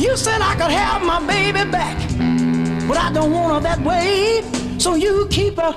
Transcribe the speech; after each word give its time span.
You 0.00 0.16
said 0.16 0.40
I 0.40 0.54
could 0.54 0.70
have 0.70 1.02
my 1.02 1.20
baby 1.26 1.70
back, 1.70 1.96
but 2.88 2.96
I 2.96 3.12
don't 3.12 3.32
want 3.32 3.52
her 3.52 3.60
that 3.60 3.80
way. 3.84 4.42
So 4.78 4.94
you 4.94 5.26
keep 5.30 5.58
her, 5.58 5.76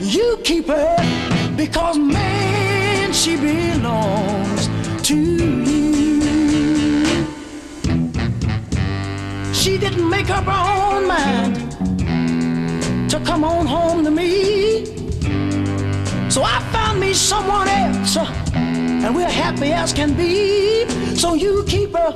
you 0.00 0.38
keep 0.44 0.66
her, 0.66 0.96
because 1.56 1.96
man, 1.96 3.10
she 3.14 3.36
belongs 3.36 4.68
to 5.08 5.16
you. 5.16 6.20
She 9.54 9.78
didn't 9.78 10.08
make 10.10 10.28
up 10.28 10.44
her 10.44 10.96
own 10.96 11.08
mind 11.08 11.56
to 13.10 13.18
come 13.20 13.44
on 13.44 13.64
home 13.66 14.04
to 14.04 14.10
me. 14.10 14.84
So 16.28 16.42
I 16.42 16.60
found 16.70 17.00
me 17.00 17.14
someone 17.14 17.66
else, 17.66 18.18
uh, 18.18 18.30
and 18.54 19.16
we're 19.16 19.26
happy 19.26 19.72
as 19.72 19.94
can 19.94 20.12
be. 20.12 20.86
So 21.16 21.32
you 21.32 21.64
keep 21.66 21.94
her, 21.96 22.12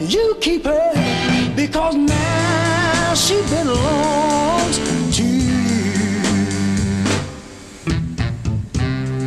you 0.00 0.36
keep 0.40 0.64
her, 0.64 0.92
because 1.54 1.94
now 1.94 3.14
she 3.14 3.40
belongs 3.48 4.78
to 5.16 5.24
you. 5.24 5.50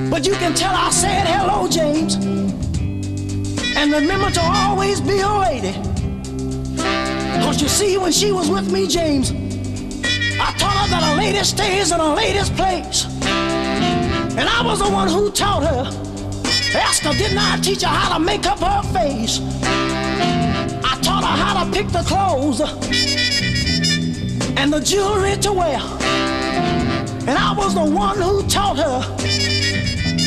But 0.10 0.26
you 0.26 0.34
can 0.34 0.54
tell 0.54 0.74
I 0.74 0.90
said 0.90 1.28
hello, 1.28 1.68
James, 1.68 2.16
and 3.76 3.92
remember 3.92 4.32
to 4.32 4.42
always 4.42 5.00
be 5.00 5.20
a 5.20 5.30
lady. 5.30 5.74
Cause 7.44 7.62
you 7.62 7.68
see, 7.68 7.98
when 7.98 8.12
she 8.12 8.32
was 8.32 8.50
with 8.50 8.72
me, 8.72 8.88
James, 8.88 9.32
I 9.32 10.52
taught 10.58 10.78
her 10.84 10.90
that 10.90 11.14
a 11.14 11.18
lady 11.18 11.44
stays 11.44 11.92
in 11.92 12.00
a 12.00 12.14
lady's 12.16 12.50
place. 12.50 13.06
And 14.36 14.50
I 14.50 14.64
was 14.66 14.80
the 14.80 14.90
one 14.90 15.08
who 15.08 15.30
taught 15.30 15.64
her. 15.64 15.86
Asked 16.76 17.04
her, 17.04 17.14
didn't 17.14 17.38
I 17.38 17.60
teach 17.62 17.84
her 17.84 17.88
how 17.88 18.18
to 18.18 18.24
make 18.24 18.48
up 18.48 18.58
her 18.60 18.82
face? 18.92 19.40
I 21.64 21.72
pick 21.72 21.88
the 21.88 22.04
clothes 22.04 22.60
and 24.60 24.74
the 24.74 24.82
jewelry 24.82 25.38
to 25.38 25.54
wear. 25.54 25.80
And 27.26 27.38
I 27.38 27.54
was 27.58 27.74
the 27.74 27.86
one 27.86 28.18
who 28.18 28.46
taught 28.50 28.76
her 28.76 29.00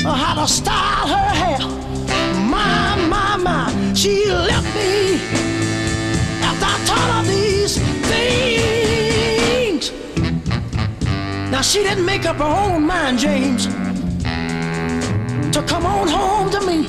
how 0.03 0.35
to 0.41 0.49
style 0.51 1.07
her 1.07 1.29
hair. 1.43 1.59
My, 2.41 2.97
my, 3.11 3.37
my, 3.37 3.71
she 3.93 4.25
left 4.31 4.75
me 4.75 5.21
after 6.41 6.65
I 6.65 6.79
taught 6.87 7.11
her 7.17 7.25
these 7.31 7.77
things. 8.09 9.93
Now 11.51 11.61
she 11.61 11.83
didn't 11.83 12.07
make 12.07 12.25
up 12.25 12.37
her 12.37 12.45
own 12.45 12.87
mind, 12.87 13.19
James 13.19 13.67
to 15.57 15.63
come 15.63 15.85
on 15.85 16.09
home 16.09 16.51
to 16.51 16.61
me. 16.67 16.89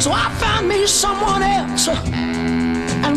So 0.00 0.10
I 0.12 0.28
found 0.38 0.68
me 0.68 0.86
someone 0.86 1.42
else, 1.42 1.86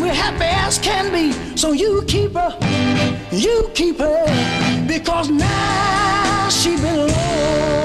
we're 0.08 0.14
happy 0.14 0.44
as 0.44 0.78
can 0.78 1.12
be. 1.12 1.32
So 1.56 1.72
you 1.72 2.02
keep 2.06 2.32
her, 2.32 2.56
you 3.30 3.70
keep 3.74 3.98
her, 3.98 4.86
because 4.86 5.28
now 5.28 6.48
she 6.48 6.76
belongs 6.76 7.77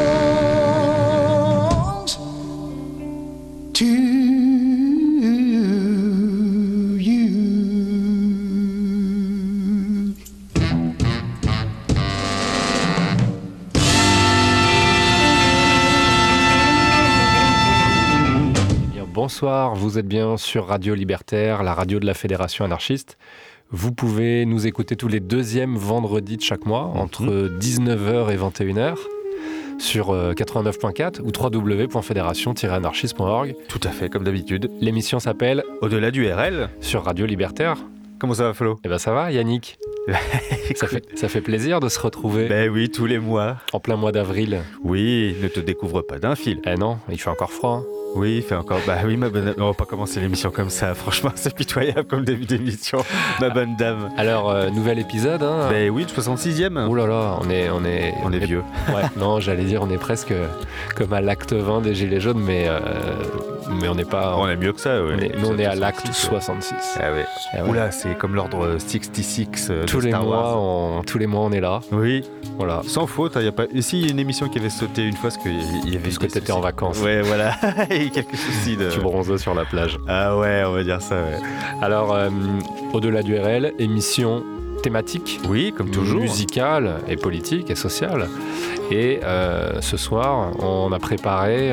bonsoir, 19.44 19.76
vous 19.76 20.00
êtes 20.00 20.08
bien 20.08 20.38
sur 20.38 20.68
Radio 20.68 20.96
Libertaire, 20.96 21.64
la 21.64 21.74
radio 21.74 22.00
de 22.00 22.06
la 22.06 22.14
Fédération 22.14 22.64
anarchiste. 22.64 23.18
Vous 23.72 23.92
pouvez 23.92 24.46
nous 24.46 24.68
écouter 24.68 24.96
tous 24.96 25.10
les 25.10 25.20
deuxièmes 25.20 25.76
vendredis 25.76 26.38
de 26.38 26.42
chaque 26.42 26.66
mois, 26.66 26.84
entre 26.84 27.50
19h 27.60 28.32
et 28.32 28.38
21h, 28.38 28.96
sur 29.80 30.12
euh, 30.12 30.32
89.4 30.32 31.20
ou 31.20 31.34
www.fédération-anarchiste.org. 31.38 33.54
Tout 33.68 33.82
à 33.84 33.90
fait, 33.90 34.08
comme 34.08 34.24
d'habitude. 34.24 34.72
L'émission 34.80 35.20
s'appelle 35.20 35.66
Au-delà 35.82 36.12
du 36.12 36.26
RL. 36.26 36.70
Sur 36.80 37.04
Radio 37.04 37.26
Libertaire. 37.26 37.76
Comment 38.24 38.36
ça 38.36 38.44
va, 38.46 38.54
Flo? 38.54 38.80
Eh 38.86 38.88
ben 38.88 38.98
ça 38.98 39.12
va, 39.12 39.34
Yannick 39.34 39.78
ça 40.76 40.88
fait, 40.88 41.04
ça 41.18 41.28
fait 41.28 41.42
plaisir 41.42 41.82
de 41.82 41.90
se 41.90 42.00
retrouver 42.00 42.48
Ben 42.48 42.70
oui, 42.70 42.90
tous 42.90 43.06
les 43.06 43.20
mois. 43.20 43.58
en 43.74 43.82
plein 43.82 43.98
mois 43.98 44.14
d'avril. 44.14 44.60
Oui, 44.82 45.36
ne 45.42 45.48
te 45.50 45.60
découvre 45.60 46.02
pas 46.02 46.20
d'un 46.20 46.36
fil. 46.36 46.60
Eh 46.66 46.76
non, 46.76 47.00
il 47.10 47.20
fait 47.20 47.30
encore 47.30 47.52
froid. 47.52 47.84
hein. 47.84 47.86
Oui, 48.16 48.36
il 48.38 48.42
fait 48.44 48.54
encore. 48.56 48.78
Bah 48.86 48.98
oui, 49.06 49.18
ma 49.18 49.30
bonne. 49.30 49.56
On 49.58 49.66
va 49.68 49.74
pas 49.74 49.86
commencer 49.86 50.20
l'émission 50.20 50.52
comme 50.52 50.70
ça. 50.70 50.94
Franchement, 50.94 51.32
c'est 51.36 51.56
pitoyable 51.56 52.04
comme 52.04 52.24
début 52.26 52.46
d'émission, 52.46 53.00
ma 53.42 53.50
bonne 53.50 53.76
dame. 53.76 54.10
Alors, 54.18 54.52
euh, 54.52 54.70
nouvel 54.70 55.00
épisode. 55.00 55.42
Hein. 55.42 55.68
Ben 55.70 55.90
oui, 55.90 56.06
66e. 56.06 56.86
Ouh 56.88 56.96
là 56.96 57.08
là, 57.08 57.38
on 57.42 57.50
est, 57.50 57.70
on 57.72 57.84
est, 57.86 58.14
On 58.24 58.32
est 58.32 58.40
vieux. 58.46 58.62
Ouais, 58.90 59.02
non, 59.18 59.40
j'allais 59.40 59.64
dire, 59.64 59.82
on 59.82 59.90
est 59.90 59.98
presque 59.98 60.34
comme 60.96 61.12
à 61.14 61.22
l'acte 61.22 61.54
20 61.54 61.82
des 61.82 61.96
Gilets 61.96 62.20
jaunes, 62.20 62.40
mais, 62.46 62.66
euh, 62.68 62.80
mais 63.82 63.88
on 63.88 63.96
n'est 63.96 64.06
pas. 64.06 64.36
On 64.38 64.48
est 64.48 64.58
mieux 64.58 64.74
que 64.74 64.82
ça, 64.82 65.02
ouais. 65.04 65.14
on 65.16 65.20
est- 65.20 65.36
nous, 65.40 65.48
on 65.50 65.58
est 65.58 65.66
à 65.66 65.74
l'acte 65.76 66.06
66. 66.14 66.70
66. 66.74 67.00
Ah 67.02 67.12
ouais. 67.14 67.26
Ah 67.54 67.64
ouais. 67.64 67.70
Oula, 67.70 67.90
c'est 67.92 68.13
comme 68.16 68.36
l'ordre 68.36 68.78
66 68.80 69.68
euh, 69.70 69.86
tous, 69.86 70.00
les 70.00 70.10
Star 70.10 70.24
mois, 70.24 70.38
Wars. 70.38 70.62
on, 70.62 71.02
tous 71.06 71.18
les 71.18 71.28
mois, 71.28 71.42
on 71.42 71.52
est 71.52 71.60
là. 71.62 71.82
Oui, 71.92 72.24
Voilà. 72.58 72.82
sans 72.86 73.08
faute. 73.08 73.34
Il 73.38 73.46
y 73.46 73.48
a 73.48 73.52
pas. 73.52 73.66
Et 73.74 73.82
si, 73.82 74.00
il 74.00 74.06
y 74.06 74.10
a 74.10 74.12
une 74.12 74.20
émission 74.20 74.50
qui 74.50 74.60
avait 74.60 74.70
sauté 74.70 75.04
une 75.04 75.14
fois 75.16 75.30
parce 75.30 75.38
qu'il 75.38 75.54
y 75.92 75.96
avait. 75.96 76.00
Parce 76.04 76.18
que 76.18 76.26
t'étais 76.28 76.52
en 76.52 76.60
vacances. 76.62 77.02
Ouais, 77.02 77.22
voilà. 77.22 77.54
A 77.62 77.86
quelques 77.86 78.36
soucis 78.36 78.78
de. 78.78 78.90
Tu 78.90 79.00
bronzes 79.00 79.38
sur 79.38 79.54
la 79.54 79.66
plage. 79.66 79.98
Ah 80.08 80.38
ouais, 80.38 80.64
on 80.66 80.74
va 80.74 80.84
dire 80.84 81.02
ça, 81.02 81.16
ouais. 81.16 81.40
Alors, 81.82 82.14
euh, 82.14 82.30
au-delà 82.94 83.22
du 83.24 83.38
RL, 83.38 83.74
émission 83.80 84.44
thématique. 84.82 85.40
Oui, 85.48 85.74
comme 85.76 85.90
toujours. 85.92 86.22
musicale 86.22 86.96
et 87.08 87.16
politique 87.16 87.70
et 87.70 87.76
sociale. 87.76 88.28
Et 88.92 89.22
euh, 89.24 89.80
ce 89.82 89.96
soir, 89.98 90.52
on 90.62 90.92
a 90.92 91.00
préparé 91.00 91.72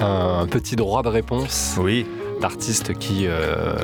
un 0.00 0.46
petit 0.46 0.76
droit 0.76 1.02
de 1.02 1.08
réponse 1.08 1.76
Oui, 1.80 2.06
d'artistes 2.40 2.94
qui 2.94 3.26
euh, 3.26 3.74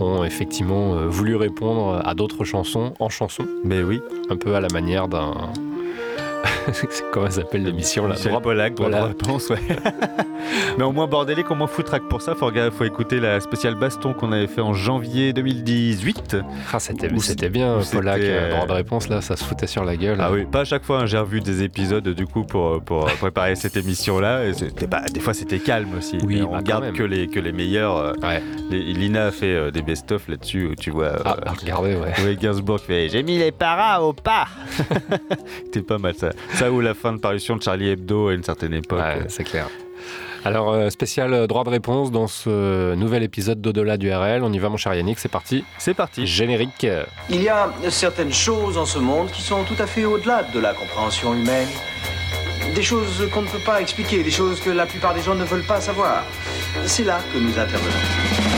ont 0.00 0.24
effectivement 0.24 0.94
euh, 0.94 1.06
voulu 1.06 1.36
répondre 1.36 2.00
à 2.04 2.14
d'autres 2.14 2.44
chansons 2.44 2.94
en 2.98 3.08
chansons, 3.08 3.46
mais 3.64 3.82
oui. 3.82 4.00
un 4.30 4.36
peu 4.36 4.54
à 4.54 4.60
la 4.60 4.68
manière 4.68 5.08
d'un. 5.08 5.34
Comment 7.12 7.26
ça 7.30 7.40
s'appelle 7.42 7.64
l'émission 7.64 8.06
là 8.06 8.14
Michel 8.14 8.32
Pollack, 8.42 8.74
droit 8.74 8.88
voilà. 8.88 9.04
de 9.04 9.08
réponse, 9.08 9.48
ouais. 9.50 9.58
Mais 10.78 10.84
au 10.84 10.92
moins 10.92 11.06
bordélique, 11.06 11.50
au 11.50 11.54
moins 11.54 11.66
foutraque 11.66 12.04
pour 12.08 12.22
ça, 12.22 12.34
faut, 12.34 12.46
regarder, 12.46 12.74
faut 12.74 12.84
écouter 12.84 13.20
la 13.20 13.40
spéciale 13.40 13.74
baston 13.74 14.12
qu'on 14.14 14.30
avait 14.32 14.46
fait 14.46 14.60
en 14.60 14.72
janvier 14.74 15.32
2018. 15.32 16.36
Ah, 16.72 16.78
c'était, 16.78 17.08
bien, 17.48 17.78
Polak, 17.92 18.20
euh, 18.20 18.22
euh, 18.22 18.50
droit 18.54 18.66
de 18.66 18.72
réponse 18.72 19.08
là, 19.08 19.20
ça 19.20 19.36
se 19.36 19.44
foutait 19.44 19.66
sur 19.66 19.84
la 19.84 19.96
gueule. 19.96 20.18
Ah 20.20 20.30
oui, 20.30 20.44
pas 20.44 20.60
à 20.60 20.64
chaque 20.64 20.84
fois, 20.84 21.00
hein, 21.00 21.06
j'ai 21.06 21.18
revu 21.18 21.40
des 21.40 21.62
épisodes 21.62 22.06
du 22.08 22.26
coup 22.26 22.44
pour, 22.44 22.80
pour 22.82 23.06
préparer 23.18 23.56
cette 23.56 23.76
émission-là. 23.76 24.44
Et 24.46 24.52
c'était 24.54 24.86
pas- 24.86 25.02
des 25.12 25.20
fois 25.20 25.34
c'était 25.34 25.58
calme 25.58 25.88
aussi. 25.98 26.18
Oui, 26.24 26.40
bah, 26.40 26.46
on 26.50 26.56
quand 26.58 26.62
garde 26.62 26.92
que 26.92 27.02
les, 27.02 27.26
que 27.28 27.40
les 27.40 27.52
meilleurs. 27.52 27.96
euh, 27.96 28.12
Ouais. 28.22 28.42
les- 28.70 28.78
Lina 28.92 29.26
a 29.26 29.30
fait 29.30 29.46
euh, 29.54 29.70
des 29.70 29.82
best-of 29.82 30.28
là-dessus 30.28 30.66
où 30.68 30.74
tu 30.74 30.90
vois. 30.90 31.06
euh, 31.06 31.18
Ah, 31.24 31.36
à 31.46 31.52
regarder, 31.52 31.94
ouais. 31.96 32.12
Oui, 32.24 32.36
Gainsbourg 32.36 32.80
fait 32.80 33.08
J'ai 33.08 33.22
mis 33.22 33.38
les 33.38 33.52
paras 33.52 34.00
au 34.02 34.12
pas 34.12 34.46
C'était 35.64 35.82
pas 35.82 35.98
mal 35.98 36.14
ça. 36.14 36.30
Ça 36.54 36.70
ou 36.70 36.80
la 36.80 36.94
fin 36.94 37.12
de 37.12 37.18
parution 37.18 37.56
de 37.56 37.62
Charlie 37.62 37.88
Hebdo 37.88 38.28
à 38.28 38.34
une 38.34 38.42
certaine 38.42 38.74
époque. 38.74 39.00
Ouais, 39.00 39.22
c'est 39.28 39.44
clair. 39.44 39.68
Alors, 40.44 40.72
euh, 40.72 40.88
spécial 40.90 41.34
euh, 41.34 41.46
droit 41.46 41.64
de 41.64 41.70
réponse 41.70 42.10
dans 42.10 42.26
ce 42.26 42.94
nouvel 42.94 43.22
épisode 43.22 43.60
d'Au-delà 43.60 43.96
du 43.96 44.12
RL. 44.12 44.42
On 44.44 44.52
y 44.52 44.58
va, 44.58 44.68
mon 44.68 44.76
cher 44.76 44.94
Yannick, 44.94 45.18
c'est 45.18 45.28
parti. 45.28 45.64
C'est 45.78 45.94
parti. 45.94 46.26
Générique. 46.26 46.86
Il 47.28 47.42
y 47.42 47.48
a 47.48 47.70
certaines 47.90 48.32
choses 48.32 48.78
en 48.78 48.84
ce 48.84 48.98
monde 48.98 49.30
qui 49.30 49.42
sont 49.42 49.64
tout 49.64 49.80
à 49.80 49.86
fait 49.86 50.04
au-delà 50.04 50.44
de 50.44 50.60
la 50.60 50.74
compréhension 50.74 51.34
humaine. 51.34 51.68
Des 52.74 52.82
choses 52.82 53.28
qu'on 53.32 53.42
ne 53.42 53.48
peut 53.48 53.58
pas 53.58 53.80
expliquer, 53.80 54.22
des 54.22 54.30
choses 54.30 54.60
que 54.60 54.70
la 54.70 54.86
plupart 54.86 55.14
des 55.14 55.22
gens 55.22 55.34
ne 55.34 55.44
veulent 55.44 55.66
pas 55.66 55.80
savoir. 55.80 56.22
C'est 56.86 57.04
là 57.04 57.18
que 57.32 57.38
nous 57.38 57.58
intervenons. 57.58 58.57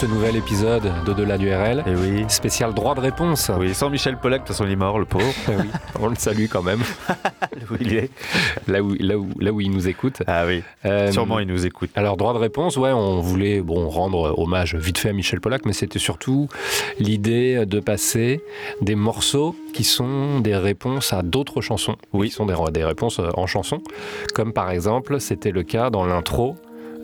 Ce 0.00 0.06
nouvel 0.06 0.34
épisode 0.36 0.90
d'Au-delà 1.04 1.36
du 1.36 1.52
RL. 1.52 1.84
Et 1.86 1.94
oui. 1.94 2.24
Spécial 2.28 2.72
droit 2.72 2.94
de 2.94 3.00
réponse. 3.00 3.50
Oui, 3.58 3.74
sans 3.74 3.90
Michel 3.90 4.16
Pollack, 4.16 4.40
de 4.40 4.46
toute 4.46 4.56
façon, 4.56 4.64
il 4.64 4.72
est 4.72 4.76
mort, 4.76 4.98
le 4.98 5.04
pauvre. 5.04 5.26
oui, 5.48 5.68
on 6.00 6.08
le 6.08 6.14
salue 6.14 6.46
quand 6.50 6.62
même, 6.62 6.80
Où 7.70 7.74
il 7.78 7.94
est. 7.94 8.10
là 8.66 8.82
où, 8.82 8.94
là 8.98 9.18
où, 9.18 9.28
là 9.38 9.52
où 9.52 9.60
il 9.60 9.70
nous 9.70 9.88
écoute. 9.88 10.22
Ah 10.26 10.44
oui, 10.46 10.62
Euh, 10.86 11.12
sûrement 11.12 11.38
il 11.38 11.46
nous 11.46 11.66
écoute. 11.66 11.90
Alors, 11.96 12.16
droit 12.16 12.32
de 12.32 12.38
réponse, 12.38 12.78
ouais, 12.78 12.92
on 12.92 13.20
voulait 13.20 13.60
bon, 13.60 13.90
rendre 13.90 14.38
hommage 14.38 14.74
vite 14.74 14.96
fait 14.96 15.10
à 15.10 15.12
Michel 15.12 15.38
Pollack, 15.42 15.66
mais 15.66 15.74
c'était 15.74 15.98
surtout 15.98 16.48
l'idée 16.98 17.66
de 17.66 17.78
passer 17.78 18.40
des 18.80 18.94
morceaux 18.94 19.54
qui 19.74 19.84
sont 19.84 20.40
des 20.40 20.56
réponses 20.56 21.12
à 21.12 21.20
d'autres 21.20 21.60
chansons. 21.60 21.96
Oui. 22.14 22.28
Qui 22.30 22.36
sont 22.36 22.46
des, 22.46 22.54
des 22.72 22.84
réponses 22.86 23.20
en 23.34 23.46
chansons. 23.46 23.82
Comme 24.34 24.54
par 24.54 24.70
exemple, 24.70 25.20
c'était 25.20 25.50
le 25.50 25.62
cas 25.62 25.90
dans 25.90 26.06
l'intro 26.06 26.56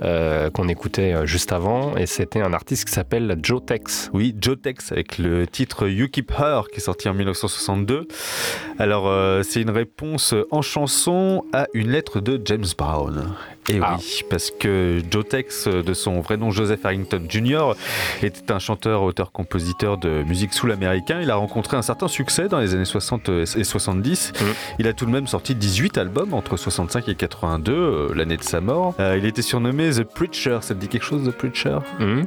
euh, 0.02 0.50
qu'on 0.50 0.68
écoutait 0.68 1.14
euh, 1.14 1.26
juste 1.26 1.52
avant, 1.52 1.96
et 1.96 2.06
c'était 2.06 2.42
un 2.42 2.52
artiste 2.52 2.84
qui 2.84 2.92
s'appelle 2.92 3.38
Joe 3.42 3.64
Tex. 3.64 4.10
Oui, 4.12 4.34
Joe 4.38 4.60
Tex 4.60 4.92
avec 4.92 5.16
le 5.16 5.46
titre 5.46 5.88
You 5.88 6.08
Keep 6.08 6.32
Her 6.38 6.68
qui 6.70 6.78
est 6.78 6.84
sorti 6.84 7.08
en 7.08 7.14
1962. 7.14 8.06
Alors, 8.78 9.08
euh, 9.08 9.42
c'est 9.42 9.62
une 9.62 9.70
réponse 9.70 10.34
en 10.50 10.60
chanson 10.60 11.44
à 11.52 11.66
une 11.72 11.90
lettre 11.90 12.20
de 12.20 12.40
James 12.44 12.66
Brown. 12.76 13.34
Et 13.68 13.80
Ah. 13.82 13.96
oui, 13.98 14.22
parce 14.30 14.50
que 14.50 15.00
Joe 15.10 15.26
Tex, 15.28 15.66
de 15.68 15.94
son 15.94 16.20
vrai 16.20 16.36
nom 16.36 16.50
Joseph 16.50 16.84
Harrington 16.84 17.22
Jr., 17.28 17.72
était 18.22 18.52
un 18.52 18.58
chanteur, 18.58 19.02
auteur, 19.02 19.32
compositeur 19.32 19.98
de 19.98 20.22
musique 20.22 20.52
soul 20.54 20.70
américain. 20.72 21.18
Il 21.20 21.30
a 21.30 21.36
rencontré 21.36 21.76
un 21.76 21.82
certain 21.82 22.08
succès 22.08 22.48
dans 22.48 22.60
les 22.60 22.74
années 22.74 22.84
60 22.84 23.28
et 23.56 23.64
70. 23.64 24.32
Mhm. 24.40 24.46
Il 24.78 24.86
a 24.86 24.92
tout 24.92 25.04
de 25.06 25.10
même 25.10 25.26
sorti 25.26 25.54
18 25.54 25.98
albums 25.98 26.32
entre 26.34 26.56
65 26.56 27.08
et 27.08 27.14
82, 27.14 27.72
euh, 27.72 28.08
l'année 28.14 28.36
de 28.36 28.42
sa 28.44 28.60
mort. 28.60 28.94
Euh, 29.00 29.16
il 29.18 29.26
était 29.26 29.42
surnommé 29.42 29.90
The 29.90 30.04
Preacher. 30.04 30.58
Ça 30.60 30.74
te 30.74 30.80
dit 30.80 30.88
quelque 30.88 31.04
chose, 31.04 31.24
The 31.28 31.32
Preacher? 31.32 31.78
Hum, 32.00 32.24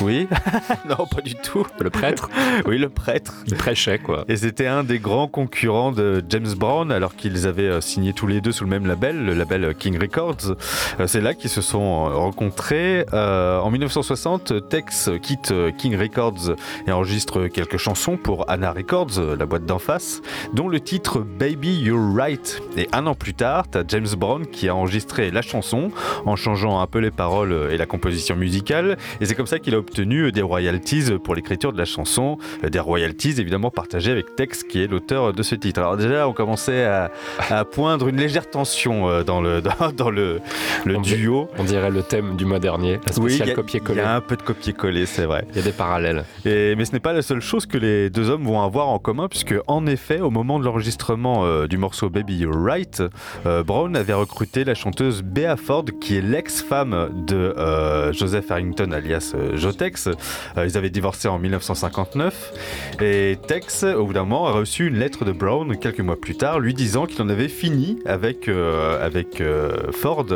Oui 0.00 0.26
Non, 0.88 1.06
pas 1.06 1.20
du 1.22 1.34
tout. 1.34 1.66
le 1.80 1.90
prêtre, 1.90 2.30
Oui, 2.66 2.78
le 2.78 2.88
prêtre. 2.88 3.34
il 3.46 3.54
prêchait, 3.56 3.98
quoi. 3.98 4.24
Et 4.28 4.36
c'était 4.36 4.66
un 4.66 4.84
des 4.84 4.98
grands 4.98 5.28
concurrents 5.28 5.92
de 5.92 6.22
James 6.30 6.54
Brown, 6.56 6.90
alors 6.92 7.14
qu'ils 7.14 7.46
avaient 7.46 7.62
euh, 7.68 7.80
signé 7.80 8.12
tous 8.14 8.26
les 8.26 8.40
deux 8.40 8.52
sous 8.52 8.64
le 8.64 8.70
même 8.70 8.86
label, 8.86 9.24
le 9.24 9.34
label 9.34 9.74
King 9.78 10.00
Records. 10.00 10.54
Euh, 11.00 11.06
C'est 11.06 11.20
là 11.20 11.34
qu'ils 11.34 11.50
se 11.50 11.60
sont 11.60 11.78
euh, 11.80 12.14
rencontrés. 12.14 13.06
Euh, 13.12 13.58
en 13.60 13.70
1960, 13.70 14.68
Tex 14.68 15.10
quitte 15.22 15.52
King 15.76 15.96
Records 15.96 16.54
et 16.86 16.92
enregistre 16.92 17.46
quelques 17.48 17.76
chansons 17.76 18.16
pour 18.16 18.48
Anna 18.50 18.72
Records, 18.72 19.20
la 19.38 19.46
boîte 19.46 19.64
d'en 19.64 19.78
face, 19.78 20.20
dont 20.52 20.68
le 20.68 20.80
titre 20.80 21.20
Baby 21.20 21.78
You're 21.80 22.14
Right. 22.14 22.60
Et 22.76 22.88
un 22.92 23.06
an 23.06 23.14
plus 23.14 23.34
tard, 23.34 23.66
t'as 23.70 23.82
James 23.88 24.08
Brown 24.16 24.46
qui 24.46 24.68
a 24.68 24.74
enregistré 24.74 25.30
la 25.30 25.42
chanson 25.42 25.90
en 26.26 26.36
changeant 26.36 26.80
un 26.80 26.86
peu 26.86 26.98
les 26.98 27.10
paroles 27.10 27.68
et 27.70 27.76
la 27.76 27.86
composition 27.86 28.36
musicale. 28.36 28.96
Et 29.20 29.26
c'est 29.26 29.34
comme 29.34 29.46
ça 29.46 29.58
qu'il 29.58 29.74
a 29.74 29.78
obtenu 29.78 30.32
des 30.32 30.42
royalties 30.42 31.12
pour 31.22 31.34
l'écriture 31.34 31.72
de 31.72 31.78
la 31.78 31.84
chanson, 31.84 32.38
des 32.62 32.80
royalties 32.80 33.34
évidemment 33.38 33.70
partagées 33.70 34.12
avec 34.12 34.36
Tex 34.36 34.64
qui 34.64 34.82
est 34.82 34.86
l'auteur 34.86 35.32
de 35.32 35.42
ce 35.42 35.54
titre. 35.54 35.80
Alors 35.80 35.96
déjà, 35.96 36.28
on 36.28 36.32
commençait 36.32 36.84
à, 36.84 37.10
poindre 37.64 38.08
une 38.08 38.16
légère 38.16 38.48
tension 38.48 39.22
dans 39.22 39.40
le, 39.40 39.62
dans 39.96 40.10
le, 40.10 40.40
le 40.84 40.96
On 40.96 41.00
duo. 41.00 41.48
On 41.58 41.64
dirait 41.64 41.90
le 41.90 42.02
thème 42.02 42.36
du 42.36 42.44
mois 42.44 42.58
dernier, 42.58 42.92
la 43.06 43.12
Oui, 43.18 43.30
spéciale 43.32 43.48
y, 43.48 43.50
a- 43.50 43.52
il 43.52 43.56
copier-coller. 43.56 43.98
y 44.00 44.02
a 44.04 44.14
un 44.16 44.20
peu 44.20 44.36
de 44.36 44.42
copier-coller, 44.42 45.06
c'est 45.06 45.26
vrai. 45.26 45.44
Il 45.50 45.56
y 45.56 45.60
a 45.60 45.62
des 45.62 45.72
parallèles. 45.72 46.24
Et- 46.44 46.74
mais 46.76 46.84
ce 46.84 46.92
n'est 46.92 47.00
pas 47.00 47.12
la 47.12 47.22
seule 47.22 47.40
chose 47.40 47.66
que 47.66 47.78
les 47.78 48.10
deux 48.10 48.30
hommes 48.30 48.44
vont 48.44 48.60
avoir 48.62 48.88
en 48.88 48.98
commun, 48.98 49.28
puisque 49.28 49.54
en 49.66 49.86
effet, 49.86 50.20
au 50.20 50.30
moment 50.30 50.58
de 50.58 50.64
l'enregistrement 50.64 51.44
euh, 51.44 51.66
du 51.66 51.78
morceau 51.78 52.10
Baby 52.10 52.36
You're 52.38 52.54
Right, 52.56 53.02
euh, 53.46 53.62
Brown 53.62 53.96
avait 53.96 54.12
recruté 54.12 54.64
la 54.64 54.74
chanteuse 54.74 55.22
Bea 55.22 55.56
Ford, 55.56 55.84
qui 56.00 56.16
est 56.16 56.20
l'ex-femme 56.22 57.10
de 57.26 57.36
euh, 57.36 58.12
Joseph 58.12 58.50
Harrington, 58.50 58.92
alias 58.92 59.34
Jotex. 59.54 60.08
Ils 60.56 60.76
avaient 60.76 60.90
divorcé 60.90 61.28
en 61.28 61.38
1959. 61.38 62.52
Et 63.00 63.38
Tex, 63.46 63.84
au 63.84 64.06
bout 64.06 64.12
d'un 64.12 64.22
moment, 64.24 64.46
a 64.46 64.52
reçu 64.52 64.86
une 64.88 64.98
lettre 64.98 65.24
de 65.24 65.32
Brown 65.32 65.76
quelques 65.78 66.00
mois 66.00 66.20
plus 66.20 66.36
tard, 66.36 66.58
lui 66.60 66.74
disant 66.74 67.06
qu'il 67.06 67.20
en 67.22 67.28
avait 67.28 67.48
fini 67.48 67.98
avec, 68.06 68.48
avec 68.48 69.42
Ford 69.92 70.26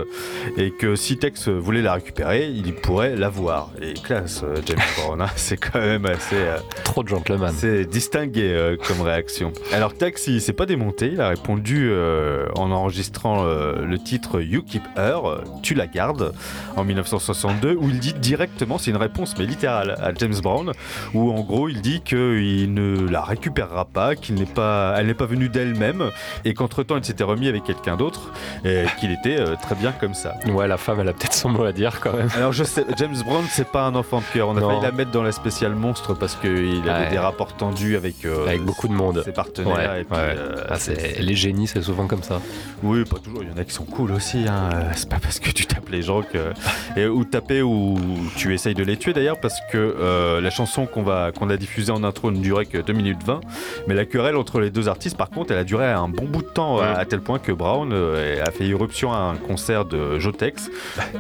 et 0.57 0.71
que 0.71 0.97
si 0.97 1.17
Tex 1.17 1.49
voulait 1.49 1.83
la 1.83 1.95
récupérer, 1.95 2.49
il 2.49 2.75
pourrait 2.75 3.17
l'avoir. 3.17 3.71
Et 3.81 3.95
classe, 3.95 4.43
euh, 4.45 4.57
James 4.67 4.79
Brown, 4.97 5.23
hein, 5.23 5.27
c'est 5.37 5.57
quand 5.57 5.81
même 5.81 6.07
assez, 6.07 6.37
euh, 6.37 6.59
Trop 6.85 7.03
de 7.03 7.09
gentleman. 7.09 7.53
c'est 7.57 7.85
distingué 7.85 8.53
euh, 8.53 8.77
comme 8.77 9.01
réaction. 9.01 9.53
Alors 9.73 9.95
Tex, 9.95 10.27
il 10.27 10.41
s'est 10.41 10.53
pas 10.53 10.67
démonté, 10.67 11.11
il 11.13 11.21
a 11.21 11.29
répondu 11.29 11.89
euh, 11.91 12.47
en 12.57 12.71
enregistrant 12.71 13.45
le 13.45 13.99
titre 13.99 14.41
You 14.41 14.63
Keep 14.63 14.83
Her, 14.97 15.43
tu 15.63 15.75
la 15.75 15.87
gardes, 15.87 16.33
en 16.77 16.85
1962, 16.85 17.77
où 17.79 17.89
il 17.89 17.99
dit 17.99 18.15
directement, 18.15 18.79
c'est 18.79 18.91
une 18.91 18.97
réponse 18.97 19.35
mais 19.39 19.47
littérale 19.47 19.97
à 20.01 20.13
James 20.15 20.35
Brown, 20.43 20.73
où 21.15 21.31
en 21.31 21.41
gros 21.41 21.69
il 21.69 21.81
dit 21.81 22.01
qu'il 22.01 22.73
ne 22.75 23.09
la 23.09 23.23
récupérera 23.23 23.85
pas, 23.85 24.15
qu'il 24.15 24.37
n'est 24.37 24.47
pas, 24.47 24.95
elle 24.97 25.07
n'est 25.07 25.15
pas 25.15 25.27
venue 25.27 25.49
d'elle-même, 25.49 26.11
et 26.45 26.55
qu'entre 26.55 26.83
temps 26.83 26.97
il 26.97 27.05
s'était 27.05 27.25
remis 27.25 27.49
avec 27.49 27.65
quelqu'un 27.65 27.97
d'autre, 27.97 28.31
et 28.65 28.85
qu'il 29.01 29.13
était 29.13 29.39
très 29.61 29.75
bien 29.75 29.93
comme 29.93 30.12
ça. 30.15 30.35
Ouais, 30.49 30.67
la 30.69 30.77
femme, 30.77 31.01
elle 31.01 31.09
a 31.09 31.13
peut-être 31.13 31.33
son 31.35 31.49
mot 31.49 31.65
à 31.65 31.73
dire 31.73 32.01
quand 32.01 32.13
même. 32.13 32.29
Alors 32.37 32.53
je 32.53 32.65
sais, 32.65 32.85
James 32.97 33.17
Brown 33.25 33.45
c'est 33.49 33.69
pas 33.69 33.83
un 33.85 33.95
enfant 33.95 34.19
de 34.19 34.25
cœur, 34.33 34.49
on 34.49 34.57
a 34.57 34.61
Non. 34.61 34.69
failli 34.71 34.83
la 34.83 34.93
mettre 34.93 35.11
dans 35.11 35.23
la 35.23 35.33
spéciale 35.33 35.75
monstre 35.75 36.15
parce 36.15 36.35
qu'il 36.37 36.51
avait 36.89 37.05
Ouais. 37.05 37.11
des 37.11 37.19
rapports 37.19 37.55
tendus 37.57 37.97
avec, 37.97 38.25
euh, 38.25 38.47
Avec 38.47 38.63
beaucoup 38.63 38.89
de 38.89 38.93
monde. 38.93 39.23
ses 39.25 39.33
partenaires. 39.33 39.75
Ouais, 39.75 40.01
et 40.03 40.05
puis, 40.05 40.17
ouais. 40.17 40.35
euh, 40.37 40.65
Ah, 40.69 40.79
c'est- 40.79 41.21
les 41.21 41.35
génies, 41.35 41.67
c'est 41.67 41.83
souvent 41.83 42.07
comme 42.07 42.23
ça. 42.23 42.41
Oui, 42.83 43.05
pas 43.05 43.19
toujours, 43.19 43.43
il 43.43 43.49
y 43.51 43.53
en 43.53 43.57
a 43.57 43.65
qui 43.65 43.73
sont 43.73 43.85
cool 43.85 44.13
aussi. 44.13 44.45
Hein. 44.49 44.71
Euh, 44.75 44.83
C'est 44.95 45.09
pas 45.09 45.19
parce 45.21 45.39
que 45.41 45.51
tu 45.51 45.67
tapes 45.67 45.89
les 45.89 46.03
gens 46.03 46.23
que. 46.23 46.53
Et, 46.97 47.07
ou 47.07 47.25
taper 47.25 47.63
ou 47.63 47.99
tu 48.37 48.53
essayes 48.55 48.75
de 48.75 48.83
les 48.85 48.97
tuer 48.97 49.13
d'ailleurs, 49.13 49.41
parce 49.41 49.59
que 49.71 49.79
euh, 49.79 50.41
la 50.41 50.51
chanson 50.51 50.87
qu'on 50.87 51.03
va 51.03 51.31
qu'on 51.33 51.49
a 51.51 51.57
diffusée 51.57 51.93
en 51.93 52.05
intro 52.05 52.31
ne 52.31 52.39
durait 52.39 52.67
que 52.67 52.79
2 52.79 52.93
minutes 52.93 53.23
20. 53.25 53.41
Mais 53.87 53.95
la 53.95 54.05
querelle 54.05 54.37
entre 54.37 54.61
les 54.61 54.71
deux 54.71 54.89
artistes, 54.89 55.17
par 55.17 55.31
contre, 55.31 55.53
elle 55.53 55.59
a 55.59 55.65
duré 55.65 55.87
un 55.91 56.09
bon 56.09 56.25
bout 56.27 56.43
de 56.43 56.49
temps, 56.49 56.77
Ouais. 56.79 56.85
à, 56.85 56.99
à 56.99 57.05
tel 57.05 57.21
point 57.21 57.39
que 57.39 57.53
Brown 57.53 57.91
euh, 57.93 58.43
a 58.47 58.51
fait 58.51 58.65
irruption 58.67 59.13
à 59.13 59.19
un 59.19 59.37
concert 59.37 59.85
de 59.85 59.92
Jotex 60.19 60.71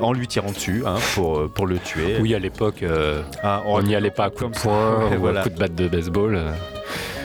en 0.00 0.12
lui 0.12 0.26
tirant 0.28 0.50
dessus 0.52 0.82
hein, 0.86 0.96
pour, 1.14 1.38
euh, 1.38 1.48
pour 1.48 1.66
le 1.66 1.78
tuer. 1.78 2.16
Oui, 2.20 2.34
à 2.34 2.38
l'époque, 2.38 2.82
euh, 2.82 3.22
Ah, 3.42 3.62
on 3.66 3.82
n'y 3.82 3.94
allait 3.94 4.10
pas 4.10 4.24
à 4.26 4.30
coup 4.30 4.40
comme 4.40 4.52
de 4.52 4.58
poing 4.58 5.10
ou 5.16 5.20
voilà. 5.20 5.40
à 5.40 5.42
coup 5.44 5.50
de 5.50 5.58
batte 5.58 5.74
de 5.74 5.88
baseball. 5.88 6.34
euh, 6.34 6.50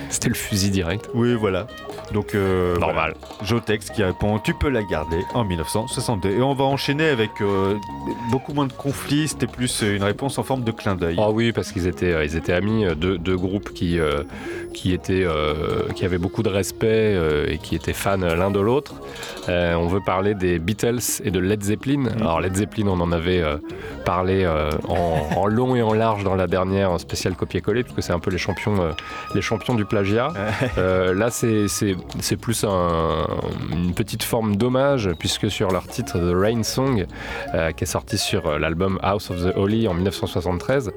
C'était 0.09 0.29
le 0.29 0.35
fusil 0.35 0.69
direct. 0.69 1.09
Oui, 1.13 1.33
voilà. 1.35 1.67
Donc, 2.13 2.35
euh, 2.35 2.77
Normal. 2.77 3.15
voilà. 3.19 3.45
Jotex 3.45 3.89
qui 3.89 4.03
répond 4.03 4.39
Tu 4.39 4.53
peux 4.53 4.69
la 4.69 4.81
garder 4.83 5.19
en 5.33 5.43
1962. 5.43 6.29
Et 6.29 6.41
on 6.41 6.53
va 6.53 6.63
enchaîner 6.63 7.09
avec 7.09 7.29
euh, 7.41 7.75
beaucoup 8.31 8.53
moins 8.53 8.65
de 8.67 8.73
conflits. 8.73 9.27
C'était 9.27 9.47
plus 9.47 9.81
une 9.81 10.03
réponse 10.03 10.37
en 10.37 10.43
forme 10.43 10.63
de 10.63 10.71
clin 10.71 10.95
d'œil. 10.95 11.17
Ah 11.19 11.29
oui, 11.31 11.51
parce 11.51 11.71
qu'ils 11.71 11.85
étaient, 11.87 12.13
euh, 12.13 12.23
ils 12.25 12.35
étaient 12.37 12.53
amis, 12.53 12.85
euh, 12.85 12.95
deux, 12.95 13.17
deux 13.17 13.35
groupes 13.35 13.73
qui, 13.73 13.99
euh, 13.99 14.23
qui, 14.73 14.93
étaient, 14.93 15.23
euh, 15.25 15.89
qui 15.95 16.05
avaient 16.05 16.17
beaucoup 16.17 16.43
de 16.43 16.49
respect 16.49 16.87
euh, 16.87 17.45
et 17.49 17.57
qui 17.57 17.75
étaient 17.75 17.93
fans 17.93 18.17
l'un 18.17 18.51
de 18.51 18.59
l'autre. 18.59 18.93
Euh, 19.49 19.75
on 19.75 19.87
veut 19.87 20.01
parler 20.05 20.33
des 20.33 20.59
Beatles 20.59 20.99
et 21.23 21.31
de 21.31 21.39
Led 21.39 21.61
Zeppelin. 21.63 22.05
Alors 22.19 22.39
Led 22.41 22.55
Zeppelin, 22.55 22.87
on 22.87 22.99
en 23.01 23.11
avait 23.11 23.41
euh, 23.41 23.57
parlé 24.05 24.43
euh, 24.45 24.69
en, 24.87 25.27
en 25.37 25.47
long 25.47 25.75
et 25.75 25.81
en 25.81 25.93
large 25.93 26.23
dans 26.23 26.35
la 26.35 26.47
dernière 26.47 26.99
spéciale 26.99 27.35
copier-coller, 27.35 27.83
parce 27.83 27.95
que 27.95 28.01
c'est 28.01 28.13
un 28.13 28.19
peu 28.19 28.31
les 28.31 28.37
champions, 28.37 28.81
euh, 28.81 28.91
les 29.35 29.41
champions 29.41 29.73
du 29.75 29.83
plagiat. 29.85 30.31
Euh, 30.77 31.13
là, 31.13 31.29
c'est- 31.31 31.67
c'est 32.19 32.37
plus 32.37 32.63
un- 32.63 33.27
une 33.71 33.93
petite 33.93 34.23
forme 34.23 34.55
d'hommage, 34.55 35.09
puisque 35.19 35.49
sur 35.49 35.71
leur 35.71 35.87
titre 35.87 36.19
The 36.19 36.33
Rain 36.35 36.63
Song, 36.63 37.05
euh, 37.53 37.71
qui 37.71 37.83
est 37.83 37.87
sorti 37.87 38.17
sur 38.17 38.57
l'album 38.59 38.99
House 39.01 39.29
of 39.31 39.37
the 39.43 39.55
Holy 39.57 39.87
en 39.87 39.93
1973, 39.93 40.91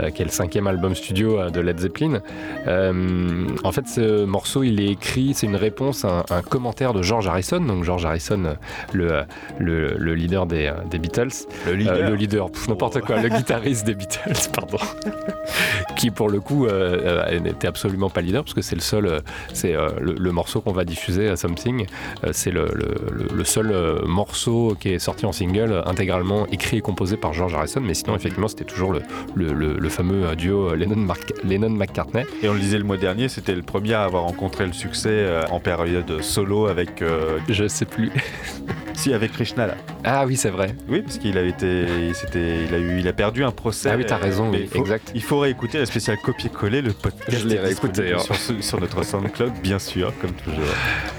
euh, 0.00 0.10
qui 0.10 0.22
est 0.22 0.24
le 0.24 0.30
cinquième 0.30 0.66
album 0.66 0.94
studio 0.94 1.38
euh, 1.38 1.50
de 1.50 1.60
Led 1.60 1.78
Zeppelin, 1.78 2.20
euh, 2.66 3.46
en 3.64 3.72
fait, 3.72 3.86
ce 3.88 4.24
morceau, 4.24 4.62
il 4.62 4.80
est 4.80 4.90
écrit, 4.92 5.32
c'est 5.34 5.46
une 5.46 5.56
réponse 5.56 6.04
à 6.04 6.24
un, 6.30 6.36
un 6.36 6.42
commentaire 6.42 6.92
de 6.92 7.02
George 7.02 7.26
Harrison, 7.26 7.60
donc 7.60 7.84
George 7.84 8.04
Harrison, 8.04 8.56
le, 8.92 9.22
le, 9.58 9.94
le 9.96 10.14
leader 10.14 10.46
des, 10.46 10.72
des 10.90 10.98
Beatles, 10.98 11.28
Le 11.66 11.74
leader. 11.74 12.10
le 12.10 12.14
leader, 12.16 12.48
n'importe 12.68 13.00
quoi, 13.00 13.20
le 13.20 13.28
guitariste 13.36 13.84
des 13.86 13.94
Beatles, 13.94 14.32
pardon, 14.54 14.78
qui 15.96 16.10
pour 16.10 16.28
le 16.28 16.40
coup 16.40 16.66
n'était 17.42 17.66
absolument 17.68 18.10
pas 18.10 18.20
leader 18.20 18.42
parce 18.44 18.54
que 18.54 18.62
c'est 18.62 18.74
le 18.74 18.80
seul, 18.80 19.20
c'est 19.52 19.72
le, 19.72 20.14
le 20.18 20.32
morceau 20.32 20.45
qu'on 20.60 20.72
va 20.72 20.84
diffuser 20.84 21.28
à 21.28 21.36
Something, 21.36 21.86
Euh, 22.24 22.30
c'est 22.32 22.50
le, 22.50 22.68
le- 22.74 23.28
le 23.34 23.44
seul 23.44 23.70
euh, 23.72 24.04
morceau 24.06 24.76
qui 24.78 24.90
est 24.90 24.98
sorti 24.98 25.26
en 25.26 25.32
single 25.32 25.72
euh, 25.72 25.82
intégralement 25.84 26.46
écrit 26.52 26.78
et 26.78 26.80
composé 26.80 27.16
par 27.16 27.32
George 27.32 27.54
Harrison, 27.54 27.80
mais 27.80 27.94
sinon 27.94 28.14
effectivement 28.16 28.48
c'était 28.48 28.64
toujours 28.64 28.92
le, 29.34 29.88
fameux 29.88 30.24
euh, 30.26 30.34
duo 30.34 30.74
Lennon-McCartney. 30.74 32.24
Et 32.42 32.48
on 32.48 32.54
le 32.54 32.60
disait 32.60 32.78
le 32.78 32.84
mois 32.84 32.96
dernier, 32.96 33.28
c'était 33.28 33.54
le 33.54 33.62
premier 33.62 33.94
à 33.94 34.04
avoir 34.04 34.22
rencontré 34.24 34.66
le 34.66 34.72
succès 34.72 35.08
euh, 35.10 35.42
en 35.50 35.60
période 35.60 36.22
solo 36.22 36.66
avec. 36.66 37.02
euh, 37.02 37.38
Je 37.48 37.66
sais 37.68 37.84
plus. 37.84 38.10
si, 38.94 39.12
avec 39.12 39.32
Krishna 39.32 39.66
là. 39.66 39.74
Ah 40.04 40.24
oui 40.26 40.36
c'est 40.36 40.50
vrai. 40.50 40.74
Oui, 40.88 41.02
parce 41.02 41.18
qu'il 41.18 41.36
avait 41.38 41.50
été. 41.50 41.84
il 41.88 42.14
Il 42.68 42.74
a, 42.74 42.78
eu, 42.78 43.00
il 43.00 43.08
a 43.08 43.12
perdu 43.12 43.44
un 43.44 43.50
procès. 43.50 43.90
Ah 43.92 43.96
oui 43.96 44.04
t'as 44.06 44.16
raison, 44.16 44.50
Mais 44.50 44.58
oui, 44.58 44.62
il 44.64 44.70
faut- 44.70 44.78
exact. 44.78 45.12
Il 45.14 45.22
faut 45.22 45.38
réécouter 45.38 45.78
la 45.78 45.86
spéciale 45.86 46.16
copier-coller, 46.22 46.82
le 46.82 46.92
podcast. 46.92 47.38
Je 47.42 47.46
l'ai 47.46 47.58
réécouté, 47.58 48.12
hein. 48.12 48.18
Sur, 48.18 48.62
sur 48.62 48.80
notre 48.80 49.02
SoundCloud, 49.04 49.52
bien 49.62 49.78
sûr, 49.78 50.12
comme 50.20 50.32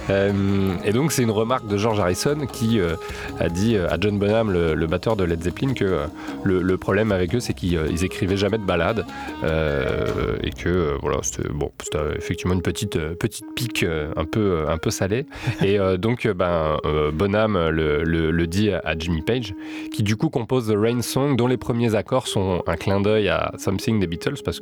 Euh, 0.09 0.75
et 0.85 0.93
donc 0.93 1.11
c'est 1.11 1.23
une 1.23 1.31
remarque 1.31 1.67
de 1.67 1.77
George 1.77 1.99
Harrison 1.99 2.45
qui 2.51 2.79
euh, 2.79 2.95
a 3.39 3.49
dit 3.49 3.75
euh, 3.75 3.89
à 3.89 3.97
John 3.99 4.17
Bonham, 4.17 4.51
le, 4.51 4.87
batteur 4.87 5.17
de 5.17 5.25
Led 5.25 5.43
Zeppelin, 5.43 5.73
que 5.73 6.05
le, 6.43 6.77
problème 6.77 7.11
avec 7.11 7.35
eux, 7.35 7.39
c'est 7.39 7.53
qu'ils 7.53 7.79
ils 7.89 8.05
écrivaient 8.05 8.37
jamais 8.37 8.57
de 8.57 8.63
ballades 8.63 9.05
euh, 9.43 10.37
et 10.43 10.51
que 10.51 10.95
voilà, 11.01 11.17
c'était 11.23 11.49
bon, 11.49 11.71
effectivement 12.15 12.53
une 12.53 12.61
petite 12.61 12.97
petite 13.15 13.45
pique 13.55 13.85
un 14.15 14.25
peu 14.25 14.65
un 14.69 14.77
peu 14.77 14.91
salée. 14.91 15.25
Et 15.61 15.77
donc 15.97 16.27
ben 16.27 16.77
Bonham 17.13 17.57
le, 17.69 18.45
dit 18.47 18.71
à, 18.71 18.97
Jimmy 18.97 19.21
Page, 19.21 19.53
qui 19.91 20.03
du 20.03 20.15
coup 20.15 20.29
compose 20.29 20.67
The 20.67 20.75
Rain 20.77 21.01
Song, 21.01 21.35
dont 21.35 21.47
les 21.47 21.57
premiers 21.57 21.95
accords 21.95 22.27
sont 22.27 22.63
un 22.65 22.75
clin 22.75 23.01
d'œil 23.01 23.27
à 23.27 23.51
Something 23.57 23.99
des 23.99 24.07
Beatles 24.07 24.41
parce 24.45 24.61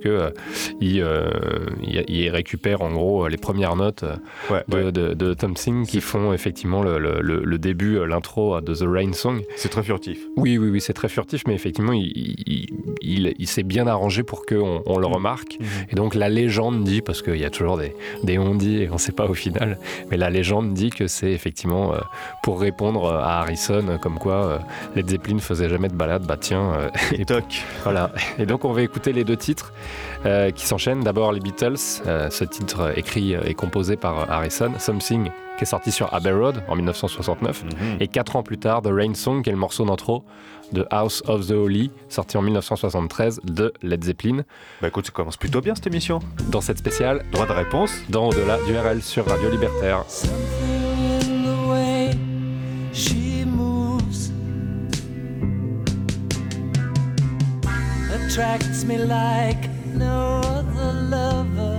euh, 0.85 1.29
il, 2.07 2.29
récupère 2.29 2.81
en 2.81 2.91
gros 2.91 3.27
les 3.27 3.37
premières 3.37 3.75
notes 3.75 4.03
Ouais, 4.49 4.63
de, 4.67 4.75
ouais. 4.85 4.91
de, 4.91 5.13
de 5.13 5.33
Tom 5.33 5.55
Singh 5.57 5.85
qui 5.85 6.01
font 6.01 6.33
effectivement 6.33 6.83
le, 6.83 6.97
le- 6.99 7.19
le- 7.21 7.43
le 7.43 7.57
début, 7.57 7.97
euh, 7.97 8.05
l'intro 8.05 8.59
de 8.61 8.73
The 8.73 8.83
Rain 8.87 9.13
Song. 9.13 9.41
C'est 9.55 9.69
très 9.69 9.83
furtif. 9.83 10.19
Oui, 10.37 10.57
oui, 10.57 10.69
oui, 10.69 10.81
c'est 10.81 10.93
très 10.93 11.09
furtif, 11.09 11.43
mais 11.47 11.53
effectivement, 11.55 11.93
il, 11.93 12.05
il, 12.15 12.67
il- 13.01 13.33
il 13.37 13.47
s'est 13.47 13.63
bien 13.63 13.87
arrangé 13.87 14.23
pour 14.23 14.45
qu'on 14.45 14.81
on 14.85 14.97
le 14.99 15.07
remarque. 15.07 15.57
Et 15.89 15.95
donc 15.95 16.15
la 16.15 16.29
légende 16.29 16.83
dit, 16.83 17.01
parce 17.01 17.21
qu'il 17.21 17.37
y 17.37 17.45
a 17.45 17.49
toujours 17.49 17.77
des, 17.77 17.93
des 18.23 18.37
on-dit 18.37 18.83
et 18.83 18.89
on 18.89 18.93
ne 18.93 18.97
sait 18.99 19.11
pas 19.11 19.25
au 19.25 19.33
final, 19.33 19.77
mais 20.11 20.17
la 20.17 20.29
légende 20.29 20.73
dit 20.73 20.89
que 20.89 21.07
c'est 21.07 21.31
effectivement 21.31 21.93
euh, 21.93 21.99
pour 22.43 22.59
répondre 22.61 23.11
à 23.13 23.39
Harrison, 23.41 23.85
euh, 23.87 23.97
comme 23.97 24.19
quoi 24.19 24.33
euh, 24.45 24.57
Led 24.95 25.09
Zeppelin 25.09 25.39
faisait 25.39 25.69
jamais 25.69 25.87
de 25.87 25.95
balade, 25.95 26.25
bah 26.27 26.37
tiens, 26.39 26.73
euh, 26.73 26.89
Et 27.13 27.25
toc. 27.25 27.63
voilà. 27.83 28.11
Et 28.37 28.45
donc 28.45 28.65
on 28.65 28.71
va 28.73 28.81
écouter 28.81 29.13
les 29.13 29.23
deux 29.23 29.37
titres 29.37 29.73
qui 30.55 30.65
s'enchaînent. 30.65 31.01
D'abord 31.03 31.31
les 31.31 31.39
Beatles, 31.39 31.77
ce 31.77 32.43
titre 32.45 32.93
écrit 32.97 33.35
et 33.45 33.53
composé 33.53 33.95
par 33.95 34.31
Harrison, 34.35 34.71
Something 34.77 35.29
qui 35.57 35.63
est 35.63 35.67
sorti 35.67 35.91
sur 35.91 36.13
Abbey 36.13 36.31
Road 36.31 36.61
en 36.67 36.75
1969. 36.75 37.63
Mhm. 37.63 37.71
Et 38.01 38.07
quatre 38.07 38.35
ans 38.35 38.43
plus 38.43 38.57
tard, 38.57 38.81
The 38.81 38.89
Rain 38.91 39.13
Song, 39.13 39.41
qui 39.41 39.49
est 39.49 39.53
le 39.53 39.57
morceau 39.57 39.85
d'intro 39.85 40.23
de 40.73 40.85
House 40.91 41.23
of 41.27 41.47
the 41.47 41.51
Holy, 41.51 41.91
sorti 42.09 42.37
en 42.37 42.41
1973 42.41 43.39
de 43.43 43.71
Led 43.81 44.03
Zeppelin. 44.03 44.43
Bah 44.81 44.87
écoute, 44.89 45.05
ça 45.05 45.11
commence 45.11 45.37
plutôt 45.37 45.61
bien 45.61 45.75
cette 45.75 45.87
émission. 45.87 46.19
Dans 46.49 46.61
cette 46.61 46.79
spéciale, 46.79 47.23
Droit 47.31 47.45
de 47.45 47.53
réponse. 47.53 47.91
dans 48.09 48.27
Au-delà 48.27 48.57
du 48.65 48.77
RL 48.77 49.01
sur 49.01 49.25
Radio 49.27 49.49
Libertaire. 49.49 50.03
Attracts 58.11 58.83
me 58.85 58.97
like 59.05 59.69
no 59.95 60.41
other 60.43 60.93
lover. 60.93 61.74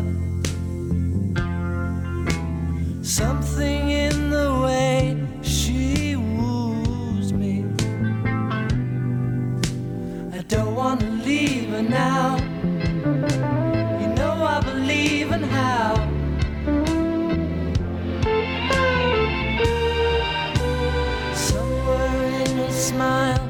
Something 3.06 3.90
in 3.90 4.30
the 4.30 4.62
way 4.64 5.16
she 5.40 6.16
woos 6.16 7.32
me. 7.32 7.64
I 10.32 10.42
don't 10.48 10.74
want 10.74 11.02
to 11.02 11.06
leave 11.06 11.68
her 11.68 11.82
now. 11.82 12.36
You 14.00 14.08
know 14.08 14.44
I 14.44 14.60
believe 14.60 15.30
in 15.30 15.44
how. 15.44 15.94
Somewhere 21.32 22.42
in 22.42 22.56
her 22.56 22.72
smile, 22.72 23.45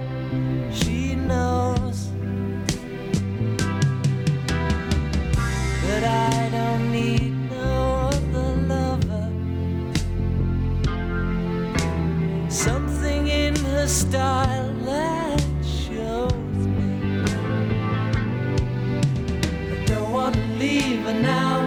her 21.07 21.23
now. 21.23 21.66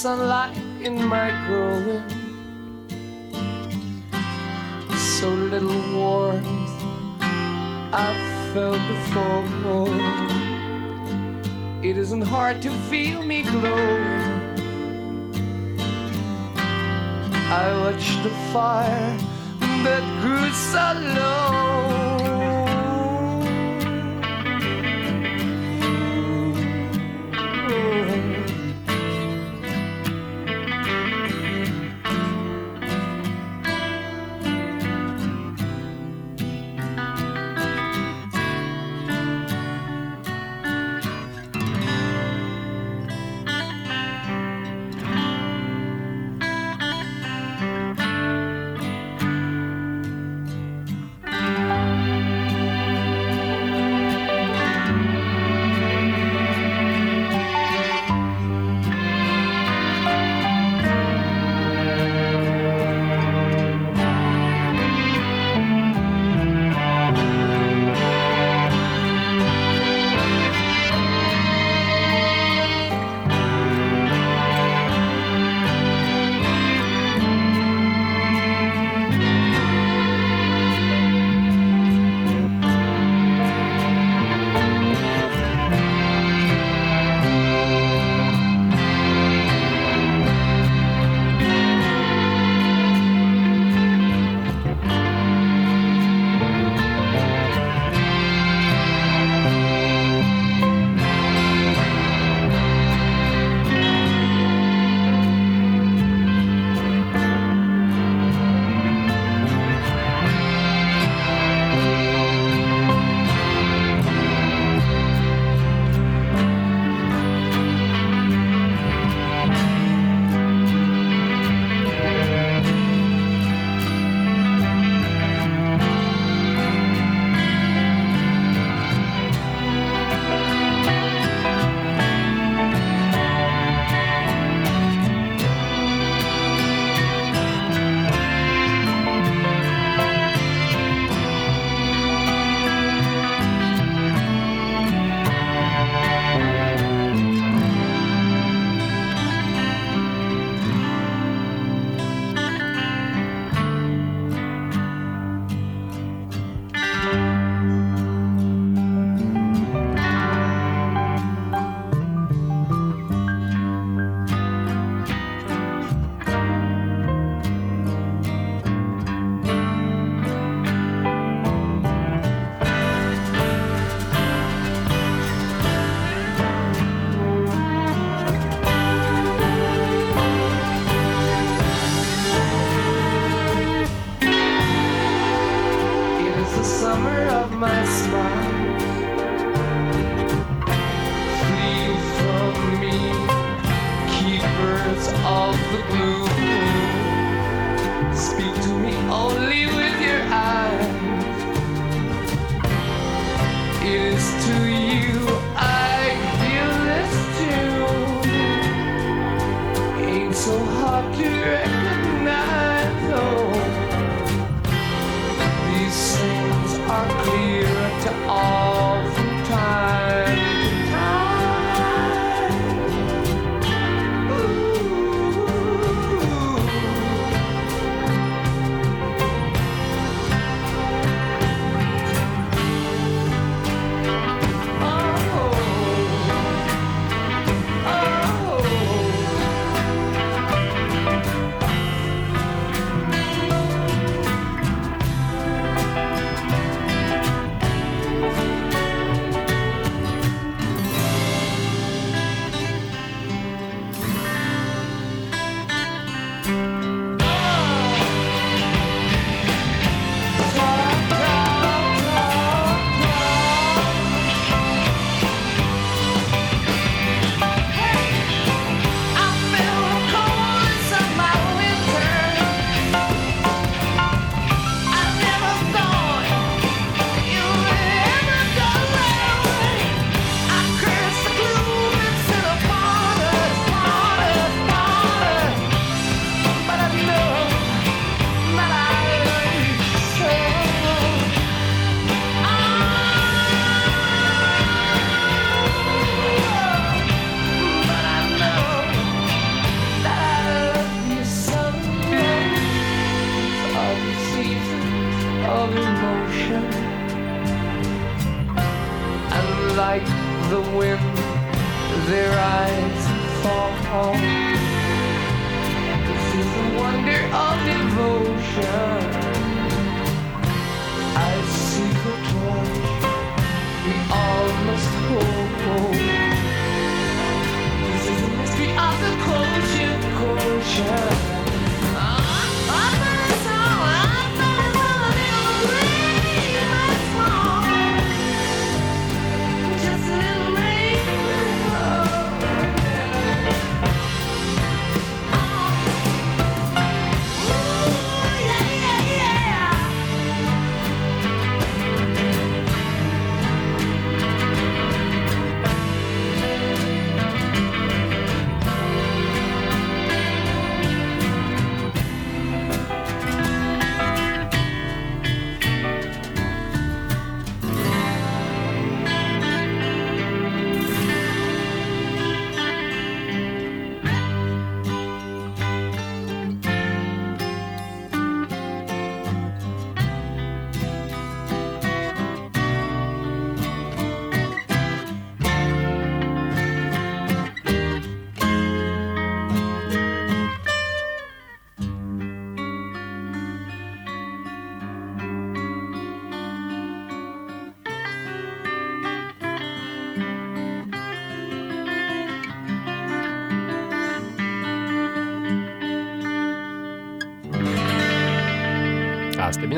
Sunlight 0.00 0.56
in 0.80 0.94
my 1.08 1.28
growing. 1.46 2.02
So 4.96 5.28
little 5.28 5.82
warmth 5.94 6.46
I've 7.92 8.54
felt 8.54 8.80
before. 8.88 9.44
It 11.82 11.98
isn't 11.98 12.22
hard 12.22 12.62
to 12.62 12.70
feel 12.88 13.22
me 13.22 13.42
glow. 13.42 13.76
I 17.58 17.66
watch 17.82 18.06
the 18.22 18.30
fire 18.54 19.18
that 19.84 20.04
grew 20.22 20.50
so 20.50 20.86
low. 21.14 21.69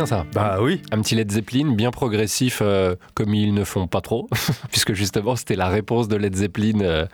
Ah, 0.02 0.06
c'était 0.06 0.16
bien 0.16 0.31
ça. 0.31 0.31
Bah 0.34 0.58
oui. 0.60 0.82
Un 0.92 1.00
petit 1.02 1.14
Led 1.14 1.30
Zeppelin 1.30 1.72
bien 1.74 1.90
progressif, 1.90 2.60
euh, 2.62 2.94
comme 3.14 3.34
ils 3.34 3.52
ne 3.54 3.64
font 3.64 3.86
pas 3.86 4.00
trop, 4.00 4.28
puisque 4.70 4.92
justement 4.94 5.36
c'était 5.36 5.56
la 5.56 5.68
réponse 5.68 6.08
de 6.08 6.16
Led 6.16 6.34
Zeppelin 6.34 6.80
euh, 6.80 7.06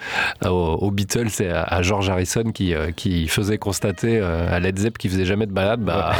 aux, 0.44 0.78
aux 0.81 0.90
Beatles 0.90 1.28
et 1.40 1.48
à, 1.50 1.62
à 1.62 1.83
George 1.83 2.09
Harrison 2.09 2.50
qui, 2.52 2.74
euh, 2.74 2.90
qui 2.92 3.28
faisait 3.28 3.59
constater 3.59 4.18
euh, 4.20 4.46
à 4.54 4.61
Led 4.61 4.78
Zepp 4.78 4.98
qu'il 4.98 5.11
faisait 5.11 5.24
jamais 5.24 5.46
de 5.46 5.52
balade, 5.52 5.81
bah, 5.81 6.12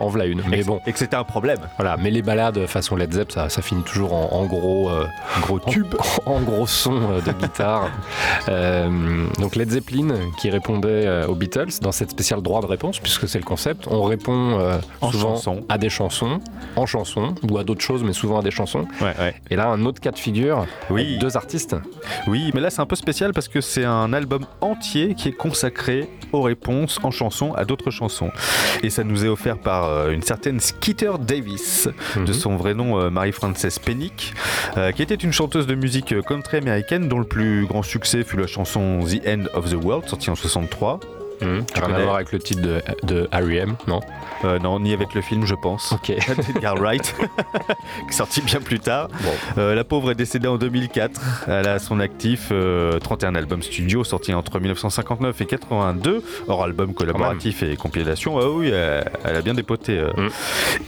en, 0.00 0.08
v'là 0.08 0.26
une. 0.26 0.42
Mais 0.48 0.62
bon, 0.62 0.80
Et 0.86 0.92
que 0.92 0.98
c'était 0.98 1.16
un 1.16 1.24
problème. 1.24 1.58
voilà. 1.78 1.96
Mais 1.96 2.10
les 2.10 2.22
balades 2.22 2.66
façon 2.66 2.96
Led 2.96 3.12
Zepp, 3.12 3.32
ça, 3.32 3.48
ça 3.48 3.62
finit 3.62 3.82
toujours 3.82 4.12
en, 4.14 4.32
en 4.32 4.46
gros, 4.46 4.88
euh, 4.90 5.04
Gros 5.42 5.58
tube. 5.58 5.94
en, 6.24 6.32
en 6.36 6.40
gros 6.40 6.66
son 6.66 6.94
euh, 7.12 7.20
de 7.20 7.32
guitare. 7.32 7.90
Euh, 8.48 9.26
donc 9.40 9.56
Led 9.56 9.70
Zeppelin 9.70 10.08
qui 10.38 10.50
répondait 10.50 11.06
euh, 11.06 11.26
aux 11.26 11.34
Beatles 11.34 11.80
dans 11.80 11.90
cette 11.90 12.10
spéciale 12.10 12.42
droit 12.42 12.60
de 12.60 12.66
réponse, 12.66 13.00
puisque 13.00 13.26
c'est 13.28 13.38
le 13.38 13.44
concept. 13.44 13.86
On 13.90 14.04
répond 14.04 14.58
euh, 14.60 14.78
En 15.00 15.10
souvent 15.10 15.34
chanson. 15.34 15.64
à 15.68 15.78
des 15.78 15.88
chansons, 15.88 16.38
en 16.76 16.86
chansons 16.86 17.34
ou 17.50 17.58
à 17.58 17.64
d'autres 17.64 17.80
choses, 17.80 18.02
mais 18.04 18.12
souvent 18.12 18.40
à 18.40 18.42
des 18.42 18.50
chansons. 18.50 18.86
Ouais, 19.00 19.14
ouais. 19.18 19.34
Et 19.50 19.56
là, 19.56 19.68
un 19.68 19.84
autre 19.84 20.00
cas 20.00 20.10
de 20.10 20.18
figure, 20.18 20.66
Oui. 20.90 21.06
avec 21.06 21.18
deux 21.18 21.36
artistes. 21.36 21.76
Oui, 22.26 22.50
mais 22.54 22.60
là 22.60 22.70
c'est 22.70 22.80
un 22.80 22.86
peu 22.86 22.96
spécial 22.96 23.32
parce 23.32 23.48
que 23.48 23.60
c'est 23.60 23.84
un 23.84 24.12
album 24.12 24.46
entier 24.60 25.14
qui 25.14 25.28
est 25.28 25.32
consacré 25.36 26.08
aux 26.32 26.42
réponses 26.42 26.98
en 27.02 27.10
chansons 27.10 27.52
à 27.54 27.64
d'autres 27.64 27.90
chansons. 27.90 28.30
Et 28.82 28.90
ça 28.90 29.04
nous 29.04 29.24
est 29.24 29.28
offert 29.28 29.58
par 29.58 29.84
euh, 29.84 30.10
une 30.10 30.22
certaine 30.22 30.60
Skeeter 30.60 31.12
Davis, 31.20 31.88
de 32.16 32.20
Mhm. 32.20 32.32
son 32.32 32.56
vrai 32.56 32.74
nom 32.74 32.98
euh, 33.00 33.10
Marie-Frances 33.10 33.78
Pennick, 33.78 34.34
euh, 34.76 34.92
qui 34.92 35.02
était 35.02 35.14
une 35.14 35.32
chanteuse 35.32 35.66
de 35.66 35.74
musique 35.74 36.14
country 36.22 36.58
américaine 36.58 37.08
dont 37.08 37.18
le 37.18 37.24
plus 37.26 37.66
grand 37.66 37.82
succès 37.82 38.24
fut 38.24 38.36
la 38.36 38.46
chanson 38.46 39.00
The 39.00 39.26
End 39.26 39.44
of 39.54 39.70
the 39.70 39.74
World, 39.82 40.08
sortie 40.08 40.30
en 40.30 40.34
63. 40.34 41.00
Mmh. 41.40 41.46
Rien 41.74 41.94
à 41.94 42.00
voir 42.02 42.14
avec 42.16 42.32
le 42.32 42.38
titre 42.38 42.62
de, 42.62 42.80
de 43.04 43.28
R.E.M., 43.32 43.76
non 43.86 44.00
Euh, 44.44 44.58
non, 44.58 44.78
ni 44.80 44.92
avec 44.92 45.14
le 45.14 45.20
film, 45.22 45.46
je 45.46 45.54
pense. 45.54 45.92
Ok. 45.92 46.10
Edgar 46.50 46.76
Wright, 46.76 47.14
sorti 48.10 48.40
bien 48.42 48.60
plus 48.60 48.78
tard. 48.80 49.08
Bon. 49.22 49.30
Euh, 49.58 49.74
la 49.74 49.84
pauvre 49.84 50.10
est 50.10 50.14
décédée 50.14 50.48
en 50.48 50.56
2004. 50.56 51.20
Elle 51.48 51.68
a 51.68 51.72
à 51.74 51.78
son 51.78 52.00
actif 52.00 52.48
euh, 52.52 52.98
31 52.98 53.34
albums 53.34 53.62
studio 53.62 54.04
sortis 54.04 54.34
entre 54.34 54.58
1959 54.60 55.40
et 55.40 55.46
82, 55.46 56.22
hors 56.48 56.62
albums 56.64 56.94
collaboratifs 56.94 57.62
et 57.62 57.76
compilations. 57.76 58.38
Ah 58.38 58.48
oui, 58.50 58.68
elle, 58.68 59.10
elle 59.24 59.36
a 59.36 59.40
bien 59.42 59.54
dépoté. 59.54 59.98
euh. 59.98 60.10
Mm. 60.16 60.28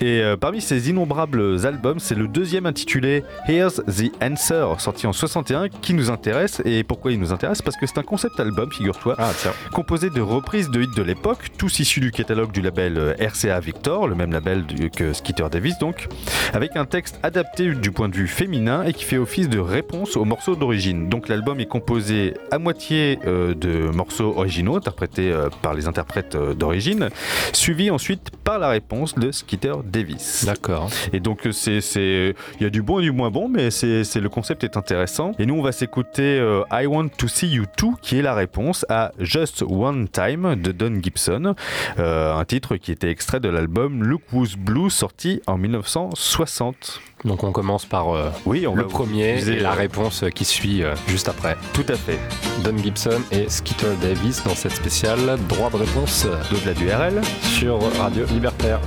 Et 0.04 0.22
euh, 0.22 0.36
parmi 0.36 0.60
ces 0.60 0.90
innombrables 0.90 1.64
albums, 1.66 1.98
c'est 1.98 2.14
le 2.14 2.28
deuxième 2.28 2.66
intitulé 2.66 3.24
Here's 3.48 3.76
the 3.86 4.12
Answer, 4.22 4.66
sorti 4.78 5.06
en 5.06 5.12
61, 5.12 5.68
qui 5.68 5.94
nous 5.94 6.10
intéresse. 6.10 6.60
Et 6.64 6.84
pourquoi 6.84 7.12
il 7.12 7.18
nous 7.20 7.32
intéresse? 7.32 7.62
Parce 7.62 7.76
que 7.76 7.86
c'est 7.86 7.98
un 7.98 8.02
concept 8.02 8.38
album, 8.40 8.70
figure-toi, 8.70 9.14
Ah, 9.18 9.30
composé 9.72 10.10
de 10.10 10.20
reprises 10.38 10.70
de 10.70 10.82
hits 10.82 10.94
de 10.96 11.02
l'époque, 11.02 11.48
tous 11.58 11.80
issus 11.80 11.98
du 12.00 12.12
catalogue 12.12 12.52
du 12.52 12.62
label 12.62 12.96
euh, 12.96 13.14
RCA 13.18 13.58
Victor, 13.58 14.06
le 14.06 14.14
même 14.14 14.32
label 14.32 14.64
que 14.94 15.12
Skeeter 15.12 15.48
Davis 15.50 15.78
donc, 15.78 16.06
avec 16.52 16.76
un 16.76 16.84
texte 16.84 17.18
adapté 17.24 17.74
du 17.74 17.90
point 17.90 18.08
de 18.08 18.14
vue 18.14 18.28
féminin 18.28 18.84
et 18.84 18.92
qui 18.92 19.02
fait 19.04 19.18
office 19.18 19.48
de 19.48 19.58
réponse 19.58 20.16
aux 20.16 20.24
morceaux 20.24 20.54
d'origine. 20.54 21.08
Donc 21.08 21.28
l'album 21.28 21.58
est 21.58 21.66
composé 21.66 22.34
à 22.52 22.58
moitié 22.58 23.18
euh, 23.26 23.52
de 23.54 23.90
morceaux 23.90 24.32
originaux 24.36 24.76
interprétés 24.76 25.32
euh, 25.32 25.48
par 25.62 25.74
les 25.74 25.88
interprètes 25.88 26.36
euh, 26.36 26.54
d'origine, 26.54 27.08
suivi 27.52 27.90
ensuite 27.90 28.30
par 28.44 28.60
la 28.60 28.68
réponse 28.68 29.16
de 29.16 29.32
Skeeter 29.32 29.74
Davis. 29.84 30.44
D'accord. 30.46 30.88
Et 31.12 31.18
donc 31.20 31.48
c'est 31.50 31.80
c'est 31.80 32.34
il 32.60 32.62
y 32.62 32.66
a 32.66 32.70
du 32.70 32.82
bon 32.82 33.00
et 33.00 33.02
du 33.02 33.10
moins 33.10 33.30
bon 33.30 33.48
mais 33.48 33.70
c'est 33.72 34.04
c'est- 34.04 34.20
le 34.20 34.28
concept 34.28 34.62
est 34.64 34.76
intéressant 34.76 35.32
et 35.38 35.46
nous 35.46 35.54
on 35.54 35.62
va 35.62 35.72
s'écouter 35.72 36.38
I 36.72 36.86
Want 36.86 37.08
to 37.18 37.26
See 37.28 37.48
You 37.48 37.64
Too 37.76 37.94
qui 38.02 38.18
est 38.18 38.22
la 38.22 38.34
réponse 38.34 38.84
à 38.88 39.12
Just 39.18 39.62
One 39.62 40.08
Time 40.08 40.27
de 40.36 40.72
Don 40.72 41.00
Gibson 41.02 41.54
euh, 41.98 42.34
un 42.34 42.44
titre 42.44 42.76
qui 42.76 42.92
était 42.92 43.10
extrait 43.10 43.40
de 43.40 43.48
l'album 43.48 44.02
Look 44.04 44.20
Who's 44.32 44.56
Blue 44.56 44.90
sorti 44.90 45.40
en 45.46 45.56
1960. 45.56 47.00
Donc 47.24 47.44
on 47.44 47.52
commence 47.52 47.86
par 47.86 48.14
euh, 48.14 48.30
Oui, 48.44 48.66
on 48.66 48.74
le 48.74 48.86
premier 48.86 49.40
et 49.42 49.58
la 49.60 49.70
euh, 49.72 49.74
réponse 49.74 50.24
qui 50.34 50.44
suit 50.44 50.82
euh, 50.82 50.94
juste 51.06 51.28
après. 51.28 51.56
Tout 51.72 51.84
à 51.88 51.94
fait. 51.96 52.18
Don 52.62 52.76
Gibson 52.76 53.22
et 53.32 53.48
Skeeter 53.48 53.94
Davis 54.02 54.44
dans 54.44 54.54
cette 54.54 54.72
spéciale 54.72 55.38
droit 55.48 55.70
de 55.70 55.76
réponse 55.76 56.26
euh, 56.26 56.36
D'au-delà 56.50 56.74
du 56.74 56.90
RL. 56.90 57.20
sur 57.42 57.78
Radio 57.98 58.26
Libertaire. 58.26 58.80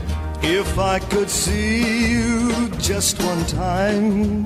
If 0.44 0.78
I 0.78 1.00
could 1.10 1.30
see 1.30 2.12
you 2.14 2.52
just 2.80 3.20
one 3.22 3.44
time, 3.46 4.46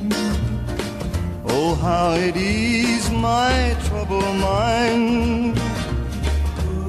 oh, 1.48 1.76
how 1.76 2.14
it 2.16 2.36
ease 2.38 3.10
my 3.12 3.76
troubled 3.90 4.24
mind. 4.40 5.58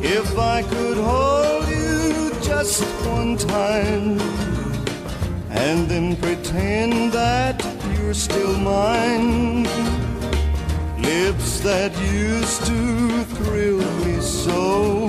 If 0.08 0.38
I 0.38 0.62
could 0.62 0.98
hold 0.98 1.66
you 1.66 2.30
just 2.40 2.84
one 3.04 3.36
time, 3.36 4.20
and 5.50 5.88
then 5.88 6.14
pretend 6.14 7.10
that 7.10 7.60
you're 7.98 8.14
still 8.14 8.56
mine. 8.56 9.64
Lips 11.02 11.58
that 11.60 11.90
used 11.98 12.64
to 12.66 13.24
thrill 13.34 13.82
me 14.04 14.20
so. 14.20 15.08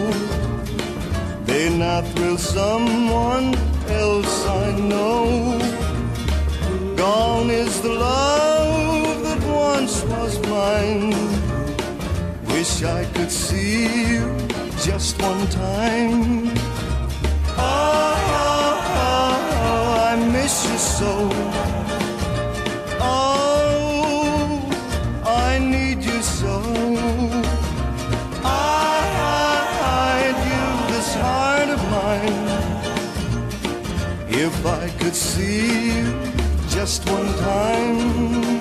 They 1.46 1.70
now 1.78 2.02
thrill 2.02 2.40
someone 2.40 3.54
else 3.88 4.48
I 4.48 4.72
know. 4.80 5.60
Gone 6.96 7.52
is 7.52 7.82
the 7.82 7.94
love 7.94 9.22
that 9.26 9.44
once 9.44 10.04
was 10.06 10.40
mine. 10.50 11.12
Wish 12.48 12.84
I 12.84 13.06
could 13.14 13.30
see 13.32 14.08
you 14.10 14.47
just 14.84 15.22
one 15.22 15.48
time. 15.48 16.52
Oh, 17.58 18.14
oh, 18.40 19.28
oh, 19.66 20.06
I 20.10 20.16
miss 20.32 20.70
you 20.70 20.78
so. 20.78 21.30
Oh, 23.00 24.62
I 25.26 25.58
need 25.60 26.04
you 26.04 26.22
so. 26.22 26.62
I, 28.44 29.02
I'd 30.14 30.38
give 30.48 30.80
this 30.94 31.16
heart 31.16 31.70
of 31.70 31.82
mine 31.96 32.48
if 34.30 34.66
I 34.66 34.90
could 35.00 35.16
see 35.16 35.88
you 35.88 36.06
just 36.70 37.10
one 37.10 37.34
time. 37.40 38.57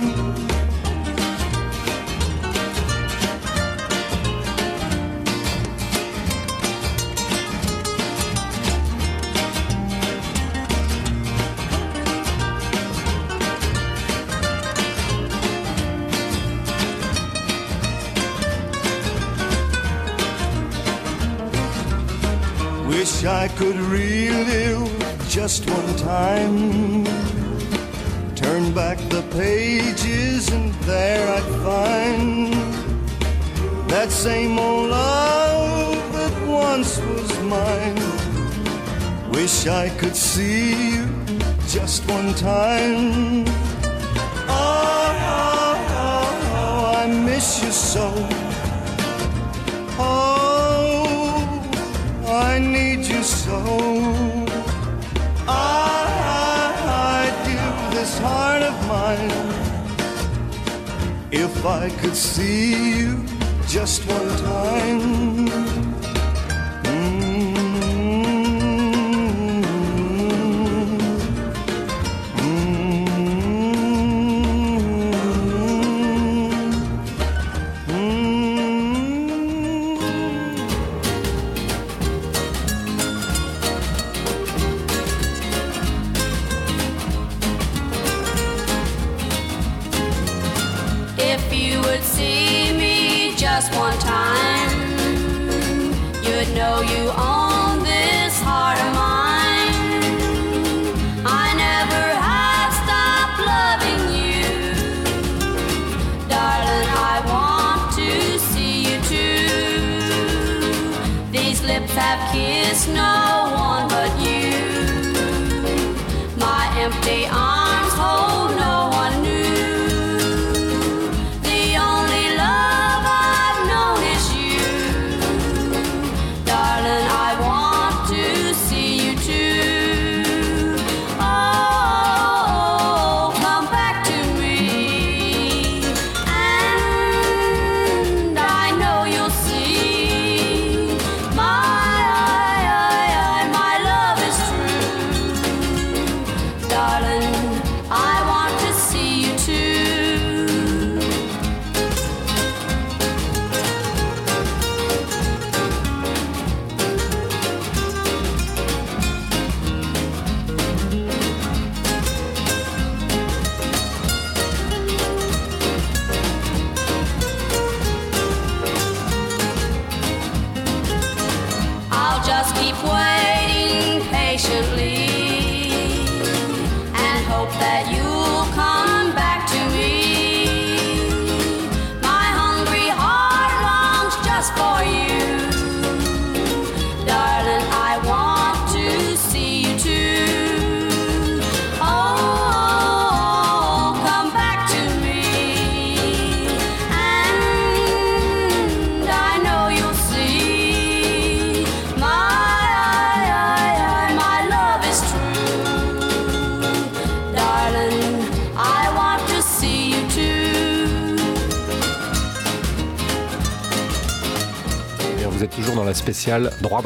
Could 23.57 23.77
relive 23.77 24.87
just 25.29 25.69
one 25.71 25.97
time. 25.97 27.05
Turn 28.35 28.75
back 28.75 28.99
the 29.09 29.23
pages 29.31 30.51
and 30.51 30.75
there 30.85 31.27
I'd 31.27 31.43
find 31.65 32.53
that 33.89 34.11
same 34.11 34.59
old 34.59 34.91
love 34.91 36.13
that 36.13 36.47
once 36.47 36.99
was 36.99 37.39
mine. 37.45 39.31
Wish 39.31 39.67
I 39.67 39.89
could 39.89 40.15
see 40.15 40.93
you 40.97 41.07
just 41.67 42.07
one 42.11 42.35
time. 42.35 43.47
Oh, 44.49 45.17
oh, 45.33 45.87
oh, 45.91 46.43
oh, 46.53 46.95
I 46.99 47.07
miss 47.07 47.63
you 47.63 47.73
so. 47.73 48.36
So. 53.67 53.79
I, 55.49 56.73
I'd 57.19 57.37
give 57.51 57.79
this 57.97 58.19
heart 58.19 58.63
of 58.63 58.77
mine 58.93 59.33
if 61.33 61.55
I 61.65 61.91
could 62.01 62.17
see 62.17 62.99
you 62.99 63.25
just 63.67 64.07
one 64.07 64.29
time. 64.39 65.36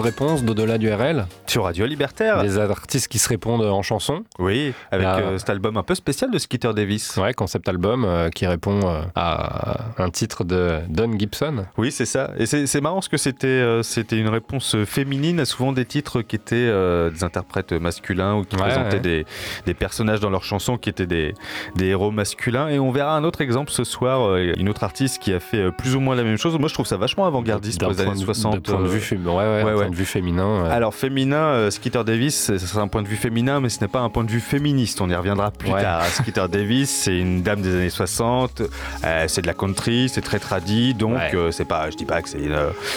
Réponse 0.00 0.42
d'au-delà 0.44 0.78
du 0.78 0.92
RL. 0.92 1.26
Sur 1.50 1.64
Radio 1.64 1.84
Libertaire. 1.84 2.42
Des 2.44 2.58
artistes 2.58 3.08
qui 3.08 3.18
se 3.18 3.28
répondent 3.28 3.62
en 3.64 3.82
chanson. 3.82 4.22
Oui, 4.38 4.72
avec 4.92 5.04
Là- 5.04 5.18
euh, 5.18 5.38
cet 5.38 5.50
album 5.50 5.76
un 5.76 5.82
peu 5.82 5.96
spécial 5.96 6.30
de 6.30 6.38
Skeeter 6.38 6.72
Davis. 6.74 7.16
Ouais, 7.16 7.34
concept 7.34 7.68
album 7.68 8.04
euh, 8.04 8.28
qui 8.28 8.46
répond 8.46 8.78
euh, 8.84 9.02
à 9.16 9.80
un 9.98 10.10
titre 10.10 10.44
de 10.44 10.78
Don 10.88 11.10
Gibson. 11.18 11.64
Oui, 11.76 11.90
c'est 11.90 12.04
ça. 12.06 12.30
Et 12.38 12.46
c'est 12.46 12.80
marrant 12.80 12.96
parce 12.96 13.08
que 13.08 13.16
c'était 13.16 13.48
euh, 13.48 13.82
c'était 13.82 14.16
une 14.18 14.28
réponse 14.28 14.76
féminine 14.84 15.40
à 15.40 15.44
souvent 15.44 15.72
des 15.72 15.84
titres 15.84 16.22
qui 16.22 16.36
étaient 16.36 16.54
euh, 16.54 17.10
des 17.10 17.24
interprètes 17.24 17.72
masculins 17.72 18.36
ou 18.36 18.44
qui 18.44 18.54
Ouais, 18.54 18.62
présentaient 18.62 18.96
ouais. 18.96 19.00
Des, 19.00 19.26
des 19.66 19.74
personnages 19.74 20.20
dans 20.20 20.30
leurs 20.30 20.44
chansons 20.44 20.76
qui 20.78 20.88
étaient 20.88 21.06
des, 21.08 21.34
des 21.74 21.86
héros 21.86 22.12
masculins. 22.12 22.68
Et 22.68 22.78
on 22.78 22.92
verra 22.92 23.16
un 23.16 23.24
autre 23.24 23.40
exemple 23.40 23.72
ce 23.72 23.82
soir, 23.82 24.20
euh, 24.28 24.52
une 24.56 24.68
autre 24.68 24.84
artiste 24.84 25.20
qui 25.20 25.32
a 25.32 25.40
fait 25.40 25.56
euh, 25.58 25.70
plus 25.72 25.96
ou 25.96 26.00
moins 26.00 26.14
la 26.14 26.22
même 26.22 26.36
chose. 26.36 26.56
Moi, 26.60 26.68
je 26.68 26.74
trouve 26.74 26.86
ça 26.86 26.96
vachement 26.96 27.26
avant-gardiste 27.26 27.80
pour 27.80 27.90
les 27.90 28.00
années 28.02 28.12
de- 28.12 28.24
60. 28.24 28.54
de 28.54 28.60
point 28.60 28.80
de 28.80 28.84
euh, 28.84 28.88
vue, 28.88 29.16
ouais, 29.16 29.74
point 29.74 29.90
de 29.90 29.94
féminin. 30.04 30.66
euh. 30.66 30.70
Alors 30.70 30.94
féminin, 30.94 31.39
euh, 31.48 31.70
Skeeter 31.70 32.04
Davis, 32.04 32.34
c'est- 32.56 32.78
un 32.78 32.88
point 32.88 33.02
de 33.02 33.08
vue 33.08 33.16
féminin, 33.16 33.60
mais 33.60 33.68
ce 33.68 33.80
n'est 33.80 33.88
pas 33.88 34.00
un 34.00 34.08
point 34.08 34.24
de 34.24 34.30
vue 34.30 34.40
féministe. 34.40 35.00
On 35.00 35.08
y 35.10 35.14
reviendra 35.14 35.50
plus 35.50 35.70
Ouais. 35.70 35.82
tard. 35.82 36.04
Skeeter 36.06 36.48
Davis, 36.48 36.88
c'est 36.90 37.18
une 37.18 37.42
dame 37.42 37.60
des 37.62 37.74
années 37.74 37.90
60. 37.90 38.62
euh, 39.04 39.24
c'est 39.28 39.42
de 39.42 39.46
la 39.46 39.54
country, 39.54 40.08
c'est 40.08 40.20
très 40.20 40.38
tradit, 40.38 40.94
donc 40.94 41.14
Ouais. 41.14 41.30
euh, 41.34 41.50
c'est 41.50 41.64
pas, 41.64 41.90
je 41.90 41.96
dis 41.96 42.04
pas 42.04 42.22
que 42.22 42.28
c'est 42.28 42.38
une, 42.40 42.56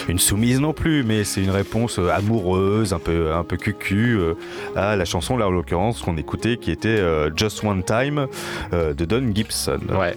une 0.09 0.19
soumise 0.19 0.59
non 0.59 0.73
plus, 0.73 1.03
mais 1.03 1.23
c'est 1.23 1.41
une 1.41 1.49
réponse 1.51 1.99
euh, 1.99 2.09
amoureuse, 2.11 2.93
un 2.93 2.99
peu, 2.99 3.33
un 3.33 3.43
peu 3.43 3.57
cucu 3.57 4.17
euh, 4.17 4.33
à 4.75 4.95
la 4.95 5.05
chanson 5.05 5.37
là 5.37 5.47
en 5.47 5.51
l'occurrence 5.51 6.01
qu'on 6.01 6.17
écoutait, 6.17 6.57
qui 6.57 6.71
était 6.71 7.01
Just 7.35 7.63
One 7.63 7.83
Time 7.83 8.27
de 8.71 9.05
Don 9.05 9.23
Gibson. 9.33 9.79
Ouais. 9.91 10.15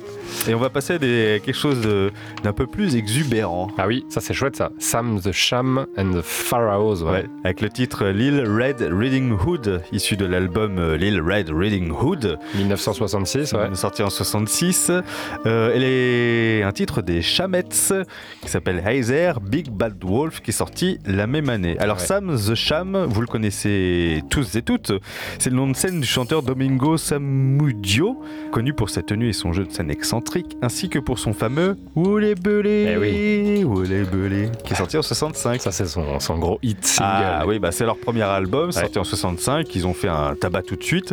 Et 0.49 0.55
on 0.55 0.59
va 0.59 0.71
passer 0.71 0.95
à 0.95 0.99
des- 0.99 1.41
quelque 1.45 1.57
chose 1.57 1.81
d'un 2.43 2.53
peu 2.53 2.67
plus 2.67 2.97
exubérant. 2.97 3.69
Ah 3.79 3.87
oui, 3.87 4.05
ça 4.09 4.21
c'est 4.21 4.35
chouette 4.35 4.57
ça. 4.57 4.71
Sam 4.79 5.21
the 5.21 5.33
Sham 5.33 5.87
and 5.97 6.11
the 6.12 6.23
Pharaohs. 6.23 7.03
Ouais, 7.03 7.27
avec 7.45 7.61
le 7.61 7.69
titre 7.71 8.07
Lil 8.17 8.41
Red 8.49 8.81
Reading 8.81 9.33
Hood, 9.33 9.83
issu 9.93 10.17
de 10.17 10.25
l'album 10.25 10.79
euh, 10.79 10.97
Lil 10.97 11.21
Red 11.21 11.51
Reading 11.51 11.91
Hood, 11.91 12.39
1966, 12.55 13.53
ouais. 13.53 13.75
sorti 13.75 14.03
en 14.03 14.09
66. 14.09 14.91
Euh, 15.45 15.71
elle 15.75 15.83
est 15.85 16.63
un 16.63 16.73
titre 16.73 17.03
des 17.03 17.21
Chamettes 17.21 17.93
qui 18.41 18.49
s'appelle 18.49 18.83
Heiser 18.87 19.33
Big 19.43 19.69
Bad 19.69 20.03
Wolf 20.03 20.41
qui 20.41 20.49
est 20.51 20.55
sorti 20.55 20.99
la 21.05 21.27
même 21.27 21.51
année. 21.51 21.77
Alors 21.79 21.99
Ouais. 21.99 22.07
Sam 22.07 22.35
the 22.37 22.55
Sham, 22.55 23.05
vous 23.07 23.21
le 23.21 23.27
connaissez 23.27 24.23
tous 24.31 24.55
et 24.57 24.63
toutes, 24.63 24.93
c'est 25.39 25.51
le 25.51 25.57
nom 25.57 25.69
de 25.69 25.77
scène 25.77 26.01
du 26.01 26.07
chanteur 26.07 26.43
Domingo 26.43 26.97
Samudio, 26.97 28.19
connu 28.51 28.73
pour 28.73 28.89
sa 28.89 29.03
tenue 29.03 29.29
et 29.29 29.33
son 29.35 29.53
jeu 29.53 29.65
de 29.65 29.73
scène 29.73 29.91
excentrique, 29.91 30.57
ainsi 30.63 30.89
que 30.89 30.99
pour 30.99 31.19
son 31.19 31.35
fameux 31.35 31.77
Woulé 31.95 32.35
Belé, 32.35 32.95
Eh 32.95 32.97
oui. 32.97 33.65
Woulé 33.65 34.05
Belé, 34.05 34.49
qui 34.65 34.73
est 34.73 34.77
sorti 34.77 34.97
en 34.97 35.03
65. 35.03 35.61
Ça, 35.61 35.71
c'est 35.71 35.85
son, 35.87 36.19
son 36.19 36.39
gros 36.39 36.59
hit 36.63 36.83
single. 36.83 37.11
Ah 37.27 37.45
oui, 37.47 37.59
bah, 37.59 37.73
c'est 37.73 37.85
leur 37.85 37.97
premier 38.07 38.23
album, 38.23 38.71
sorti 38.71 39.01
en 39.01 39.05
65. 39.05 39.75
Ils 39.75 39.85
ont 39.85 39.92
fait 39.92 40.07
un 40.07 40.37
tabac 40.37 40.62
tout 40.62 40.77
de 40.77 40.85
suite. 40.85 41.12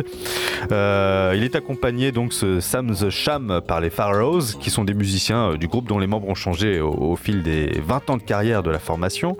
Euh, 0.70 1.34
il 1.36 1.42
est 1.42 1.56
accompagné 1.56 2.12
donc 2.12 2.32
ce 2.32 2.60
Sam 2.60 2.94
the 2.94 3.10
Sham 3.10 3.60
par 3.66 3.80
les 3.80 3.90
Pharaohs, 3.90 4.56
qui 4.60 4.70
sont 4.70 4.84
des 4.84 4.94
musiciens 4.94 5.50
euh, 5.50 5.56
du 5.56 5.66
groupe 5.66 5.88
dont 5.88 5.98
les 5.98 6.06
membres 6.06 6.28
ont 6.28 6.36
changé 6.36 6.80
au, 6.80 6.92
au 6.92 7.16
fil 7.16 7.42
des 7.42 7.80
20 7.84 8.10
ans 8.10 8.16
de 8.16 8.22
carrière 8.22 8.62
de 8.62 8.70
la 8.70 8.78
formation. 8.78 9.36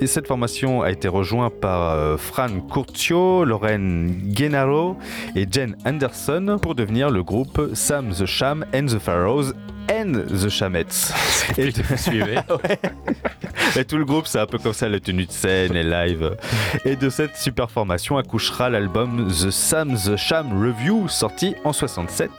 Et 0.00 0.08
cette 0.08 0.26
formation 0.26 0.82
a 0.82 0.90
été 0.90 1.06
rejointe 1.06 1.54
par 1.60 1.92
euh, 1.92 2.16
Fran 2.16 2.58
Curcio, 2.68 3.44
Lauren 3.44 4.08
Gennaro 4.34 4.96
et 5.36 5.46
Jen 5.48 5.76
Anderson 5.86 6.58
pour 6.60 6.74
devenir 6.74 7.08
le 7.08 7.22
groupe 7.22 7.70
Sam 7.72 8.10
the 8.12 8.26
Sham 8.26 8.66
and 8.74 8.86
the 8.86 8.98
Pharaohs 8.98 9.52
and 9.90 10.12
the 10.12 10.48
Shamettes. 10.48 11.12
Et 11.58 11.72
et 13.76 13.84
tout 13.84 13.98
le 13.98 14.04
groupe, 14.04 14.26
c'est 14.26 14.38
un 14.38 14.46
peu 14.46 14.58
comme 14.58 14.72
ça, 14.72 14.88
la 14.88 15.00
tenue 15.00 15.26
de 15.26 15.32
scène, 15.32 15.72
les 15.72 15.82
lives. 15.82 16.36
Et 16.84 16.96
de 16.96 17.08
cette 17.08 17.36
super 17.36 17.70
formation 17.70 18.16
accouchera 18.16 18.70
l'album 18.70 19.28
The 19.28 19.50
Sam 19.50 19.94
The 19.96 20.16
Sham 20.16 20.60
Review, 20.60 21.08
sorti 21.08 21.54
en 21.64 21.72
67. 21.72 22.30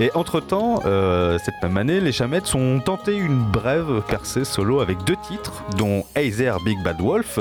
Et 0.00 0.10
entre-temps, 0.14 0.82
euh, 0.86 1.38
cette 1.44 1.54
même 1.62 1.76
année, 1.76 2.00
les 2.00 2.12
Chamettes 2.12 2.54
ont 2.54 2.80
tenté 2.80 3.16
une 3.16 3.42
brève 3.42 4.02
percée 4.08 4.44
solo 4.44 4.80
avec 4.80 5.02
deux 5.04 5.16
titres, 5.28 5.64
dont 5.76 6.04
Hey 6.14 6.32
There 6.32 6.58
Big 6.64 6.82
Bad 6.82 7.00
Wolf, 7.00 7.38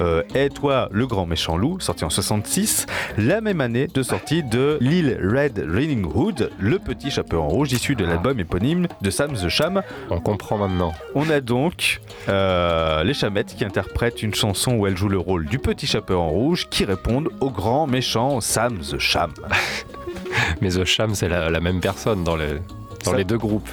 euh, 0.00 0.22
Et 0.34 0.48
toi 0.48 0.88
le 0.92 1.06
grand 1.06 1.26
méchant 1.26 1.56
loup, 1.56 1.80
sorti 1.80 2.04
en 2.04 2.10
66, 2.10 2.86
la 3.18 3.40
même 3.40 3.60
année 3.60 3.86
de 3.86 4.02
sortie 4.02 4.42
de 4.42 4.78
Lil 4.80 5.18
Red 5.22 5.64
Riding 5.68 6.04
Hood, 6.04 6.50
le 6.58 6.78
petit 6.78 7.10
chapeau 7.10 7.38
en 7.38 7.48
rouge 7.48 7.72
issu 7.72 7.94
de 7.94 8.04
l'album 8.04 8.38
éponyme 8.40 8.81
de 9.00 9.10
Sam 9.10 9.32
The 9.34 9.48
Sham, 9.48 9.82
On 10.10 10.20
comprend 10.20 10.58
maintenant. 10.58 10.92
on 11.14 11.28
a 11.30 11.40
donc 11.40 12.00
euh, 12.28 13.02
les 13.04 13.14
Chamettes 13.14 13.54
qui 13.56 13.64
interprètent 13.64 14.22
une 14.22 14.34
chanson 14.34 14.74
où 14.74 14.86
elle 14.86 14.96
joue 14.96 15.08
le 15.08 15.18
rôle 15.18 15.46
du 15.46 15.58
petit 15.58 15.86
chapeau 15.86 16.14
en 16.16 16.28
rouge 16.28 16.68
qui 16.70 16.84
répondent 16.84 17.28
au 17.40 17.50
grand 17.50 17.86
méchant 17.86 18.40
Sam 18.40 18.78
the 18.78 18.98
Sham. 18.98 19.32
Mais 20.60 20.70
The 20.70 20.84
Sham, 20.84 21.14
c'est 21.14 21.28
la, 21.28 21.50
la 21.50 21.60
même 21.60 21.80
personne 21.80 22.24
dans, 22.24 22.36
les, 22.36 22.54
dans 23.04 23.10
Ça- 23.12 23.16
les 23.16 23.24
deux 23.24 23.38
groupes. 23.38 23.68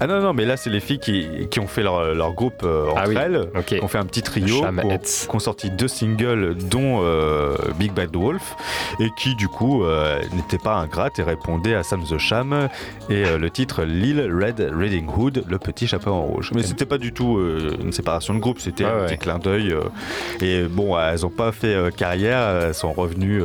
Ah 0.00 0.06
non, 0.06 0.20
non, 0.20 0.32
mais 0.32 0.44
là, 0.44 0.56
c'est 0.56 0.70
les 0.70 0.80
filles 0.80 0.98
qui, 0.98 1.28
qui 1.50 1.60
ont 1.60 1.66
fait 1.66 1.82
leur, 1.82 2.14
leur 2.14 2.32
groupe 2.32 2.62
euh, 2.64 2.90
entre 2.90 3.00
Ah 3.00 3.04
oui, 3.08 3.16
elles, 3.16 3.48
qui 3.64 3.80
ont 3.80 3.88
fait 3.88 3.98
un 3.98 4.04
petit 4.04 4.22
trio, 4.22 4.62
qui 4.62 5.28
ont, 5.30 5.38
sorti 5.38 5.70
deux 5.70 5.88
singles, 5.88 6.56
dont 6.56 7.00
euh, 7.02 7.56
Big 7.78 7.92
Bad 7.92 8.14
Wolf, 8.14 8.56
et 8.98 9.08
qui, 9.16 9.34
du 9.36 9.48
coup, 9.48 9.84
euh, 9.84 10.20
n'étaient 10.32 10.58
pas 10.58 10.74
ingrates 10.74 11.18
et 11.18 11.22
répondaient 11.22 11.74
à 11.74 11.82
Sam 11.82 12.02
the 12.04 12.18
Sham, 12.18 12.68
et 13.08 13.24
euh, 13.24 13.38
le 13.38 13.50
titre 13.50 13.84
Lil 13.84 14.20
Red 14.20 14.72
Riding 14.76 15.06
Hood, 15.08 15.44
le 15.48 15.58
petit 15.58 15.86
chapeau 15.86 16.10
en 16.10 16.22
rouge. 16.22 16.50
Mais 16.54 16.62
c'était 16.62 16.86
pas 16.86 16.98
du 16.98 17.12
tout 17.12 17.38
euh, 17.38 17.76
une 17.80 17.92
séparation 17.92 18.34
de 18.34 18.40
groupe, 18.40 18.58
c'était 18.58 18.84
Ouais, 18.84 18.90
un 18.90 19.06
petit 19.06 19.18
clin 19.18 19.38
d'œil. 19.38 19.74
et 20.40 20.62
bon, 20.64 20.98
elles 20.98 21.20
n'ont 21.20 21.30
pas 21.30 21.52
fait 21.52 21.94
carrière, 21.96 22.64
elles 22.64 22.74
sont 22.74 22.92
revenues 22.92 23.42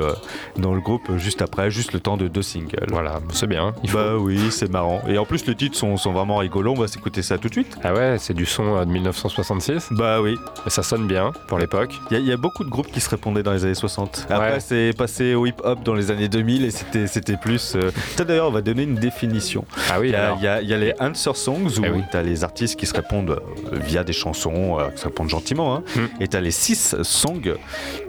dans 0.57 0.73
le 0.73 0.81
groupe 0.81 1.15
juste 1.17 1.41
après, 1.41 1.69
juste 1.69 1.93
le 1.93 1.99
temps 1.99 2.17
de 2.17 2.27
deux 2.27 2.41
singles. 2.41 2.87
Voilà, 2.89 3.19
c'est 3.31 3.47
bien. 3.47 3.73
Il 3.83 3.89
faut... 3.89 3.97
Bah 3.97 4.15
oui, 4.17 4.39
c'est 4.49 4.69
marrant. 4.69 5.01
Et 5.07 5.17
en 5.17 5.25
plus, 5.25 5.45
les 5.45 5.55
titres 5.55 5.77
sont, 5.77 5.95
sont 5.97 6.11
vraiment 6.11 6.38
rigolos. 6.39 6.73
On 6.73 6.79
va 6.81 6.87
s'écouter 6.87 7.21
ça 7.21 7.37
tout 7.37 7.47
de 7.47 7.53
suite. 7.53 7.77
Ah 7.83 7.93
ouais, 7.93 8.15
c'est 8.19 8.33
du 8.33 8.45
son 8.45 8.75
euh, 8.77 8.85
de 8.85 8.89
1966. 8.91 9.89
Bah 9.91 10.21
oui. 10.21 10.37
Et 10.65 10.69
ça 10.69 10.83
sonne 10.83 11.07
bien 11.07 11.31
pour 11.47 11.57
l'époque. 11.59 11.93
Il 12.09 12.13
y, 12.13 12.17
a- 12.17 12.19
il 12.19 12.25
y 12.27 12.31
a 12.31 12.37
beaucoup 12.37 12.63
de 12.63 12.69
groupes 12.69 12.91
qui 12.91 12.99
se 13.01 13.09
répondaient 13.09 13.43
dans 13.43 13.53
les 13.53 13.63
années 13.65 13.73
60. 13.75 14.27
Après, 14.29 14.53
Ouais. 14.53 14.59
c'est 14.59 14.93
passé 14.97 15.35
au 15.35 15.45
hip-hop 15.45 15.83
dans 15.83 15.93
les 15.93 16.11
années 16.11 16.27
2000 16.29 16.65
et 16.65 16.71
c'était, 16.71 17.07
c'était 17.07 17.37
plus. 17.37 17.75
euh, 17.75 17.91
Ça 18.15 18.23
d'ailleurs, 18.25 18.47
on 18.47 18.51
va 18.51 18.61
donner 18.61 18.83
une 18.83 18.95
définition. 18.95 19.65
Ah 19.91 19.99
oui, 19.99 20.07
Il 20.09 20.11
y 20.11 20.15
a, 20.15 20.25
alors. 20.25 20.37
il 20.39 20.43
y 20.43 20.47
a- 20.47 20.61
il 20.61 20.67
y 20.69 20.73
a 20.73 20.77
les 20.77 20.93
answer 20.99 21.33
songs 21.35 21.67
où 21.79 21.83
Eh 21.85 21.89
oui. 21.89 22.01
tu 22.11 22.17
as 22.17 22.23
les 22.23 22.43
artistes 22.43 22.79
qui 22.79 22.85
se 22.85 22.93
répondent 22.93 23.31
euh, 23.71 23.77
via 23.79 24.03
des 24.03 24.13
chansons, 24.13 24.79
euh, 24.79 24.89
qui 24.89 24.99
se 25.01 25.05
répondent 25.05 25.29
gentiment. 25.29 25.75
hein. 25.75 25.83
Hmm. 25.95 26.21
Et 26.21 26.27
tu 26.27 26.37
as 26.37 26.41
les 26.41 26.51
six 26.51 26.95
songs 27.03 27.41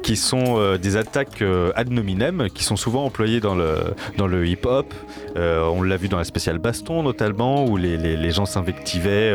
qui 0.03 0.17
sont 0.17 0.77
des 0.81 0.97
attaques 0.97 1.43
ad 1.75 1.91
nominem 1.91 2.49
qui 2.55 2.65
sont 2.65 2.77
souvent 2.77 3.05
employées 3.05 3.41
dans 3.41 3.55
le, 3.55 3.77
dans 4.17 4.27
le 4.27 4.47
hip-hop. 4.47 4.93
Euh, 5.37 5.65
on 5.65 5.83
l'a 5.83 5.97
vu 5.97 6.09
dans 6.09 6.19
la 6.19 6.25
spéciale 6.25 6.59
Baston 6.59 7.03
notamment 7.03 7.65
où 7.65 7.77
les, 7.77 8.31
gens 8.31 8.47
s'invectivaient. 8.47 9.35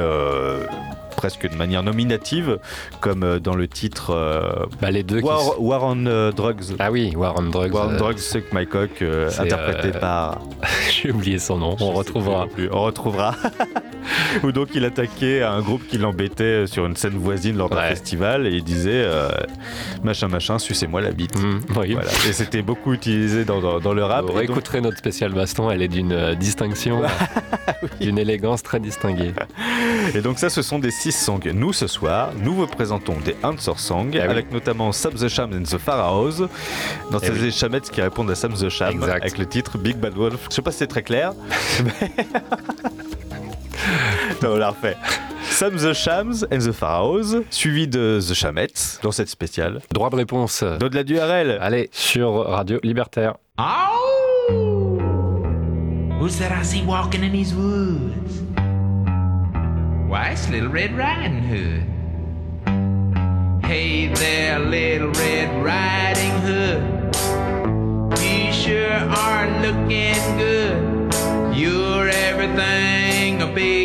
Presque 1.15 1.49
de 1.49 1.55
manière 1.55 1.83
nominative 1.83 2.59
comme 3.01 3.23
euh, 3.23 3.39
dans 3.39 3.55
le 3.55 3.67
titre 3.67 4.11
euh, 4.11 4.65
Bah, 4.81 4.91
les 4.91 5.03
deux 5.03 5.21
War, 5.21 5.83
on 5.83 6.05
euh, 6.05 6.31
Drugs 6.31 6.75
Ah 6.79 6.91
oui, 6.91 7.13
War 7.15 7.35
on 7.37 7.43
Drugs. 7.43 7.73
War 7.73 7.89
on 7.89 7.97
Drugs 7.97 8.19
Suck 8.19 8.43
My 8.53 8.65
Cock 8.67 8.89
c'est, 8.99 9.39
interprété 9.39 9.91
par 9.97 10.41
J'ai 10.91 11.11
oublié 11.11 11.39
son 11.39 11.57
nom, 11.57 11.75
on 11.79 11.91
retrouvera. 11.91 12.47
on 12.71 12.81
retrouvera. 12.83 13.35
Où 14.43 14.51
donc 14.51 14.69
il 14.75 14.85
attaquait 14.85 15.41
un 15.41 15.61
groupe 15.61 15.87
qui 15.87 15.97
l'embêtait 15.97 16.67
sur 16.67 16.85
une 16.85 16.95
scène 16.95 17.13
voisine 17.17 17.57
lors 17.57 17.69
d'un 17.69 17.75
Ouais. 17.77 17.89
festival 17.89 18.47
et 18.47 18.51
il 18.51 18.63
disait 18.63 19.05
machin 20.03 20.27
machin, 20.27 20.59
sucez-moi 20.59 21.01
la 21.01 21.11
bite. 21.11 21.35
Mm, 21.41 21.59
oui. 21.77 21.93
Voilà. 21.93 22.09
Et 22.27 22.33
c'était 22.33 22.61
beaucoup 22.61 22.93
utilisé 22.93 23.45
dans, 23.45 23.59
dans- 23.61 23.79
dans 23.79 23.93
le 23.93 24.03
rap. 24.03 24.21
Vous 24.21 24.27
donc- 24.29 24.37
réécouterez 24.37 24.81
notre 24.81 24.97
spécial 24.97 25.33
baston, 25.33 25.69
elle 25.71 25.81
est 25.81 25.87
d'une 25.87 26.35
distinction, 26.35 27.01
d'une 28.01 28.17
élégance 28.17 28.61
très 28.63 28.79
distinguée. 28.79 29.33
Et 30.13 30.21
donc 30.21 30.37
ça, 30.39 30.49
ce 30.49 30.61
sont 30.61 30.79
des 30.79 30.91
six 31.11 31.23
songs. 31.23 31.39
Nous, 31.53 31.71
ce 31.71 31.85
soir, 31.85 32.31
nous 32.41 32.55
vous 32.55 32.65
présentons 32.65 33.13
des 33.23 33.35
answer 33.43 33.73
songs, 33.77 34.07
Ah 34.15 34.15
oui. 34.15 34.19
avec 34.21 34.51
notamment 34.51 34.91
Sam 34.91 35.13
the 35.13 35.27
Sham 35.27 35.51
and 35.53 35.61
the 35.63 35.77
Pharaohs, 35.77 36.47
dans 37.11 37.19
Eh 37.19 37.27
ces 37.27 37.31
oui. 37.31 37.51
chamettes 37.51 37.91
qui 37.91 38.01
répondent 38.01 38.31
à 38.31 38.35
Sam 38.35 38.53
the 38.53 38.69
Sham, 38.69 38.95
Exact. 38.95 39.21
avec 39.21 39.37
le 39.37 39.45
titre 39.45 39.77
Big 39.77 39.97
Bad 39.97 40.15
Wolf. 40.15 40.47
Je 40.49 40.55
sais 40.55 40.61
pas 40.63 40.71
si 40.71 40.79
c'est 40.79 40.87
très 40.87 41.03
clair. 41.03 41.33
mais- 41.83 42.09
non, 44.41 44.53
on 44.53 44.57
la 44.57 44.69
refait. 44.71 44.97
Sam 45.51 45.75
the 45.75 45.93
Shams 45.93 46.43
and 46.51 46.57
the 46.57 46.71
Pharaohs, 46.71 47.43
suivi 47.51 47.87
de 47.87 48.19
The 48.27 48.33
Chamettes, 48.33 48.99
dans 49.03 49.11
cette 49.11 49.29
spéciale. 49.29 49.81
Droit 49.93 50.09
de 50.09 50.15
réponse. 50.15 50.63
Donne 50.79 50.89
de 50.89 50.95
la 50.95 51.03
URL. 51.03 51.59
Allez, 51.61 51.89
sur 51.91 52.33
Radio 52.47 52.79
Libertaire. 52.81 53.35
Oh! 53.59 54.97
Who's 56.19 56.39
that 56.39 56.49
I 56.59 56.63
see 56.65 56.81
walking 56.83 57.23
in 57.23 57.31
these 57.31 57.53
woods? 57.53 58.41
Why, 60.15 60.29
it's 60.29 60.47
Little 60.47 60.69
Red 60.69 60.95
Riding 60.95 61.43
Hood. 61.43 61.83
Hey 63.65 64.07
there, 64.07 64.59
Little 64.59 65.11
Red 65.11 65.61
Riding 65.61 66.31
Hood. 66.39 66.81
You 68.21 68.53
sure 68.53 68.93
are 68.93 69.45
looking 69.59 70.15
good. 70.37 71.13
You're 71.53 72.07
everything 72.07 73.41
a 73.41 73.47
big 73.53 73.84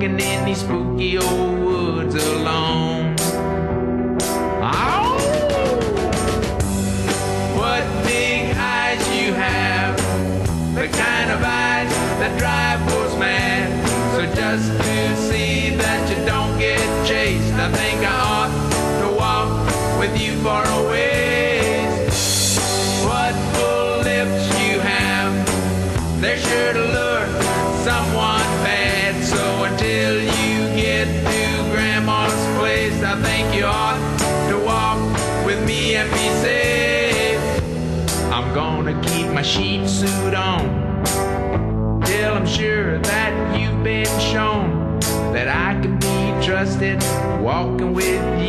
walking 0.00 0.18
in 0.18 0.44
these 0.46 0.60
spooky 0.60 1.18
old 1.18 1.59
my 39.40 39.46
sheep 39.46 39.88
suit 39.88 40.34
on. 40.34 41.02
Till 42.04 42.34
I'm 42.34 42.46
sure 42.46 42.98
that 42.98 43.58
you've 43.58 43.82
been 43.82 44.04
shown 44.20 45.00
that 45.32 45.48
I 45.48 45.80
can 45.80 45.98
be 45.98 46.46
trusted 46.46 47.02
walking 47.42 47.94
with 47.94 48.22
you 48.38 48.39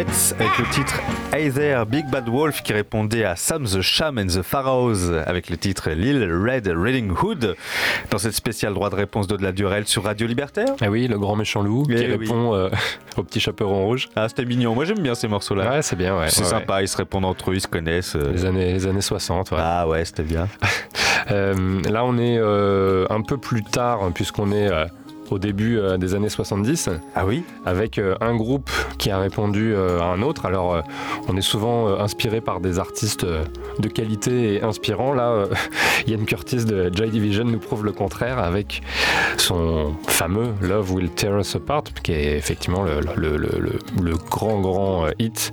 Avec 0.00 0.58
le 0.58 0.64
titre 0.72 0.98
Hey 1.30 1.50
There 1.52 1.84
Big 1.84 2.06
Bad 2.10 2.26
Wolf 2.26 2.62
qui 2.62 2.72
répondait 2.72 3.24
à 3.24 3.36
Sam 3.36 3.64
the 3.66 3.82
Sham 3.82 4.16
and 4.16 4.28
the 4.28 4.40
Pharaohs 4.40 5.12
avec 5.26 5.50
le 5.50 5.58
titre 5.58 5.90
Lil 5.90 6.24
Red 6.32 6.72
Riding 6.74 7.10
Hood 7.10 7.54
dans 8.10 8.16
cette 8.16 8.32
spéciale 8.32 8.72
droit 8.72 8.88
de 8.88 8.94
réponse 8.94 9.26
d'Au-delà 9.26 9.52
du 9.52 9.66
réel 9.66 9.86
sur 9.86 10.04
Radio 10.04 10.26
Libertaire. 10.26 10.68
Ah 10.80 10.88
oui, 10.88 11.06
le 11.06 11.18
grand 11.18 11.36
méchant 11.36 11.60
loup 11.62 11.82
qui 11.82 11.96
Eh 11.96 12.06
oui. 12.16 12.16
répond 12.16 12.54
euh, 12.54 12.70
au 13.18 13.22
petit 13.22 13.40
chaperon 13.40 13.84
rouge. 13.84 14.08
Ah, 14.16 14.26
c'était 14.30 14.46
mignon. 14.46 14.74
Moi, 14.74 14.86
j'aime 14.86 15.00
bien 15.00 15.14
ces 15.14 15.28
morceaux-là. 15.28 15.68
Ouais, 15.70 15.82
c'est 15.82 15.96
bien, 15.96 16.18
ouais. 16.18 16.30
c'est 16.30 16.44
ouais, 16.44 16.48
sympa, 16.48 16.80
ils 16.80 16.88
se 16.88 16.96
répondent 16.96 17.26
entre 17.26 17.50
eux, 17.50 17.56
ils 17.56 17.60
se 17.60 17.68
connaissent. 17.68 18.16
euh. 18.16 18.32
Les 18.32 18.46
années, 18.46 18.72
les 18.72 18.86
années 18.86 19.02
60, 19.02 19.50
ouais. 19.50 19.58
Ah 19.60 19.86
ouais, 19.86 20.02
c'était 20.06 20.22
bien. 20.22 20.48
Euh, 21.30 21.82
là, 21.88 22.04
on 22.04 22.18
est 22.18 22.38
un 22.38 23.20
peu 23.20 23.36
plus 23.36 23.62
tard, 23.62 24.02
hein, 24.02 24.10
puisqu'on 24.12 24.50
est 24.50 24.68
au 25.30 25.38
début 25.38 25.78
euh, 25.78 25.96
des 25.96 26.14
années 26.14 26.28
70, 26.28 26.90
Ah 27.14 27.26
oui 27.26 27.42
avec 27.64 27.98
euh, 27.98 28.14
un 28.20 28.34
groupe 28.36 28.70
qui 28.98 29.10
a 29.10 29.18
répondu 29.18 29.72
euh, 29.74 30.00
à 30.00 30.04
un 30.06 30.22
autre. 30.22 30.46
Alors, 30.46 30.82
on 31.28 31.36
est 31.36 31.40
souvent 31.42 31.88
inspiré 31.98 32.40
par 32.40 32.60
des 32.60 32.78
artistes 32.78 33.24
de 33.26 33.88
qualité 33.88 34.54
et 34.54 34.62
inspirants. 34.62 35.12
Là, 35.12 35.44
Ian 36.06 36.24
Curtis 36.26 36.64
de 36.64 36.90
Joy 36.94 37.10
Division 37.10 37.44
nous 37.44 37.58
prouve 37.58 37.84
le 37.84 37.92
contraire 37.92 38.38
avec 38.38 38.82
son 39.36 39.94
fameux 40.06 40.48
Love 40.60 40.92
Will 40.92 41.10
Tear 41.10 41.38
Us 41.38 41.56
Apart, 41.56 41.84
qui 42.02 42.12
est 42.12 42.36
effectivement 42.36 42.82
le, 42.82 43.00
le- 43.16 43.36
le- 43.36 43.58
le- 43.60 43.78
le 44.02 44.14
grand, 44.16 44.60
grand 44.60 45.06
hit 45.18 45.52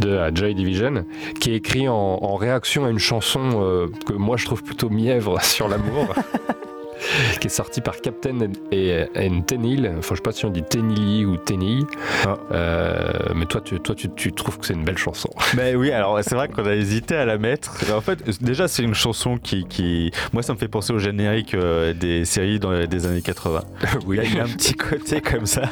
de 0.00 0.18
Joy 0.34 0.54
Division, 0.54 1.04
qui 1.40 1.52
est 1.52 1.56
écrit 1.56 1.88
en, 1.88 1.94
en 1.94 2.34
réaction 2.36 2.84
à 2.84 2.90
une 2.90 2.98
chanson 2.98 3.88
que 4.06 4.12
moi 4.12 4.36
je 4.36 4.46
trouve 4.46 4.62
plutôt 4.62 4.90
mièvre 4.90 5.40
sur 5.42 5.68
l'amour. 5.68 6.14
qui 7.40 7.46
est 7.46 7.50
sortie 7.50 7.80
par 7.80 8.00
Captain 8.00 8.38
et, 8.70 9.06
et 9.14 9.42
Tenil. 9.46 9.90
Enfin, 9.98 10.10
je 10.14 10.16
sais 10.16 10.22
pas 10.22 10.32
si 10.32 10.44
on 10.44 10.50
dit 10.50 10.62
Tenili 10.62 11.24
ou 11.24 11.36
Tenil. 11.36 11.84
Ah. 12.26 12.36
Euh, 12.52 13.12
mais 13.34 13.46
toi, 13.46 13.60
tu, 13.60 13.78
toi 13.80 13.94
tu, 13.94 14.08
tu 14.14 14.32
trouves 14.32 14.58
que 14.58 14.66
c'est 14.66 14.74
une 14.74 14.84
belle 14.84 14.98
chanson. 14.98 15.28
Ben 15.54 15.76
oui, 15.76 15.90
alors 15.90 16.18
c'est 16.22 16.34
vrai 16.34 16.48
qu'on 16.48 16.64
a 16.64 16.74
hésité 16.74 17.14
à 17.14 17.24
la 17.26 17.36
mettre. 17.36 17.72
En 17.94 18.00
fait, 18.00 18.42
déjà, 18.42 18.68
c'est 18.68 18.82
une 18.82 18.94
chanson 18.94 19.36
qui, 19.36 19.64
qui. 19.66 20.10
Moi, 20.32 20.42
ça 20.42 20.54
me 20.54 20.58
fait 20.58 20.68
penser 20.68 20.92
au 20.94 20.98
générique 20.98 21.54
euh, 21.54 21.92
des 21.92 22.24
séries 22.24 22.58
dans 22.58 22.86
des 22.86 23.06
années 23.06 23.20
80. 23.20 23.60
oui. 24.06 24.18
Il 24.24 24.34
y 24.34 24.40
a 24.40 24.44
un 24.44 24.48
petit 24.48 24.74
côté 24.74 25.20
comme 25.20 25.44
ça. 25.46 25.62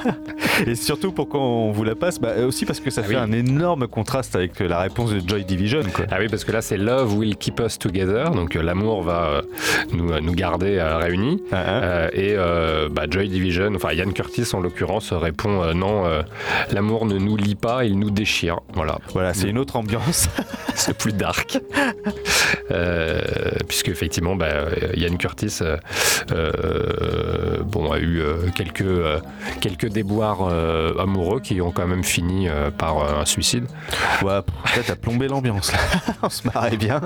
Et 0.66 0.74
surtout, 0.74 1.12
pourquoi 1.12 1.40
on 1.40 1.70
vous 1.72 1.84
la 1.84 1.94
passe? 1.94 2.20
Bah, 2.20 2.34
Aussi 2.46 2.66
parce 2.66 2.80
que 2.80 2.90
ça 2.90 3.00
Ah 3.04 3.08
fait 3.08 3.14
oui. 3.16 3.20
un 3.20 3.32
énorme 3.32 3.88
contraste 3.88 4.36
avec 4.36 4.60
la 4.60 4.80
réponse 4.80 5.12
de 5.12 5.26
Joy 5.26 5.44
Division. 5.44 5.80
Quoi. 5.94 6.04
Ah 6.10 6.16
oui, 6.20 6.28
parce 6.28 6.44
que 6.44 6.52
là, 6.52 6.60
c'est 6.60 6.76
Love 6.76 7.16
will 7.16 7.36
keep 7.36 7.60
us 7.60 7.78
together. 7.78 8.30
Donc, 8.30 8.56
euh, 8.56 8.62
l'amour 8.62 9.02
va 9.02 9.42
nous, 9.92 10.20
nous 10.20 10.32
garder 10.34 10.76
euh, 10.78 10.98
réunis. 11.20 11.42
Réunis. 11.42 11.42
Euh, 11.52 12.08
et 12.12 12.34
euh, 12.36 12.88
bah, 12.90 13.04
Joy 13.08 13.28
Division, 13.28 13.72
enfin 13.74 13.92
Ian 13.92 14.10
Curtis 14.10 14.48
en 14.52 14.60
l'occurrence, 14.60 15.12
répond 15.12 15.62
euh, 15.62 15.74
non, 15.74 16.04
l'amour 16.70 17.06
ne 17.06 17.18
nous 17.18 17.36
lie 17.36 17.54
pas, 17.54 17.84
il 17.84 17.98
nous 17.98 18.10
déchire. 18.10 18.60
Voilà. 18.74 18.98
Voilà, 19.12 19.34
c'est 19.34 19.48
une 19.48 19.58
autre 19.58 19.76
ambiance. 19.76 20.28
c'est 20.74 20.96
plus 20.96 21.12
dark. 21.12 21.58
Puisque 23.68 23.88
effectivement, 23.88 24.36
bah, 24.36 24.48
Ian 24.94 25.16
Curtis 25.16 25.60
bon, 27.64 27.92
a 27.92 27.98
eu 27.98 28.22
quelques, 28.54 28.84
quelques 29.60 29.88
déboires 29.88 30.48
amoureux 30.98 31.40
qui 31.40 31.60
ont 31.60 31.72
quand 31.72 31.86
même 31.86 32.04
fini 32.04 32.48
par 32.78 33.18
un 33.20 33.24
suicide. 33.24 33.64
Ouais, 34.22 34.34
après, 34.34 34.82
t'as 34.86 34.96
plombé 34.96 35.28
l'ambiance. 35.28 35.72
On 36.22 36.28
se 36.28 36.46
marrait 36.48 36.76
bien. 36.76 37.00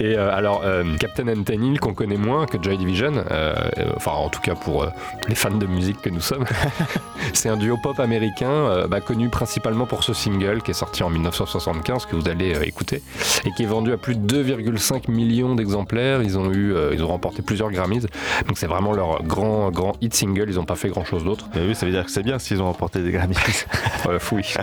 Et 0.00 0.16
euh, 0.16 0.34
alors, 0.34 0.62
euh, 0.64 0.84
Captain 0.98 1.28
Antenil, 1.28 1.80
qu'on 1.80 1.94
connaît 1.94 2.15
moins 2.16 2.46
que 2.46 2.62
Joy 2.62 2.78
Division, 2.78 3.12
euh, 3.30 3.54
enfin 3.96 4.12
en 4.12 4.28
tout 4.28 4.40
cas 4.40 4.54
pour 4.54 4.84
euh, 4.84 4.88
les 5.28 5.34
fans 5.34 5.50
de 5.50 5.66
musique 5.66 6.00
que 6.00 6.10
nous 6.10 6.20
sommes, 6.20 6.44
c'est 7.32 7.48
un 7.48 7.56
duo 7.56 7.76
pop 7.82 7.98
américain 8.00 8.50
euh, 8.50 8.86
bah, 8.86 9.00
connu 9.00 9.28
principalement 9.28 9.86
pour 9.86 10.02
ce 10.02 10.12
single 10.12 10.62
qui 10.62 10.70
est 10.70 10.74
sorti 10.74 11.02
en 11.02 11.10
1975 11.10 12.06
que 12.06 12.16
vous 12.16 12.28
allez 12.28 12.56
écouter 12.66 13.02
et 13.44 13.50
qui 13.52 13.62
est 13.62 13.66
vendu 13.66 13.92
à 13.92 13.96
plus 13.96 14.16
de 14.16 14.44
2,5 14.44 15.10
millions 15.10 15.54
d'exemplaires. 15.54 16.22
Ils 16.22 16.38
ont 16.38 16.52
eu, 16.52 16.74
ils 16.92 17.02
ont 17.02 17.08
remporté 17.08 17.42
plusieurs 17.42 17.70
Grammys, 17.70 18.06
donc 18.46 18.56
c'est 18.56 18.66
vraiment 18.66 18.92
leur 18.92 19.22
grand 19.22 19.70
grand 19.70 19.94
hit 20.00 20.14
single. 20.14 20.46
Ils 20.48 20.56
n'ont 20.56 20.64
pas 20.64 20.76
fait 20.76 20.88
grand 20.88 21.04
chose 21.04 21.24
d'autre. 21.24 21.48
Mais 21.54 21.66
oui, 21.66 21.74
ça 21.74 21.86
veut 21.86 21.92
dire 21.92 22.04
que 22.04 22.10
c'est 22.10 22.22
bien 22.22 22.38
s'ils 22.38 22.60
ont 22.62 22.66
remporté 22.66 23.02
des 23.02 23.12
Grammys. 23.12 23.36
Euh, 24.08 24.20
fouille. 24.20 24.54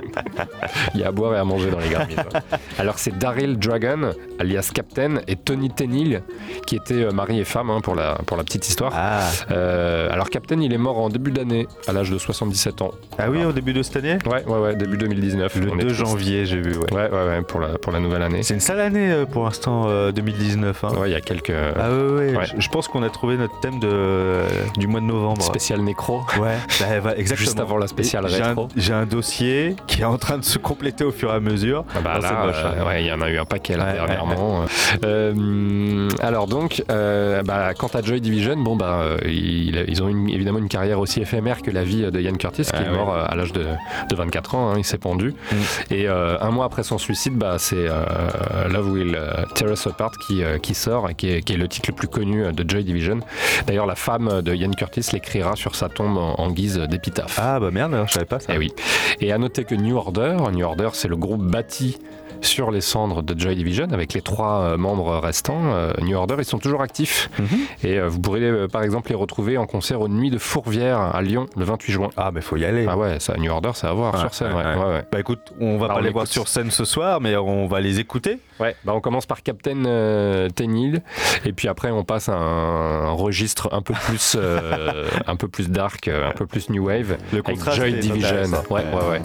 Il 0.93 1.01
y 1.01 1.03
a 1.03 1.09
à 1.09 1.11
boire 1.11 1.33
et 1.33 1.37
à 1.37 1.43
manger 1.43 1.69
dans 1.69 1.79
les 1.79 1.89
Grammys. 1.89 2.15
ouais. 2.15 2.57
Alors 2.77 2.97
c'est 2.97 3.17
Daryl 3.17 3.57
Dragon, 3.57 4.11
alias 4.39 4.71
Captain, 4.73 5.15
et 5.27 5.35
Tony 5.35 5.69
Tennill, 5.69 6.21
qui 6.65 6.77
étaient 6.77 7.03
euh, 7.03 7.11
mari 7.33 7.41
et 7.41 7.45
femme 7.45 7.69
hein, 7.69 7.81
pour, 7.81 7.95
la, 7.95 8.15
pour 8.25 8.37
la 8.37 8.43
petite 8.43 8.67
histoire. 8.67 8.93
Euh, 9.51 10.09
alors 10.11 10.29
Captain, 10.29 10.59
il 10.61 10.73
est 10.73 10.77
mort 10.77 10.97
en 10.99 11.09
début 11.09 11.31
d'année, 11.31 11.67
à 11.87 11.93
l'âge 11.93 12.09
de 12.11 12.17
77 12.17 12.81
ans. 12.81 12.91
Ah 13.17 13.29
oui, 13.29 13.43
au 13.43 13.51
début 13.51 13.73
de 13.73 13.81
cette 13.83 13.97
année? 13.97 14.17
Ouais, 14.25 14.43
ouais, 14.45 14.59
ouais, 14.59 14.75
début 14.75 14.97
2019. 14.97 15.55
Le 15.55 15.71
On 15.71 15.75
est 15.75 15.81
2 15.81 15.87
triste. 15.87 15.99
janvier, 15.99 16.45
j'ai 16.45 16.61
vu. 16.61 16.77
Ouais, 16.77 16.91
Ouais, 16.93 17.09
ouais, 17.09 17.27
ouais, 17.27 17.41
pour 17.41 17.59
la, 17.59 17.77
pour 17.77 17.91
la 17.91 17.99
nouvelle 17.99 18.21
année. 18.21 18.43
C'est 18.43 18.53
une 18.53 18.59
sale 18.59 18.79
année 18.79 19.11
euh, 19.11 19.25
pour 19.25 19.43
l'instant, 19.45 19.85
euh, 19.87 20.11
2019. 20.11 20.83
hein. 20.83 20.87
Ouais, 20.97 21.09
il 21.09 21.13
y 21.13 21.15
a 21.15 21.21
quelques... 21.21 21.51
Ah 21.51 21.89
ouais, 21.89 21.95
ouais, 21.95 22.37
Ouais. 22.37 22.45
Je, 22.57 22.69
pense 22.69 22.87
qu'on 22.87 23.03
a 23.03 23.09
trouvé 23.09 23.37
notre 23.37 23.59
thème 23.59 23.79
de, 23.79 24.41
du 24.77 24.87
mois 24.87 24.99
de 25.01 25.05
novembre. 25.05 25.41
Spécial 25.41 25.81
nécro. 25.81 26.21
Ouais, 26.39 26.55
bah, 26.79 26.85
bah, 27.03 27.13
exactement. 27.17 27.45
Juste 27.45 27.59
avant 27.59 27.77
la 27.77 27.87
spéciale 27.87 28.25
Et 28.25 28.29
j'ai 28.29 28.41
un- 28.41 28.47
rétro. 28.47 28.67
J'ai 28.75 28.93
un, 28.93 29.05
dossier 29.05 29.75
qui 29.87 30.01
est 30.01 30.05
en 30.05 30.17
train 30.17 30.37
de 30.37 30.43
se 30.45 30.57
compléter 30.57 31.03
au 31.03 31.11
fur 31.11 31.31
et 31.31 31.35
à 31.35 31.39
mesure. 31.39 31.83
Ah 31.95 31.99
bah 32.03 32.19
là, 32.21 32.45
euh, 32.45 32.51
hein. 32.81 32.85
ouais, 32.87 33.03
il 33.03 33.07
y 33.07 33.11
en 33.11 33.21
a 33.21 33.29
eu 33.29 33.37
un 33.37 33.45
paquet 33.45 33.75
là 33.77 33.93
dernièrement. 33.93 34.63
Euh, 35.03 36.09
alors 36.21 36.47
donc, 36.47 36.83
euh, 36.89 37.22
bah, 37.43 37.73
quant 37.73 37.87
à 37.93 38.01
Joy 38.01 38.21
Division, 38.21 38.55
bon 38.57 38.75
bah, 38.75 38.99
euh, 39.01 39.17
ils, 39.25 39.85
ils 39.87 40.01
ont 40.03 40.09
une- 40.09 40.29
évidemment 40.29 40.59
une 40.59 40.67
carrière 40.69 40.99
aussi 40.99 41.21
éphémère 41.21 41.61
que 41.61 41.71
la 41.71 41.83
vie 41.83 42.03
de 42.11 42.19
Ian 42.19 42.33
Curtis, 42.33 42.63
qui 42.63 42.71
Ah 42.73 42.81
est 42.83 42.89
mort 42.91 43.13
euh, 43.13 43.25
à 43.27 43.35
l'âge 43.35 43.51
de, 43.53 43.63
de 44.09 44.15
24 44.15 44.55
ans. 44.55 44.71
hein, 44.71 44.75
il 44.77 44.83
s'est 44.83 44.97
pendu. 44.97 45.29
Mm. 45.51 45.55
Et 45.91 46.07
euh, 46.07 46.37
un 46.41 46.51
mois 46.51 46.65
après 46.65 46.83
son 46.83 46.97
suicide, 46.97 47.35
bah, 47.37 47.55
c'est 47.57 47.75
euh, 47.87 48.67
Love 48.69 48.91
Will 48.91 49.15
euh, 49.15 49.45
Tear 49.55 49.71
Us 49.71 49.87
Apart 49.87 50.11
qui, 50.27 50.43
euh, 50.43 50.57
qui 50.57 50.73
sort 50.73 51.09
et 51.09 51.15
qui 51.15 51.29
est, 51.29 51.41
qui 51.41 51.53
est 51.53 51.57
le 51.57 51.67
titre 51.67 51.89
le 51.89 51.95
plus 51.95 52.07
connu 52.07 52.43
euh, 52.45 52.51
de 52.51 52.67
Joy 52.69 52.83
Division. 52.83 53.19
D'ailleurs, 53.67 53.85
la 53.85 53.95
femme 53.95 54.41
de 54.41 54.53
Ian 54.53 54.71
Curtis 54.71 55.07
l'écrira 55.13 55.55
sur 55.55 55.75
sa 55.75 55.89
tombe 55.89 56.17
en, 56.17 56.35
en 56.39 56.51
guise 56.51 56.77
d'épitaphe. 56.79 57.39
Ah 57.41 57.59
bah 57.59 57.71
merde, 57.71 57.95
je 58.07 58.11
savais 58.13 58.25
pas 58.25 58.39
ça. 58.39 58.53
Eh 58.55 58.57
oui. 58.57 58.71
Et 59.21 59.31
à 59.31 59.37
noter 59.37 59.63
que 59.63 59.75
New 59.75 59.95
Order, 59.97 60.37
New 60.51 60.65
Order, 60.65 60.89
c'est 60.93 61.07
le 61.07 61.15
groupe 61.15 61.43
bâti 61.43 61.97
sur 62.43 62.71
les 62.71 62.81
cendres 62.81 63.21
de 63.21 63.39
Joy 63.39 63.55
Division 63.55 63.87
avec 63.91 64.13
les 64.13 64.21
trois 64.21 64.61
euh, 64.61 64.77
membres 64.77 65.17
restants. 65.17 65.73
Euh, 65.73 65.93
New 66.01 66.15
Order, 66.15 66.35
ils 66.37 66.45
sont 66.45 66.59
toujours 66.59 66.81
actifs. 66.81 67.29
Mhm. 67.39 67.47
Et 67.83 67.99
euh, 67.99 68.07
vous 68.07 68.19
pourrez 68.19 68.67
par 68.67 68.83
exemple 68.83 69.09
les 69.09 69.15
retrouver 69.15 69.57
en 69.57 69.65
concert 69.65 70.01
aux 70.01 70.07
Nuits 70.07 70.29
de 70.29 70.37
Fourvière 70.37 70.99
à 70.99 71.21
Lyon 71.21 71.47
le 71.55 71.65
28 71.65 71.91
juin. 71.91 72.09
Ah 72.17 72.31
mais 72.33 72.41
faut 72.41 72.57
y 72.57 72.65
aller. 72.65 72.85
Ah 72.89 72.97
ouais, 72.97 73.19
ça, 73.19 73.35
New 73.37 73.51
Order, 73.51 73.71
c'est 73.73 73.87
à 73.87 73.93
voir 73.93 74.17
sur 74.19 74.33
scène. 74.33 74.53
ouais. 74.53 75.05
Bah 75.11 75.19
écoute, 75.19 75.53
on 75.59 75.77
va 75.77 75.87
pas 75.87 75.95
on 75.97 75.99
les 75.99 76.11
voir 76.11 76.27
sur 76.27 76.47
scène 76.47 76.71
ce 76.71 76.85
soir, 76.85 77.21
mais 77.21 77.35
on 77.35 77.67
va 77.67 77.81
les 77.81 77.99
écouter. 77.99 78.39
Ouais, 78.59 78.75
bah 78.85 78.93
on 78.95 79.01
commence 79.01 79.25
par 79.25 79.41
Captain 79.43 79.85
euh, 79.85 80.49
Tenil 80.49 81.01
et 81.45 81.53
puis 81.53 81.67
après 81.67 81.91
on 81.91 82.03
passe 82.03 82.29
à 82.29 82.33
un, 82.33 83.05
un 83.05 83.11
registre 83.11 83.69
un 83.71 83.81
peu 83.81 83.93
plus 83.93 84.35
euh, 84.37 85.09
un 85.27 85.35
peu 85.35 85.47
plus 85.47 85.69
dark, 85.69 86.07
euh, 86.07 86.29
un 86.29 86.33
peu 86.33 86.45
plus 86.45 86.69
new 86.69 86.85
wave 86.87 87.17
Le 87.31 87.41
contraste 87.41 87.77
Joy 87.79 87.93
Division. 87.93 88.43
Ouais, 88.69 88.83
ouais, 88.83 89.09
ouais. 89.09 89.21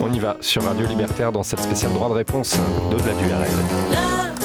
On 0.00 0.12
y 0.12 0.18
va 0.18 0.36
sur 0.40 0.62
Radio 0.62 0.86
Libertaire 0.86 1.32
dans 1.32 1.42
cette 1.42 1.60
spéciale 1.60 1.92
droit 1.92 2.08
de 2.08 2.14
réponse 2.14 2.58
d'au-delà 2.90 3.14
du 3.14 3.24
RL. 3.26 4.39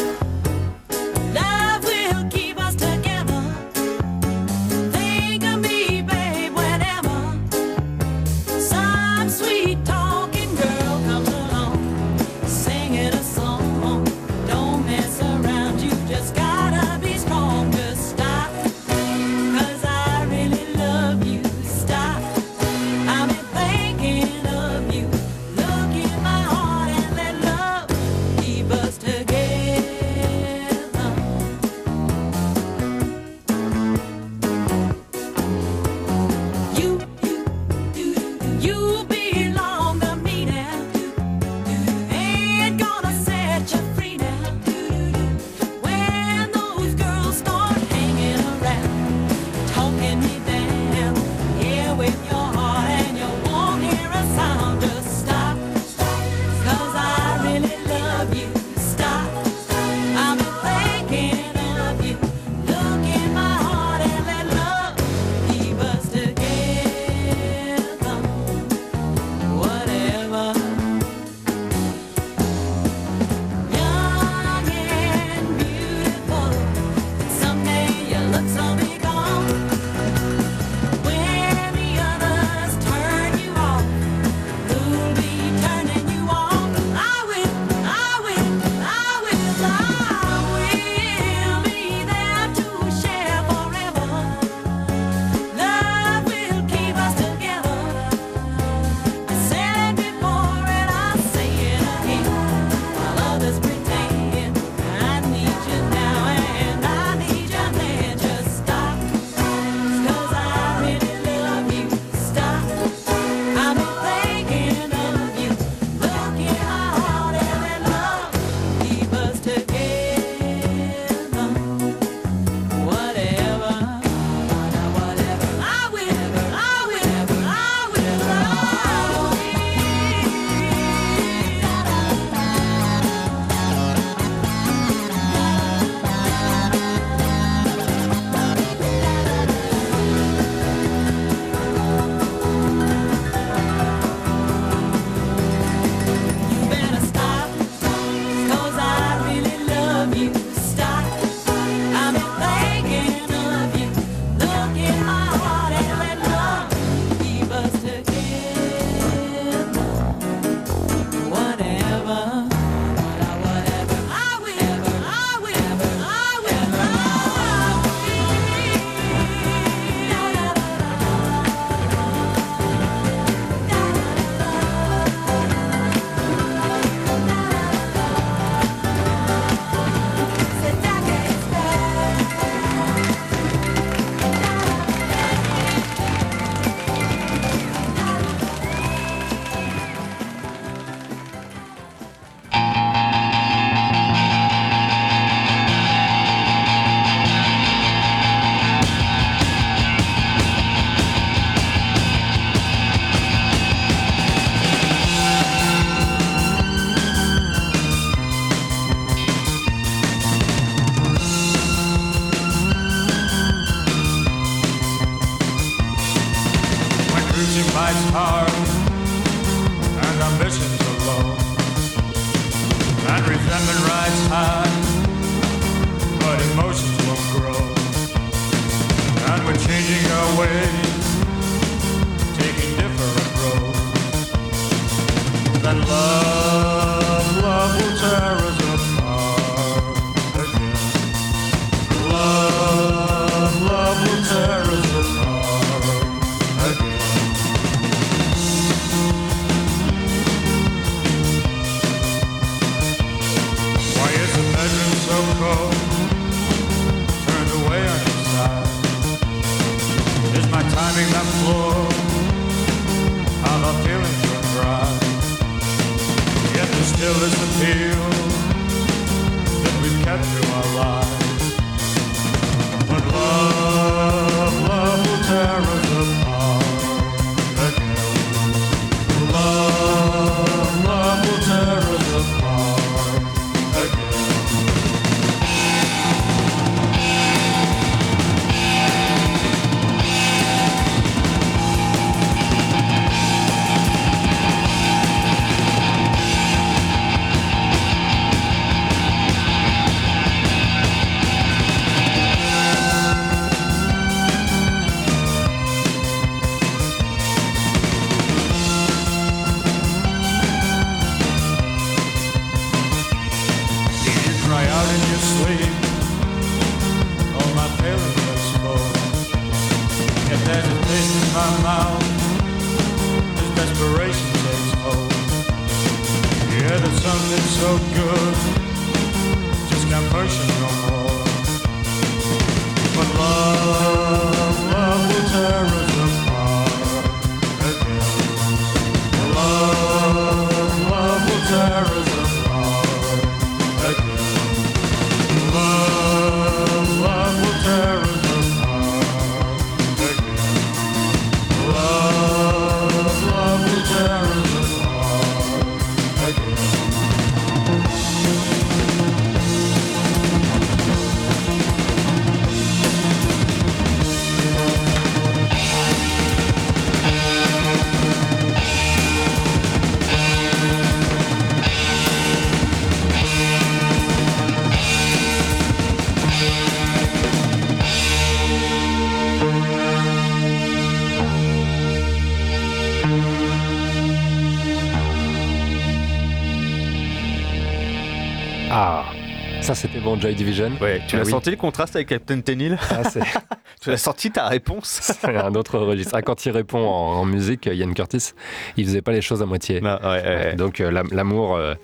Bon, 390.15 390.21
Joy 390.21 390.35
Division. 390.35 390.71
Ouais, 390.81 391.01
tu 391.07 391.15
Ah 391.15 391.21
as 391.21 391.25
oui. 391.25 391.31
senti 391.31 391.49
le 391.51 391.55
contraste 391.57 391.95
avec 391.95 392.09
Captain 392.09 392.39
Tenil 392.41 392.77
Ah, 392.89 393.01
Tu 393.81 393.91
as 393.91 393.97
senti 393.97 394.31
ta 394.31 394.47
réponse 394.47 394.99
c'est 395.21 395.25
un 395.35 395.53
autre 395.55 395.77
registre. 395.77 396.13
Ah, 396.15 396.21
quand 396.21 396.45
il 396.45 396.51
répond 396.51 396.79
en, 396.79 397.19
en 397.19 397.25
musique, 397.25 397.67
Ian 397.71 397.91
Curtis, 397.93 398.31
il 398.77 398.85
faisait 398.85 399.01
pas 399.01 399.11
les 399.11 399.21
choses 399.21 399.41
à 399.41 399.45
moitié. 399.45 399.81
Non, 399.81 399.97
ouais, 400.01 400.07
ouais, 400.09 400.23
ouais. 400.23 400.55
Donc 400.55 400.79
euh, 400.81 400.89
l'am- 400.91 401.09
l'amour 401.11 401.55
euh, 401.55 401.75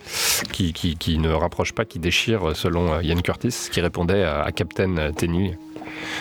qui, 0.52 0.74
qui, 0.74 0.96
qui 0.96 1.18
ne 1.20 1.30
rapproche 1.32 1.74
pas, 1.74 1.86
qui 1.86 2.00
déchire, 2.00 2.50
euh, 2.50 2.54
selon 2.54 3.00
Ian 3.02 3.20
Curtis, 3.22 3.68
qui 3.72 3.82
répondait 3.82 4.24
à, 4.24 4.42
à 4.42 4.52
Captain 4.52 5.12
Tenny. 5.12 5.54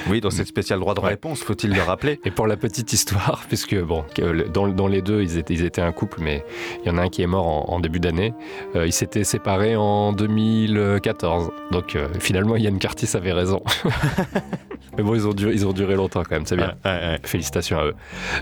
Oui, 0.09 0.21
dans 0.21 0.31
cette 0.31 0.47
spéciale 0.47 0.81
droit 0.81 0.95
de 0.95 1.01
réponse, 1.01 1.43
faut-il 1.43 1.75
le 1.75 1.83
rappeler 1.83 2.21
Et 2.25 2.31
pour 2.31 2.47
la 2.47 2.57
petite 2.57 2.93
histoire, 2.93 3.45
puisque 3.49 3.77
bon, 3.81 4.05
dans, 4.53 4.69
dans 4.69 4.87
les 4.87 5.03
deux, 5.03 5.23
ils 5.23 5.39
étaient, 5.39 5.55
ils 5.55 5.65
étaient 5.65 5.83
un 5.83 5.93
couple, 5.93 6.21
mais 6.21 6.45
il 6.83 6.89
y 6.89 6.91
en 6.91 6.99
a 6.99 7.03
un 7.03 7.09
qui 7.09 7.23
est 7.23 7.27
mort 7.27 7.47
en, 7.47 7.75
en 7.75 7.81
début 7.81 8.01
d'année. 8.01 8.33
Euh, 8.77 8.87
ils 8.87 8.93
s'étaient 8.93 9.25
séparés 9.25 9.77
en 9.77 10.13
2014. 10.13 11.51
Donc 11.71 11.97
euh, 11.97 12.09
finalement, 12.19 12.57
Ian 12.57 12.77
Curtis 12.77 13.17
avait 13.17 13.33
raison. 13.33 13.63
mais 15.03 15.09
bon, 15.09 15.15
ils 15.15 15.27
ont, 15.27 15.33
duré, 15.33 15.53
ils 15.55 15.67
ont 15.67 15.73
duré 15.73 15.95
longtemps 15.97 16.23
quand 16.23 16.33
même, 16.37 16.47
c'est 16.47 16.57
bien. 16.57 16.75
Ouais, 16.85 16.91
ouais, 16.91 16.99
ouais. 17.13 17.21
Félicitations 17.25 17.79
à 17.79 17.85
eux. 17.87 17.95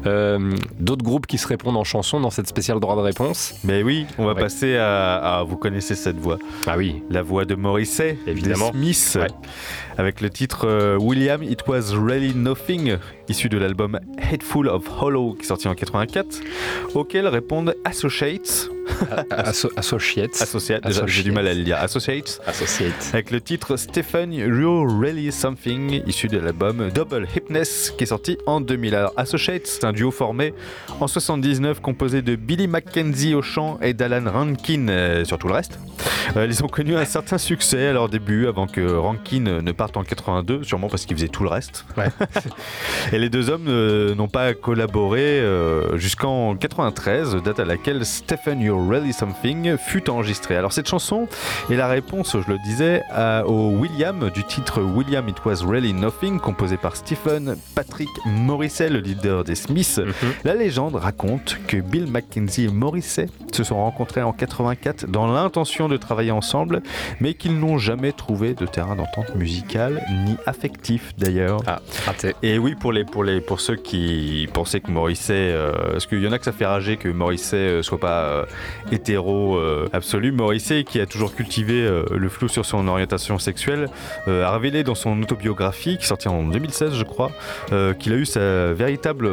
Euh, 0.06 0.54
D'autres 0.80 1.04
groupes 1.04 1.26
qui 1.26 1.38
se 1.38 1.46
répondent 1.46 1.76
en 1.76 1.84
chanson 1.84 2.20
dans 2.20 2.30
cette 2.30 2.48
spéciale 2.48 2.80
droit 2.80 2.96
de 2.96 3.00
réponse 3.00 3.54
Mais 3.64 3.82
oui, 3.82 4.06
on 4.18 4.24
va 4.26 4.34
passer 4.34 4.76
à, 4.76 5.16
à- 5.38 5.42
Vous 5.44 5.56
connaissez 5.56 5.94
cette 5.94 6.18
voix 6.18 6.38
Ah 6.66 6.76
oui, 6.76 7.02
La 7.10 7.22
voix 7.22 7.44
de 7.44 7.54
Morrissey, 7.54 8.18
Évidemment. 8.26 8.70
des 8.70 8.78
Smiths, 8.94 9.18
avec 9.96 10.20
le 10.20 10.30
titre 10.30 10.66
euh, 10.66 10.96
William 10.98 11.42
It 11.42 11.66
Was 11.68 11.92
Really 11.94 12.34
Nothing, 12.34 12.96
issu 13.28 13.48
de 13.48 13.58
l'album 13.58 13.98
Hateful 14.20 14.68
of 14.68 14.84
Hollow, 15.00 15.34
qui 15.34 15.42
est 15.42 15.46
sorti 15.48 15.68
en 15.68 15.74
84, 15.74 16.40
auquel 16.94 17.26
répondent 17.28 17.74
Associates, 17.84 18.68
Asso- 19.30 19.70
Associates. 19.76 20.40
Associates, 20.40 20.82
j'ai 21.06 21.22
du 21.22 21.32
mal 21.32 21.46
à 21.46 21.54
le 21.54 21.62
dire, 21.62 21.76
Associates, 21.78 22.40
Associates. 22.46 23.10
avec 23.12 23.30
le 23.30 23.40
titre 23.40 23.76
Stephen 23.76 24.32
You're 24.32 24.86
Really 25.00 25.30
Something, 25.32 26.02
issu 26.06 26.28
de 26.28 26.38
l'album 26.38 26.90
Double 26.94 27.26
Hipness, 27.34 27.92
qui 27.96 28.04
est 28.04 28.08
sorti 28.08 28.38
en 28.46 28.60
2000. 28.60 28.94
Alors, 28.94 29.12
Associates, 29.16 29.66
c'est 29.66 29.84
un 29.84 29.92
duo 29.92 30.10
formé 30.10 30.54
en 31.00 31.06
79, 31.06 31.80
composé 31.80 32.22
de 32.22 32.36
Billy 32.36 32.68
Mackenzie 32.68 33.34
au 33.34 33.42
chant 33.42 33.78
et 33.82 33.94
d'Alan 33.94 34.30
Rankin 34.30 34.86
euh, 34.88 35.24
sur 35.24 35.38
tout 35.38 35.48
le 35.48 35.54
reste. 35.54 35.78
Euh, 36.36 36.46
ils 36.48 36.62
ont 36.62 36.68
connu 36.68 36.96
un 36.96 37.04
certain 37.04 37.38
succès 37.38 37.88
à 37.88 37.92
leur 37.92 38.08
début, 38.08 38.46
avant 38.46 38.66
que 38.66 38.80
Rankin 38.80 39.60
ne 39.62 39.72
parte 39.72 39.96
en 39.96 40.02
82, 40.04 40.62
sûrement 40.64 40.88
parce 40.88 41.06
qu'il 41.06 41.16
faisait 41.16 41.28
tout 41.28 41.42
le 41.42 41.48
reste. 41.48 41.84
Ouais. 41.96 42.08
et 43.12 43.18
les 43.18 43.28
deux 43.30 43.50
hommes 43.50 43.66
euh, 43.68 44.14
n'ont 44.14 44.28
pas 44.28 44.54
collaboré 44.54 45.20
euh, 45.40 45.96
jusqu'en 45.98 46.54
93, 46.56 47.36
date 47.44 47.60
à 47.60 47.64
laquelle 47.64 48.04
Stephen 48.04 48.60
You're 48.60 48.77
Really 48.88 49.12
Something 49.12 49.76
fut 49.76 50.08
enregistré. 50.10 50.56
Alors 50.56 50.72
cette 50.72 50.88
chanson 50.88 51.28
est 51.70 51.76
la 51.76 51.88
réponse, 51.88 52.36
je 52.38 52.50
le 52.52 52.58
disais, 52.64 53.02
à- 53.10 53.46
au 53.46 53.70
William 53.70 54.30
du 54.30 54.44
titre 54.44 54.80
William 54.82 55.28
It 55.28 55.36
Was 55.44 55.64
Really 55.66 55.92
Nothing, 55.92 56.40
composé 56.40 56.76
par 56.76 56.96
Stephen 56.96 57.56
Patrick 57.74 58.08
Morrissey, 58.26 58.88
le 58.90 58.98
leader 59.00 59.44
des 59.44 59.54
Smiths. 59.54 60.00
La 60.44 60.54
légende 60.54 60.96
raconte 60.96 61.58
que 61.66 61.76
Bill 61.78 62.06
Mackenzie 62.06 62.64
et 62.64 62.68
Morrissey 62.68 63.26
se 63.52 63.64
sont 63.64 63.76
rencontrés 63.76 64.22
en 64.22 64.32
84 64.32 65.06
dans 65.06 65.26
l'intention 65.32 65.88
de 65.88 65.96
travailler 65.96 66.30
ensemble, 66.30 66.82
mais 67.20 67.34
qu'ils 67.34 67.58
n'ont 67.58 67.78
jamais 67.78 68.12
trouvé 68.12 68.54
de 68.54 68.66
terrain 68.66 68.96
d'entente 68.96 69.34
musicale 69.34 70.02
ni 70.26 70.36
affectif 70.46 71.14
d'ailleurs. 71.18 71.60
Ah, 71.66 71.80
raté. 72.06 72.34
Et 72.42 72.58
oui, 72.58 72.74
pour, 72.74 72.92
les, 72.92 73.04
pour, 73.04 73.24
les, 73.24 73.40
pour 73.40 73.60
ceux 73.60 73.76
qui 73.76 74.48
pensaient 74.52 74.80
que 74.80 74.90
Morrissey. 74.90 75.34
euh, 75.52 75.72
parce 75.92 76.06
qu'il 76.06 76.22
y 76.22 76.28
en 76.28 76.32
a 76.32 76.38
que 76.38 76.44
ça 76.44 76.52
fait 76.52 76.66
rager 76.66 76.96
que 76.96 77.08
Morrissey 77.08 77.56
euh, 77.56 77.82
soit 77.82 77.98
pas 77.98 78.22
euh, 78.22 78.44
hétéro 78.92 79.56
euh, 79.56 79.88
absolu. 79.92 80.32
Morrissey, 80.32 80.84
qui 80.84 81.00
a 81.00 81.06
toujours 81.06 81.34
cultivé 81.34 81.74
euh, 81.74 82.04
le 82.10 82.28
flou 82.28 82.48
sur 82.48 82.64
son 82.64 82.86
orientation 82.88 83.38
sexuelle, 83.38 83.88
euh, 84.28 84.44
a 84.44 84.52
révélé 84.52 84.84
dans 84.84 84.94
son 84.94 85.20
autobiographie, 85.22 85.96
qui 85.96 86.04
est 86.04 86.08
sortie 86.08 86.28
en 86.28 86.44
2016, 86.44 86.94
je 86.94 87.04
crois, 87.04 87.30
qu'il 87.98 88.12
a 88.12 88.16
eu 88.16 88.26
sa 88.26 88.72
véritable 88.72 89.28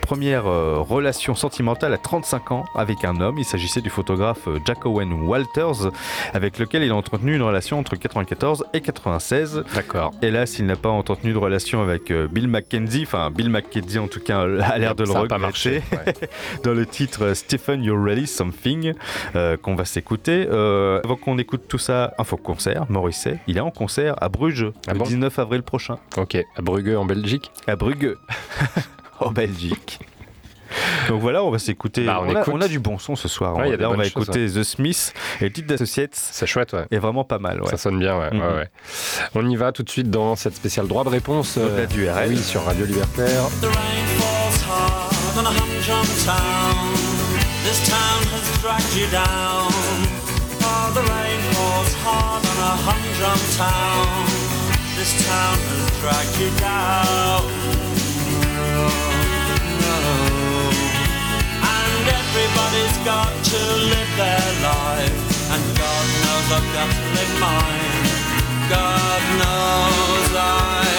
première 0.00 0.44
relation 0.44 1.34
sentimentale 1.34 1.92
à 1.92 1.98
35 1.98 2.52
ans 2.52 2.64
avec 2.74 3.04
un 3.04 3.20
homme. 3.20 3.38
Il 3.38 3.44
s'agissait 3.44 3.80
du 3.80 3.90
photographe 3.90 4.48
Jack 4.64 4.84
Owen 4.86 5.12
Walters, 5.12 5.90
avec 6.34 6.58
lequel 6.58 6.82
il 6.82 6.90
a 6.90 6.94
entretenu 6.94 7.34
une 7.34 7.42
relation 7.42 7.78
entre 7.78 7.96
94 7.96 8.64
et 8.72 8.80
96. 8.80 9.64
D'accord. 9.74 10.12
Hélas, 10.22 10.58
il 10.58 10.66
n'a 10.66 10.76
pas 10.76 10.88
entretenu 10.88 11.32
de 11.32 11.38
relation 11.38 11.82
avec 11.82 12.12
Bill 12.12 12.48
McKenzie, 12.48 13.02
enfin 13.02 13.30
Bill 13.30 13.50
McKenzie 13.50 13.98
en 13.98 14.08
tout 14.08 14.20
cas 14.20 14.40
a 14.62 14.78
l'air 14.78 14.94
de 14.94 15.04
le 15.04 15.10
regretter. 15.10 15.28
pas 15.28 15.38
marché. 15.38 15.82
ouais. 15.92 16.14
dans 16.64 16.74
le 16.74 16.86
titre 16.86 17.34
Stephen 17.34 17.82
You're 17.82 18.02
Ready 18.02 18.26
Something 18.50 18.94
euh, 19.34 19.56
qu'on 19.56 19.74
va 19.74 19.84
s'écouter. 19.84 20.46
Euh, 20.50 21.00
avant 21.04 21.16
qu'on 21.16 21.38
écoute 21.38 21.62
tout 21.68 21.78
ça, 21.78 22.14
info 22.18 22.36
concert, 22.36 22.86
Morisset, 22.88 23.38
il 23.46 23.56
est 23.56 23.60
en 23.60 23.70
concert 23.70 24.14
à 24.22 24.28
Bruges 24.28 24.66
Ah 24.86 24.92
le 24.92 24.98
bon 25.00 25.04
19 25.04 25.38
avril 25.38 25.62
prochain. 25.62 25.98
Ok, 26.16 26.36
à 26.36 26.62
Bruges 26.62 26.94
en 26.96 27.04
Belgique. 27.04 27.50
À 27.66 27.76
Bruges, 27.76 28.16
en 29.20 29.30
Belgique. 29.32 30.00
Donc 31.08 31.20
voilà, 31.20 31.42
on 31.44 31.50
va 31.50 31.58
s'écouter. 31.58 32.04
Bah, 32.04 32.20
on 32.22 32.28
on, 32.30 32.36
a, 32.36 32.40
écoute. 32.40 32.54
on 32.56 32.60
a 32.60 32.68
du 32.68 32.78
bon 32.80 32.98
son 32.98 33.16
ce 33.16 33.28
soir. 33.28 33.56
Ouais, 33.56 33.76
Là, 33.76 33.88
on 33.88 33.94
va 33.94 34.02
choses, 34.04 34.08
écouter 34.24 34.46
The 34.46 34.62
Smiths 34.64 35.12
et 35.40 35.44
le 35.44 35.52
titre 35.52 35.68
d'Associates 35.68 36.10
C'est 36.14 36.46
chouette, 36.46 36.72
ouais. 36.72 36.86
est 36.90 36.98
vraiment 36.98 37.24
pas 37.24 37.38
mal. 37.38 37.60
Ouais. 37.62 37.68
Ça 37.70 37.76
sonne 37.76 37.98
bien, 37.98 38.18
ouais, 38.18 38.30
Mhm. 38.32 38.40
ouais, 38.40 38.54
ouais. 38.54 38.68
On 39.34 39.48
y 39.48 39.56
va 39.56 39.72
tout 39.72 39.82
de 39.84 39.90
suite 39.90 40.10
dans 40.10 40.34
cette 40.36 40.54
spéciale 40.56 40.86
droit 40.88 41.04
de 41.04 41.08
réponse. 41.08 41.56
euh, 41.56 41.66
Au-delà 41.66 41.86
du 41.86 42.08
RL. 42.08 42.28
Oui, 42.30 42.38
sur 42.38 42.64
Radio 42.64 42.84
Libertaire. 42.84 43.44
The 43.60 43.66
rain 43.66 44.06
falls 44.18 44.64
hard 44.68 45.12
on 45.38 45.46
a. 45.46 47.15
This 47.66 47.82
town 47.88 48.22
has 48.30 48.46
dragged 48.62 48.94
you 48.94 49.10
down. 49.10 49.66
Oh, 50.62 50.86
the 50.94 51.02
rain 51.02 51.40
falls 51.50 51.92
hard 52.06 52.46
on 52.46 52.58
a 52.62 52.74
humdrum 52.86 53.42
town. 53.58 54.22
This 54.94 55.10
town 55.26 55.58
has 55.66 55.90
dragged 55.98 56.36
you 56.38 56.50
down. 56.62 57.42
And 61.58 62.04
everybody's 62.06 62.96
got 63.02 63.34
to 63.34 63.60
live 63.90 64.12
their 64.14 64.46
life. 64.62 65.50
And 65.50 65.62
God 65.74 66.06
knows 66.22 66.46
I've 66.54 66.70
got 66.70 66.86
to 66.86 67.02
live 67.18 67.34
mine. 67.42 68.06
God 68.70 69.22
knows 69.42 70.30
I've 70.38 70.95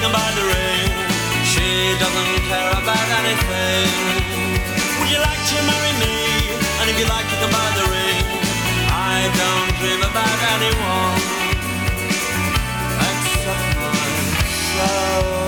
Can 0.00 0.12
buy 0.12 0.30
the 0.36 0.46
ring. 0.46 0.90
She 1.42 1.98
doesn't 1.98 2.46
care 2.46 2.70
about 2.70 3.08
anything. 3.18 3.90
Would 5.00 5.10
you 5.10 5.18
like 5.18 5.42
to 5.50 5.56
marry 5.66 5.92
me? 5.98 6.14
And 6.80 6.86
if 6.90 6.96
you 7.00 7.06
like, 7.06 7.26
you 7.26 7.38
can 7.42 7.50
buy 7.50 7.70
the 7.74 7.86
ring. 7.90 8.22
I 8.94 9.26
don't 9.40 9.70
dream 9.80 9.98
about 9.98 10.38
anyone 10.54 11.18
except 13.10 13.74
myself. 13.82 15.47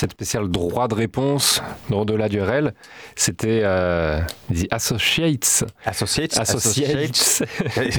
Cette 0.00 0.12
spéciale 0.12 0.48
droit 0.48 0.88
de 0.88 0.94
réponse, 0.94 1.62
au-delà 1.90 2.28
du 2.30 2.40
RL, 2.40 2.72
c'était 3.16 3.60
euh, 3.64 4.18
The 4.50 4.66
Associates. 4.70 5.64
Associates. 5.84 6.38
Associates. 6.38 7.44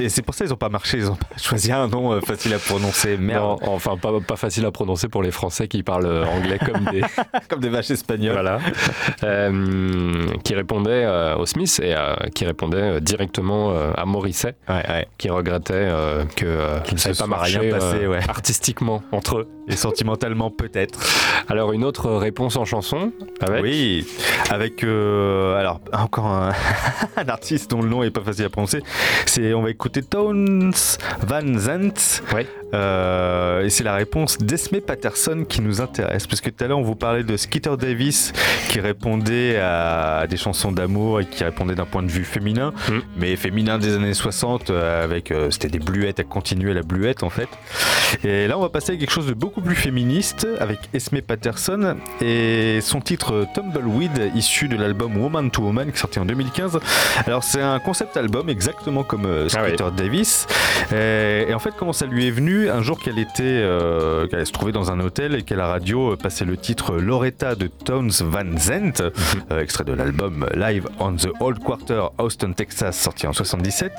C'est 0.09 0.21
pour 0.23 0.33
ça 0.33 0.45
qu'ils 0.45 0.51
n'ont 0.51 0.57
pas 0.57 0.69
marché, 0.69 0.97
ils 0.97 1.11
ont 1.11 1.15
pas 1.15 1.27
choisi 1.37 1.71
un 1.71 1.87
nom 1.87 2.11
euh, 2.13 2.19
facile 2.21 2.53
à 2.55 2.59
prononcer. 2.59 3.17
Merde. 3.17 3.43
Non, 3.61 3.69
enfin, 3.69 3.97
pas, 3.97 4.11
pas 4.19 4.35
facile 4.35 4.65
à 4.65 4.71
prononcer 4.71 5.09
pour 5.09 5.21
les 5.21 5.29
Français 5.31 5.67
qui 5.67 5.83
parlent 5.83 6.07
euh, 6.07 6.25
anglais 6.25 6.57
comme 6.57 6.85
des, 6.91 7.01
Comme 7.49 7.59
des 7.59 7.69
vaches 7.69 7.91
espagnoles. 7.91 8.33
voilà, 8.33 8.57
Euh, 9.23 10.25
qui 10.43 10.55
répondait 10.55 11.03
euh, 11.05 11.35
au 11.37 11.45
Smith 11.45 11.79
et 11.83 11.95
qui 12.33 12.45
répondait 12.45 12.99
directement 13.01 13.73
à 13.95 14.05
Morisset, 14.05 14.55
Ouais, 14.67 14.75
ouais. 14.89 15.07
qui 15.17 15.29
regrettait 15.29 15.89
que 16.35 16.79
Qu'il 16.85 16.97
ça 16.99 17.09
ne 17.09 17.13
n'ait 17.13 17.19
pas 17.19 17.27
marché 17.27 17.59
rien 17.59 17.77
passé, 17.77 18.07
ouais. 18.07 18.19
artistiquement 18.27 19.03
entre 19.11 19.39
eux. 19.39 19.47
Et 19.67 19.75
sentimentalement 19.75 20.49
peut-être. 20.49 20.99
Alors 21.47 21.71
une 21.73 21.83
autre 21.83 21.90
réponse 21.99 22.55
en 22.55 22.65
chanson 22.65 23.11
avec 23.41 23.63
Oui, 23.63 24.05
avec 24.49 24.83
euh, 24.83 25.55
alors 25.55 25.81
encore 25.93 26.25
un, 26.25 26.51
un 27.17 27.27
artiste 27.29 27.71
dont 27.71 27.81
le 27.81 27.89
nom 27.89 28.03
est 28.03 28.11
pas 28.11 28.21
facile 28.21 28.45
à 28.45 28.49
prononcer. 28.49 28.81
C'est 29.25 29.53
on 29.53 29.61
va 29.61 29.69
écouter 29.69 30.01
Tones 30.01 30.71
Van 31.21 31.57
Zandt. 31.57 32.21
Ouais. 32.33 32.47
Euh, 32.73 33.65
et 33.65 33.69
c'est 33.69 33.83
la 33.83 33.95
réponse 33.95 34.37
d'Esme 34.37 34.79
Patterson 34.79 35.43
qui 35.47 35.61
nous 35.61 35.81
intéresse 35.81 36.25
parce 36.25 36.39
que 36.39 36.49
tout 36.49 36.63
à 36.63 36.67
l'heure 36.67 36.79
on 36.79 36.83
vous 36.83 36.95
parlait 36.95 37.23
de 37.23 37.35
Skeeter 37.35 37.75
Davis 37.77 38.31
qui 38.69 38.79
répondait 38.79 39.57
à 39.57 40.25
des 40.29 40.37
chansons 40.37 40.71
d'amour 40.71 41.19
et 41.19 41.25
qui 41.25 41.43
répondait 41.43 41.75
d'un 41.75 41.85
point 41.85 42.01
de 42.03 42.09
vue 42.09 42.23
féminin, 42.23 42.73
Mm. 42.89 42.99
mais 43.17 43.35
féminin 43.35 43.77
des 43.77 43.95
années 43.95 44.13
60 44.13 44.69
euh, 44.69 45.03
avec 45.03 45.31
euh, 45.31 45.49
c'était 45.51 45.67
des 45.67 45.79
bluettes 45.79 46.19
à 46.19 46.23
continuer 46.23 46.73
la 46.73 46.81
bluette 46.81 47.23
en 47.23 47.29
fait. 47.29 47.49
Et 48.23 48.47
là 48.47 48.57
on 48.57 48.61
va 48.61 48.69
passer 48.69 48.93
à 48.93 48.95
quelque 48.95 49.11
chose 49.11 49.27
de 49.27 49.33
beaucoup 49.33 49.61
plus 49.61 49.75
féministe 49.75 50.47
avec 50.59 50.79
Esme 50.93 51.21
Patterson 51.21 51.80
et 52.21 52.79
son 52.81 52.99
titre 53.01 53.45
Tumbleweed 53.53 54.31
issu 54.35 54.67
de 54.67 54.75
l'album 54.75 55.17
Woman 55.17 55.51
to 55.51 55.61
Woman 55.63 55.87
qui 55.91 55.95
est 55.95 55.99
sorti 55.99 56.19
en 56.19 56.25
2015. 56.25 56.79
Alors 57.25 57.43
c'est 57.43 57.61
un 57.61 57.79
concept 57.79 58.17
album 58.17 58.49
exactement 58.49 59.03
comme 59.03 59.25
euh, 59.25 59.47
Ah 59.55 59.65
Skeeter 59.67 59.91
Davis. 59.95 60.47
Et, 60.93 61.45
et 61.49 61.53
en 61.53 61.59
fait 61.59 61.71
comment 61.77 61.93
ça 61.93 62.05
lui 62.05 62.27
est 62.27 62.31
venu? 62.31 62.69
Un 62.69 62.81
jour 62.81 62.99
qu'elle 62.99 63.19
était 63.19 63.41
euh, 63.43 64.27
qu'elle 64.27 64.45
se 64.45 64.51
trouvait 64.51 64.71
dans 64.71 64.91
un 64.91 64.99
hôtel 64.99 65.35
et 65.35 65.43
qu'à 65.43 65.55
la 65.55 65.67
radio 65.67 66.13
euh, 66.13 66.15
passait 66.15 66.45
le 66.45 66.57
titre 66.57 66.95
Loretta 66.95 67.55
de 67.55 67.67
Tones 67.67 68.11
Van 68.21 68.57
Zandt 68.57 69.01
euh, 69.01 69.59
extrait 69.61 69.83
de 69.83 69.93
l'album 69.93 70.45
Live 70.55 70.87
on 70.99 71.15
the 71.15 71.29
Old 71.39 71.59
Quarter 71.59 72.03
Austin 72.17 72.53
Texas 72.53 72.97
sorti 72.99 73.27
en 73.27 73.33
77 73.33 73.91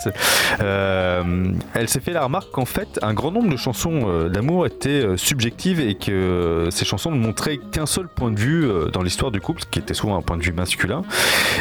Euh, 0.61 1.53
elle 1.75 1.89
s'est 1.89 2.01
fait 2.01 2.13
la 2.13 2.25
remarque 2.25 2.51
qu'en 2.51 2.65
fait 2.65 2.99
un 3.03 3.15
grand 3.15 3.31
nombre 3.31 3.51
de 3.51 3.57
chansons 3.57 4.03
euh, 4.07 4.29
d'amour 4.29 4.67
étaient 4.67 4.89
euh, 5.05 5.17
subjectives 5.17 5.81
et 5.81 5.95
que 5.95 6.11
euh, 6.13 6.71
ces 6.71 6.85
chansons 6.85 7.11
montraient 7.11 7.59
qu'un 7.73 7.87
seul 7.87 8.07
point 8.07 8.31
de 8.31 8.39
vue 8.39 8.65
euh, 8.65 8.87
dans 8.87 9.03
l'histoire 9.03 9.31
du 9.31 9.41
couple 9.41 9.63
qui 9.71 9.79
était 9.79 9.95
souvent 9.95 10.17
un 10.17 10.23
point 10.23 10.37
de 10.37 10.43
vue 10.43 10.53
masculin 10.53 11.03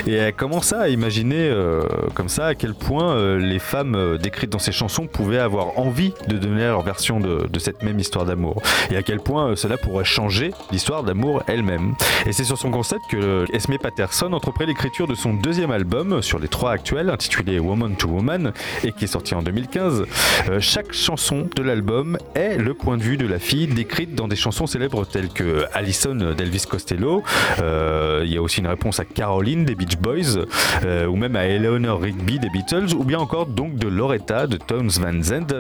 et 0.06 0.14
elle 0.14 0.34
commença 0.34 0.82
à 0.82 0.90
imaginer 0.90 1.50
euh, 1.50 1.84
comme 2.14 2.30
ça 2.30 2.48
à 2.48 2.56
quel 2.56 2.74
point 2.74 3.16
euh, 3.16 3.40
les 3.40 3.60
femmes 3.60 4.18
décrites 4.18 4.52
dans 4.52 4.60
ces 4.60 4.72
chansons 4.72 5.08
pouvaient 5.08 5.40
avoir 5.40 5.80
envie 5.80 6.14
de 6.28 6.38
donner 6.38 6.66
leur 6.66 6.82
version 6.82 7.20
de, 7.20 7.48
cette 7.60 7.84
même 7.84 8.00
histoire 8.00 8.26
d'amour 8.26 8.62
et 8.90 8.98
à 8.98 9.04
quel 9.04 9.20
point 9.20 9.56
cela 9.56 9.78
pourrait 9.78 10.06
changer 10.06 10.52
l'histoire 10.72 11.04
d'amour 11.04 11.44
elle-même. 11.48 11.94
Et 12.26 12.34
c'est 12.34 12.44
sur 12.44 12.58
son 12.58 12.72
concept 12.72 13.02
que 13.10 13.46
Esme 13.54 13.78
Patterson 13.78 14.34
entreprit 14.34 14.66
l'écriture 14.66 15.08
de 15.08 15.16
son 15.16 15.34
deuxième 15.34 15.72
album 15.72 16.22
sur 16.22 16.40
les 16.40 16.48
trois 16.48 16.72
actuels 16.72 17.10
intitulé 17.10 17.60
Woman 17.60 17.96
to 17.96 18.08
Woman 18.08 18.52
et 18.84 18.92
qui 18.92 19.06
est 19.06 19.08
sorti 19.08 19.36
en 19.36 19.44
2015. 19.44 20.06
Euh, 20.50 20.60
chaque 20.60 20.92
chanson 20.94 21.48
de 21.56 21.64
l'album 21.64 22.18
est 22.36 22.58
le 22.58 22.74
point 22.74 22.98
de 22.98 23.04
vue 23.04 23.18
de 23.18 23.28
la 23.28 23.40
fille 23.40 23.68
décrite 23.68 24.16
dans 24.16 24.28
des 24.28 24.36
chansons 24.36 24.68
célèbres 24.68 25.06
telles 25.06 25.30
que 25.30 25.66
D'Elvis 26.08 26.66
Costello. 26.70 27.24
Euh, 27.62 28.22
il 28.26 28.34
y 28.34 28.38
a 28.38 28.42
aussi 28.42 28.60
une 28.60 28.68
réponse 28.68 29.00
à 29.00 29.06
Caroline 29.06 29.66
des 29.66 29.76
Beach 29.76 29.98
Boys 29.98 30.46
euh, 30.86 31.06
ou 31.06 31.16
même 31.16 31.36
à 31.36 31.46
Eleanor 31.46 32.02
Rigby 32.02 32.40
des 32.40 32.50
Beatles 32.50 32.94
ou 32.96 33.04
bien 33.04 33.20
encore 33.20 33.46
donc 33.46 33.76
de 33.76 33.88
Loretta 33.88 34.48
de 34.48 34.58
Toms 34.58 34.90
Van 35.00 35.22
Zandt 35.22 35.56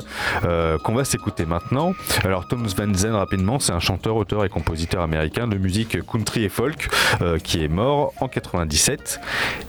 euh, 0.45 0.77
qu'on 0.79 0.93
va 0.93 1.05
s'écouter 1.05 1.45
maintenant. 1.45 1.93
Alors 2.23 2.47
Toms 2.47 2.65
Van 2.77 2.93
Zandt 2.93 3.15
rapidement 3.15 3.59
c'est 3.59 3.71
un 3.73 3.79
chanteur, 3.79 4.15
auteur 4.15 4.43
et 4.45 4.49
compositeur 4.49 5.01
américain 5.03 5.47
de 5.47 5.57
musique 5.57 5.97
country 6.05 6.43
et 6.43 6.49
folk 6.49 6.89
qui 7.43 7.63
est 7.63 7.67
mort 7.67 8.13
en 8.19 8.27
97 8.27 9.19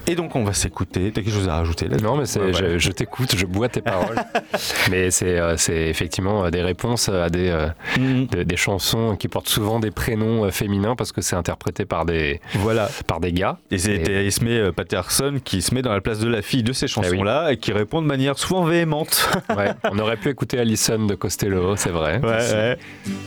et 0.07 0.15
donc 0.15 0.35
on 0.37 0.45
va 0.45 0.53
s'écouter. 0.53 1.13
T'as 1.15 1.23
quelque 1.23 1.33
chose 1.35 1.49
à 1.49 1.57
rajouter 1.57 1.89
là? 1.89 1.97
Non, 2.03 2.17
mais 2.17 2.27
c'est, 2.27 2.41
Ouais, 2.41 2.53
je, 2.53 2.79
je 2.79 2.91
t'écoute, 2.91 3.35
je 3.37 3.47
bois 3.47 3.69
tes 3.69 3.81
paroles. 3.83 4.17
mais 4.91 5.11
c'est, 5.11 5.39
euh, 5.39 5.57
c'est 5.57 5.89
effectivement 5.89 6.49
des 6.51 6.63
réponses 6.63 7.09
à 7.09 7.29
des, 7.31 7.49
euh, 7.51 7.69
Mhm. 7.99 8.27
de- 8.27 8.43
des 8.43 8.57
chansons 8.57 9.17
qui 9.17 9.29
portent 9.29 9.49
souvent 9.49 9.79
des 9.81 9.91
prénoms 9.91 10.45
euh, 10.45 10.51
féminins 10.63 10.95
parce 10.95 11.11
que 11.13 11.21
c'est 11.23 11.35
interprété 11.35 11.85
par 11.85 12.05
des, 12.05 12.41
Voilà. 12.55 12.89
par 13.09 13.19
des 13.21 13.33
gars. 13.33 13.59
Et 13.73 13.79
c'était 13.79 14.27
Esme 14.27 14.47
euh, 14.49 14.71
Patterson 14.73 15.35
qui 15.45 15.61
se 15.61 15.75
met 15.75 15.83
dans 15.83 15.93
la 15.93 16.01
place 16.01 16.21
de 16.21 16.29
la 16.29 16.41
fille 16.43 16.63
de 16.63 16.73
ces 16.73 16.87
chansons-là 16.87 17.51
et 17.53 17.57
qui 17.57 17.73
répond 17.73 18.01
de 18.01 18.07
manière 18.07 18.39
souvent 18.39 18.65
véhémente. 18.65 19.29
Ouais, 19.57 19.73
on 19.91 19.99
aurait 19.99 20.17
pu 20.17 20.31
écouter 20.31 20.59
Allison 20.59 21.05
de 21.05 21.15
Costello, 21.15 21.77
c'est 21.77 21.91
vrai. 21.91 22.21
Ouais, 22.23 22.41
C'est- 22.41 22.55
ouais. 22.55 22.79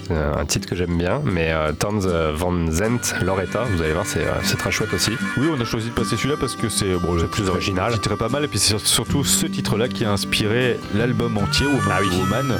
c'est 0.07 0.13
un 0.13 0.45
titre 0.45 0.67
que 0.67 0.75
j'aime 0.75 0.97
bien, 0.97 1.21
mais 1.23 1.51
euh, 1.51 1.71
Towns 1.73 2.01
euh, 2.05 2.31
Van 2.35 2.53
Zandt, 2.71 3.15
Loretta, 3.23 3.63
vous 3.63 3.81
allez 3.81 3.91
voir, 3.93 4.05
c'est, 4.05 4.21
euh, 4.25 4.31
c'est 4.43 4.57
très 4.57 4.71
chouette 4.71 4.93
aussi. 4.93 5.11
Oui, 5.37 5.47
on 5.55 5.59
a 5.61 5.65
choisi 5.65 5.89
de 5.89 5.93
passer 5.93 6.15
celui-là 6.15 6.35
parce 6.39 6.55
que 6.55 6.69
c'est 6.69 6.95
bon, 6.97 7.13
le 7.13 7.27
plus 7.27 7.47
original. 7.49 7.91
Le 7.91 7.97
titre 7.99 8.15
pas 8.15 8.29
mal 8.29 8.43
et 8.43 8.47
puis 8.47 8.57
c'est 8.59 8.69
sur- 8.69 8.79
surtout 8.79 9.23
ce 9.23 9.45
titre-là 9.45 9.87
qui 9.87 10.05
a 10.05 10.11
inspiré 10.11 10.77
l'album 10.95 11.37
entier 11.37 11.65
Woman 11.67 11.91
Ah 11.91 11.99
oui. 12.01 12.07
Woman 12.17 12.59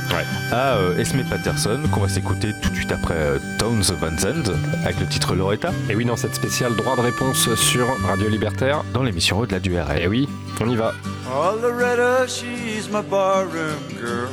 à 0.52 0.76
euh, 0.76 0.98
Esme 0.98 1.24
Patterson 1.30 1.80
qu'on 1.92 2.02
va 2.02 2.10
s'écouter 2.10 2.52
tout 2.62 2.70
de 2.70 2.76
suite 2.76 2.92
après 2.92 3.16
euh, 3.18 3.40
Towns 3.58 3.82
Van 4.00 4.18
Zandt 4.18 4.52
avec 4.84 5.00
le 5.00 5.08
titre 5.08 5.36
Loretta 5.36 5.72
Et 5.90 5.96
oui, 5.96 6.06
dans 6.06 6.16
cette 6.16 6.36
spéciale 6.36 6.76
droit 6.76 6.96
de 6.96 7.02
réponse 7.02 7.54
sur 7.56 7.88
Radio 8.08 8.28
Libertaire, 8.30 8.84
dans 8.94 9.04
l'émission 9.04 9.40
Au-delà 9.40 9.60
du 9.60 9.78
RL. 9.80 10.02
et 10.02 10.08
oui, 10.08 10.28
on 10.62 10.70
y 10.70 10.76
va. 10.76 10.94
Oh, 11.28 11.56
Loretta, 11.62 12.28
she's 12.28 12.88
my 12.90 13.02
barroom 13.02 13.80
girl. 14.00 14.30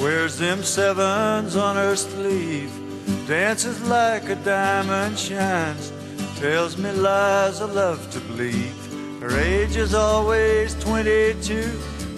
Wears 0.00 0.36
them 0.38 0.62
sevens 0.62 1.56
on 1.56 1.76
her 1.76 1.94
sleeve. 1.96 2.70
Dances 3.28 3.80
like 3.88 4.28
a 4.30 4.36
diamond 4.44 5.16
shines. 5.18 5.92
Tells 6.40 6.78
me 6.78 6.90
lies 6.92 7.60
I 7.60 7.66
love 7.66 7.98
to 8.12 8.20
believe. 8.20 8.72
Her 9.20 9.38
age 9.38 9.76
is 9.76 9.94
always 9.94 10.74
22. 10.76 11.54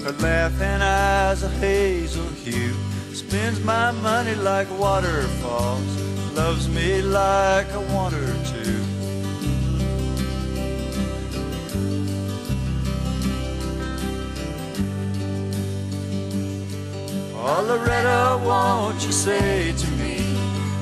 Her 0.05 0.13
laughing 0.21 0.81
eyes 0.81 1.43
a 1.43 1.49
hazel 1.59 2.23
hue. 2.45 2.73
Spends 3.15 3.61
my 3.65 3.91
money 3.91 4.35
like 4.35 4.69
waterfalls. 4.79 6.03
Loves 6.35 6.69
me 6.69 7.03
like 7.03 7.71
I 7.73 7.79
want 7.95 8.15
her 8.15 8.33
to. 8.53 8.93
Oh, 17.45 17.65
Loretta, 17.67 18.41
won't 18.47 19.05
you 19.05 19.13
say 19.13 19.73
to 19.73 19.91
me, 19.93 20.17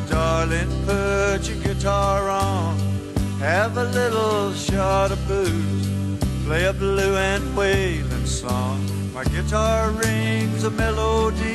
darling, 0.09 0.71
put 0.85 1.49
your 1.49 1.59
guitar 1.65 2.29
on, 2.29 2.79
have 3.39 3.77
a 3.77 3.85
little 3.85 4.53
shot 4.53 5.11
of 5.11 5.19
booze, 5.27 5.89
play 6.45 6.67
a 6.67 6.73
blue 6.73 7.17
and 7.17 7.57
wailing 7.57 8.27
song. 8.27 8.87
My 9.15 9.25
guitar 9.25 9.91
rings 9.91 10.65
a 10.65 10.71
melody, 10.71 11.55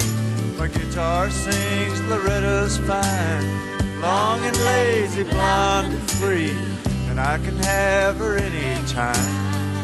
my 0.58 0.68
guitar 0.68 1.30
sings 1.30 2.00
Loretta's 2.02 2.78
fine, 2.78 4.02
long 4.02 4.40
and 4.46 4.58
lazy, 4.64 5.24
blonde 5.24 5.94
and 5.94 6.12
free, 6.12 6.52
and 7.10 7.20
I 7.20 7.38
can 7.40 7.58
have 7.58 8.18
her 8.18 8.38
anytime. 8.38 9.16
Oh, 9.16 9.75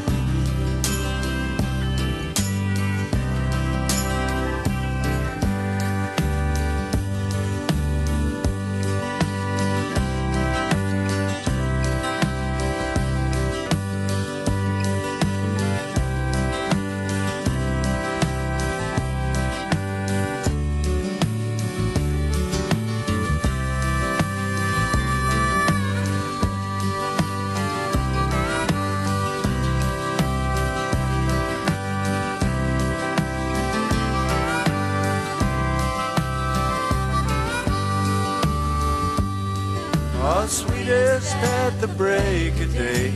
the 41.81 41.87
break 41.87 42.53
of 42.61 42.71
day, 42.73 43.11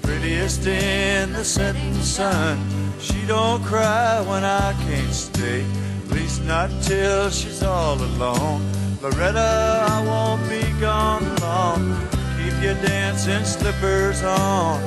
prettiest 0.00 0.64
in 0.68 1.32
the 1.32 1.44
setting 1.44 1.94
sun. 1.94 2.56
She 3.00 3.26
don't 3.26 3.60
cry 3.64 4.20
when 4.20 4.44
I 4.44 4.72
can't 4.86 5.12
stay, 5.12 5.64
at 6.04 6.10
least 6.10 6.44
not 6.44 6.70
till 6.80 7.28
she's 7.30 7.64
all 7.64 8.00
alone. 8.00 8.62
Loretta, 9.02 9.84
I 9.88 10.00
won't 10.06 10.48
be 10.48 10.62
gone 10.80 11.26
long. 11.38 12.08
Keep 12.38 12.62
your 12.62 12.74
dancing 12.86 13.44
slippers 13.44 14.22
on. 14.22 14.80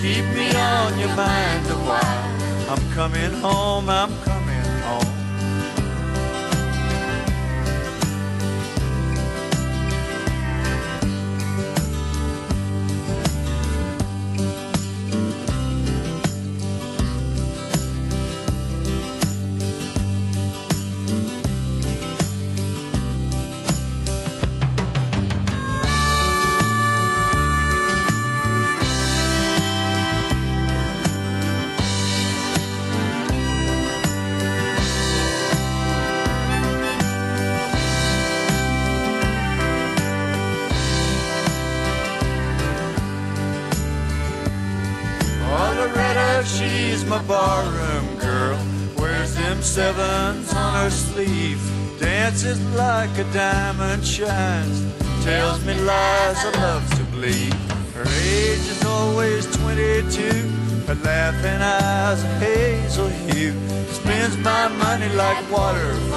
Keep 0.00 0.24
me 0.34 0.48
on 0.56 0.98
your 0.98 1.14
mind 1.14 1.66
a 1.68 1.78
while. 1.84 2.70
I'm 2.70 2.92
coming 2.92 3.32
home, 3.42 3.90
I'm 3.90 4.08
coming. 4.22 4.39
water. 65.48 66.09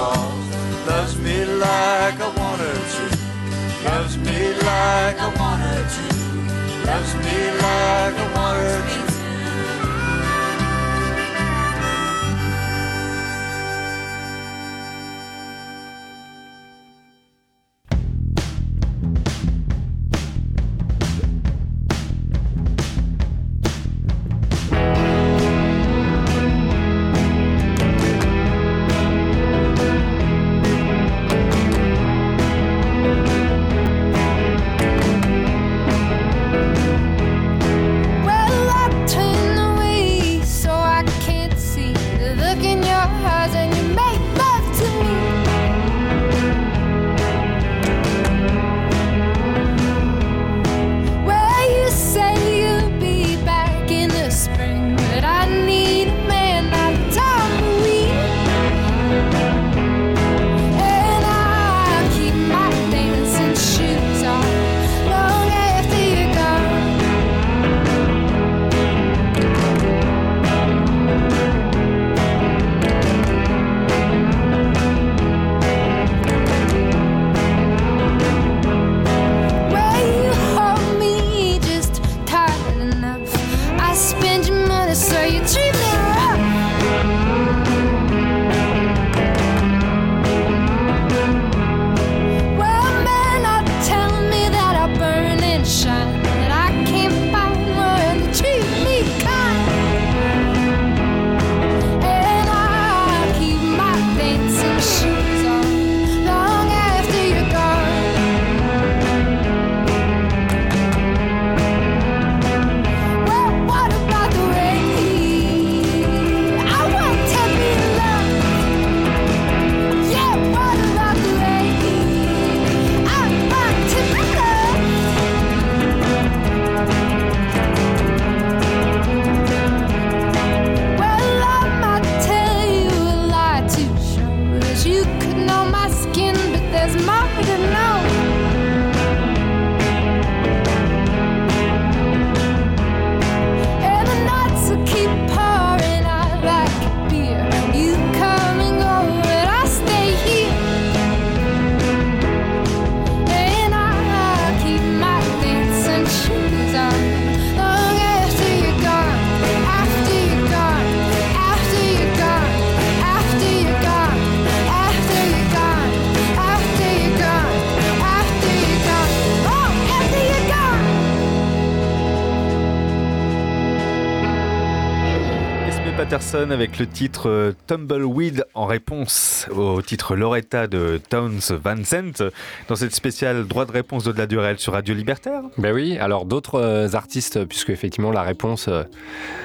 Avec 176.34 176.79
le 176.79 176.88
titre 176.88 177.29
euh, 177.29 177.51
Tumbleweed 177.67 178.43
en 178.55 178.65
réponse 178.65 179.47
au 179.55 179.84
titre 179.84 180.15
Loretta 180.15 180.65
de 180.65 180.99
Towns 181.09 181.41
Vincent 181.63 182.25
dans 182.67 182.75
cette 182.75 182.95
spéciale 182.95 183.45
droit 183.45 183.65
de 183.65 183.71
réponse 183.71 184.03
de 184.03 184.13
la 184.13 184.25
Durel 184.25 184.57
sur 184.57 184.73
Radio 184.73 184.95
Libertaire. 184.95 185.41
Ben 185.57 185.73
oui, 185.73 185.97
alors 185.99 186.25
d'autres 186.25 186.59
euh, 186.59 186.88
artistes, 186.93 187.45
puisque 187.45 187.69
effectivement 187.69 188.11
la 188.11 188.23
réponse 188.23 188.67
euh, 188.67 188.84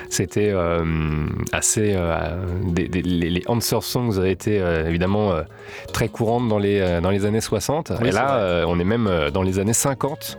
c'était 0.09 0.55
assez. 1.53 1.97
Les, 3.05 3.43
answer 3.47 3.80
songs 3.82 4.24
étaient 4.24 4.59
euh, 4.59 4.89
évidemment 4.89 5.34
très 5.93 6.09
courantes 6.09 6.49
dans 6.49 6.59
les, 6.59 7.01
dans 7.03 7.11
les 7.11 7.26
années 7.26 7.43
60 7.43 7.93
oui, 8.01 8.09
et 8.09 8.12
là 8.12 8.64
on 8.66 8.80
est 8.80 8.84
même 8.84 9.11
dans 9.32 9.43
les 9.43 9.59
années 9.59 9.74
50. 9.74 10.39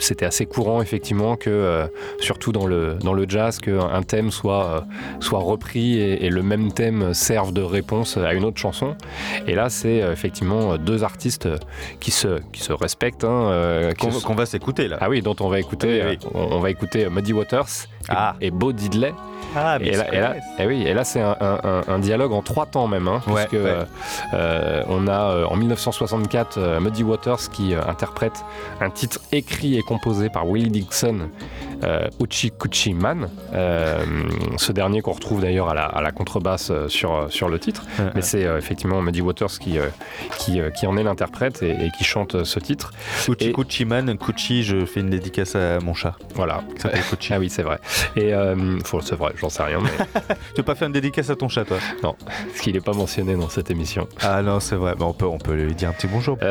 c'était 0.00 0.26
assez 0.26 0.46
courant 0.46 0.82
effectivement 0.82 1.36
que, 1.36 1.88
surtout 2.18 2.50
dans 2.50 2.66
le, 2.66 2.94
dans 2.94 3.14
le 3.14 3.26
jazz, 3.28 3.60
qu'un 3.60 4.02
thème 4.02 4.30
soit 4.32 4.84
soit 5.20 5.40
repris 5.40 5.98
et, 5.98 6.26
et 6.26 6.30
le 6.30 6.42
même 6.42 6.72
thème 6.72 7.14
serve 7.14 7.52
de 7.52 7.62
réponse 7.62 8.16
à 8.16 8.32
une 8.34 8.44
autre 8.44 8.58
chanson. 8.58 8.94
Et 9.46 9.54
là, 9.54 9.68
c'est 9.70 10.02
euh, 10.02 10.12
effectivement 10.12 10.76
deux 10.78 11.04
artistes 11.04 11.48
qui 12.00 12.10
se, 12.10 12.40
qui 12.52 12.60
se 12.62 12.72
respectent. 12.72 13.24
hein, 13.24 13.48
euh, 13.50 13.92
Qu'on 13.94 14.34
va 14.34 14.46
s'écouter 14.46 14.88
là. 14.88 14.98
Ah 15.00 15.08
oui, 15.08 15.22
dont 15.22 15.36
on 15.40 15.48
va 15.48 15.58
écouter, 15.60 16.02
Ah 16.02 16.08
oui, 16.10 16.18
euh, 16.24 16.28
on, 16.34 16.56
on 16.56 16.60
va 16.60 16.70
écouter 16.70 17.08
Muddy 17.08 17.32
Waters 17.32 17.66
et, 18.40 18.46
et 18.46 18.50
Bo 18.50 18.72
Diddley. 18.72 19.12
Ah, 19.54 19.78
mais 19.78 19.88
et, 19.88 19.96
là, 19.96 20.14
et 20.14 20.18
là- 20.18 20.28
connaissent. 20.28 20.44
eh 20.60 20.66
oui, 20.66 20.82
et 20.86 20.94
là, 20.94 21.04
c'est 21.04 21.20
un, 21.20 21.36
un- 21.86 21.98
dialogue 21.98 22.32
en 22.32 22.40
trois 22.40 22.64
temps 22.64 22.88
même, 22.88 23.06
hein, 23.06 23.20
Ouais, 23.26 23.46
puisque 23.46 23.62
ouais. 23.64 23.74
euh, 24.32 24.82
on 24.88 25.06
a 25.08 25.12
euh, 25.34 25.44
en 25.44 25.56
1964 25.56 26.56
euh, 26.56 26.80
Muddy 26.80 27.02
Waters 27.04 27.50
qui 27.52 27.74
interprète 27.74 28.44
un 28.80 28.88
titre 28.88 29.18
écrit 29.30 29.76
et 29.76 29.82
composé 29.82 30.30
par 30.30 30.48
Willie 30.48 30.70
Dixon, 30.70 31.28
Uchi 32.22 32.50
Kuchi 32.50 32.94
Man. 32.94 33.28
Ce 34.56 34.72
dernier 34.72 35.01
qu'on 35.02 35.12
retrouve 35.12 35.40
d'ailleurs 35.42 35.68
à 35.68 35.74
la, 35.74 35.84
à 35.84 36.00
la 36.00 36.12
contrebasse 36.12 36.70
euh, 36.70 36.88
sur, 36.88 37.14
euh, 37.14 37.28
sur 37.28 37.48
le 37.48 37.58
titre, 37.58 37.82
Ouais, 37.98 38.06
mais 38.06 38.14
ouais. 38.16 38.22
c'est 38.22 38.44
euh, 38.46 38.58
effectivement 38.58 39.02
Muddy 39.02 39.20
Waters 39.20 39.58
qui, 39.60 39.78
euh, 39.78 39.88
qui, 40.38 40.60
euh, 40.60 40.70
qui 40.70 40.86
en 40.86 40.96
est 40.96 41.02
l'interprète 41.02 41.62
et, 41.62 41.70
et 41.86 41.90
qui 41.96 42.04
chante 42.04 42.44
ce 42.44 42.58
titre. 42.58 42.92
Kuchi 43.26 43.52
Kuchi 43.52 43.84
Man, 43.84 44.16
Kuchi, 44.16 44.62
je 44.62 44.84
fais 44.86 45.00
une 45.00 45.10
dédicace 45.10 45.54
à 45.56 45.78
mon 45.80 45.94
chat. 45.94 46.14
Voilà. 46.34 46.62
Kuchi. 47.10 47.32
Ah 47.34 47.38
oui, 47.38 47.48
c'est 47.50 47.62
vrai. 47.62 47.78
Et 48.16 48.32
faut- 48.84 49.00
c'est 49.00 49.14
vrai, 49.16 49.32
j'en 49.36 49.48
sais 49.48 49.62
rien, 49.62 49.78
mais 49.80 49.90
Tu 50.54 50.56
veux 50.58 50.62
pas 50.62 50.74
faire 50.74 50.86
une 50.86 50.92
dédicace 50.92 51.30
à 51.30 51.36
ton 51.36 51.48
chat, 51.48 51.64
toi? 51.64 51.78
Non, 52.02 52.14
parce 52.24 52.60
qu'il 52.60 52.74
n'est 52.74 52.80
pas 52.80 52.92
mentionné 52.92 53.34
dans 53.36 53.48
cette 53.48 53.70
émission. 53.70 54.06
Ah 54.20 54.42
non, 54.42 54.60
c'est 54.60 54.76
vrai. 54.76 54.94
Bah, 54.98 55.06
on, 55.06 55.12
peut, 55.14 55.26
on 55.26 55.38
peut 55.38 55.54
lui 55.54 55.74
dire 55.74 55.88
un 55.88 55.92
petit 55.92 56.06
bonjour. 56.08 56.36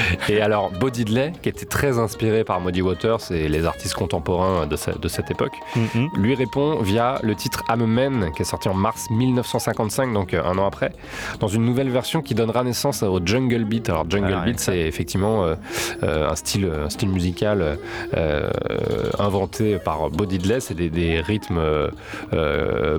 Et 0.28 0.40
alors, 0.40 0.70
Bo 0.70 0.90
Diddley, 0.90 1.32
qui 1.42 1.48
était 1.48 1.66
très 1.66 1.98
inspiré 1.98 2.44
par 2.44 2.60
Muddy 2.60 2.82
Waters 2.82 3.30
et 3.30 3.48
les 3.48 3.64
artistes 3.64 3.94
contemporains 3.94 4.66
de, 4.66 4.76
ce- 4.76 4.96
de 4.98 5.08
cette 5.08 5.30
époque, 5.30 5.54
Mhm. 5.76 6.08
lui 6.16 6.34
répond 6.34 6.80
via 6.80 7.18
le 7.22 7.34
titre 7.34 7.62
I'm 7.68 7.82
a 7.82 7.86
Man, 7.86 8.30
qui 8.34 8.42
est 8.42 8.46
sorti 8.46 8.68
en 8.68 8.74
mars 8.74 9.06
1955, 9.10 10.12
donc 10.12 10.34
euh, 10.34 10.42
un 10.44 10.58
an 10.58 10.66
après, 10.66 10.92
dans 11.40 11.48
une 11.48 11.64
nouvelle 11.64 11.90
version 11.90 12.22
qui 12.22 12.34
donnera 12.34 12.64
naissance 12.64 13.02
au 13.02 13.20
Jungle 13.24 13.64
Beat. 13.64 13.88
Alors, 13.90 14.04
Jungle 14.08 14.36
Ah, 14.40 14.44
Beat, 14.44 14.60
c'est 14.60 14.78
effectivement 14.80 15.44
euh, 15.44 15.54
euh, 16.02 16.28
un, 16.30 16.36
style, 16.36 16.70
un 16.84 16.90
style 16.90 17.08
musical 17.08 17.78
euh, 18.16 18.50
inventé 19.18 19.78
par 19.78 20.10
Bo 20.10 20.26
Diddley. 20.26 20.60
C'est 20.60 20.74
des, 20.74 20.90
des 20.90 21.20
rythmes 21.20 21.60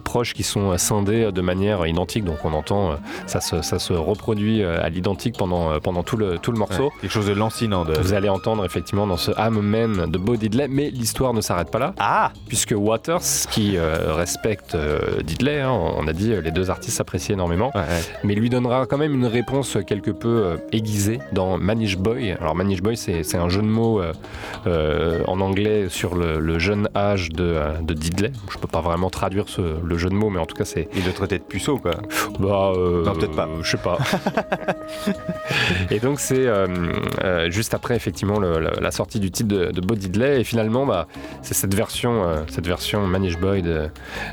proches 0.04 0.34
qui 0.34 0.44
sont 0.44 0.78
scindés 0.78 1.32
de 1.32 1.42
manière 1.42 1.86
identique, 1.88 2.24
donc 2.24 2.38
on 2.44 2.54
entend, 2.54 2.96
ça 3.26 3.42
se, 3.42 3.62
ça 3.62 3.80
se 3.80 3.94
reproduit 3.94 4.64
à 4.64 4.90
l'identique 4.90 5.36
pendant, 5.38 5.80
pendant 5.80 6.04
tout, 6.04 6.18
le, 6.18 6.38
tout 6.38 6.52
le 6.52 6.58
morceau. 6.60 6.86
Ouais, 6.86 6.87
quelque 7.02 7.12
chose 7.12 7.28
de 7.28 7.34
lancinant. 7.34 7.86
De... 7.86 7.94
Vous 7.94 8.14
allez 8.14 8.30
entendre 8.30 8.66
effectivement 8.66 9.08
dans 9.08 9.18
ce 9.18 9.32
I'm 9.32 9.58
a 9.58 9.62
Man 9.62 10.12
de 10.12 10.18
Bo 10.18 10.36
Diddley, 10.36 10.68
mais 10.68 10.90
l'histoire 10.90 11.34
ne 11.34 11.42
s'arrête 11.42 11.72
pas 11.72 11.80
là. 11.80 11.94
Ah 12.00 12.32
Puisque 12.48 12.74
Waters, 12.76 13.22
qui 13.52 13.78
euh, 13.78 14.14
respecte 14.14 14.76
euh, 14.76 15.22
Diddley, 15.24 15.62
hein, 15.62 15.72
on 15.72 16.08
a 16.08 16.14
dit 16.14 16.34
euh, 16.34 16.42
les 16.42 16.52
deux 16.52 16.70
artistes 16.70 16.98
s'apprécient 16.98 17.34
énormément, 17.36 17.72
mais 18.24 18.36
lui 18.36 18.50
donnera 18.50 18.86
quand 18.86 18.98
même 18.98 19.14
une 19.14 19.26
réponse 19.26 19.78
quelque 19.86 20.12
peu 20.12 20.28
euh, 20.44 20.58
aiguisée 20.72 21.20
dans 21.32 21.58
Manish 21.58 21.98
Boy. 21.98 22.32
Alors 22.40 22.56
Manish 22.56 22.82
Boy, 22.82 22.96
c'est 22.98 23.24
c'est 23.24 23.38
un 23.38 23.50
jeu 23.50 23.62
de 23.62 23.68
mots 23.68 24.02
euh, 24.02 24.14
euh, 24.68 25.22
en 25.28 25.40
anglais 25.42 25.88
sur 25.90 26.16
le, 26.16 26.40
le 26.40 26.60
jeune 26.60 26.90
âge 26.96 27.30
de, 27.30 27.44
euh, 27.44 27.74
de 27.82 27.94
Diddley. 27.94 28.32
Je 28.52 28.58
peux 28.58 28.68
pas 28.68 28.82
vraiment 28.82 29.10
traduire 29.10 29.50
ce- 29.50 29.62
le 29.84 29.98
jeu 29.98 30.10
de 30.10 30.14
mots, 30.16 30.30
mais 30.30 30.40
en 30.40 30.46
tout 30.46 30.56
cas 30.56 30.66
c'est... 30.66 30.88
Il 30.96 31.06
le 31.06 31.12
traitait 31.14 31.38
de 31.40 31.44
puceau, 31.44 31.78
quoi. 31.78 31.92
Bah, 32.40 32.72
euh, 32.76 33.04
Non, 33.06 33.14
peut-être 33.14 33.36
pas. 33.36 33.48
Je 33.62 33.70
sais 33.72 33.78
pas. 33.78 33.98
et 35.92 36.00
donc 36.00 36.20
c'est 36.20 36.46
euh, 36.48 36.68
euh, 37.24 37.50
juste 37.50 37.74
après 37.74 37.96
effectivement 37.96 38.40
le- 38.40 38.60
la, 38.60 38.72
la 38.80 38.92
sortie 38.92 39.20
du 39.20 39.32
titre 39.32 39.50
de, 39.50 39.72
de 39.72 39.82
Bo 39.82 39.96
Diddley 39.96 40.42
et 40.42 40.44
finalement 40.44 40.86
bah, 40.86 41.08
c'est 41.42 41.54
cette 41.54 41.74
version 41.74 42.24
euh, 42.24 42.38
cette 42.50 42.68
version 42.68 43.06
Manish 43.08 43.38
Boy 43.38 43.62
de, 43.62 43.90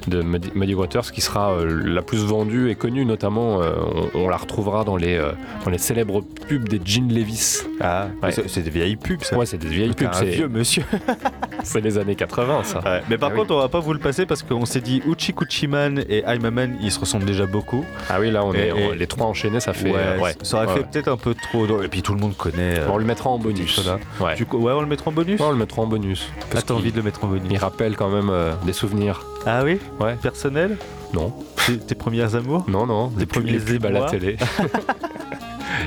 de 0.08 0.22
Muddy, 0.22 0.74
Waters 0.74 1.10
qui 1.12 1.20
sera 1.20 1.52
euh, 1.52 1.82
la 1.84 2.02
plus 2.02 2.24
vendue 2.24 2.70
et 2.70 2.74
connue 2.74 3.04
notamment 3.04 3.62
euh, 3.62 3.72
on, 4.14 4.20
on 4.24 4.28
la 4.28 4.36
retrouvera 4.36 4.84
dans 4.84 4.96
les 4.96 5.16
euh, 5.16 5.32
dans 5.64 5.70
les 5.70 5.78
célèbres 5.78 6.22
pubs 6.48 6.68
des 6.68 6.80
Jean 6.84 7.08
Levis. 7.10 7.62
Ah, 7.80 8.06
Ouais. 8.22 8.30
c'est 8.32 8.62
des 8.62 8.70
vieilles 8.70 8.96
pubs, 8.96 9.22
ça. 9.22 9.36
Ouais, 9.36 9.46
c'est 9.46 9.58
des 9.58 9.68
vieilles 9.68 9.92
pubs. 9.94 10.08
C'est 10.12 10.24
vieux 10.26 10.48
monsieur. 10.48 10.82
c'est 11.62 11.80
les 11.80 11.98
années 11.98 12.14
80 12.14 12.62
ça. 12.64 12.78
Ouais, 12.80 13.02
Mais 13.08 13.18
par 13.18 13.30
Ah 13.30 13.32
oui. 13.34 13.40
contre, 13.40 13.54
on 13.54 13.58
va 13.58 13.68
pas 13.68 13.80
vous 13.80 13.92
le 13.92 13.98
passer 13.98 14.26
parce 14.26 14.42
qu'on 14.42 14.64
s'est 14.66 14.80
dit 14.80 15.02
Uchi 15.06 15.32
Kuchi 15.32 15.66
Man 15.66 16.04
et 16.08 16.22
I'm 16.26 16.44
a 16.44 16.50
Man, 16.50 16.76
ils 16.80 16.90
se 16.92 17.00
ressemblent 17.00 17.24
déjà 17.24 17.46
beaucoup. 17.46 17.84
Ah 18.08 18.18
oui 18.20 18.30
là 18.30 18.44
on 18.44 18.52
Et- 18.54 18.58
est 18.58 18.72
on- 18.72 18.92
et- 18.92 18.96
les 18.96 19.06
trois 19.06 19.26
enchaînés 19.26 19.60
ça 19.60 19.72
fait 19.72 19.90
ouais, 19.90 19.96
euh, 19.96 20.32
ça 20.42 20.58
aurait 20.62 20.74
fait 20.74 20.84
peut-être 20.90 21.08
un 21.08 21.16
peu 21.16 21.34
trop. 21.34 21.64
Et 21.82 21.88
puis 21.88 22.02
tout 22.02 22.14
le 22.14 22.20
monde 22.20 22.33
connaît. 22.34 22.78
euh, 22.80 22.88
on 22.90 22.96
le 22.96 23.04
mettra 23.04 23.30
en 23.30 23.38
bonus. 23.38 23.80
Ouais. 24.20 24.34
Du 24.34 24.46
coup, 24.46 24.58
ouais, 24.58 24.72
on 24.72 24.80
le 24.80 24.86
mettra 24.86 25.10
en 25.10 25.14
bonus. 25.14 25.40
Ouais, 25.40 25.46
on 25.46 25.52
le 25.52 25.56
mettra 25.58 25.82
en 25.82 25.86
bonus. 25.86 26.30
Ah, 26.54 26.62
t'as 26.62 26.74
envie 26.74 26.92
de 26.92 26.96
le 26.96 27.02
mettre 27.02 27.24
en 27.24 27.28
bonus 27.28 27.48
Il 27.50 27.56
rappelle 27.58 27.96
quand 27.96 28.08
même 28.10 28.30
euh, 28.30 28.54
des 28.64 28.72
souvenirs. 28.72 29.24
Ah 29.46 29.62
oui 29.64 29.78
Ouais. 30.00 30.14
Personnel 30.16 30.76
Non. 31.12 31.32
Tes, 31.66 31.78
tes 31.78 31.94
premières 31.94 32.34
amours 32.34 32.64
Non, 32.68 32.86
non, 32.86 33.08
Tes 33.08 33.20
les 33.20 33.26
premiers 33.26 33.58
pubs 33.58 33.86
à 33.86 33.90
la 33.90 34.02
télé. 34.06 34.36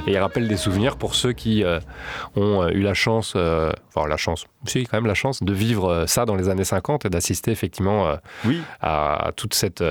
Et 0.05 0.11
il 0.11 0.17
rappelle 0.17 0.47
des 0.47 0.57
souvenirs 0.57 0.97
pour 0.97 1.15
ceux 1.15 1.33
qui 1.33 1.63
euh, 1.63 1.79
ont 2.35 2.67
eu 2.69 2.81
la 2.81 2.93
chance, 2.93 3.33
euh, 3.35 3.71
enfin 3.93 4.07
la 4.07 4.17
chance, 4.17 4.45
si 4.65 4.85
quand 4.85 4.97
même 4.97 5.05
la 5.05 5.13
chance 5.13 5.43
de 5.43 5.53
vivre 5.53 6.05
ça 6.07 6.25
dans 6.25 6.35
les 6.35 6.49
années 6.49 6.63
50 6.63 7.05
et 7.05 7.09
d'assister 7.09 7.51
effectivement 7.51 8.07
euh, 8.07 8.15
Oui. 8.45 8.61
à, 8.81 9.31
toute 9.35 9.53
cette, 9.53 9.83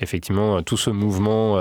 effectivement, 0.00 0.62
tout 0.62 0.76
ce 0.76 0.90
mouvement 0.90 1.56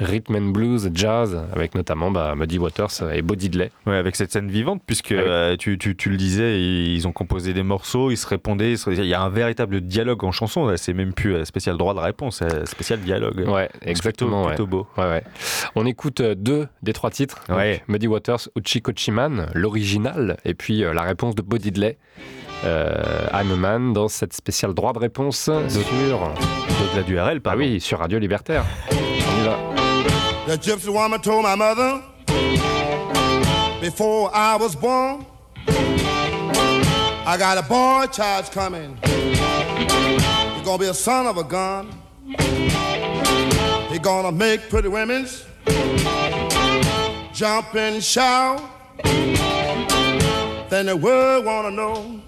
rhythm 0.00 0.36
and 0.36 0.50
blues, 0.52 0.88
jazz, 0.94 1.36
avec 1.52 1.74
notamment 1.74 2.10
bah, 2.10 2.34
Muddy 2.36 2.58
Waters 2.58 2.90
et 3.12 3.22
Bo 3.22 3.34
Diddley. 3.34 3.70
Ouais, 3.86 3.96
avec 3.96 4.14
cette 4.16 4.30
scène 4.32 4.48
vivante, 4.50 4.80
puisque 4.86 5.12
Ah 5.12 5.16
oui. 5.16 5.24
euh, 5.26 5.56
tu, 5.56 5.76
tu, 5.78 5.96
tu 5.96 6.08
le 6.10 6.16
disais, 6.16 6.60
ils 6.60 7.06
ont 7.08 7.12
composé 7.12 7.52
des 7.52 7.62
morceaux, 7.62 8.10
ils 8.10 8.16
se 8.16 8.26
répondaient, 8.26 8.72
ils 8.72 8.78
se- 8.78 8.90
il 8.90 9.04
y 9.06 9.14
a 9.14 9.20
un 9.20 9.28
véritable 9.28 9.80
dialogue 9.80 10.22
en 10.24 10.30
chanson, 10.32 10.72
c'est 10.76 10.92
même 10.92 11.12
plus 11.12 11.34
euh, 11.34 11.44
spécial 11.44 11.76
droit 11.76 11.94
de 11.94 11.98
réponse, 12.00 12.38
c'est 12.38 12.66
spécial 12.66 13.00
dialogue. 13.00 13.44
Ouais, 13.48 13.68
exactement. 13.82 14.44
plutôt- 14.46 14.48
ouais. 14.48 14.54
plutôt 14.54 14.66
beau. 14.66 14.86
Ouais, 15.02 15.08
ouais. 15.08 15.24
On 15.74 15.84
écoute 15.86 16.20
euh, 16.20 16.34
deux 16.36 16.68
des 16.82 16.92
trois 16.92 17.10
titres. 17.10 17.42
Donc. 17.48 17.58
Muddy 17.88 18.06
Waters, 18.06 18.48
Uchi 18.56 18.80
Kochiman, 18.82 19.46
l'original, 19.54 20.36
et 20.44 20.54
puis 20.54 20.84
euh, 20.84 20.92
la 20.94 21.02
réponse 21.02 21.34
de 21.34 21.42
Bo 21.42 21.58
Diddley, 21.58 21.98
euh, 22.64 23.26
I'm 23.32 23.50
a 23.52 23.56
Man, 23.56 23.92
dans 23.92 24.08
cette 24.08 24.32
spéciale 24.32 24.74
droit 24.74 24.92
de 24.92 24.98
réponse 24.98 25.38
sur... 25.42 25.52
Au-delà 25.62 27.02
du 27.04 27.18
RL, 27.18 27.40
Ah 27.44 27.56
oui, 27.56 27.80
sur 27.80 27.98
Radio 27.98 28.18
Libertaire. 28.18 28.64
On 28.92 29.42
y 29.42 29.44
va. 29.44 29.77
The 30.48 30.56
gypsy 30.56 30.88
woman 30.90 31.20
told 31.20 31.42
my 31.42 31.54
mother 31.54 32.02
before 33.82 34.34
I 34.34 34.56
was 34.58 34.74
born, 34.74 35.26
I 35.66 37.36
got 37.38 37.58
a 37.58 37.62
boy 37.68 38.06
child 38.10 38.50
coming. 38.50 38.96
He's 39.04 40.64
gonna 40.64 40.78
be 40.78 40.86
a 40.86 40.94
son 40.94 41.26
of 41.26 41.36
a 41.36 41.44
gun. 41.44 41.92
He's 43.90 43.98
gonna 43.98 44.32
make 44.32 44.70
pretty 44.70 44.88
women's 44.88 45.44
jump 47.34 47.74
and 47.74 48.02
shout. 48.02 48.62
Then 50.70 50.86
the 50.86 50.96
world 50.96 51.44
wanna 51.44 51.72
know 51.72 52.22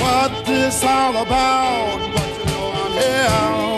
what 0.00 0.46
this 0.46 0.82
all 0.82 1.18
about. 1.18 1.98
But 2.14 2.38
you 2.38 2.44
know 2.46 2.72
I'm 2.74 2.92
here. 2.92 3.77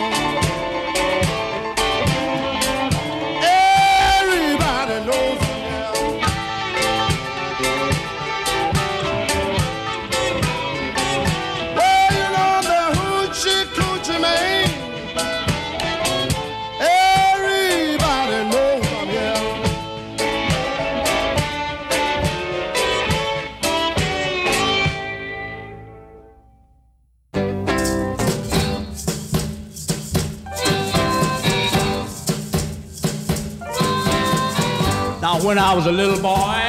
When 35.43 35.57
I 35.57 35.73
was 35.73 35.87
a 35.87 35.91
little 35.91 36.21
boy, 36.21 36.59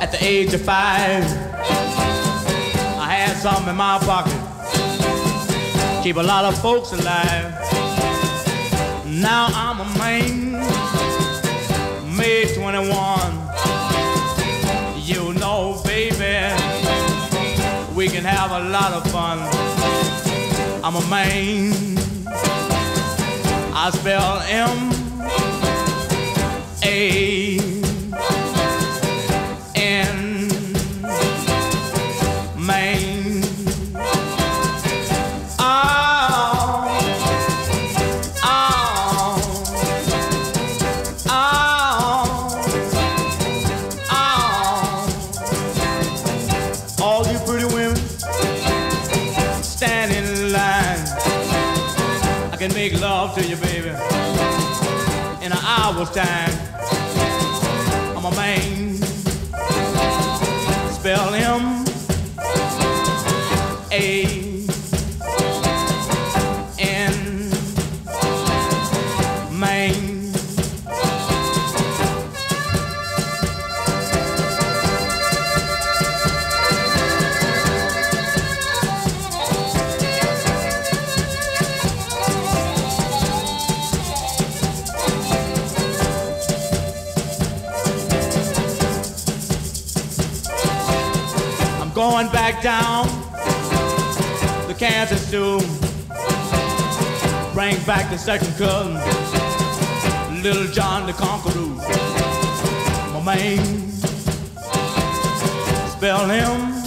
at 0.00 0.10
the 0.10 0.18
age 0.20 0.52
of 0.54 0.62
five, 0.62 1.22
I 2.98 3.14
had 3.14 3.36
something 3.36 3.68
in 3.68 3.76
my 3.76 3.98
pocket. 3.98 4.32
Keep 6.02 6.16
a 6.16 6.22
lot 6.22 6.44
of 6.44 6.60
folks 6.60 6.92
alive. 6.92 7.52
Now 9.06 9.48
I'm 9.52 9.80
a 9.80 9.98
man, 9.98 10.52
May 12.16 12.52
21. 12.54 12.90
You 14.98 15.34
know, 15.34 15.80
baby, 15.84 16.54
we 17.94 18.08
can 18.08 18.24
have 18.24 18.50
a 18.50 18.68
lot 18.70 18.92
of 18.92 19.10
fun. 19.12 19.38
I'm 20.82 20.96
a 20.96 21.06
man. 21.08 21.72
I 23.74 23.90
spell 23.90 24.40
M 24.48 25.01
A 26.94 27.58
N 29.74 30.48
Maine. 32.58 33.42
Oh, 35.58 35.64
oh, 38.44 39.38
oh. 44.10 45.08
All 47.00 47.26
you 47.26 47.38
pretty 47.46 47.64
women 47.74 47.96
stand 49.62 50.12
in 50.12 50.52
line. 50.52 51.08
I 52.52 52.56
can 52.58 52.70
make 52.74 53.00
love 53.00 53.34
to 53.36 53.42
you, 53.46 53.56
baby, 53.56 53.88
in 55.42 55.52
an 55.52 55.58
hour's 55.62 56.10
time. 56.10 56.81
I'm 58.24 58.32
a 58.32 58.36
man. 58.36 58.81
Down 92.62 93.06
to 94.68 94.74
Kansas 94.78 95.28
soon. 95.28 95.58
Bring 97.52 97.76
back 97.84 98.08
the 98.08 98.16
second 98.16 98.54
cousin, 98.56 98.94
Little 100.42 100.66
John 100.68 101.06
the 101.06 101.12
Conqueror. 101.12 101.66
My 103.12 103.22
man, 103.24 103.90
spell 105.88 106.28
him 106.28 106.82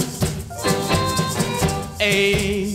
A 2.00 2.75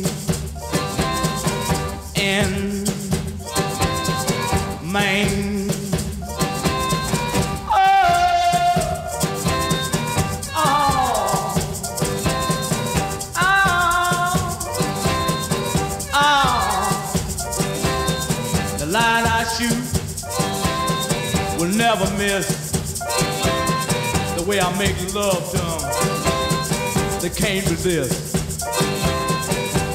I 24.61 24.71
make 24.79 25.15
love 25.15 25.51
to 25.53 25.59
them, 25.59 27.21
they 27.21 27.31
can't 27.31 27.69
resist. 27.71 28.37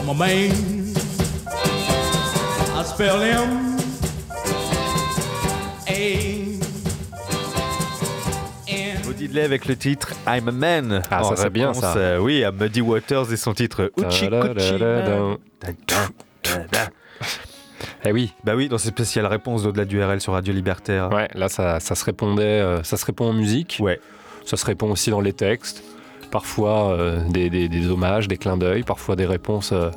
I'm 0.01 0.09
a 0.09 0.13
man. 0.13 0.51
I 2.77 2.83
spell 2.83 3.21
him 3.21 3.75
A 5.87 6.45
Diddley 9.17 9.41
avec 9.43 9.65
le 9.65 9.77
titre 9.77 10.13
I'm 10.27 10.49
a 10.49 10.51
Man. 10.51 11.01
Ah, 11.09 11.23
ça, 11.23 11.35
c'est 11.37 11.49
bien, 11.49 11.69
réponse, 11.69 11.81
ça. 11.81 11.95
euh, 11.97 12.17
oui, 12.19 12.43
à 12.43 12.51
Muddy 12.51 12.81
Waters 12.81 13.31
et 13.31 13.37
son 13.37 13.53
titre 13.53 13.91
Uchi. 13.97 14.29
Eh 18.03 18.11
oui. 18.11 18.33
Bah 18.43 18.55
oui, 18.55 18.67
dans 18.67 18.77
ces 18.77 18.89
spéciales 18.89 19.25
réponses 19.25 19.63
d'au-delà 19.63 19.85
du 19.85 20.03
RL 20.03 20.19
sur 20.19 20.33
Radio 20.33 20.53
Libertaire. 20.53 21.09
Ouais, 21.11 21.29
là 21.33 21.47
ça, 21.49 21.79
ça 21.79 21.95
se 21.95 22.03
répondait, 22.05 22.43
euh, 22.43 22.83
ça 22.83 22.97
se 22.97 23.05
répond 23.05 23.29
en 23.29 23.33
musique. 23.33 23.77
Ouais. 23.79 23.99
Ça 24.45 24.57
se 24.57 24.65
répond 24.65 24.91
aussi 24.91 25.09
dans 25.09 25.21
les 25.21 25.33
textes. 25.33 25.83
Parfois 26.31 26.91
euh, 26.91 27.21
des, 27.29 27.89
hommages, 27.89 28.27
des 28.27 28.37
clins 28.37 28.57
d'œil, 28.57 28.83
parfois 28.83 29.15
des 29.15 29.25
réponses 29.25 29.71
euh, 29.71 29.89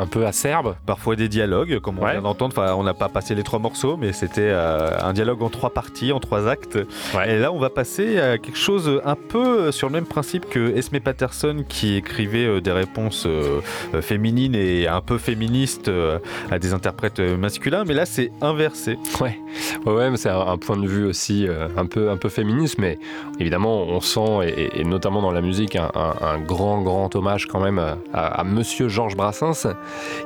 un 0.00 0.06
peu 0.06 0.24
acerbes. 0.26 0.74
Parfois 0.86 1.14
des 1.16 1.28
dialogues, 1.28 1.78
comme 1.80 1.98
on 1.98 2.04
Ouais. 2.04 2.12
vient 2.12 2.22
d'entendre. 2.22 2.54
Enfin, 2.56 2.74
on 2.74 2.82
n'a 2.82 2.94
pas 2.94 3.08
passé 3.08 3.34
les 3.34 3.42
trois 3.42 3.58
morceaux, 3.58 3.96
mais 3.98 4.12
c'était 4.12 4.40
euh, 4.42 4.90
un 5.02 5.12
dialogue 5.12 5.42
en 5.42 5.50
trois 5.50 5.70
parties, 5.70 6.10
en 6.12 6.20
trois 6.20 6.48
actes. 6.48 6.78
Et 7.26 7.38
là, 7.38 7.52
on 7.52 7.58
va 7.58 7.68
passer 7.70 8.18
à 8.18 8.38
quelque 8.38 8.58
chose 8.58 9.00
un 9.04 9.14
peu 9.16 9.70
sur 9.72 9.88
le 9.88 9.92
même 9.92 10.06
principe 10.06 10.48
que 10.48 10.74
Esme 10.76 11.00
Patterson, 11.00 11.64
qui 11.68 11.96
écrivait 11.96 12.46
euh, 12.46 12.60
des 12.60 12.72
réponses 12.72 13.24
euh, 13.26 13.60
euh, 13.94 14.00
féminines 14.02 14.54
et 14.54 14.88
un 14.88 15.00
peu 15.02 15.18
féministes 15.18 15.88
euh, 15.88 16.18
à 16.50 16.58
des 16.58 16.72
interprètes 16.72 17.20
euh, 17.20 17.36
masculins. 17.36 17.84
Mais 17.86 17.94
là, 17.94 18.06
c'est 18.06 18.32
inversé. 18.40 18.98
Ouais, 19.20 19.38
ouais, 19.86 19.92
ouais, 19.92 20.10
mais 20.10 20.16
c'est 20.16 20.30
un, 20.30 20.40
un 20.40 20.56
point 20.56 20.76
de 20.78 20.86
vue 20.86 21.04
aussi 21.06 21.46
euh, 21.46 21.68
un, 21.76 21.86
peu, 21.86 22.10
un 22.10 22.16
peu 22.16 22.28
féministe, 22.30 22.76
mais 22.78 22.98
évidemment, 23.38 23.82
on 23.82 24.00
sent, 24.00 24.48
et, 24.48 24.80
et 24.80 24.84
notamment 24.84 25.20
dans 25.20 25.32
la 25.32 25.42
musique, 25.42 25.76
un, 25.76 25.90
un- 25.94 26.14
un 26.26 26.38
grand, 26.38 26.80
grand 26.80 27.14
hommage 27.16 27.46
quand 27.46 27.60
même 27.60 27.78
à, 27.78 27.96
à 28.40 28.44
Monsieur 28.44 28.88
Georges 28.88 29.16
Brassens, 29.16 29.66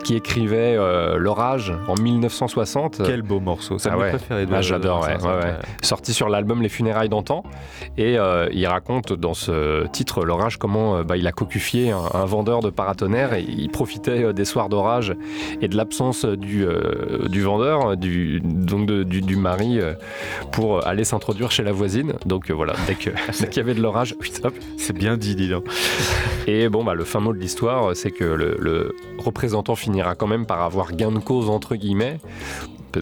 qui 0.02 0.14
écrivait 0.16 0.76
euh, 0.76 1.16
L'orage 1.16 1.72
en 1.88 1.94
1960. 2.00 3.02
Quel 3.04 3.22
beau 3.22 3.40
morceau. 3.40 3.78
C'est 3.78 3.88
Ah 3.90 3.96
ouais. 3.98 4.10
préférés 4.10 4.46
de 4.46 4.54
Ah, 4.54 4.60
J'adore, 4.62 5.02
ouais. 5.02 5.16
Sorti 5.82 6.12
sur 6.12 6.28
l'album 6.28 6.62
Les 6.62 6.68
funérailles 6.68 7.08
d'antan. 7.08 7.42
Et 7.96 8.18
euh, 8.18 8.48
il 8.52 8.66
raconte 8.66 9.12
dans 9.12 9.34
ce 9.34 9.86
titre, 9.88 10.24
L'orage, 10.24 10.58
comment 10.58 10.96
euh, 10.96 11.02
bah, 11.04 11.16
il 11.16 11.26
a 11.26 11.32
cocufié 11.32 11.90
un, 11.90 11.98
un 12.14 12.24
vendeur 12.24 12.60
de 12.60 12.70
paratonnerre 12.70 13.34
et 13.34 13.42
il 13.46 13.70
profitait 13.70 14.24
euh, 14.24 14.32
des 14.32 14.44
soirs 14.44 14.68
d'orage 14.68 15.14
et 15.60 15.68
de 15.68 15.76
l'absence 15.76 16.24
du, 16.24 16.64
euh, 16.66 17.28
du 17.28 17.42
vendeur, 17.42 17.96
du, 17.96 18.40
donc 18.40 18.86
de- 18.86 19.02
du, 19.02 19.20
du 19.20 19.36
mari, 19.36 19.78
pour 20.52 20.86
aller 20.86 21.04
s'introduire 21.04 21.50
chez 21.50 21.62
la 21.62 21.72
voisine. 21.72 22.14
Donc 22.26 22.50
voilà, 22.50 22.74
dès 22.86 22.94
qu'il 22.94 23.12
y 23.56 23.60
avait 23.60 23.74
de 23.74 23.80
l'orage. 23.82 24.14
C'est 24.76 24.92
bien 24.92 25.16
dit, 25.16 25.34
dis 25.34 25.48
donc. 25.48 25.64
Et 26.46 26.68
bon, 26.68 26.84
bah, 26.84 26.94
le 26.94 27.04
fin 27.04 27.20
mot 27.20 27.32
de 27.32 27.38
l'histoire, 27.38 27.94
c'est 27.94 28.10
que 28.10 28.24
le, 28.24 28.56
le 28.60 28.94
représentant 29.18 29.53
finira 29.76 30.14
quand 30.14 30.26
même 30.26 30.46
par 30.46 30.62
avoir 30.62 30.92
gain 30.92 31.12
de 31.12 31.18
cause, 31.18 31.50
entre 31.50 31.76
guillemets, 31.76 32.18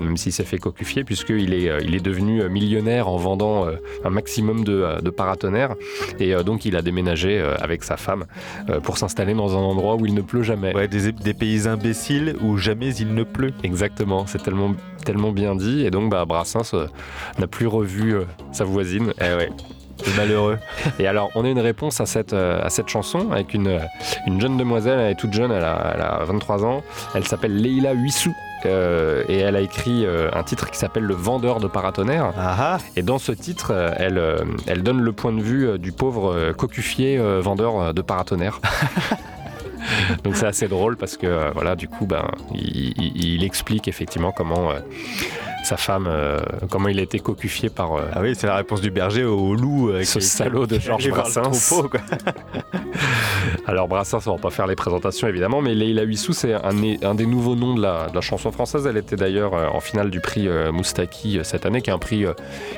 même 0.00 0.16
s'il 0.16 0.32
s'est 0.32 0.44
fait 0.44 0.58
cocufier, 0.58 1.04
puisqu'il 1.04 1.52
est, 1.52 1.68
euh, 1.68 1.80
il 1.82 1.94
est 1.94 2.00
devenu 2.00 2.40
euh, 2.40 2.48
millionnaire 2.48 3.08
en 3.08 3.16
vendant 3.16 3.66
euh, 3.66 3.72
un 4.04 4.10
maximum 4.10 4.64
de, 4.64 5.00
de 5.02 5.10
paratonnerres. 5.10 5.74
Et 6.18 6.34
donc, 6.44 6.64
il 6.64 6.76
a 6.76 6.82
déménagé 6.82 7.40
avec 7.60 7.84
sa 7.84 7.96
femme 7.96 8.24
pour 8.82 8.98
s'installer 8.98 9.34
dans 9.34 9.56
un 9.56 9.60
endroit 9.60 9.96
où 9.96 10.06
il 10.06 10.14
ne 10.14 10.22
pleut 10.22 10.42
jamais. 10.42 10.74
Ouais, 10.74 10.88
des, 10.88 11.12
des 11.12 11.34
pays 11.34 11.68
imbéciles 11.68 12.36
où 12.42 12.56
jamais 12.56 12.94
il 12.94 13.14
ne 13.14 13.22
pleut. 13.22 13.52
Exactement, 13.62 14.26
c'est 14.26 14.42
tellement, 14.42 14.74
tellement 15.04 15.32
bien 15.32 15.54
dit. 15.54 15.84
Et 15.84 15.90
donc, 15.90 16.10
bah, 16.10 16.24
Brassens 16.24 16.74
n'a 17.38 17.46
plus 17.46 17.66
revu 17.66 18.14
sa 18.52 18.64
voisine. 18.64 19.12
Eh 19.20 19.36
ouais. 19.36 19.50
Malheureux. 20.16 20.58
Et 20.98 21.06
alors, 21.06 21.30
on 21.34 21.44
a 21.44 21.48
une 21.48 21.60
réponse 21.60 22.00
à 22.00 22.06
cette, 22.06 22.32
euh, 22.32 22.60
à 22.62 22.70
cette 22.70 22.88
chanson 22.88 23.30
avec 23.32 23.54
une, 23.54 23.68
euh, 23.68 23.78
une 24.26 24.40
jeune 24.40 24.56
demoiselle, 24.56 24.98
elle 25.00 25.12
est 25.12 25.16
toute 25.16 25.32
jeune, 25.32 25.50
elle 25.52 25.64
a, 25.64 25.92
elle 25.94 26.00
a 26.02 26.24
23 26.24 26.64
ans, 26.64 26.82
elle 27.14 27.26
s'appelle 27.26 27.56
Leila 27.56 27.92
Huissou. 27.94 28.34
euh, 28.64 29.24
et 29.28 29.38
elle 29.38 29.56
a 29.56 29.60
écrit 29.60 30.04
euh, 30.06 30.30
un 30.32 30.44
titre 30.44 30.70
qui 30.70 30.78
s'appelle 30.78 31.02
Le 31.02 31.14
vendeur 31.14 31.58
de 31.58 31.66
paratonnerres. 31.66 32.32
Et 32.96 33.02
dans 33.02 33.18
ce 33.18 33.32
titre, 33.32 33.72
elle, 33.98 34.20
elle 34.68 34.82
donne 34.84 35.00
le 35.00 35.12
point 35.12 35.32
de 35.32 35.42
vue 35.42 35.78
du 35.80 35.90
pauvre 35.92 36.52
cocufier 36.52 37.18
euh, 37.18 37.40
vendeur 37.40 37.92
de 37.92 38.02
paratonnerres. 38.02 38.60
Donc 40.22 40.36
c'est 40.36 40.46
assez 40.46 40.68
drôle 40.68 40.96
parce 40.96 41.16
que 41.16 41.52
voilà, 41.54 41.74
du 41.74 41.88
coup, 41.88 42.06
ben, 42.06 42.24
il, 42.54 42.92
il- 42.96 43.34
il 43.34 43.44
explique 43.44 43.88
effectivement 43.88 44.30
comment 44.30 44.70
sa 45.62 45.76
femme, 45.76 46.06
euh, 46.08 46.40
comment 46.70 46.88
il 46.88 46.98
a 46.98 47.02
été 47.02 47.18
cocufié 47.18 47.68
par. 47.70 47.92
ah 48.12 48.20
oui, 48.20 48.34
c'est 48.36 48.46
la 48.46 48.56
réponse 48.56 48.80
du 48.80 48.90
berger 48.90 49.24
au 49.24 49.54
loup. 49.54 49.90
euh, 49.90 50.02
ce 50.04 50.18
qui- 50.18 50.24
salaud 50.24 50.66
de 50.66 50.78
Georges 50.78 51.08
Brassens. 51.10 51.50
troupeau, 51.70 51.88
quoi. 51.88 52.00
Alors 53.66 53.88
Brassens, 53.88 54.26
on 54.26 54.32
va 54.36 54.38
pas 54.42 54.50
faire 54.50 54.66
les 54.66 54.76
présentations 54.76 55.28
évidemment, 55.28 55.60
mais 55.62 55.74
Leila 55.74 56.02
Huissou, 56.02 56.32
c'est 56.32 56.54
un, 56.54 56.70
un 57.02 57.14
des 57.14 57.26
nouveaux 57.26 57.54
noms 57.54 57.74
de 57.74 57.82
la, 57.82 58.08
de 58.08 58.14
la 58.14 58.20
chanson 58.20 58.50
française. 58.52 58.86
Elle 58.86 58.96
était 58.96 59.16
d'ailleurs 59.16 59.54
euh, 59.54 59.66
en 59.68 59.80
finale 59.80 60.10
du 60.10 60.20
prix 60.20 60.48
euh, 60.48 60.72
Moustaki 60.72 61.38
euh, 61.38 61.44
cette 61.44 61.64
année, 61.66 61.80
qui 61.80 61.90
est 61.90 61.92
un 61.92 61.98
prix 61.98 62.24
euh, 62.26 62.32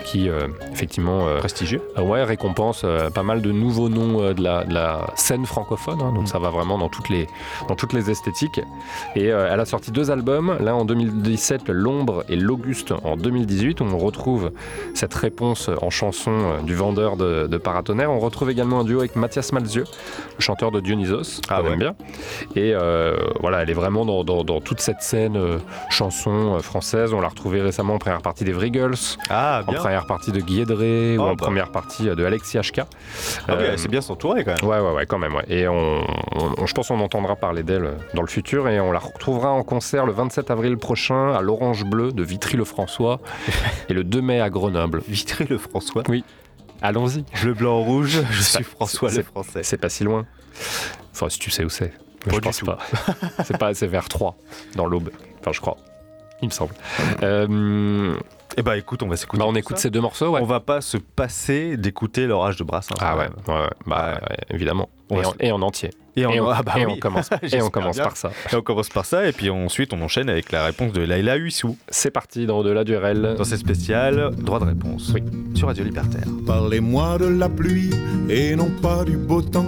qui 0.04 0.28
euh, 0.28 0.46
effectivement 0.72 1.26
euh, 1.26 1.38
prestigieux. 1.38 1.80
ouais, 1.98 2.22
récompense 2.24 2.82
euh, 2.84 3.10
pas 3.10 3.22
mal 3.22 3.40
de 3.42 3.50
nouveaux 3.50 3.88
noms 3.88 4.22
euh, 4.22 4.34
de, 4.34 4.42
la, 4.42 4.64
de 4.64 4.74
la 4.74 5.06
scène 5.16 5.46
francophone. 5.46 6.00
hein, 6.02 6.12
donc 6.12 6.28
ça 6.28 6.38
va 6.38 6.50
vraiment 6.50 6.78
dans 6.78 6.88
toutes 6.88 7.08
les 7.08 7.26
dans 7.68 7.76
toutes 7.76 7.92
les 7.92 8.10
esthétiques. 8.10 8.60
Et 9.16 9.30
euh, 9.32 9.48
elle 9.50 9.60
a 9.60 9.64
sorti 9.64 9.90
deux 9.90 10.10
albums, 10.10 10.56
l'un 10.60 10.74
en 10.74 10.84
2017, 10.84 11.68
L'ombre 11.68 12.24
et 12.28 12.36
l'Auguste 12.36 12.73
en 13.04 13.16
2018, 13.16 13.80
où 13.80 13.84
on 13.84 13.98
retrouve 13.98 14.50
cette 14.94 15.14
réponse 15.14 15.70
en 15.82 15.90
chanson 15.90 16.30
euh, 16.32 16.62
du 16.62 16.74
vendeur 16.74 17.16
de, 17.16 17.46
de 17.46 17.56
paratonnerres. 17.58 18.10
On 18.10 18.18
retrouve 18.18 18.50
également 18.50 18.80
un 18.80 18.84
duo 18.84 18.98
avec 19.00 19.16
Mathias 19.16 19.52
Malzieu, 19.52 19.84
le 20.36 20.42
chanteur 20.42 20.70
de 20.70 20.80
Dionysos, 20.80 21.40
Ah 21.48 21.56
qu'on 21.60 21.66
aime 21.66 21.70
ouais. 21.72 21.76
bien. 21.76 21.94
Et 22.56 22.72
euh, 22.74 23.16
voilà, 23.40 23.62
elle 23.62 23.70
est 23.70 23.74
vraiment 23.74 24.04
dans, 24.04 24.24
dans- 24.24 24.44
dans 24.44 24.60
toute 24.60 24.80
cette 24.80 25.00
scène 25.02 25.36
euh, 25.36 25.58
chanson 25.90 26.58
française. 26.60 27.12
On 27.14 27.20
l'a 27.20 27.28
retrouvée 27.28 27.60
récemment 27.60 27.94
en 27.94 27.98
première 27.98 28.22
partie 28.22 28.44
des 28.44 28.52
Vrigels, 28.52 28.94
Ah, 29.30 29.62
en 29.66 29.72
première 29.72 30.06
partie 30.06 30.32
de 30.32 30.40
Guy 30.40 30.60
Edré, 30.62 31.16
ou 31.18 31.22
Oh, 31.22 31.24
en 31.26 31.30
bah. 31.30 31.36
première 31.44 31.70
partie 31.70 32.04
de 32.04 32.24
Alexis 32.24 32.58
HK. 32.58 32.80
Ah 33.48 33.56
oui, 33.58 33.64
c'est 33.76 33.88
bien 33.88 34.00
s'entourer 34.00 34.44
quand 34.44 34.60
même. 34.60 34.70
Ouais, 34.70 34.80
ouais, 34.80 34.94
ouais, 34.96 35.06
quand 35.06 35.18
même. 35.18 35.34
ouais. 35.34 35.44
Et 35.48 35.68
on, 35.68 36.00
on- 36.34 36.66
je 36.66 36.72
pense 36.74 36.88
qu'on 36.88 37.00
entendra 37.00 37.36
parler 37.36 37.62
d'elle 37.62 37.90
dans 38.14 38.22
le 38.22 38.28
futur 38.28 38.68
et 38.68 38.80
on 38.80 38.92
la 38.92 38.98
retrouvera 38.98 39.50
en 39.50 39.62
concert 39.62 40.06
le 40.06 40.12
27 40.12 40.50
avril 40.50 40.76
prochain 40.76 41.32
à 41.32 41.40
l'Orange 41.42 41.84
Bleu 41.84 42.12
de 42.12 42.22
Vitry-le-François 42.64 43.20
et 43.88 43.92
le 43.94 44.04
2 44.04 44.20
mai 44.22 44.40
à 44.40 44.50
Grenoble. 44.50 45.02
Vitry-le-François 45.06 46.02
Oui. 46.08 46.24
Allons-y. 46.82 47.24
Le 47.44 47.54
blanc 47.54 47.78
rouge, 47.80 48.20
je 48.30 48.42
suis 48.42 48.58
pas- 48.58 48.64
François 48.70 49.10
c'est- 49.10 49.18
le 49.18 49.22
Français. 49.22 49.62
C'est 49.62 49.76
pas 49.76 49.88
si 49.88 50.04
loin. 50.04 50.26
Enfin, 51.12 51.28
si 51.28 51.38
tu 51.38 51.50
sais 51.50 51.64
où 51.64 51.68
c'est. 51.68 51.92
Je 52.26 52.38
pense 52.38 52.58
tout. 52.58 52.66
pas. 52.66 52.78
c'est 53.44 53.58
pas, 53.58 53.74
c'est 53.74 53.86
vers 53.86 54.08
3 54.08 54.36
dans 54.76 54.86
l'Aube. 54.86 55.10
Enfin, 55.40 55.52
je 55.52 55.60
crois. 55.60 55.76
Il 56.42 56.48
me 56.48 56.52
semble. 56.52 56.74
Euh, 57.22 58.16
Eh 58.56 58.62
bah 58.62 58.76
écoute, 58.76 59.02
on 59.02 59.08
va 59.08 59.16
s'écouter. 59.16 59.40
bah, 59.42 59.46
on 59.48 59.54
écoute 59.54 59.76
ça. 59.76 59.82
ces 59.84 59.90
deux 59.90 60.00
morceaux, 60.00 60.30
ouais. 60.30 60.40
On 60.40 60.44
va 60.46 60.60
pas 60.60 60.80
se 60.80 60.96
passer 60.96 61.76
d'écouter 61.76 62.26
l'orage 62.26 62.56
de 62.56 62.64
Brassens. 62.64 62.94
Ah 63.00 63.12
quand 63.12 63.18
ouais, 63.18 63.28
ouais, 63.56 63.62
ouais. 63.62 63.68
bah 63.86 64.18
ouais, 64.30 64.36
évidemment. 64.50 64.88
On 65.10 65.20
et, 65.20 65.24
en, 65.26 65.30
se- 65.32 65.36
et 65.40 65.52
en 65.52 65.62
entier. 65.62 65.90
Et, 66.16 66.24
en- 66.24 66.30
on, 66.30 66.48
ah 66.48 66.62
bah 66.62 66.74
et 66.76 66.86
oui. 66.86 66.92
on 66.96 66.98
commence, 67.00 67.30
et 67.52 67.60
on 67.60 67.68
commence 67.70 67.96
bien. 67.96 68.04
par 68.04 68.16
ça. 68.16 68.30
Et 68.52 68.54
on 68.54 68.62
commence 68.62 68.88
par 68.88 69.04
ça, 69.04 69.26
et 69.26 69.32
puis 69.32 69.50
ensuite 69.50 69.92
on 69.92 70.00
enchaîne 70.02 70.30
avec 70.30 70.52
la 70.52 70.64
réponse 70.64 70.92
de 70.92 71.02
Laila 71.02 71.34
Huissou. 71.36 71.76
C'est 71.88 72.12
parti 72.12 72.46
dans 72.46 72.58
Au-delà 72.60 72.84
du 72.84 72.96
RL. 72.96 73.34
Dans 73.36 73.42
cette 73.44 73.58
spéciale, 73.58 74.30
droit 74.36 74.60
de 74.60 74.66
réponse. 74.66 75.10
Oui. 75.12 75.22
Sur 75.54 75.66
Radio 75.66 75.82
Libertaire. 75.84 76.22
Parlez-moi 76.46 77.18
de 77.18 77.26
la 77.26 77.48
pluie 77.48 77.90
et 78.28 78.54
non 78.54 78.70
pas 78.80 79.02
du 79.04 79.16
beau 79.16 79.42
temps. 79.42 79.66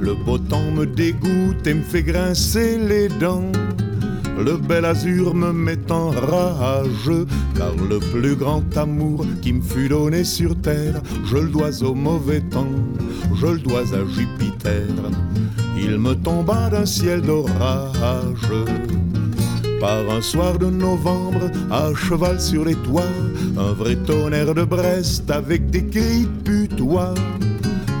Le 0.00 0.14
beau 0.14 0.38
temps 0.38 0.70
me 0.72 0.84
dégoûte 0.86 1.64
et 1.66 1.74
me 1.74 1.82
fait 1.82 2.02
grincer 2.02 2.78
les 2.78 3.08
dents. 3.08 3.44
Le 4.36 4.56
bel 4.56 4.84
azur 4.84 5.34
me 5.34 5.52
met 5.52 5.90
en 5.90 6.10
rage, 6.10 7.10
car 7.56 7.74
le 7.88 7.98
plus 7.98 8.34
grand 8.34 8.64
amour 8.76 9.24
qui 9.40 9.52
me 9.52 9.62
fut 9.62 9.88
donné 9.88 10.24
sur 10.24 10.60
terre, 10.60 11.00
je 11.24 11.36
le 11.36 11.48
dois 11.48 11.82
au 11.82 11.94
mauvais 11.94 12.40
temps, 12.40 12.74
je 13.34 13.46
le 13.46 13.58
dois 13.58 13.82
à 13.94 14.04
Jupiter. 14.06 14.88
Il 15.76 15.98
me 15.98 16.14
tomba 16.14 16.68
d'un 16.70 16.86
ciel 16.86 17.22
d'orage. 17.22 18.52
Par 19.80 20.10
un 20.10 20.20
soir 20.20 20.58
de 20.58 20.66
novembre, 20.66 21.50
à 21.70 21.94
cheval 21.94 22.40
sur 22.40 22.64
les 22.64 22.76
toits, 22.76 23.02
un 23.56 23.72
vrai 23.72 23.96
tonnerre 23.96 24.54
de 24.54 24.64
Brest 24.64 25.30
avec 25.30 25.70
des 25.70 25.86
cris 25.86 26.26
putois. 26.44 27.14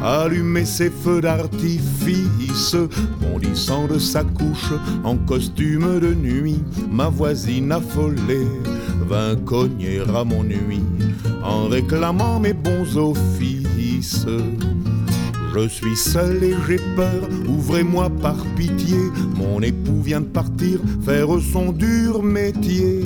Allumer 0.06 0.66
ses 0.66 0.90
feux 0.90 1.22
d'artifice, 1.22 2.76
bondissant 3.22 3.86
de 3.86 3.98
sa 3.98 4.22
couche 4.22 4.70
en 5.02 5.16
costume 5.16 5.98
de 5.98 6.12
nuit, 6.12 6.62
ma 6.90 7.08
voisine 7.08 7.72
affolée 7.72 8.46
vint 9.08 9.34
cogner 9.34 10.00
à 10.14 10.22
mon 10.22 10.44
nuit 10.44 10.82
en 11.42 11.68
réclamant 11.68 12.38
mes 12.38 12.52
bons 12.52 12.98
offices. 12.98 14.26
Je 15.54 15.68
suis 15.68 15.96
seul 15.96 16.44
et 16.44 16.54
j'ai 16.68 16.80
peur, 16.96 17.28
ouvrez-moi 17.48 18.10
par 18.20 18.36
pitié. 18.56 18.98
Mon 19.36 19.62
époux 19.62 20.02
vient 20.02 20.20
de 20.20 20.26
partir 20.26 20.80
faire 21.02 21.28
son 21.52 21.72
dur 21.72 22.22
métier. 22.22 23.04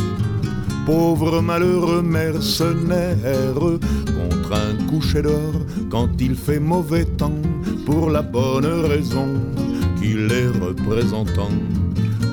Pauvre 0.89 1.43
malheureux 1.43 2.01
mercenaire, 2.01 3.53
contraint 3.53 4.73
de 4.73 4.89
coucher 4.89 5.21
dehors 5.21 5.61
quand 5.91 6.09
il 6.19 6.35
fait 6.35 6.59
mauvais 6.59 7.05
temps, 7.05 7.43
pour 7.85 8.09
la 8.09 8.23
bonne 8.23 8.65
raison 8.65 9.35
qu'il 10.01 10.33
est 10.33 10.49
représentant 10.49 11.51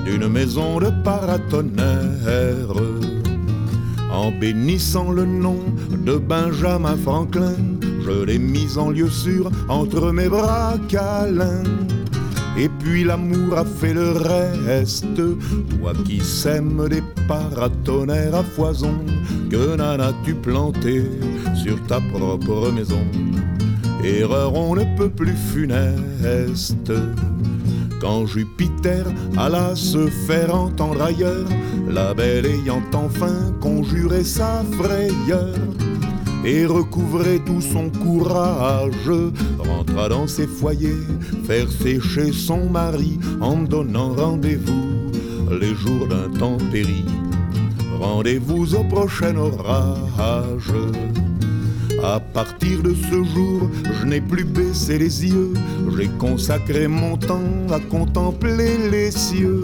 d'une 0.05 0.29
maison 0.29 0.79
de 0.79 0.89
paratonnerre. 1.03 2.81
En 4.09 4.31
bénissant 4.31 5.11
le 5.11 5.25
nom 5.25 5.59
de 5.91 6.15
Benjamin 6.15 6.95
Franklin, 6.95 7.57
je 8.05 8.23
l'ai 8.23 8.39
mis 8.39 8.77
en 8.77 8.89
lieu 8.89 9.09
sûr 9.09 9.51
entre 9.67 10.13
mes 10.13 10.29
bras 10.29 10.75
câlins. 10.87 11.63
Puis 12.85 13.03
l'amour 13.03 13.57
a 13.57 13.65
fait 13.65 13.95
le 13.95 14.11
reste. 14.11 15.15
Toi 15.15 15.93
qui 16.05 16.19
sèmes 16.19 16.87
des 16.87 17.01
paratonnerres 17.27 18.35
à 18.35 18.43
foison, 18.43 18.93
que 19.49 19.75
n'en 19.75 19.99
as-tu 19.99 20.35
planté 20.35 21.03
sur 21.55 21.81
ta 21.87 21.99
propre 21.99 22.71
maison 22.71 23.01
Erreur, 24.03 24.53
on 24.53 24.75
ne 24.75 24.83
peut 24.97 25.09
plus 25.09 25.35
funeste. 25.35 26.93
Quand 27.99 28.27
Jupiter 28.27 29.05
alla 29.35 29.75
se 29.75 30.05
faire 30.27 30.53
entendre 30.53 31.01
ailleurs, 31.01 31.49
la 31.89 32.13
belle 32.13 32.45
ayant 32.45 32.83
enfin 32.93 33.51
conjuré 33.61 34.23
sa 34.23 34.63
frayeur 34.77 35.55
et 36.45 36.65
recouvrait 36.65 37.39
tout 37.39 37.61
son 37.61 37.89
courage, 37.89 39.11
rentra 39.57 40.09
dans 40.09 40.27
ses 40.27 40.47
foyers, 40.47 41.03
faire 41.43 41.69
sécher 41.71 42.31
son 42.31 42.69
mari 42.69 43.19
en 43.41 43.57
donnant 43.57 44.13
rendez-vous 44.13 45.11
les 45.59 45.73
jours 45.73 46.07
d'intempérie. 46.07 47.05
Rendez-vous 47.99 48.75
au 48.75 48.83
prochain 48.83 49.35
orage. 49.35 50.73
À 52.03 52.19
partir 52.19 52.83
de 52.83 52.93
ce 52.93 53.23
jour, 53.23 53.69
je 53.99 54.05
n'ai 54.05 54.21
plus 54.21 54.43
baissé 54.43 54.99
les 54.99 55.25
yeux, 55.25 55.53
j'ai 55.97 56.07
consacré 56.19 56.87
mon 56.87 57.17
temps 57.17 57.41
à 57.71 57.79
contempler 57.79 58.77
les 58.91 59.09
cieux, 59.09 59.63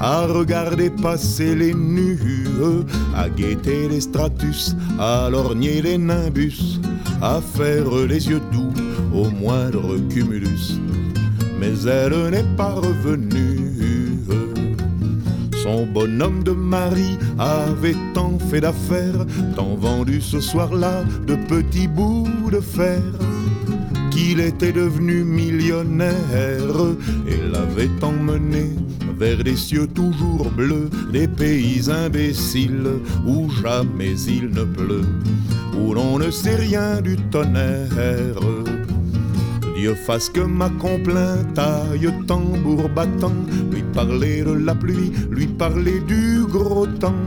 à 0.00 0.26
regarder 0.26 0.90
passer 0.90 1.54
les 1.54 1.74
nues, 1.74 2.18
à 3.14 3.28
guetter 3.28 3.88
les 3.88 4.00
stratus, 4.00 4.76
à 4.98 5.28
lorgner 5.30 5.82
les 5.82 5.98
nimbus, 5.98 6.80
à 7.22 7.40
faire 7.40 7.90
les 8.08 8.28
yeux 8.28 8.42
doux 8.52 8.72
au 9.14 9.30
moindre 9.30 9.96
cumulus. 10.10 10.78
Mais 11.58 11.72
elle 11.86 12.30
n'est 12.30 12.56
pas 12.56 12.74
revenue. 12.74 13.74
Son 15.62 15.86
bonhomme 15.86 16.42
de 16.44 16.52
mari 16.52 17.16
avait 17.38 17.96
tant 18.12 18.38
fait 18.50 18.60
d'affaires, 18.60 19.24
tant 19.56 19.76
vendu 19.76 20.20
ce 20.20 20.38
soir-là 20.38 21.04
de 21.26 21.36
petits 21.36 21.88
bouts 21.88 22.28
de 22.52 22.60
fer, 22.60 23.00
qu'il 24.14 24.38
était 24.38 24.72
devenu 24.72 25.24
millionnaire 25.24 26.14
et 27.26 27.36
l'avait 27.52 27.90
emmené 28.00 28.70
vers 29.18 29.42
des 29.42 29.56
cieux 29.56 29.88
toujours 29.88 30.50
bleus, 30.50 30.88
des 31.12 31.26
pays 31.26 31.90
imbéciles 31.90 33.00
où 33.26 33.50
jamais 33.62 34.14
il 34.28 34.50
ne 34.50 34.64
pleut, 34.64 35.08
où 35.76 35.94
l'on 35.94 36.18
ne 36.18 36.30
sait 36.30 36.54
rien 36.56 37.00
du 37.00 37.16
tonnerre. 37.32 38.38
Dieu 39.76 39.94
fasse 39.94 40.28
que 40.28 40.40
ma 40.40 40.70
complainte 40.70 41.58
aille 41.58 42.12
tambour 42.28 42.88
battant, 42.88 43.34
lui 43.72 43.82
parler 43.92 44.42
de 44.42 44.52
la 44.52 44.76
pluie, 44.76 45.10
lui 45.30 45.46
parler 45.46 46.00
du 46.06 46.44
gros 46.46 46.86
temps 46.86 47.26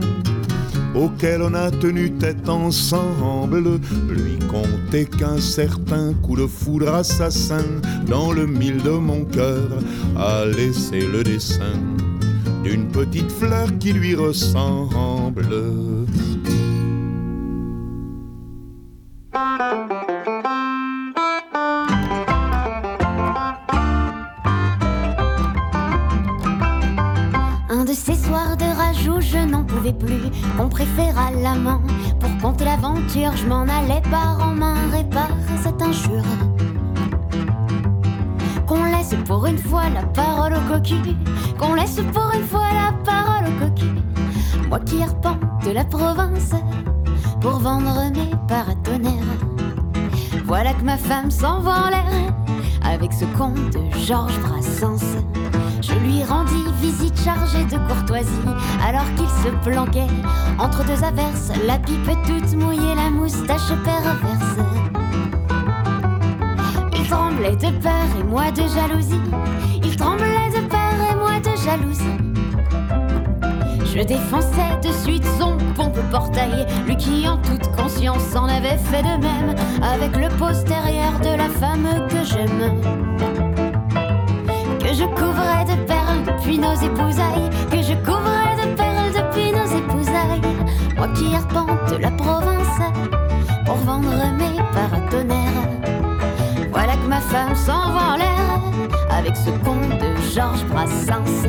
auquel 0.97 1.41
on 1.41 1.53
a 1.53 1.69
tenu 1.69 2.11
tête 2.11 2.49
ensemble, 2.49 3.79
lui 4.09 4.39
compter 4.47 5.05
qu'un 5.05 5.39
certain 5.39 6.13
coup 6.13 6.35
de 6.35 6.47
foudre 6.47 6.93
assassin 6.93 7.65
dans 8.07 8.31
le 8.31 8.47
mille 8.47 8.81
de 8.81 8.91
mon 8.91 9.23
cœur 9.25 9.69
a 10.17 10.45
laissé 10.45 11.01
le 11.01 11.23
dessin 11.23 11.77
d'une 12.63 12.87
petite 12.87 13.31
fleur 13.31 13.67
qui 13.79 13.93
lui 13.93 14.15
ressemble. 14.15 15.45
Je 33.35 33.47
m'en 33.47 33.61
allais 33.61 34.01
par 34.09 34.39
en 34.41 34.53
main 34.53 34.75
réparer 34.91 35.57
cette 35.61 35.81
injure. 35.81 36.23
Qu'on 38.65 38.83
laisse 38.85 39.15
pour 39.25 39.45
une 39.45 39.57
fois 39.57 39.89
la 39.89 40.03
parole 40.03 40.53
au 40.53 40.73
cocu, 40.73 40.95
qu'on 41.57 41.75
laisse 41.75 41.99
pour 42.13 42.31
une 42.33 42.43
fois 42.43 42.67
la 42.73 42.91
parole 43.03 43.47
au 43.47 43.65
cocu. 43.65 43.87
Moi 44.69 44.79
qui 44.81 45.03
repens 45.03 45.37
de 45.65 45.71
la 45.71 45.85
province 45.85 46.53
pour 47.39 47.59
vendre 47.59 48.11
mes 48.11 48.35
paratonnerres. 48.47 49.13
Voilà 50.45 50.73
que 50.73 50.83
ma 50.83 50.97
femme 50.97 51.31
s'en 51.31 51.59
va 51.59 51.85
en 51.85 51.89
l'air 51.89 52.33
avec 52.83 53.13
ce 53.13 53.25
conte 53.37 53.73
de 53.73 53.97
Georges 54.05 54.39
Brassens. 54.39 55.17
Je 55.87 55.93
lui 55.99 56.23
rendis 56.23 56.65
visite 56.81 57.17
chargée 57.23 57.63
de 57.63 57.77
courtoisie 57.87 58.27
alors 58.85 59.05
qu'il 59.15 59.29
se 59.29 59.49
planquait 59.63 60.07
entre 60.59 60.83
deux 60.83 61.01
averses, 61.01 61.51
la 61.65 61.79
pipe 61.79 62.09
toute 62.25 62.55
mouillée, 62.55 62.95
la 62.95 63.09
moustache 63.09 63.69
perverse. 63.85 64.57
Il 66.93 67.07
tremblait 67.07 67.55
de 67.55 67.71
peur 67.79 68.05
et 68.19 68.23
moi 68.23 68.51
de 68.51 68.63
jalousie. 68.63 69.21
Il 69.81 69.95
tremblait 69.95 70.49
de 70.49 70.67
peur 70.67 70.93
et 71.09 71.15
moi 71.15 71.39
de 71.39 71.55
jalousie. 71.63 72.03
Je 73.85 74.03
défonçais 74.03 74.77
de 74.83 74.91
suite 74.91 75.25
son 75.39 75.57
pompe 75.73 75.99
portail, 76.11 76.65
lui 76.85 76.97
qui 76.97 77.27
en 77.27 77.37
toute 77.37 77.71
conscience 77.75 78.35
en 78.35 78.45
avait 78.45 78.77
fait 78.77 79.03
de 79.03 79.21
même 79.21 79.55
avec 79.81 80.17
le 80.17 80.27
postérieur 80.37 81.17
de 81.21 81.37
la 81.37 81.47
femme 81.47 82.07
que 82.09 82.23
j'aime. 82.25 83.46
Je 84.97 85.03
couvrais 85.03 85.63
de 85.65 85.75
perles 85.85 86.23
depuis 86.25 86.57
nos 86.57 86.73
épousailles, 86.73 87.49
que 87.69 87.83
je 87.83 87.93
couvrais 88.03 88.55
de 88.55 88.75
perles 88.75 89.13
depuis 89.13 89.51
nos 89.51 89.77
épousailles. 89.77 90.41
Moi 90.97 91.07
qui 91.09 91.35
arpente 91.35 91.99
la 91.99 92.09
province 92.09 92.79
pour 93.63 93.75
vendre 93.75 94.09
mes 94.39 94.57
paratonnerres. 94.73 95.69
Voilà 96.71 96.93
que 96.93 97.07
ma 97.07 97.21
femme 97.21 97.55
s'en 97.55 97.91
va 97.91 98.13
en 98.13 98.17
l'air 98.17 98.61
avec 99.11 99.35
ce 99.35 99.51
conte 99.63 99.99
de 99.99 100.15
Georges 100.33 100.65
Brassens. 100.65 101.45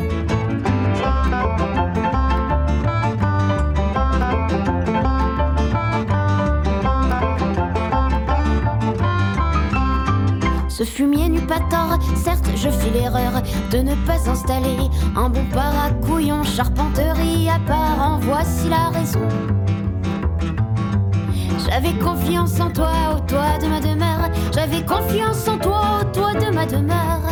Ce 10.79 10.85
fumier 10.85 11.27
n'eut 11.27 11.45
pas 11.45 11.59
tort, 11.69 11.99
certes 12.15 12.49
je 12.55 12.69
fis 12.69 12.89
l'erreur 12.91 13.41
de 13.69 13.79
ne 13.79 13.95
pas 14.05 14.29
installer 14.29 14.77
un 15.13 15.27
bon 15.27 15.43
paracouillon 15.53 16.41
charpenterie 16.45 17.49
à 17.49 17.59
part, 17.67 17.99
en 18.01 18.19
voici 18.19 18.69
la 18.69 18.87
raison. 18.97 19.19
J'avais 21.67 21.91
confiance 21.99 22.61
en 22.61 22.69
toi, 22.69 22.93
au 23.13 23.19
toit 23.27 23.57
de 23.61 23.67
ma 23.67 23.81
demeure, 23.81 24.29
j'avais 24.55 24.81
confiance 24.85 25.49
en 25.49 25.57
toi, 25.57 25.81
au 25.99 26.03
toit 26.13 26.35
de 26.35 26.49
ma 26.49 26.65
demeure. 26.65 27.27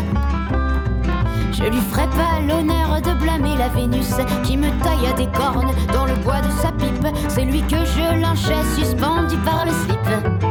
Je 1.54 1.64
lui 1.64 1.80
ferai 1.90 2.08
pas 2.10 2.42
l'honneur 2.46 3.02
de 3.02 3.18
blâmer 3.18 3.56
la 3.58 3.70
Vénus 3.70 4.14
qui 4.44 4.58
me 4.58 4.68
tailla 4.84 5.14
des 5.14 5.28
cornes 5.28 5.72
dans 5.94 6.06
le 6.06 6.16
bois 6.16 6.42
de 6.42 6.52
sa 6.62 6.74
pipe. 6.74 7.08
C'est 7.30 7.46
lui 7.46 7.62
que 7.62 7.78
je 7.78 8.20
lynchais 8.20 8.76
suspendu 8.76 9.38
par 9.38 9.66
le 9.66 9.72
slip. 9.72 10.47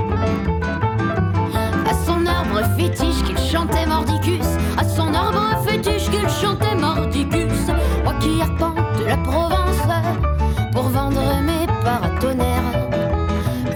Fétiche 2.76 3.22
qu'il 3.24 3.38
chantait 3.38 3.86
mordicus, 3.86 4.46
à 4.78 4.84
son 4.84 5.12
arbre 5.14 5.62
fétiche 5.66 6.10
qu'il 6.10 6.28
chantait 6.28 6.74
mordicus. 6.74 7.52
Moi 8.04 8.14
qui 8.20 8.40
arpente 8.40 8.76
la 9.06 9.16
Provence 9.18 9.76
pour 10.72 10.84
vendre 10.84 11.20
mes 11.42 11.66
paratonnerres. 11.84 12.88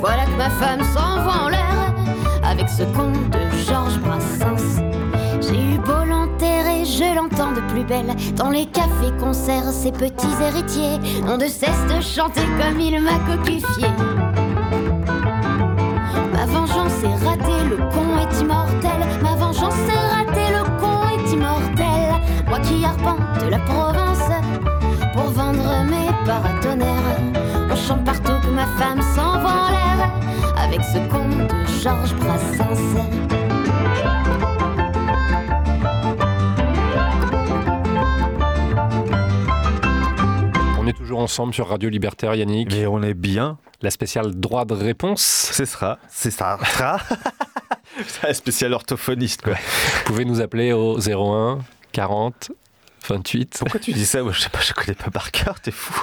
Voilà 0.00 0.24
que 0.24 0.36
ma 0.36 0.50
femme 0.50 0.82
s'envoie 0.82 1.44
en 1.44 1.48
l'air 1.48 1.94
avec 2.42 2.68
ce 2.68 2.82
conte 2.84 3.30
de 3.30 3.38
Georges 3.66 3.98
Brassens. 4.00 4.82
J'ai 5.40 5.74
eu 5.74 5.78
beau 5.78 6.04
l'enterrer, 6.06 6.84
je 6.84 7.14
l'entends 7.14 7.52
de 7.52 7.60
plus 7.72 7.84
belle 7.84 8.14
dans 8.36 8.50
les 8.50 8.66
cafés 8.66 9.12
concerts. 9.18 9.70
Ces 9.72 9.92
petits 9.92 10.36
héritiers 10.42 10.98
n'ont 11.22 11.38
de 11.38 11.46
cesse 11.46 11.86
de 11.94 12.00
chanter 12.00 12.42
comme 12.60 12.80
il 12.80 13.00
m'a 13.00 13.18
coquifié. 13.26 13.88
Ma 16.32 16.46
vengeance 16.46 17.02
est 17.02 17.26
ratée, 17.26 17.64
le 17.68 17.76
con 17.76 18.18
est 18.18 18.29
immortel. 18.40 19.00
Ma 19.22 19.34
vengeance 19.34 19.74
est 19.74 20.14
ratée, 20.14 20.50
le 20.52 20.64
con 20.80 21.00
est 21.14 21.32
immortel. 21.32 22.20
Moi 22.48 22.58
qui 22.60 22.84
arpente 22.84 23.50
la 23.50 23.58
Provence 23.60 24.28
pour 25.12 25.24
vendre 25.30 25.84
mes 25.84 26.10
paratonnerres. 26.26 27.20
On 27.70 27.76
chante 27.76 28.04
partout 28.04 28.40
que 28.42 28.48
ma 28.48 28.66
femme 28.66 29.00
s'en 29.14 29.40
va 29.40 29.66
en 29.66 29.70
l'air 29.70 30.10
avec 30.56 30.82
ce 30.82 30.98
conte 31.08 31.48
de 31.50 31.66
Georges 31.82 32.14
Brassens. 32.16 33.20
On 40.78 40.86
est 40.86 40.92
toujours 40.92 41.20
ensemble 41.20 41.54
sur 41.54 41.68
Radio 41.68 41.88
Libertaire, 41.88 42.34
Yannick. 42.34 42.72
Et 42.74 42.86
on 42.86 43.02
est 43.02 43.14
bien. 43.14 43.58
La 43.82 43.90
spéciale 43.90 44.34
droit 44.34 44.64
de 44.64 44.74
réponse. 44.74 45.22
C'est 45.52 45.66
ça, 45.66 45.98
c'est 46.08 46.30
ça. 46.30 46.58
C'est 48.06 48.28
un 48.28 48.32
spécial 48.34 48.72
orthophoniste, 48.72 49.42
quoi. 49.42 49.54
Vous 49.54 50.04
pouvez 50.04 50.24
nous 50.24 50.40
appeler 50.40 50.72
au 50.72 50.98
01 50.98 51.60
40 51.92 52.52
28. 53.08 53.56
Pourquoi 53.58 53.80
tu 53.80 53.92
dis 53.92 54.04
ça? 54.06 54.22
Moi, 54.22 54.32
je 54.32 54.40
sais 54.40 54.50
pas, 54.50 54.60
je 54.60 54.72
connais 54.72 54.94
pas 54.94 55.10
par 55.10 55.30
cœur, 55.30 55.58
t'es 55.60 55.70
fou. 55.70 55.94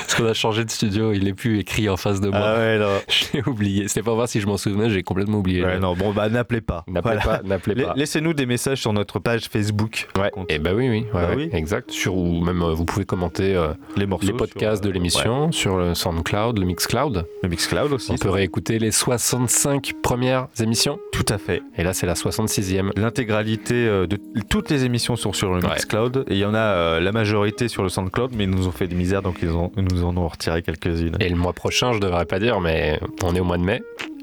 Parce 0.00 0.14
qu'on 0.14 0.26
a 0.26 0.34
changé 0.34 0.64
de 0.64 0.70
studio, 0.70 1.12
il 1.12 1.26
est 1.28 1.34
plus 1.34 1.58
écrit 1.58 1.88
en 1.88 1.96
face 1.96 2.20
de 2.20 2.28
moi. 2.28 2.40
Ah 2.42 2.58
ouais, 2.58 2.78
non. 2.78 2.98
J'ai 3.08 3.42
oublié. 3.46 3.88
C'était 3.88 4.02
pour 4.02 4.14
voir 4.14 4.28
si 4.28 4.40
je 4.40 4.46
m'en 4.46 4.56
souvenais, 4.56 4.90
j'ai 4.90 5.02
complètement 5.02 5.38
oublié. 5.38 5.64
Ouais, 5.64 5.78
non, 5.78 5.94
bon, 5.94 6.12
bah, 6.12 6.28
n'appelez 6.28 6.60
pas. 6.60 6.84
N'appelez 6.88 7.18
pas, 7.18 7.40
n'appelez 7.44 7.84
pas. 7.84 7.94
Laissez-nous 7.96 8.34
des 8.34 8.46
messages 8.46 8.80
sur 8.80 8.92
notre 8.92 9.18
page 9.18 9.48
Facebook. 9.48 10.08
Ouais, 10.18 10.30
et 10.48 10.58
bah 10.58 10.70
oui, 10.74 10.88
oui, 10.88 11.00
ouais, 11.00 11.06
Bah 11.12 11.28
ouais, 11.30 11.36
oui. 11.36 11.50
exact. 11.52 11.90
Sur, 11.90 12.16
ou 12.16 12.40
même 12.44 12.62
euh, 12.62 12.72
vous 12.74 12.84
pouvez 12.84 13.04
commenter 13.04 13.54
euh, 13.54 13.72
Les 13.96 14.06
morceaux. 14.06 14.26
les 14.26 14.32
podcasts 14.32 14.82
sur, 14.82 14.90
de 14.90 14.94
l'émission 14.94 15.52
sur 15.52 15.76
le 15.76 15.94
SoundCloud, 15.94 16.58
le 16.58 16.64
Mixcloud. 16.64 17.26
Le 17.42 17.48
Mixcloud 17.48 17.92
aussi. 17.92 18.12
On 18.12 18.16
peut 18.16 18.30
réécouter 18.30 18.78
les 18.78 18.90
65 18.90 19.92
premières 20.02 20.48
émissions. 20.60 20.98
Tout 21.12 21.26
à 21.28 21.38
fait. 21.38 21.62
Et 21.76 21.82
là, 21.82 21.92
c'est 21.92 22.06
la 22.06 22.14
66e. 22.14 22.90
L'intégralité 22.98 23.74
euh, 23.74 24.06
de 24.06 24.18
toutes 24.48 24.70
les 24.70 24.84
émissions 24.84 25.16
sont 25.16 25.32
sur 25.32 25.54
le. 25.54 25.60
Mixcloud 25.60 26.24
et 26.28 26.34
il 26.34 26.38
y 26.38 26.44
en 26.44 26.54
a 26.54 26.58
euh, 26.58 27.00
la 27.00 27.12
majorité 27.12 27.68
sur 27.68 27.82
le 27.82 27.88
SoundCloud, 27.88 28.32
mais 28.34 28.44
ils 28.44 28.50
nous 28.50 28.66
ont 28.66 28.72
fait 28.72 28.86
des 28.86 28.94
misères 28.94 29.22
donc 29.22 29.36
ils, 29.42 29.50
ont, 29.50 29.69
nous 29.76 30.04
en 30.04 30.16
ont 30.16 30.28
retiré 30.28 30.62
quelques-unes. 30.62 31.16
Et 31.20 31.28
le 31.28 31.36
mois 31.36 31.52
prochain, 31.52 31.92
je 31.92 31.98
devrais 31.98 32.26
pas 32.26 32.38
dire, 32.38 32.60
mais 32.60 33.00
on 33.22 33.34
est 33.34 33.40
au 33.40 33.44
mois 33.44 33.58
de 33.58 33.64
mai. 33.64 33.82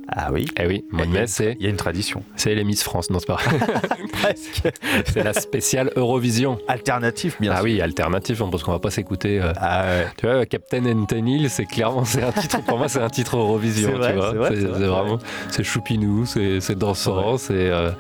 Ah 0.10 0.30
oui 0.32 0.46
Eh 0.60 0.66
oui, 0.68 0.86
mois 0.92 1.06
de 1.06 1.12
mai, 1.12 1.28
c'est 1.28 1.58
Il 1.60 1.64
y 1.64 1.68
a 1.68 1.70
une 1.70 1.76
tradition. 1.76 2.24
c'est 2.36 2.56
les 2.56 2.64
Miss 2.64 2.84
France. 2.84 3.10
Non, 3.10 3.20
c'est 3.20 3.26
pas. 3.28 3.38
Presque. 4.14 4.70
c'est 5.06 5.24
la 5.24 5.34
spéciale 5.34 5.92
Eurovision. 5.96 6.60
Alternatif, 6.68 7.38
bien 7.40 7.52
Ah 7.52 7.58
sûr. 7.58 7.66
oui, 7.66 7.82
alternatif, 7.82 8.42
hein, 8.42 8.48
parce 8.52 8.64
qu'on 8.64 8.72
va 8.72 8.80
pas 8.80 8.90
s'écouter. 8.92 9.40
euh, 9.42 9.52
Ah 9.58 9.84
ouais. 9.86 10.08
Tu 10.18 10.26
vois, 10.26 10.46
Captain 10.46 10.86
Antenil, 10.86 11.50
c'est 11.50 11.66
clairement 11.66 12.06
c'est 12.06 12.24
un 12.24 12.32
titre. 12.32 12.62
Pour 12.64 12.78
moi, 12.78 12.88
c'est 12.88 13.02
un 13.02 13.10
titre 13.10 13.38
Eurovision. 13.38 13.90
C'est 13.92 13.98
vrai, 13.98 14.12
tu 14.12 14.16
vois. 14.18 14.30
c'est 14.32 14.38
vrai, 14.38 14.50
C'est 14.56 14.62
vrai, 14.68 14.80
c'est 14.80 14.86
vraiment, 14.86 15.18
c'est 15.50 15.64
choupinou, 15.64 16.26
c'est 16.26 16.62
c'est 16.62 16.78
dansant, 16.78 17.38
c'est 17.38 17.54
euh, 17.54 17.92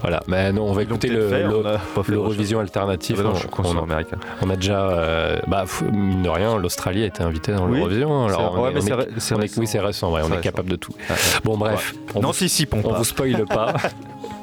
voilà. 0.00 0.20
Mais 0.28 0.52
non, 0.52 0.64
on 0.68 0.72
va 0.72 0.82
écouter 0.84 1.08
peut-être 1.08 1.20
le- 1.20 1.28
fait, 1.28 1.42
le- 1.42 1.56
on 1.56 1.66
a 1.66 1.78
pas 1.78 2.02
fait 2.02 2.12
l'Eurovision 2.12 2.60
alternative. 2.60 3.16
Ah 3.18 3.22
bah 3.22 3.28
non, 3.28 3.34
on, 3.34 3.38
je 3.38 3.40
suis 3.68 3.76
on 3.78 3.82
américain. 3.82 4.16
on 4.42 4.50
a 4.50 4.56
déjà, 4.56 4.88
euh, 4.90 5.40
bah, 5.48 5.64
f- 5.66 5.90
mine 5.90 6.22
de 6.22 6.28
rien, 6.28 6.56
l'Australie 6.58 7.02
a 7.02 7.06
été 7.06 7.22
invitée 7.22 7.52
dans 7.52 7.66
Oui, 7.66 7.76
l'Eurovision. 7.78 8.26
Alors, 8.26 8.52
on 8.56 8.68
est- 8.68 8.74
on 8.74 8.86
est- 8.86 9.32
on 9.32 9.40
est- 9.42 9.58
oui, 9.58 9.66
c'est 9.66 9.80
récent. 9.80 10.12
ouais, 10.12 10.20
on 10.22 10.26
est 10.26 10.30
récent. 10.30 10.40
capable 10.42 10.70
de 10.70 10.76
tout. 10.76 10.92
Ah, 11.08 11.14
Bon, 11.44 11.56
bref, 11.56 11.92
ouais. 11.92 11.98
on 12.14 12.20
vous- 12.20 12.26
N'anticipons 12.26 12.80
on 12.84 12.90
pas. 12.90 12.98
vous 12.98 13.04
spoile 13.04 13.44
pas. 13.46 13.74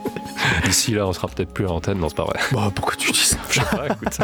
D'ici 0.65 0.91
là, 0.93 1.07
on 1.07 1.13
sera 1.13 1.27
peut-être 1.27 1.53
plus 1.53 1.65
à 1.65 1.69
l'antenne, 1.69 1.97
non, 1.99 2.09
c'est 2.09 2.15
pas 2.17 2.25
vrai. 2.25 2.39
Bah, 2.51 2.71
pourquoi 2.73 2.95
tu 2.95 3.11
dis 3.11 3.17
ça? 3.19 3.37
Je 3.49 3.59
sais 3.59 3.65
pas, 3.65 3.85
écoute. 3.85 4.17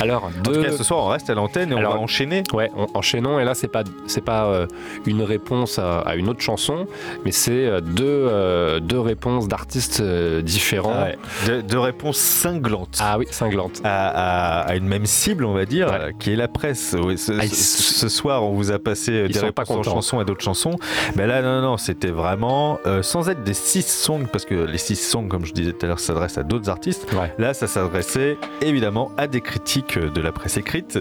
Alors, 0.00 0.24
En 0.24 0.42
tout 0.42 0.52
deux- 0.52 0.62
cas, 0.64 0.72
ce 0.72 0.84
soir, 0.84 1.04
on 1.04 1.08
reste 1.08 1.30
à 1.30 1.34
l'antenne 1.34 1.72
et 1.72 1.74
on 1.74 1.80
va 1.82 1.90
enchaîner. 1.98 2.42
Ouais, 2.52 2.70
en- 2.76 2.86
enchaînons. 2.94 3.38
Et 3.40 3.44
là, 3.44 3.54
c'est 3.54 3.68
pas 3.68 3.84
c'est 4.06 4.24
pas 4.24 4.46
euh, 4.46 4.66
une 5.06 5.22
réponse 5.22 5.78
à, 5.78 6.00
à 6.00 6.14
une 6.16 6.28
autre 6.28 6.40
chanson, 6.40 6.86
mais 7.24 7.32
c'est 7.32 7.50
euh, 7.66 7.80
deux 7.80 8.04
euh, 8.06 8.80
deux 8.80 9.00
réponses 9.00 9.48
d'artistes 9.48 10.00
euh, 10.00 10.42
différents. 10.42 10.92
Ah 10.94 11.04
ouais. 11.04 11.18
De, 11.46 11.60
de 11.60 11.76
réponses 11.76 12.18
cinglantes. 12.18 12.98
Ah 13.00 13.18
oui, 13.18 13.26
cinglantes. 13.30 13.80
À, 13.84 14.08
à- 14.08 14.60
à 14.68 14.74
une 14.76 14.86
même 14.86 15.06
cible, 15.06 15.44
on 15.44 15.54
va 15.54 15.64
dire, 15.64 15.88
qui 16.18 16.32
est 16.32 16.36
la 16.36 16.48
presse. 16.48 16.94
Oui, 17.00 17.16
ce, 17.18 17.32
Ah, 17.32 17.46
ce- 17.46 17.54
ce 17.98 18.08
soir, 18.08 18.42
on 18.44 18.52
vous 18.54 18.70
a 18.70 18.78
passé 18.78 19.28
des 19.28 19.38
réponses 19.38 19.70
en 19.70 19.82
chansons 19.82 20.20
et 20.20 20.24
d'autres 20.24 20.42
chansons. 20.44 20.76
Mais 21.16 21.26
là, 21.26 21.42
non, 21.42 21.60
non, 21.62 21.76
c'était 21.76 22.10
vraiment 22.10 22.78
euh, 22.86 23.02
sans 23.02 23.28
être 23.28 23.42
des 23.44 23.54
six 23.54 23.86
songs, 23.86 24.26
parce 24.30 24.44
que 24.44 24.54
les 24.54 24.78
six 24.78 24.96
songs, 24.96 25.28
comme 25.38 25.46
je 25.46 25.52
disais 25.52 25.72
tout 25.72 25.86
à 25.86 25.88
l'heure, 25.88 26.00
s'adressent 26.00 26.36
à 26.38 26.42
d'autres 26.42 26.68
artistes. 26.68 27.06
Là, 27.38 27.54
ça 27.54 27.68
s'adressait 27.68 28.36
évidemment 28.60 29.12
à 29.16 29.28
des 29.28 29.40
critiques 29.40 29.96
de 29.96 30.20
la 30.20 30.32
presse 30.32 30.56
écrite. 30.56 30.98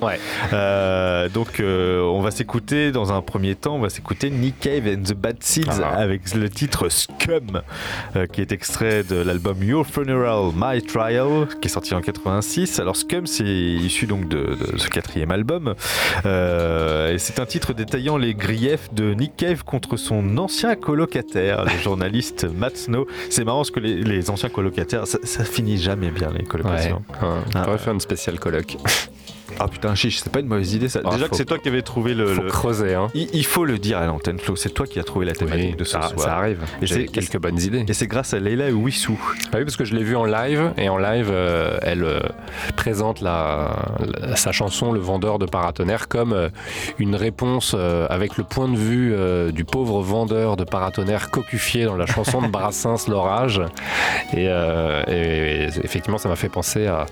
Euh, 0.53 1.27
donc, 1.27 1.59
euh, 1.59 2.03
on 2.03 2.21
va 2.21 2.29
s'écouter 2.29 2.91
dans 2.91 3.11
un 3.11 3.23
premier 3.23 3.55
temps, 3.55 3.77
on 3.77 3.79
va 3.79 3.89
s'écouter 3.89 4.29
Nick 4.29 4.59
Cave 4.59 4.83
and 4.87 5.01
the 5.01 5.15
Bad 5.15 5.37
Seeds 5.41 5.81
Ah. 5.81 5.95
avec 5.97 6.35
le 6.35 6.51
titre 6.51 6.89
Scum, 6.89 7.63
euh, 8.15 8.27
qui 8.27 8.41
est 8.41 8.51
extrait 8.51 9.01
de 9.03 9.15
l'album 9.15 9.63
Your 9.63 9.87
Funeral, 9.87 10.51
My 10.55 10.83
Trial, 10.83 11.47
qui 11.59 11.67
est 11.67 11.71
sorti 11.71 11.95
en 11.95 12.01
86. 12.01 12.79
Alors, 12.79 12.95
Scum, 12.95 13.25
c'est 13.25 13.43
issu 13.43 14.05
donc 14.05 14.27
de, 14.27 14.55
de 14.71 14.77
ce 14.77 14.87
quatrième 14.87 15.31
album. 15.31 15.73
Et 16.25 17.17
c'est 17.17 17.39
un 17.39 17.45
titre 17.47 17.73
détaillant 17.73 18.17
les 18.17 18.35
griefs 18.35 18.93
de 18.93 19.15
Nick 19.15 19.35
Cave 19.35 19.63
contre 19.63 19.97
son 19.97 20.37
ancien 20.37 20.75
colocataire, 20.75 21.65
le 21.65 21.81
journaliste 21.81 22.45
Matt 22.55 22.77
Snow. 22.77 23.07
C'est 23.31 23.43
marrant 23.43 23.59
parce 23.59 23.71
que 23.71 23.79
les, 23.79 24.03
les 24.03 24.26
anciens 24.29 24.49
colocataires, 24.49 25.07
ça, 25.07 25.19
ça 25.23 25.43
finit 25.43 25.77
jamais 25.77 26.11
bien 26.11 26.31
les 26.31 26.43
colocations. 26.43 27.03
ouais. 27.09 27.17
Ah. 27.21 27.35
On 27.55 27.63
pourrait 27.63 27.77
faire 27.77 27.93
une 27.93 27.99
spéciale 27.99 28.39
colloque. 28.39 28.77
Ah 29.59 29.67
putain, 29.67 29.95
chiche, 29.95 30.19
c'est 30.19 30.31
pas 30.31 30.39
une 30.39 30.47
mauvaise 30.47 30.73
idée 30.73 30.89
ça. 30.89 30.99
Ah, 31.05 31.11
Déjà 31.11 31.27
que 31.29 31.35
c'est 31.35 31.45
toi 31.45 31.57
qui 31.57 31.67
avais 31.69 31.81
trouvé 31.81 32.13
le. 32.13 32.27
faut 32.27 32.41
le- 32.43 32.49
creuser, 32.49 32.93
hein. 32.93 33.07
Il, 33.13 33.27
il 33.33 33.45
faut 33.45 33.65
le 33.65 33.77
dire 33.79 33.97
à 33.97 34.05
l'antenne, 34.05 34.37
Flo, 34.39 34.55
c'est 34.55 34.69
toi 34.69 34.85
qui 34.85 34.99
as 34.99 35.03
trouvé 35.03 35.25
la 35.25 35.33
thématique 35.33 35.77
de 35.77 35.83
ce 35.83 35.91
ça, 35.93 36.01
soir. 36.09 36.19
ça 36.19 36.35
arrive. 36.37 36.61
Et 36.81 36.85
J'ai 36.85 36.95
c'est 36.95 37.05
quelques 37.07 37.37
bonnes 37.39 37.59
idées. 37.59 37.83
Et 37.87 37.93
c'est 37.93 38.07
grâce 38.07 38.33
à 38.33 38.39
Leila 38.39 38.69
Wissou. 38.71 39.19
Ah 39.51 39.57
oui, 39.57 39.63
parce 39.63 39.75
que 39.75 39.85
je 39.85 39.95
l'ai 39.95 40.03
vue 40.03 40.15
en 40.15 40.25
live, 40.25 40.71
et 40.77 40.89
en 40.89 40.97
live, 40.97 41.29
euh, 41.31 41.77
elle 41.81 42.03
euh, 42.03 42.19
présente 42.75 43.21
la, 43.21 43.75
la- 44.21 44.35
sa 44.35 44.51
chanson 44.51 44.91
Le 44.91 44.99
vendeur 44.99 45.39
de 45.39 45.45
paratonnerres 45.45 46.07
comme 46.07 46.33
euh, 46.33 46.49
une 46.99 47.15
réponse 47.15 47.73
avec 48.09 48.37
le 48.37 48.43
point 48.43 48.67
de 48.67 48.77
vue 48.77 49.15
du 49.51 49.65
pauvre 49.65 50.01
vendeur 50.01 50.55
de 50.57 50.63
paratonnerres 50.63 51.29
cocufié 51.31 51.85
dans 51.85 51.95
la 51.95 52.05
chanson 52.05 52.41
de 52.41 52.47
Brassens 52.47 53.07
L'Orage. 53.07 53.61
Et, 54.33 54.43
et- 54.45 54.47
et 55.09 55.63
effectivement, 55.83 56.17
ça 56.17 56.29
m'a 56.29 56.35
fait 56.35 56.49
penser 56.49 56.87
à, 56.87 57.05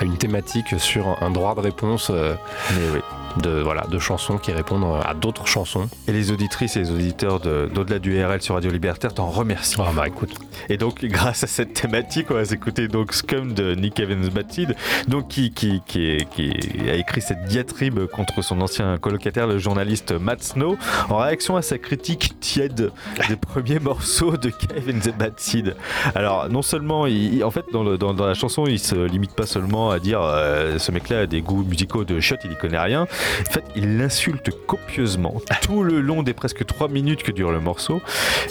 à 0.00 0.04
une 0.04 0.16
thématique 0.16 0.78
sur 0.78 1.16
un 1.22 1.30
droit 1.30 1.54
de 1.54 1.60
réponse 1.60 1.89
euh, 2.10 2.36
de, 3.38 3.60
voilà, 3.60 3.82
de 3.90 3.98
chansons 3.98 4.38
qui 4.38 4.52
répondent 4.52 4.84
à 5.04 5.14
d'autres 5.14 5.46
chansons. 5.46 5.88
Et 6.08 6.12
les 6.12 6.30
auditrices 6.32 6.76
et 6.76 6.80
les 6.80 6.90
auditeurs 6.90 7.40
de- 7.40 7.70
d'au-delà 7.72 7.98
du 7.98 8.22
RL 8.22 8.40
sur 8.42 8.54
Radio 8.54 8.70
Libertaire 8.70 9.14
t'en 9.14 9.28
remercient. 9.28 9.82
Ah 9.86 9.92
bah 9.94 10.06
écoute. 10.08 10.34
Et 10.68 10.76
donc, 10.76 11.04
grâce 11.04 11.44
à 11.44 11.46
cette 11.46 11.72
thématique, 11.74 12.26
on 12.30 12.34
va 12.34 12.44
s'écouter 12.44 12.88
donc 12.88 13.12
Scum 13.12 13.54
de 13.54 13.74
Nick 13.74 14.00
Evans 14.00 14.28
Batid, 14.28 14.74
donc 15.08 15.28
qui, 15.28 15.50
qui, 15.52 15.80
qui, 15.86 16.18
qui 16.30 16.50
a 16.90 16.94
écrit 16.94 17.20
cette 17.20 17.44
diatribe 17.44 18.06
contre 18.06 18.42
son 18.42 18.60
ancien 18.60 18.98
colocataire, 18.98 19.46
le 19.46 19.58
journaliste 19.58 20.12
Matt 20.12 20.42
Snow, 20.42 20.76
en 21.08 21.18
réaction 21.18 21.56
à 21.56 21.62
sa 21.62 21.78
critique 21.78 22.38
tiède 22.40 22.90
des 23.28 23.36
premiers 23.40 23.78
morceaux 23.78 24.36
de 24.36 24.50
Kevin 24.50 25.00
Seed. 25.36 25.76
Alors, 26.14 26.48
non 26.48 26.62
seulement, 26.62 27.06
il- 27.06 27.42
en 27.44 27.50
fait, 27.50 27.64
dans, 27.72 27.82
le- 27.84 27.96
dans- 27.98 28.14
dans 28.14 28.26
la 28.26 28.34
chanson, 28.34 28.66
il 28.66 28.78
se 28.78 28.94
limite 28.94 29.32
pas 29.34 29.46
seulement 29.46 29.90
à 29.90 29.98
dire 29.98 30.20
euh, 30.22 30.78
ce 30.78 30.92
mec-là 30.92 31.20
a 31.20 31.26
des 31.26 31.40
goûts 31.42 31.64
musicaux 31.64 32.04
de 32.04 32.20
shot, 32.20 32.36
il 32.44 32.52
y 32.52 32.56
connaît 32.56 32.78
rien. 32.78 33.06
En 33.48 33.52
fait, 33.52 33.64
il 33.76 33.98
l'insulte 33.98 34.50
copieusement 34.66 35.40
tout 35.62 35.82
le 35.82 36.00
long 36.00 36.22
des 36.22 36.34
presque 36.34 36.64
3 36.64 36.88
minutes 36.88 37.22
que 37.22 37.32
dure 37.32 37.50
le 37.50 37.60
morceau. 37.60 38.00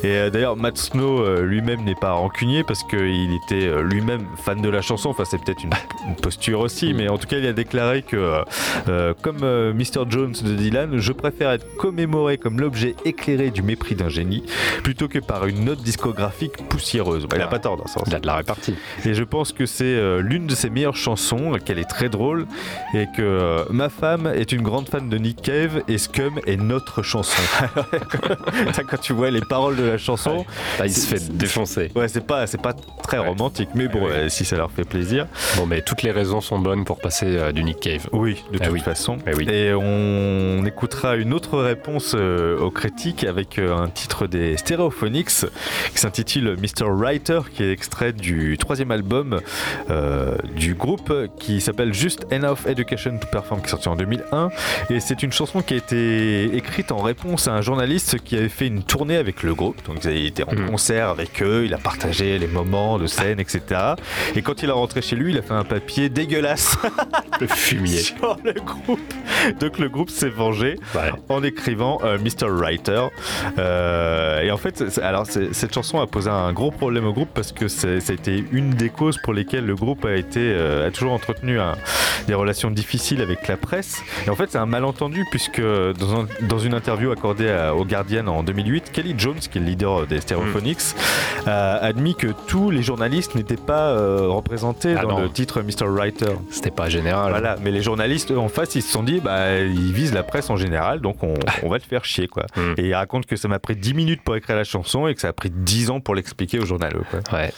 Et 0.04 0.08
euh, 0.08 0.30
d'ailleurs, 0.30 0.56
Matt 0.56 0.78
Snow 0.78 1.22
euh, 1.22 1.42
lui-même 1.42 1.84
n'est 1.84 1.96
pas 1.96 2.14
rancunier 2.14 2.64
parce 2.64 2.84
qu'il 2.84 3.34
était 3.46 3.68
euh, 3.68 3.82
lui-même 3.82 4.26
fan 4.44 4.62
de 4.62 4.70
la 4.70 4.82
chanson. 4.82 5.10
Enfin, 5.10 5.24
c'est 5.26 5.42
peut-être 5.42 5.64
une, 5.64 5.72
une 6.08 6.16
posture 6.16 6.60
aussi, 6.60 6.94
mais 6.94 7.10
en 7.10 7.18
tout 7.18 7.28
cas, 7.28 7.38
il 7.38 7.46
a 7.46 7.54
déclaré 7.54 8.02
que, 8.02 8.44
euh, 8.88 9.14
comme 9.22 9.40
euh, 9.44 9.74
Mr. 9.74 10.06
Jones 10.10 10.34
de 10.44 10.56
Dylan, 10.56 10.98
je 10.98 11.12
préfère 11.12 11.52
être 11.52 11.66
commémoré 11.78 12.38
comme 12.38 12.60
l'objet 12.60 12.96
éclairé 13.06 13.50
du 13.52 13.62
mépris 13.62 13.96
d'un 13.96 14.10
génie 14.10 14.44
plutôt 14.84 15.08
que 15.08 15.20
par 15.20 15.46
une 15.46 15.66
note 15.66 15.82
discographique 15.82 16.58
poussiéreuse. 16.70 17.26
Bah, 17.28 17.38
il 17.38 17.42
a 17.42 17.48
pas 17.48 17.60
tort 17.60 17.78
dans 17.78 17.88
ça. 17.88 18.02
Il 18.08 18.16
a 18.16 18.20
de 18.20 18.28
la 18.28 18.36
répartie. 18.36 18.76
Et 19.06 19.14
je 19.14 19.24
pense 19.24 19.52
que 19.52 19.66
c'est 19.66 19.84
euh, 19.86 20.22
l'une 20.22 20.48
de 20.48 20.56
ses 20.56 20.70
meilleures 20.70 20.96
chansons, 20.96 21.58
qu'elle 21.64 21.80
est 21.80 21.90
très 21.90 22.10
drôle, 22.10 22.46
et 22.94 23.06
que 23.16 23.66
ma 23.72 23.90
femme 23.90 24.28
est 24.28 24.52
une 24.52 24.59
grande 24.64 24.90
fan 24.90 25.10
de 25.10 25.18
Nick 25.18 25.42
Cave 25.42 25.82
et 25.88 25.98
Scum 25.98 26.40
est 26.46 26.58
notre 26.58 27.02
chanson. 27.04 27.42
Ça, 28.74 28.84
Quand 28.90 28.98
tu 28.98 29.14
vois 29.14 29.30
les 29.32 29.42
paroles 29.42 29.76
de 29.76 29.84
la 29.84 29.98
chanson, 29.98 30.46
il 30.84 30.92
se 30.94 31.08
fait 31.08 31.36
défoncer. 31.38 31.92
Ouais, 31.96 32.08
c'est 32.08 32.26
pas, 32.26 32.48
c'est 32.48 32.62
pas 32.62 32.74
très 33.04 33.18
romantique, 33.20 33.70
mais 33.76 33.88
bon, 33.88 34.08
euh, 34.08 34.30
si 34.30 34.46
ça 34.46 34.58
leur 34.58 34.72
fait 34.72 34.84
plaisir. 34.86 35.28
Bon, 35.58 35.66
mais 35.66 35.82
toutes 35.82 36.02
les 36.04 36.12
raisons 36.12 36.42
sont 36.42 36.60
bonnes 36.60 36.86
pour 36.86 37.00
passer 37.00 37.26
euh, 37.28 37.52
du 37.52 37.64
Nick 37.64 37.80
Cave. 37.80 38.08
Oui, 38.12 38.44
de 38.52 38.58
Ah 38.62 38.66
toute 38.66 38.74
oui. 38.74 38.80
façon. 38.80 39.18
Eh 39.28 39.36
oui. 39.36 39.48
Et 39.50 39.74
on 39.74 40.64
écoutera 40.66 41.16
une 41.16 41.34
autre 41.34 41.60
réponse 41.60 42.14
euh, 42.16 42.58
aux 42.60 42.72
critiques 42.72 43.24
avec 43.24 43.60
euh, 43.60 43.76
un 43.78 43.90
titre 43.90 44.28
des 44.28 44.58
Stereophonics 44.58 45.30
qui 45.30 45.98
s'intitule 46.00 46.56
Mr. 46.60 46.86
Writer, 46.90 47.42
qui 47.54 47.64
est 47.64 47.72
extrait 47.72 48.14
du 48.14 48.58
troisième 48.58 48.92
album 48.92 49.40
du 50.56 50.74
groupe 50.76 51.14
qui 51.40 51.62
s'appelle 51.62 51.94
Just 51.94 52.26
Enough 52.32 52.68
Education 52.68 53.18
to 53.20 53.28
Perform, 53.32 53.62
qui 53.62 53.68
est 53.68 53.72
sorti 53.72 53.90
en 53.90 53.96
2001. 53.96 54.49
Et 54.90 55.00
c'est 55.00 55.24
une 55.24 55.32
chanson 55.32 55.62
qui 55.62 55.74
a 55.74 55.78
été 55.78 56.56
écrite 56.56 56.92
en 56.92 57.00
réponse 57.02 57.48
à 57.48 57.54
un 57.54 57.62
journaliste 57.62 58.20
qui 58.24 58.36
avait 58.38 58.50
fait 58.50 58.68
une 58.68 58.84
tournée 58.84 59.18
avec 59.18 59.44
le 59.44 59.54
groupe. 59.54 59.82
Donc 59.86 60.04
il 60.06 60.26
était 60.26 60.44
en 60.44 60.56
concert 60.70 61.10
avec 61.10 61.42
eux, 61.42 61.64
il 61.66 61.74
a 61.74 61.78
partagé 61.78 62.38
les 62.40 62.48
moments 62.48 62.98
de 62.98 63.08
scène, 63.08 63.40
etc. 63.40 63.62
Et 64.36 64.42
quand 64.42 64.64
il 64.64 64.70
est 64.70 64.74
rentré 64.74 65.02
chez 65.02 65.16
lui, 65.16 65.32
il 65.32 65.38
a 65.38 65.42
fait 65.42 65.54
un 65.54 65.64
papier 65.64 66.10
dégueulasse. 66.10 66.78
Le 67.42 67.48
fumier. 67.48 67.98
sur 68.00 68.38
le 68.44 68.52
groupe. 68.54 69.00
Donc 69.62 69.80
le 69.80 69.88
groupe 69.88 70.10
s'est 70.10 70.28
vengé 70.30 70.76
en 71.30 71.42
écrivant 71.44 72.00
euh, 72.04 72.18
Mr. 72.18 72.50
Writer. 72.50 73.04
Euh, 73.58 74.42
et 74.42 74.52
en 74.52 74.58
fait, 74.58 75.00
alors 75.02 75.26
cette 75.28 75.74
chanson 75.74 76.00
a 76.02 76.08
posé 76.08 76.30
un 76.30 76.52
gros 76.54 76.72
problème 76.72 77.06
au 77.06 77.14
groupe 77.14 77.30
parce 77.34 77.52
que 77.52 77.68
ça 77.68 77.88
a 77.88 78.14
été 78.14 78.44
une 78.52 78.72
des 78.72 78.90
causes 78.90 79.18
pour 79.24 79.34
lesquelles 79.34 79.66
le 79.66 79.76
groupe 79.76 80.06
a 80.06 80.16
été 80.16 80.40
euh, 80.42 80.88
a 80.88 80.92
toujours 80.92 81.14
entretenu 81.14 81.60
un- 81.60 81.76
des 82.28 82.34
relations 82.34 82.72
difficiles 82.72 83.22
avec 83.22 83.48
la 83.48 83.58
presse. 83.58 84.02
Et 84.28 84.30
en 84.30 84.36
fait, 84.44 84.52
c'est 84.52 84.58
un 84.58 84.66
malentendu 84.66 85.26
puisque 85.32 85.62
dans, 85.62 86.22
un- 86.22 86.28
dans 86.42 86.60
une 86.60 86.74
interview 86.74 87.12
accordée 87.12 87.50
à- 87.50 87.76
au 87.76 87.86
Guardian 87.86 88.28
en 88.28 88.44
2008, 88.44 88.92
Kelly 88.92 89.16
Jones, 89.18 89.38
qui 89.40 89.58
est 89.58 89.62
le 89.62 89.68
leader 89.68 90.08
des 90.08 90.20
Stereophonics, 90.22 90.80
a 91.46 91.76
admis 91.78 92.16
que 92.16 92.28
tous 92.48 92.70
les 92.72 92.82
journalistes 92.84 93.36
n'étaient 93.36 93.56
pas 93.58 93.90
euh, 93.92 94.28
représentés 94.30 94.96
Ah 94.98 95.04
dans 95.04 95.10
non. 95.18 95.22
le 95.22 95.30
titre 95.30 95.62
Mr. 95.62 95.88
Writer. 95.88 96.34
C'était 96.52 96.72
pas 96.72 96.90
général. 96.90 97.30
Voilà, 97.32 97.56
mais 97.64 97.72
les 97.72 97.82
journalistes 97.82 98.32
eux, 98.32 98.38
en 98.40 98.50
face, 98.50 98.76
ils 98.76 98.82
se 98.82 98.92
sont 98.92 99.04
dit, 99.04 99.20
bah, 99.20 99.60
ils 99.60 99.94
visent 99.94 100.14
la 100.14 100.24
presse 100.24 100.50
en 100.50 100.56
général, 100.58 101.00
donc 101.02 101.24
on, 101.24 101.34
on 101.64 101.70
va 101.70 101.78
le 101.78 101.84
faire 101.84 102.06
chier, 102.06 102.28
quoi. 102.28 102.46
Hmm. 102.56 102.74
Et 102.78 102.88
il 102.88 102.94
raconte 102.96 103.26
que 103.26 103.36
ça 103.36 103.48
m'a 103.48 103.60
pris 103.60 103.76
10 103.76 103.94
minutes 103.94 104.22
pour 104.24 104.36
écrire 104.36 104.56
la 104.56 104.64
chanson 104.64 105.08
et 105.08 105.16
que 105.16 105.22
ça 105.22 105.30
a 105.30 105.34
pris 105.34 105.50
10 105.50 105.90
ans 105.90 106.00
pour 106.00 106.16
l'expliquer 106.16 106.66
journalistes, 106.66 107.04
quoi. 107.10 107.38
Ouais. 107.40 107.52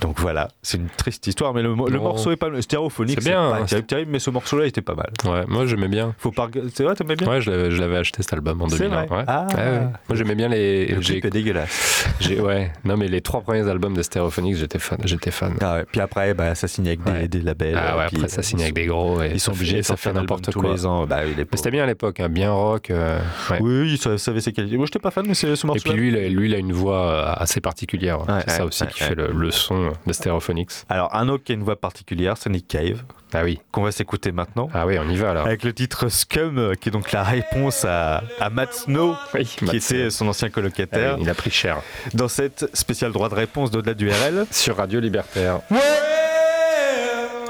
Donc 0.00 0.18
voilà, 0.18 0.48
c'est 0.62 0.78
une 0.78 0.88
triste 0.88 1.26
histoire, 1.26 1.54
mais 1.54 1.62
le, 1.62 1.74
morceau 1.74 2.32
est 2.32 2.36
pas 2.36 2.48
le 2.48 2.60
stéréophonique, 2.60 3.20
C'est 3.22 3.30
bien, 3.30 3.50
pas 3.50 3.56
hein. 3.58 3.64
terrible, 3.66 3.86
terrible, 3.86 4.10
mais 4.10 4.18
ce 4.18 4.30
morceau-là 4.30 4.66
était 4.66 4.82
pas 4.82 4.94
mal. 4.96 5.10
Ouais, 5.24 5.44
moi 5.46 5.64
j'aimais 5.66 5.86
bien. 5.88 6.01
Faut 6.18 6.30
pas, 6.30 6.48
c'est 6.74 6.84
vrai, 6.84 6.94
t'aimais 6.94 7.16
bien 7.16 7.28
Ouais, 7.28 7.40
je 7.40 7.50
l'avais, 7.50 7.96
acheté 7.96 8.22
cet 8.22 8.32
album 8.32 8.62
en 8.62 8.68
C'est 8.68 8.78
2001. 8.78 9.04
vrai 9.06 9.16
ouais. 9.18 9.24
Ah. 9.26 9.46
Ouais, 9.50 9.56
ouais. 9.56 9.80
Moi 10.08 10.16
j'aimais 10.16 10.34
bien 10.34 10.48
les. 10.48 10.86
Le 10.86 11.00
clip 11.00 11.24
est 11.24 11.30
dégueulasse. 11.30 12.06
ouais, 12.40 12.72
non 12.84 12.96
mais 12.96 13.08
les 13.08 13.20
trois 13.20 13.40
premiers 13.40 13.68
albums 13.68 13.94
de 13.94 14.02
Stereophonics, 14.02 14.56
j'étais 14.56 14.78
fan. 14.78 14.98
J'étais 15.04 15.30
fan. 15.30 15.56
Ah 15.60 15.74
ouais. 15.76 15.84
Puis 15.90 16.00
après, 16.00 16.34
bah, 16.34 16.54
ça 16.54 16.68
signe 16.68 16.86
avec 16.88 17.28
des, 17.28 17.40
labels. 17.40 17.76
Ah 17.76 17.96
ouais, 17.98 18.06
puis, 18.08 18.16
après 18.16 18.28
ça 18.28 18.42
ils 18.42 18.60
avec 18.62 18.74
des 18.74 18.86
gros. 18.86 19.22
Et 19.22 19.30
Ils 19.32 19.40
sont 19.40 19.52
obligés 19.52 19.78
de 19.78 19.82
sortir 19.82 20.12
n'importe 20.14 20.50
tous 20.50 20.60
quoi. 20.60 20.72
les 20.72 20.86
ans. 20.86 21.06
Bah 21.06 21.20
oui, 21.24 21.34
c'était 21.54 21.70
bien 21.70 21.84
à 21.84 21.86
l'époque, 21.86 22.20
hein, 22.20 22.28
bien 22.28 22.52
rock. 22.52 22.90
euh. 22.90 23.18
Oui, 23.60 23.80
oui, 23.82 23.96
ça, 23.98 24.18
ça 24.18 24.30
avait 24.30 24.40
ses 24.40 24.52
qualités. 24.52 24.76
Moi, 24.76 24.86
j'étais 24.86 24.98
pas 24.98 25.10
fan, 25.10 25.24
mais 25.26 25.34
c'est 25.34 25.54
ce 25.56 25.64
Et 25.64 25.66
morceau. 25.66 25.82
puis 25.90 25.92
lui, 25.98 26.08
il 26.08 26.16
a, 26.16 26.28
lui, 26.28 26.48
il 26.48 26.54
a 26.54 26.58
une 26.58 26.72
voix 26.72 27.06
euh, 27.06 27.32
assez 27.36 27.60
particulière. 27.60 28.18
C'est 28.46 28.50
ça 28.50 28.64
aussi 28.64 28.86
qui 28.86 29.02
fait 29.02 29.14
le, 29.14 29.28
le 29.32 29.50
son 29.50 29.92
de 30.06 30.12
Stereophonics. 30.12 30.70
Alors, 30.88 31.14
un 31.14 31.28
autre 31.28 31.44
qui 31.44 31.52
a 31.52 31.54
une 31.54 31.62
voix 31.62 31.76
particulière, 31.80 32.36
c'est 32.36 32.50
Nick 32.50 32.68
Cave, 32.68 33.02
Ah 33.34 33.42
oui. 33.44 33.60
qu'on 33.70 33.82
va 33.82 33.92
s'écouter 33.92 34.32
maintenant. 34.32 34.68
Ah 34.74 34.86
oui, 34.86 34.98
on 34.98 35.08
y 35.08 35.16
va 35.16 35.30
alors. 35.30 35.46
Avec 35.46 35.62
le 35.64 35.72
titre 35.72 36.08
Scum, 36.08 36.74
qui 36.80 36.88
est 36.88 36.92
donc 36.92 37.12
la 37.12 37.22
réponse 37.22 37.84
à, 37.84 38.22
à 38.40 38.50
Matt 38.50 38.74
Snow, 38.74 39.16
Oui, 39.34 39.44
qui 39.44 39.64
Matt 39.64 39.74
était 39.74 40.10
son 40.10 40.28
ancien 40.28 40.48
Ah 40.48 40.54
colocataire, 40.54 41.14
oui, 41.16 41.22
il 41.24 41.30
a 41.30 41.34
pris 41.34 41.50
cher. 41.50 41.80
dans 42.14 42.28
cette 42.28 42.68
spéciale 42.76 43.12
droit 43.12 43.28
de 43.28 43.34
réponse 43.34 43.70
d'au-delà 43.70 43.94
du 43.94 44.10
RL. 44.10 44.46
Sur 44.50 44.76
Radio 44.76 45.00
Libertaire. 45.00 45.60
Well, 45.70 45.80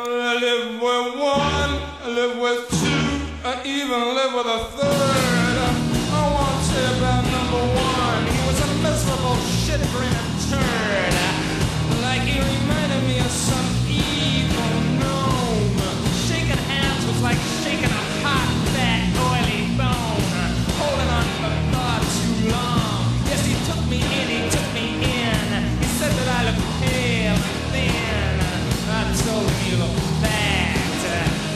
I 0.09 0.39
live 0.41 0.81
with 0.81 1.21
one, 1.21 1.81
I 2.05 2.15
live 2.15 2.37
with 2.41 2.69
two, 2.71 2.87
I 3.45 3.55
even 3.67 4.15
live 4.15 4.35
with 4.35 4.47
a 4.47 4.79
third. 4.79 4.92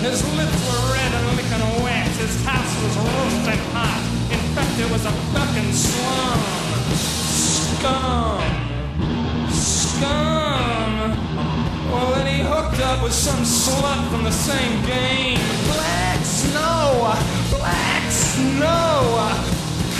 His 0.06 0.22
lips 0.36 0.60
were 0.66 0.92
red 0.94 1.12
and 1.18 1.36
licking 1.36 1.82
wet. 1.82 2.06
His 2.14 2.44
house 2.44 2.72
was 2.84 2.96
roasting 2.96 3.58
hot. 3.74 3.98
In 4.30 4.38
fact, 4.54 4.78
it 4.78 4.88
was 4.88 5.04
a 5.04 5.10
fucking 5.34 5.72
slum. 5.72 6.38
Scum. 6.94 8.38
Scum. 9.50 11.10
Well, 11.90 12.14
then 12.14 12.26
he 12.28 12.38
hooked 12.40 12.80
up 12.82 13.02
with 13.02 13.12
some 13.12 13.42
slut 13.42 14.08
from 14.08 14.22
the 14.22 14.30
same 14.30 14.80
game. 14.86 15.40
Black 15.74 16.24
snow. 16.24 17.12
Black 17.58 18.08
snow. 18.08 19.10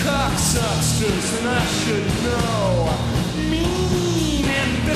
Cock 0.04 0.30
Cocksucks, 0.30 1.38
and 1.40 1.48
I 1.48 1.64
should 1.66 2.06
know. 2.22 3.50
Me 3.50 3.85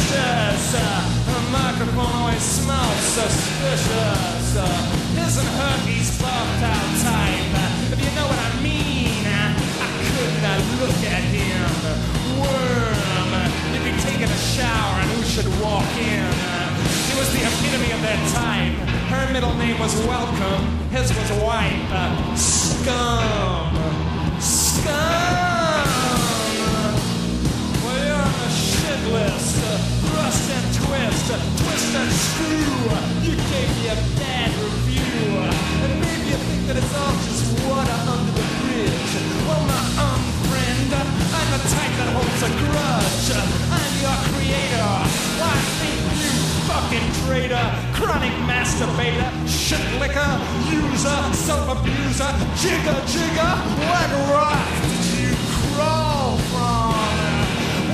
and 0.00 0.56
vicious, 0.56 0.74
a 0.74 1.40
microphone 1.50 2.12
always 2.14 2.42
smells 2.42 3.00
suspicious. 3.00 4.56
Isn't 5.16 5.46
her 5.46 5.76
he's 5.86 6.10
buffed 6.20 6.62
out 6.62 6.90
type? 7.04 7.92
If 7.92 7.98
you 8.00 8.10
know 8.16 8.26
what 8.26 8.38
I 8.38 8.60
mean, 8.62 9.26
I 9.26 9.54
could 10.10 10.42
not 10.42 10.60
look 10.80 10.98
at 11.04 11.22
him. 11.30 11.70
Worm, 12.40 13.32
if 13.74 13.82
he 13.84 13.92
taking 14.08 14.30
a 14.30 14.40
shower 14.56 15.00
and 15.00 15.10
who 15.12 15.22
should 15.22 15.48
walk 15.60 15.90
in? 15.98 16.32
She 17.06 17.12
was 17.18 17.28
the 17.32 17.42
epitome 17.44 17.92
of 17.92 18.00
that 18.02 18.20
type. 18.34 18.74
Her 19.10 19.32
middle 19.32 19.54
name 19.54 19.78
was 19.78 19.94
Welcome, 20.06 20.64
his 20.90 21.12
was 21.14 21.30
Wipe. 21.42 22.38
Scum. 22.38 23.74
Scum. 24.40 25.86
Well, 27.84 27.98
you're 28.06 28.16
on 28.16 28.32
the 28.32 28.50
shit 28.50 29.12
list. 29.12 29.49
Twist, 30.90 31.30
twist 31.30 31.94
and 31.94 32.10
screw. 32.10 32.90
You 33.22 33.38
gave 33.38 33.70
me 33.78 33.94
a 33.94 33.98
bad 34.18 34.50
review. 34.58 35.38
And 35.38 35.92
maybe 36.02 36.34
you 36.34 36.38
think 36.50 36.66
that 36.66 36.76
it's 36.82 36.94
all 36.98 37.14
just 37.30 37.46
water 37.62 37.98
under 38.10 38.34
the 38.34 38.46
bridge. 38.58 39.12
Well, 39.46 39.62
my 39.70 39.82
um 40.02 40.22
friend, 40.50 40.90
I'm 40.90 41.48
the 41.54 41.62
type 41.70 41.94
that 41.94 42.10
holds 42.10 42.42
a 42.42 42.50
grudge. 42.58 43.30
I'm 43.70 43.94
your 44.02 44.18
creator. 44.34 44.90
Why 45.38 45.54
think 45.78 45.94
you 46.18 46.34
fucking 46.66 47.06
traitor? 47.22 47.66
Chronic 47.94 48.34
masturbator, 48.50 49.30
shit 49.46 49.86
licker, 50.02 50.32
user, 50.74 51.20
self-abuser, 51.46 52.34
jigger 52.58 52.98
jigger. 53.06 53.54
What 53.86 54.10
rock 54.34 54.66
did 54.82 55.06
you 55.22 55.38
crawl 55.54 56.34
from? 56.50 56.98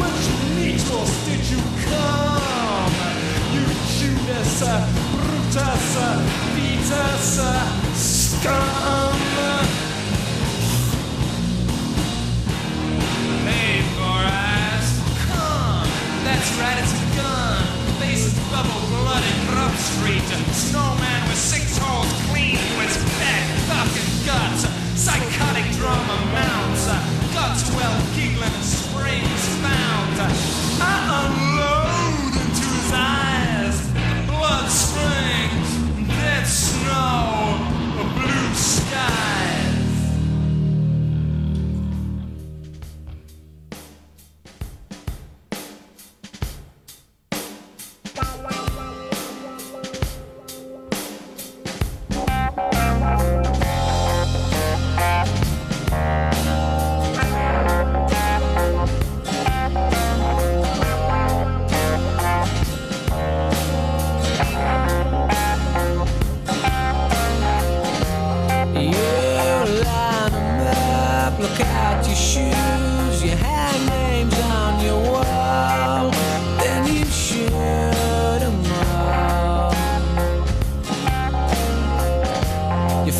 Which 0.00 0.24
needles 0.56 1.12
did 1.28 1.44
you 1.44 1.60
come? 1.92 2.35
Uh, 4.58 4.80
Brutus, 5.12 5.96
uh, 5.98 6.16
Vetus, 6.56 7.38
uh, 7.40 7.92
scum. 7.92 9.12
Hey, 13.44 13.84
four 13.92 14.24
eyes, 14.24 14.88
come. 15.28 15.84
That's 16.24 16.48
right, 16.56 16.78
it's 16.80 16.88
a 16.88 17.04
gun. 17.20 17.66
Faces 18.00 18.32
bubble 18.48 18.80
blood 18.96 19.22
in 19.28 19.36
Grub 19.52 19.76
Street. 19.76 20.24
Snowman 20.56 21.28
with 21.28 21.36
six 21.36 21.76
holes 21.76 22.08
clean 22.32 22.56
to 22.56 22.74
his 22.80 22.96
back, 23.20 23.44
fucking 23.68 24.24
guts. 24.24 24.64
Psychotic 24.98 25.68
drama 25.76 26.16
mounts. 26.32 26.86
Guts 27.34 27.68
well 27.76 27.96
giggling 28.16 28.56
springs 28.64 29.44
found. 29.60 30.16
I 30.80 31.45
Blood 34.46 34.70
springs, 34.70 36.06
dead 36.06 36.46
snow, 36.46 37.58
blue 38.14 38.54
skies. 38.54 39.35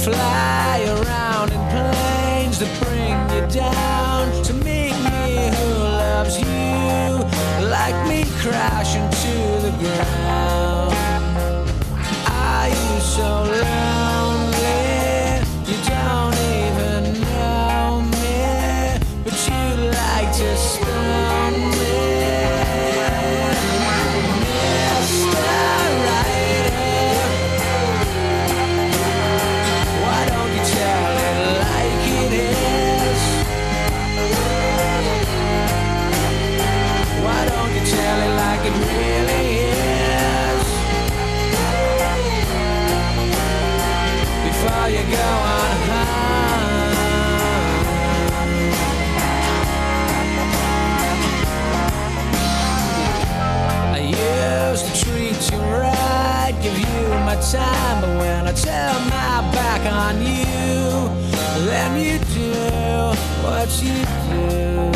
Fly 0.06 0.84
around 0.86 1.50
in 1.50 1.60
planes 1.72 2.60
that 2.60 2.72
bring 2.84 3.18
you 3.34 3.44
down 3.48 4.30
to 4.44 4.52
meet 4.54 4.94
me 5.02 5.50
who 5.56 5.68
loves 5.82 6.38
you, 6.38 7.66
like 7.68 7.98
me 8.06 8.24
crashing 8.40 9.08
to 9.10 9.34
the 9.66 9.72
ground. 9.80 10.94
Are 12.28 12.68
you 12.68 13.00
so 13.00 13.42
lonely? 13.50 13.95
On 59.86 60.20
you, 60.20 61.08
then 61.66 61.92
you 62.00 62.18
do 62.34 62.52
what 63.44 63.70
you 63.82 64.04
do. 64.30 64.92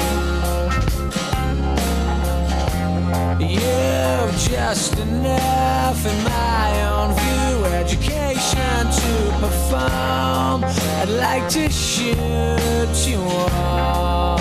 You're 3.39 4.31
just 4.33 4.99
enough 4.99 6.07
in 6.07 6.25
my 6.25 6.69
own 6.93 7.15
view. 7.15 7.65
Education 7.83 8.91
to 9.01 9.13
perform. 9.41 10.65
I'd 11.01 11.09
like 11.09 11.49
to 11.51 11.71
shoot 11.71 13.09
you 13.09 13.21
all. 13.21 14.39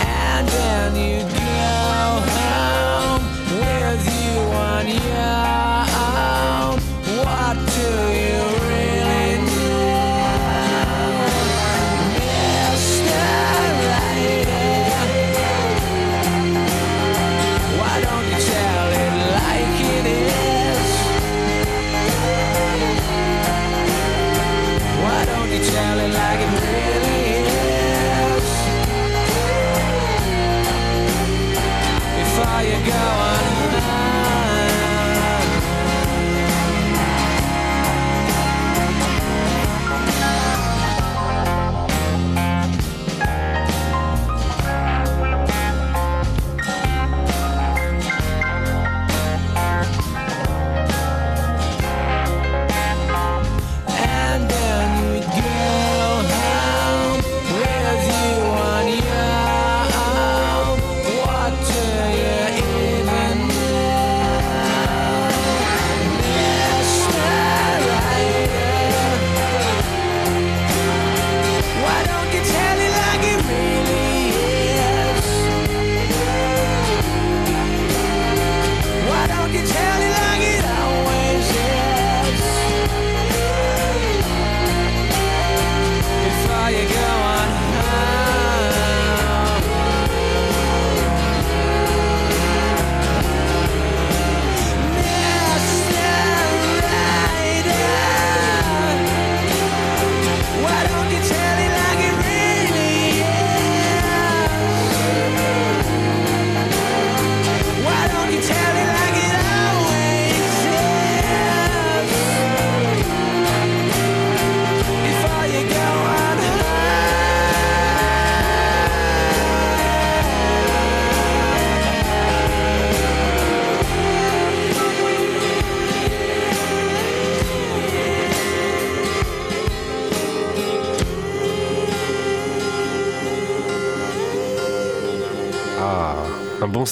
And 0.00 0.48
then 0.48 0.96
you 0.96 1.39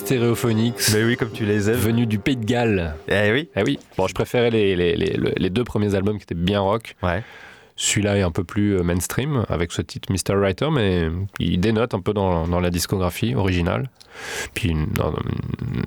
bons 0.09 0.17
stéréophoniques. 0.17 0.75
Mais 0.95 1.05
oui, 1.05 1.17
comme 1.17 1.31
tu 1.31 1.45
les 1.45 1.69
aimes. 1.71 1.77
Venus 1.77 2.09
du 2.09 2.19
Pays 2.19 2.37
de 2.37 2.45
Galles. 2.45 2.95
Eh 3.09 3.31
oui. 3.33 3.49
Eh 3.57 3.63
oui. 3.63 3.79
Bon, 3.97 4.07
je 4.07 4.15
préférais 4.15 4.51
les, 4.51 4.75
les, 4.77 4.97
les, 4.97 5.17
les 5.37 5.51
deux 5.51 5.65
premiers 5.65 5.95
albums 5.95 6.17
qui 6.17 6.23
étaient 6.25 6.35
bien 6.35 6.61
rock. 6.61 6.95
Ouais. 7.03 7.23
Celui-là 7.81 8.19
est 8.19 8.23
un 8.23 8.33
peu 8.33 8.43
plus 8.43 8.77
euh, 8.77 8.83
mainstream 8.83 9.45
avec 9.49 9.71
ce 9.71 9.83
titre 9.83 10.11
Mr. 10.13 10.35
Writer, 10.37 10.69
mais 10.73 11.09
il 11.39 11.61
dénote 11.61 11.95
un 11.95 12.01
peu 12.01 12.13
dans, 12.13 12.49
dans 12.49 12.59
la 12.59 12.71
discographie 12.71 13.37
originale. 13.37 13.89
Puis 14.55 14.71
une, 14.71 14.89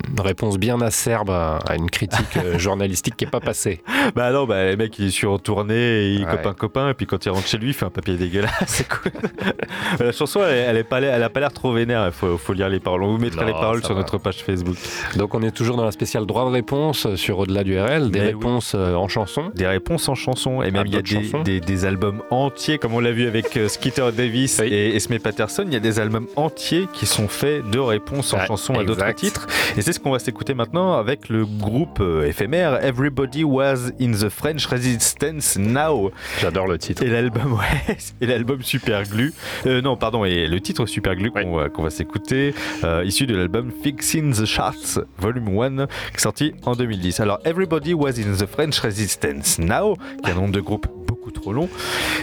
une 0.08 0.20
réponse 0.20 0.56
bien 0.56 0.80
acerbe 0.80 1.28
à, 1.28 1.58
à 1.68 1.76
une 1.76 1.90
critique 1.90 2.34
euh, 2.38 2.58
journalistique 2.58 3.14
qui 3.16 3.26
n'est 3.26 3.30
pas 3.30 3.40
passée. 3.40 3.82
Bah 4.14 4.32
non, 4.32 4.46
bah 4.46 4.64
les 4.64 4.76
mecs 4.76 4.98
ils 4.98 5.12
sont 5.12 5.26
en 5.28 5.38
tournée, 5.38 6.18
Ouais. 6.22 6.30
copain 6.30 6.54
copain, 6.54 6.88
et 6.90 6.94
puis 6.94 7.04
quand 7.06 7.24
il 7.26 7.28
rentre 7.28 7.46
chez 7.46 7.58
lui, 7.58 7.68
il 7.68 7.74
fait 7.74 7.84
un 7.84 7.90
papier 7.90 8.16
dégueulasse. 8.16 8.52
C'est 8.66 8.88
cool. 8.88 9.12
la 10.00 10.12
chanson, 10.12 10.40
elle, 10.48 10.78
est 10.78 10.84
pas, 10.84 11.00
l'air- 11.00 11.52
trop 11.52 11.72
vénère. 11.74 12.06
Il 12.06 12.12
faut, 12.12 12.38
faut 12.38 12.54
lire 12.54 12.70
les 12.70 12.80
paroles. 12.80 13.02
On 13.02 13.12
vous 13.12 13.18
mettra 13.18 13.42
Non, 13.42 13.46
les 13.48 13.52
paroles 13.52 13.84
sur 13.84 13.94
va. 13.94 14.00
notre 14.00 14.16
page 14.16 14.42
Facebook. 14.42 14.76
Donc 15.16 15.34
on 15.34 15.42
est 15.42 15.50
toujours 15.50 15.76
dans 15.76 15.84
la 15.84 15.92
spéciale 15.92 16.24
droit 16.24 16.46
de 16.46 16.50
réponse 16.52 17.14
sur 17.16 17.38
Au-delà 17.40 17.64
du 17.64 17.78
RL, 17.78 18.10
des 18.10 18.20
Mais 18.20 18.26
réponses 18.28 18.74
euh, 18.74 18.94
en 18.94 19.08
chanson. 19.08 19.50
Des 19.54 19.66
réponses 19.66 20.08
en 20.08 20.14
chansons, 20.14 20.62
et 20.62 20.70
même 20.70 20.86
il 20.86 20.94
y 20.94 20.96
a 20.96 21.02
des, 21.02 21.22
chansons. 21.22 21.42
des- 21.42 21.60
des 21.82 21.88
albums 21.88 22.22
entiers, 22.30 22.78
comme 22.78 22.94
on 22.94 23.00
l'a 23.00 23.10
vu 23.10 23.26
avec 23.26 23.56
euh, 23.56 23.68
Skeeter 23.68 24.12
Davis 24.12 24.60
et 24.60 24.94
Esme 24.94 25.18
Patterson. 25.18 25.64
Il 25.66 25.72
y 25.72 25.76
a 25.76 25.80
des 25.80 25.98
albums 25.98 26.28
entiers 26.36 26.86
qui 26.92 27.06
sont 27.06 27.26
faits 27.26 27.68
de 27.70 27.78
réponses 27.78 28.32
en 28.34 28.46
chansons 28.46 28.74
à 28.74 28.84
d'autres 28.84 29.12
titres. 29.14 29.48
Et 29.76 29.82
c'est 29.82 29.92
ce 29.92 29.98
qu'on 29.98 30.12
va 30.12 30.20
s'écouter 30.20 30.54
maintenant 30.54 30.96
avec 30.96 31.28
le 31.28 31.44
groupe 31.44 31.98
euh, 32.00 32.26
éphémère 32.26 32.84
Everybody 32.84 33.42
Was 33.42 33.90
in 34.00 34.12
the 34.12 34.28
French 34.28 34.66
Resistance 34.66 35.56
Now. 35.58 36.12
J'adore 36.40 36.68
le 36.68 36.78
titre. 36.78 37.02
Et 37.02 37.08
l'album, 37.08 37.52
ouais, 37.88 37.96
et 38.20 38.26
l'album 38.26 38.62
Super 38.62 39.02
Glue. 39.02 39.32
Euh, 39.66 39.82
non, 39.82 39.96
pardon, 39.96 40.24
et 40.24 40.46
le 40.46 40.60
titre 40.60 40.86
Super 40.86 41.16
Glue 41.16 41.32
qu'on 41.32 41.82
va, 41.82 41.90
s'écouter, 41.90 42.54
euh, 42.84 43.02
issu 43.04 43.26
de 43.26 43.34
l'album 43.34 43.72
Fixing 43.82 44.32
the 44.32 44.44
Charts 44.44 45.00
Volume 45.18 45.58
1, 45.58 45.86
qui 45.86 45.92
est 46.16 46.20
sorti 46.20 46.54
en 46.64 46.76
2010. 46.76 47.18
Alors, 47.18 47.40
Everybody 47.44 47.92
Was 47.92 48.20
in 48.20 48.36
the 48.38 48.46
French 48.46 48.78
Resistance 48.78 49.58
Now, 49.58 49.96
qui 50.22 50.30
est 50.30 50.32
un 50.32 50.36
nom 50.36 50.48
de 50.48 50.60
groupe 50.60 50.86
beaucoup 51.06 51.30
trop 51.30 51.52
long. 51.52 51.68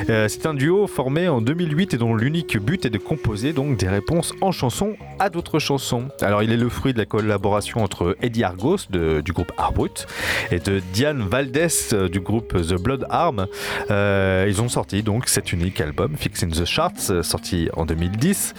Euh, 0.09 0.27
c'est 0.27 0.45
un 0.45 0.53
duo 0.53 0.87
formé 0.87 1.27
en 1.27 1.41
2008 1.41 1.93
et 1.93 1.97
dont 1.97 2.15
l'unique 2.15 2.57
but 2.57 2.85
est 2.85 2.89
de 2.89 2.97
composer 2.97 3.53
donc 3.53 3.77
des 3.77 3.87
réponses 3.87 4.33
en 4.41 4.51
chansons 4.51 4.95
à 5.19 5.29
d'autres 5.29 5.59
chansons. 5.59 6.09
Alors, 6.21 6.43
il 6.43 6.51
est 6.51 6.57
le 6.57 6.69
fruit 6.69 6.93
de 6.93 6.97
la 6.97 7.05
collaboration 7.05 7.83
entre 7.83 8.15
Eddie 8.21 8.43
Argos 8.43 8.77
du 8.89 9.33
groupe 9.33 9.51
Arbrut 9.57 10.07
et 10.51 10.59
de 10.59 10.81
Diane 10.93 11.21
Valdez 11.21 11.67
euh, 11.93 12.07
du 12.07 12.19
groupe 12.19 12.53
The 12.53 12.75
Blood 12.75 13.05
Arm. 13.09 13.47
Euh, 13.91 14.45
ils 14.47 14.61
ont 14.61 14.69
sorti 14.69 15.03
donc 15.03 15.27
cet 15.27 15.51
unique 15.53 15.81
album, 15.81 16.15
Fixing 16.17 16.51
the 16.51 16.65
Charts, 16.65 17.23
sorti 17.23 17.69
en 17.75 17.85
2010. 17.85 18.53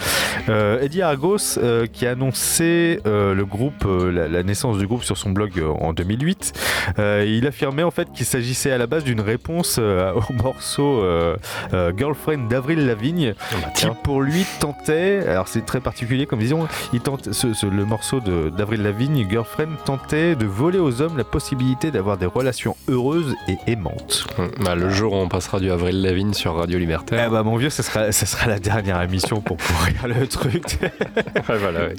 Euh, 0.48 0.80
Eddie 0.80 1.02
Argos, 1.02 1.58
qui 1.92 2.06
a 2.06 2.10
annoncé 2.10 3.00
le 3.04 3.44
groupe, 3.44 3.84
la, 3.86 4.28
la 4.28 4.42
naissance 4.42 4.78
du 4.78 4.86
groupe 4.86 5.04
sur 5.04 5.16
son 5.16 5.30
blog 5.30 5.62
en 5.80 5.92
2008, 5.92 6.52
euh, 6.98 7.24
il 7.26 7.46
affirmait 7.46 7.82
en 7.82 7.90
fait 7.90 8.12
qu'il 8.12 8.26
s'agissait 8.26 8.70
à 8.70 8.78
la 8.78 8.86
base 8.86 9.04
d'une 9.04 9.20
réponse 9.20 9.78
au 9.78 10.32
morceau 10.32 10.79
euh, 10.82 11.36
euh, 11.74 11.92
Girlfriend 11.96 12.48
d'Avril 12.48 12.86
Lavigne, 12.86 13.34
qui 13.74 13.86
pour 14.02 14.22
lui 14.22 14.44
tentait, 14.60 15.26
alors 15.26 15.48
c'est 15.48 15.64
très 15.64 15.80
particulier 15.80 16.26
comme 16.26 16.38
vision, 16.40 16.66
il 16.92 17.00
tente, 17.00 17.32
ce, 17.32 17.52
ce- 17.54 17.66
le 17.66 17.84
morceau 17.84 18.20
de- 18.20 18.50
d'Avril 18.50 18.82
Lavigne, 18.82 19.26
Girlfriend, 19.28 19.68
tentait 19.84 20.34
de 20.36 20.46
voler 20.46 20.78
aux 20.78 21.00
hommes 21.02 21.16
la 21.16 21.24
possibilité 21.24 21.90
d'avoir 21.90 22.16
des 22.16 22.26
relations 22.26 22.76
heureuses 22.88 23.34
et 23.48 23.56
aimantes. 23.70 24.26
Bah, 24.64 24.74
le 24.74 24.90
jour 24.90 25.12
où 25.12 25.16
on 25.16 25.28
passera 25.28 25.60
du 25.60 25.70
Avril 25.70 26.02
Lavigne 26.02 26.32
sur 26.34 26.54
Radio 26.56 26.78
Libertaire. 26.78 27.24
Eh 27.26 27.30
bah 27.30 27.42
mon 27.42 27.56
vieux, 27.56 27.70
ce 27.70 27.82
sera, 27.82 28.12
ce 28.12 28.26
sera 28.26 28.46
la 28.46 28.58
dernière 28.58 29.00
émission 29.02 29.40
pour 29.40 29.56
pourrir 29.58 30.08
le 30.08 30.26
truc. 30.26 30.78
voilà, 31.46 31.80
ouais. 31.86 31.94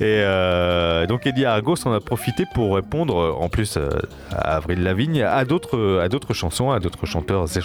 Et 0.00 0.02
euh, 0.02 1.06
donc 1.06 1.26
Eddie 1.26 1.44
Argos 1.44 1.76
en 1.86 1.92
a 1.92 2.00
profité 2.00 2.44
pour 2.54 2.74
répondre, 2.74 3.36
en 3.38 3.48
plus 3.48 3.78
à 4.30 4.36
Avril 4.56 4.82
Lavigne, 4.82 5.22
à 5.22 5.44
d'autres, 5.44 6.00
à 6.02 6.08
d'autres 6.08 6.34
chansons, 6.34 6.70
à 6.70 6.80
d'autres 6.80 7.06
chanteurs 7.06 7.44
et 7.56 7.60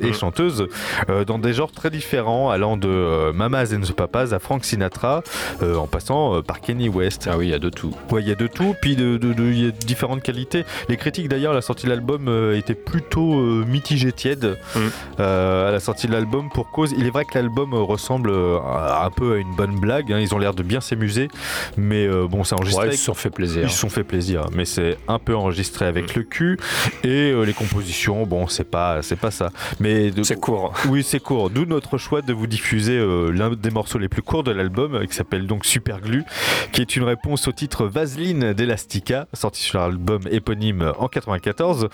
et 0.00 0.10
Mm. 0.10 0.14
chanteuses 0.14 0.66
euh, 1.08 1.24
dans 1.24 1.38
des 1.38 1.52
genres 1.52 1.72
très 1.72 1.90
différents, 1.90 2.50
allant 2.50 2.76
de 2.76 2.88
euh, 2.88 3.32
Mamas 3.32 3.72
and 3.74 3.80
the 3.80 3.92
Papas 3.92 4.32
à 4.32 4.38
Frank 4.38 4.64
Sinatra, 4.64 5.22
euh, 5.62 5.76
en 5.76 5.86
passant 5.86 6.36
euh, 6.36 6.42
par 6.42 6.60
Kenny 6.60 6.88
West. 6.88 7.28
Ah 7.30 7.36
oui, 7.38 7.46
il 7.46 7.50
y 7.50 7.54
a 7.54 7.58
de 7.58 7.68
tout. 7.70 7.94
Ouais, 8.10 8.22
il 8.22 8.28
y 8.28 8.32
a 8.32 8.34
de 8.34 8.46
tout, 8.46 8.74
puis 8.80 8.96
de, 8.96 9.16
de- 9.16 9.32
de- 9.32 9.44
il 9.44 9.64
y 9.64 9.68
a 9.68 9.70
différentes 9.70 10.22
qualités. 10.22 10.64
Les 10.88 10.96
critiques 10.96 11.28
d'ailleurs, 11.28 11.52
à 11.52 11.54
la 11.54 11.62
sortie 11.62 11.84
de 11.86 11.90
l'album 11.90 12.28
étaient 12.54 12.74
plutôt 12.74 13.34
mitigées 13.66 14.12
tièdes 14.12 14.58
Mm. 14.74 14.78
euh, 15.20 15.68
à 15.68 15.72
la 15.72 15.80
sortie 15.80 16.06
de 16.06 16.12
l'album 16.12 16.48
pour 16.52 16.70
cause. 16.70 16.92
Il 16.96 17.06
est 17.06 17.10
vrai 17.10 17.24
que 17.24 17.34
l'album 17.38 17.74
ressemble 17.74 18.30
à- 18.32 19.04
un 19.04 19.10
peu 19.10 19.34
à 19.34 19.36
une 19.36 19.54
bonne 19.54 19.78
blague. 19.78 20.12
hein. 20.12 20.18
Ils 20.20 20.34
ont 20.34 20.38
l'air 20.38 20.54
de 20.54 20.62
bien 20.62 20.80
s'amuser, 20.80 21.28
mais 21.76 22.08
bon, 22.28 22.44
c'est 22.44 22.54
enregistré. 22.54 22.88
Ouais, 22.88 22.94
ils 22.94 22.98
se 22.98 23.04
sont 23.04 23.14
fait 23.14 23.30
plaisir. 23.30 23.62
Ils 23.64 23.70
se 23.70 23.78
sont 23.78 23.88
fait 23.88 24.04
plaisir, 24.04 24.46
mais 24.52 24.64
c'est 24.64 24.96
un 25.08 25.18
peu 25.18 25.34
enregistré 25.36 25.86
avec 25.86 26.14
le 26.14 26.22
cul 26.22 26.58
et 27.02 27.32
les 27.44 27.52
compositions. 27.52 28.24
Bon, 28.26 28.46
c'est 28.48 28.68
pas, 28.68 29.02
c'est 29.02 29.16
pas 29.18 29.30
ça. 29.30 29.43
Mais 29.80 30.10
C'est 30.22 30.38
court. 30.40 30.72
oui, 30.88 31.02
c'est 31.02 31.20
court. 31.20 31.50
D'où 31.50 31.64
notre 31.64 31.98
choix 31.98 32.22
de 32.22 32.32
vous 32.32 32.46
diffuser 32.46 32.96
euh, 32.98 33.30
l'un 33.30 33.50
des 33.50 33.70
morceaux 33.70 33.98
les 33.98 34.08
plus 34.08 34.22
courts 34.22 34.44
de 34.44 34.50
l'album, 34.52 34.94
euh, 34.94 35.06
qui 35.06 35.14
s'appelle 35.14 35.46
donc 35.46 35.64
Super 35.64 36.00
Glue, 36.00 36.24
qui 36.72 36.80
est 36.80 36.96
une 36.96 37.04
réponse 37.04 37.48
au 37.48 37.52
titre 37.52 37.86
Vaseline 37.86 38.52
d'Elastica, 38.52 39.26
sorti 39.32 39.62
sur 39.62 39.78
l'album 39.80 40.22
éponyme 40.30 40.92
en 40.98 41.08
94. 41.08 41.88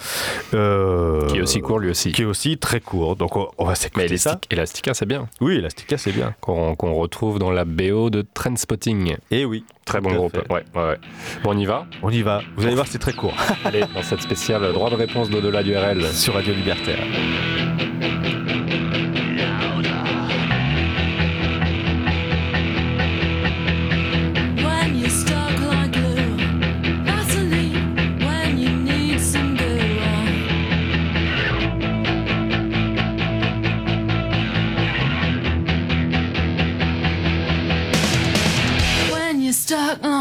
euh, 0.54 1.26
Qui 1.28 1.38
est 1.38 1.42
aussi 1.42 1.60
court 1.60 1.78
lui 1.78 1.90
aussi. 1.90 2.12
Qui 2.12 2.22
est 2.22 2.26
aussi 2.26 2.58
très 2.58 2.80
court. 2.80 3.16
Donc 3.16 3.36
on, 3.36 3.48
on 3.58 3.64
va 3.64 3.70
Mais 3.70 3.76
s'écouter 3.76 4.16
ça. 4.16 4.32
Elastic- 4.32 4.52
Elastica, 4.52 4.94
c'est 4.94 5.06
bien. 5.06 5.28
Oui, 5.40 5.56
Elastica, 5.56 5.98
c'est 5.98 6.12
bien. 6.12 6.34
Qu'on 6.40 6.74
retrouve 6.94 7.38
dans 7.38 7.50
la 7.50 7.64
BO 7.64 8.10
de 8.10 8.24
Trendspotting. 8.34 9.16
Et 9.30 9.44
oui. 9.44 9.64
Très 9.90 10.00
bon 10.00 10.12
groupe. 10.14 10.36
Ouais, 10.50 10.64
ouais, 10.76 10.82
ouais. 10.82 10.98
Bon, 11.42 11.50
on 11.50 11.58
y 11.58 11.66
va 11.66 11.84
On 12.00 12.10
y 12.10 12.22
va. 12.22 12.42
Vous 12.56 12.64
allez 12.64 12.76
voir, 12.76 12.86
c'est 12.86 13.00
très 13.00 13.12
court. 13.12 13.34
Allez, 13.64 13.82
dans 13.92 14.02
cette 14.02 14.22
spéciale 14.22 14.72
droit 14.72 14.88
de 14.88 14.94
réponse 14.94 15.28
d'au-delà 15.30 15.64
du 15.64 15.76
RL. 15.76 16.04
Sur 16.12 16.34
Radio 16.34 16.54
Libertaire. 16.54 17.00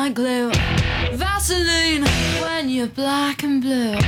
Like 0.09 0.15
glue, 0.15 0.51
Vaseline. 1.13 2.03
When 2.41 2.69
you're 2.69 2.87
black 2.87 3.43
and 3.43 3.61
blue. 3.61 3.95
When 3.95 3.99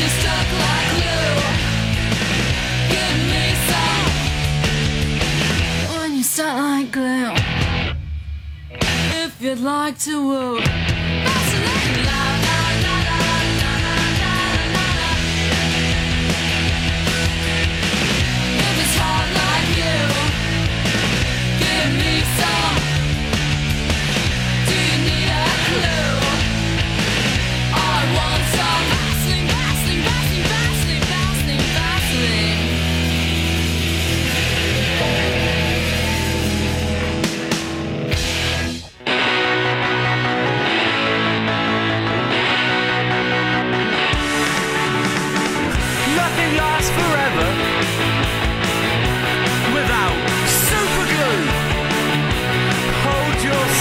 you're 0.00 0.16
stuck 0.20 0.48
like 0.62 0.90
glue, 0.94 1.34
give 2.88 3.18
me 3.32 3.44
some. 3.68 4.06
When 5.98 6.10
you're 6.14 6.24
stuck 6.24 6.56
like 6.56 6.92
glue, 6.92 7.34
if 9.24 9.32
you'd 9.40 9.60
like 9.60 9.98
to 10.00 10.28
woo. 10.28 10.91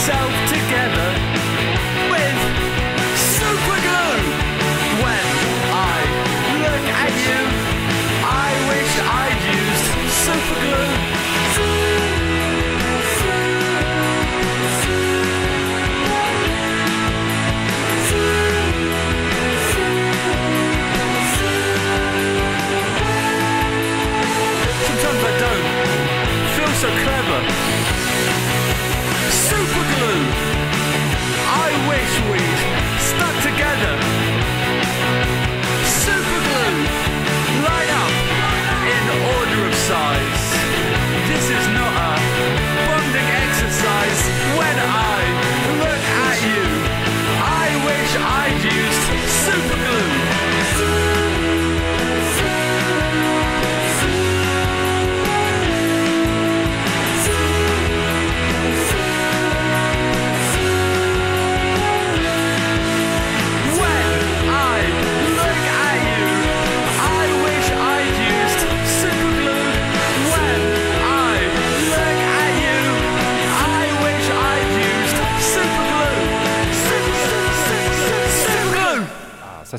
so 0.02 0.40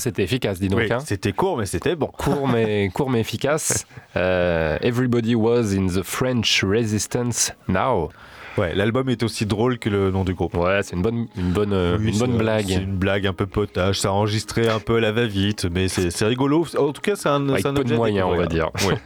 c'était 0.03 0.24
efficace, 0.24 0.61
dis 0.61 0.69
donc. 0.69 0.81
Oui, 0.81 0.93
hein. 0.93 0.99
c'était 1.05 1.33
court, 1.33 1.57
mais 1.57 1.66
c'était 1.66 1.97
bon. 1.97 2.07
Court 2.07 2.49
mais, 2.49 2.91
court 2.95 3.11
mais 3.11 3.20
efficace. 3.20 3.87
Euh, 4.16 4.77
Everybody 4.83 5.35
was 5.35 5.74
in 5.74 5.87
the 5.87 6.03
French 6.03 6.62
Resistance 6.65 7.53
now. 7.69 8.11
Ouais, 8.59 8.74
l'album 8.74 9.09
est 9.09 9.23
aussi 9.23 9.47
drôle 9.47 9.79
que 9.79 9.89
le 9.89 10.11
nom 10.11 10.24
du 10.24 10.35
groupe. 10.35 10.55
Ouais, 10.55 10.81
c'est 10.83 10.97
une 10.97 11.03
bonne, 11.03 11.27
une 11.37 11.53
bonne, 11.53 11.73
euh, 11.73 11.97
Oui, 11.99 12.12
une 12.12 12.19
bonne 12.19 12.37
blague. 12.39 12.66
C'est 12.69 12.74
une 12.83 12.97
blague 12.97 13.27
un 13.27 13.33
peu 13.33 13.47
potage, 13.47 14.01
ça 14.01 14.09
a 14.09 14.11
enregistré 14.12 14.69
un 14.69 14.79
peu 14.79 14.97
à 14.97 15.01
la 15.01 15.12
va-vite, 15.12 15.66
mais 15.73 15.89
c'est 15.89 16.24
rigolo. 16.27 16.66
En 16.79 16.93
tout 16.93 17.01
cas, 17.03 17.16
c'est 17.16 17.29
un, 17.29 17.49
Avec 17.49 17.62
c'est 17.62 17.69
un 17.69 17.73
peu 17.74 17.79
de 17.79 17.89
objet 17.89 17.97
moyens, 17.97 18.29
on 18.31 18.37
va 18.37 18.47
dire. 18.47 18.70
Oui. 18.87 18.95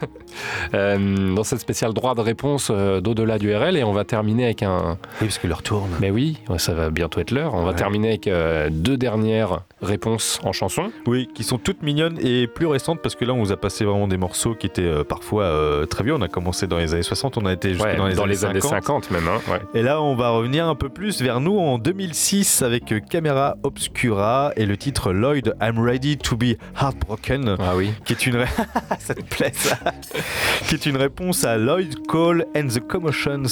Euh, 0.73 1.33
dans 1.33 1.43
cette 1.43 1.59
spéciale 1.59 1.93
droit 1.93 2.13
de 2.13 2.21
réponse 2.21 2.69
euh, 2.71 2.99
d'au-delà 2.99 3.39
du 3.39 3.55
RL, 3.55 3.77
et 3.77 3.83
on 3.83 3.93
va 3.93 4.03
terminer 4.03 4.45
avec 4.45 4.61
un. 4.63 4.97
Oui, 5.21 5.27
parce 5.27 5.37
que 5.37 5.47
l'heure 5.47 5.63
tourne. 5.63 5.89
Mais 6.01 6.11
oui, 6.11 6.37
ça 6.57 6.73
va 6.73 6.89
bientôt 6.89 7.21
être 7.21 7.31
l'heure. 7.31 7.53
On 7.53 7.63
va 7.63 7.73
terminer 7.73 8.09
avec 8.09 8.27
euh, 8.27 8.69
deux 8.71 8.97
dernières 8.97 9.61
réponses 9.81 10.39
en 10.43 10.51
chanson. 10.51 10.91
Oui, 11.05 11.29
qui 11.33 11.43
sont 11.43 11.57
toutes 11.57 11.81
mignonnes 11.81 12.19
et 12.21 12.47
plus 12.47 12.65
récentes 12.67 12.99
parce 13.01 13.15
que 13.15 13.25
là, 13.25 13.33
on 13.33 13.39
vous 13.39 13.51
a 13.51 13.57
passé 13.57 13.85
vraiment 13.85 14.07
des 14.07 14.17
morceaux 14.17 14.53
qui 14.55 14.67
étaient 14.67 14.81
euh, 14.83 15.03
parfois 15.03 15.43
euh, 15.43 15.85
très 15.85 16.03
vieux. 16.03 16.13
On 16.15 16.21
a 16.21 16.27
commencé 16.27 16.67
dans 16.67 16.77
les 16.77 16.93
années 16.93 17.03
60, 17.03 17.37
on 17.37 17.45
a 17.45 17.53
été 17.53 17.73
jusque 17.73 17.85
Ouais, 17.85 17.95
dans 17.95 18.25
les, 18.25 18.43
années, 18.45 18.59
50. 18.61 18.83
50 18.83 19.11
même. 19.11 19.27
hein, 19.27 19.36
ouais. 19.49 19.59
Et 19.73 19.81
là, 19.83 20.01
on 20.01 20.15
va 20.15 20.29
revenir 20.29 20.67
un 20.67 20.75
peu 20.75 20.89
plus 20.89 21.21
vers 21.21 21.39
nous 21.39 21.57
en 21.57 21.77
2006 21.77 22.61
avec 22.61 22.93
Camera 23.09 23.55
Obscura 23.63 24.51
et 24.55 24.65
le 24.65 24.77
titre 24.77 25.11
Lloyd, 25.13 25.53
I'm 25.61 25.79
Ready 25.79 26.17
to 26.17 26.35
Be 26.35 26.55
Heartbroken. 26.81 27.55
Ah 27.59 27.75
oui. 27.75 27.91
Qui 28.05 28.13
est 28.13 28.27
une, 28.27 28.37
ré- 28.37 28.45
ça 28.99 29.13
te 29.15 29.21
plaît 29.23 29.51
ça 29.53 29.77
Qui 30.67 30.75
est 30.75 30.85
une 30.85 30.97
réponse 30.97 31.43
à 31.43 31.57
Lloyd 31.57 32.05
Cole 32.07 32.45
and 32.55 32.67
the 32.67 32.79
Commotions 32.79 33.43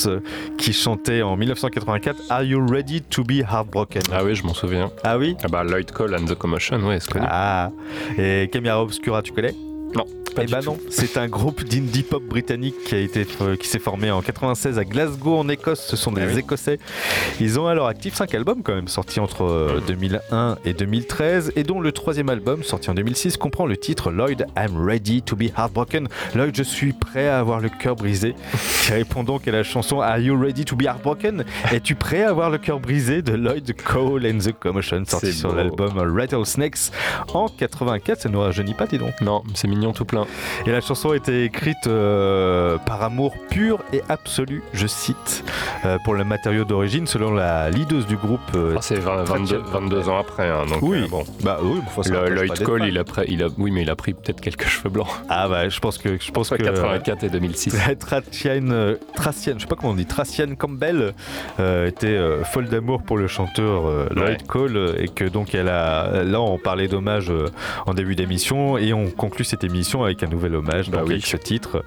qui 0.58 0.74
chantait 0.74 1.22
en 1.22 1.36
1984 1.38 2.22
Are 2.30 2.44
You 2.44 2.66
Ready 2.68 3.02
to 3.02 3.24
Be 3.24 3.42
Heartbroken? 3.50 4.04
Ah 4.12 4.24
oui, 4.24 4.36
je 4.36 4.44
m'en 4.44 4.54
souviens. 4.54 4.92
Ah 5.04 5.18
oui? 5.18 5.36
Ah 5.44 5.48
bah 5.48 5.64
Lloyd 5.64 5.92
Cole 5.92 6.16
and 6.16 6.26
the 6.26 6.36
Commotion, 6.36 6.78
ouais, 6.88 7.00
c'est 7.00 7.12
connu. 7.12 7.26
Ah 7.30 7.72
Et 8.18 8.50
Camera 8.52 8.82
Obscura, 8.82 9.22
tu 9.22 9.32
connais? 9.32 9.54
Non, 9.94 10.06
pas 10.36 10.42
eh 10.44 10.48
ben 10.48 10.60
non, 10.66 10.78
c'est 10.90 11.18
un 11.18 11.28
groupe 11.28 11.64
d'indie 11.64 12.04
pop 12.04 12.22
britannique 12.24 12.76
qui 12.86 12.96
a 12.96 13.00
été 13.00 13.26
euh, 13.42 13.56
qui 13.56 13.68
s'est 13.68 13.80
formé 13.80 14.12
en 14.12 14.22
96 14.22 14.78
à 14.78 14.84
Glasgow 14.84 15.38
en 15.38 15.48
Écosse. 15.48 15.80
Ce 15.88 15.96
sont 15.96 16.12
des 16.12 16.24
Ah 16.24 16.28
oui. 16.28 16.40
Écossais. 16.40 16.80
Ils 17.40 17.58
ont 17.60 17.68
à 17.68 17.74
leur 17.74 17.86
actif 17.86 18.16
5 18.16 18.34
albums 18.34 18.62
quand 18.64 18.76
même 18.76 18.90
sortis 18.90 19.20
entre 19.22 19.44
euh, 19.46 19.80
2001 19.88 20.58
et 20.66 20.74
2013 20.74 21.54
et 21.56 21.64
dont 21.64 21.80
le 21.80 21.92
troisième 21.94 22.28
album 22.30 22.64
sorti 22.64 22.90
en 22.90 22.94
2006 22.96 23.38
comprend 23.38 23.66
le 23.66 23.78
titre 23.78 24.12
Lloyd 24.12 24.46
I'm 24.58 24.76
Ready 24.86 25.22
to 25.22 25.38
Be 25.38 25.44
Heartbroken. 25.58 26.10
Lloyd, 26.34 26.54
je 26.56 26.64
suis 26.64 26.92
prêt 26.92 27.30
à 27.30 27.40
avoir 27.40 27.62
le 27.62 27.70
cœur 27.70 27.96
brisé. 27.96 28.36
qui 28.86 28.92
répond 28.92 29.24
donc 29.24 29.48
à 29.48 29.52
la 29.52 29.64
chanson 29.64 30.02
Are 30.02 30.18
You 30.20 30.38
Ready 30.38 30.66
to 30.66 30.76
Be 30.76 30.84
Heartbroken? 30.84 31.46
Es-tu 31.72 31.96
prêt 31.96 32.24
à 32.24 32.30
avoir 32.30 32.50
le 32.50 32.58
cœur 32.58 32.80
brisé? 32.80 33.22
de 33.22 33.34
Lloyd 33.34 33.74
Cole 33.84 34.26
and 34.26 34.40
the 34.40 34.52
Commotion 34.52 35.04
sorti 35.06 35.32
sur 35.32 35.54
l'album 35.54 35.94
Rattlesnakes 35.98 36.92
en 37.34 37.48
84. 37.48 38.22
Ça 38.22 38.30
nous 38.30 38.40
rajeunit 38.40 38.74
pas, 38.74 38.88
dis 38.88 38.98
donc. 38.98 39.20
Non, 39.22 39.44
c'est 39.54 39.68
mignon 39.68 39.85
tout 39.94 40.06
plein. 40.06 40.26
Et 40.66 40.72
la 40.72 40.82
chanson 40.82 41.12
a 41.12 41.16
été 41.16 41.44
écrite 41.44 41.88
euh, 41.88 42.78
par 42.86 43.02
amour 43.04 43.34
pur 43.50 43.80
et 43.94 44.02
absolu, 44.10 44.64
je 44.74 44.88
cite, 44.88 45.44
euh, 45.86 45.98
pour 46.04 46.14
le 46.14 46.24
matériau 46.24 46.64
d'origine, 46.64 47.08
selon 47.08 47.34
la 47.34 47.70
leaduse 47.70 48.06
du 48.08 48.18
groupe. 48.18 48.40
euh, 48.56 48.76
Ah, 48.78 48.82
c'est 48.82 49.00
20 49.00 49.24
22, 49.24 49.58
22 49.72 50.10
ans 50.10 50.20
après. 50.20 50.50
hein, 50.50 50.66
donc, 50.68 50.80
Oui. 50.82 51.08
bon. 51.10 51.24
bah 51.44 51.60
oui, 51.62 51.80
Le- 52.10 52.30
Lloyd 52.30 52.64
Cole, 52.64 52.86
il 52.88 52.98
a, 52.98 53.04
pris- 53.04 53.26
il 53.28 53.44
a, 53.44 53.48
oui, 53.58 53.72
mais 53.72 53.82
il 53.84 53.90
a 53.90 53.96
pris 53.96 54.14
peut-être 54.14 54.42
quelques 54.42 54.68
cheveux 54.68 54.90
blancs. 54.90 55.08
Ah 55.30 55.48
bah 55.48 55.70
je 55.70 55.80
pense 55.80 55.98
que 55.98 56.18
je 56.20 56.32
pense 56.32 56.50
que 56.50 56.56
84 56.56 57.24
et 57.24 57.30
2006. 57.30 57.76
Tracian, 58.00 58.96
Tracian, 59.16 59.54
je 59.56 59.62
sais 59.62 59.68
pas 59.68 59.76
comment 59.76 59.92
on 59.92 59.96
dit, 59.96 60.06
Tracian 60.06 60.56
Campbell 60.58 61.14
était 61.60 62.20
folle 62.44 62.68
d'amour 62.68 63.04
pour 63.04 63.18
le 63.18 63.28
chanteur 63.28 63.84
Lloyd 64.14 64.26
Ouais. 64.26 64.38
Cole 64.48 64.96
et 65.00 65.08
que 65.08 65.26
donc 65.26 65.54
elle 65.56 65.70
a 65.70 66.24
là 66.24 66.42
on 66.42 66.58
parlait 66.58 66.88
d'hommage 66.88 67.32
en 67.86 67.94
début 67.94 68.16
d'émission 68.16 68.78
et 68.78 68.94
on 68.94 69.08
conclut 69.12 69.44
cette 69.46 69.64
émission 69.66 70.04
avec 70.04 70.24
un 70.24 70.28
nouvel 70.28 70.56
hommage 70.56 70.90
Bah 70.90 71.00
donc 71.00 71.08
oui. 71.08 71.14
avec 71.16 71.26
ce 71.26 71.38
titre 71.38 71.84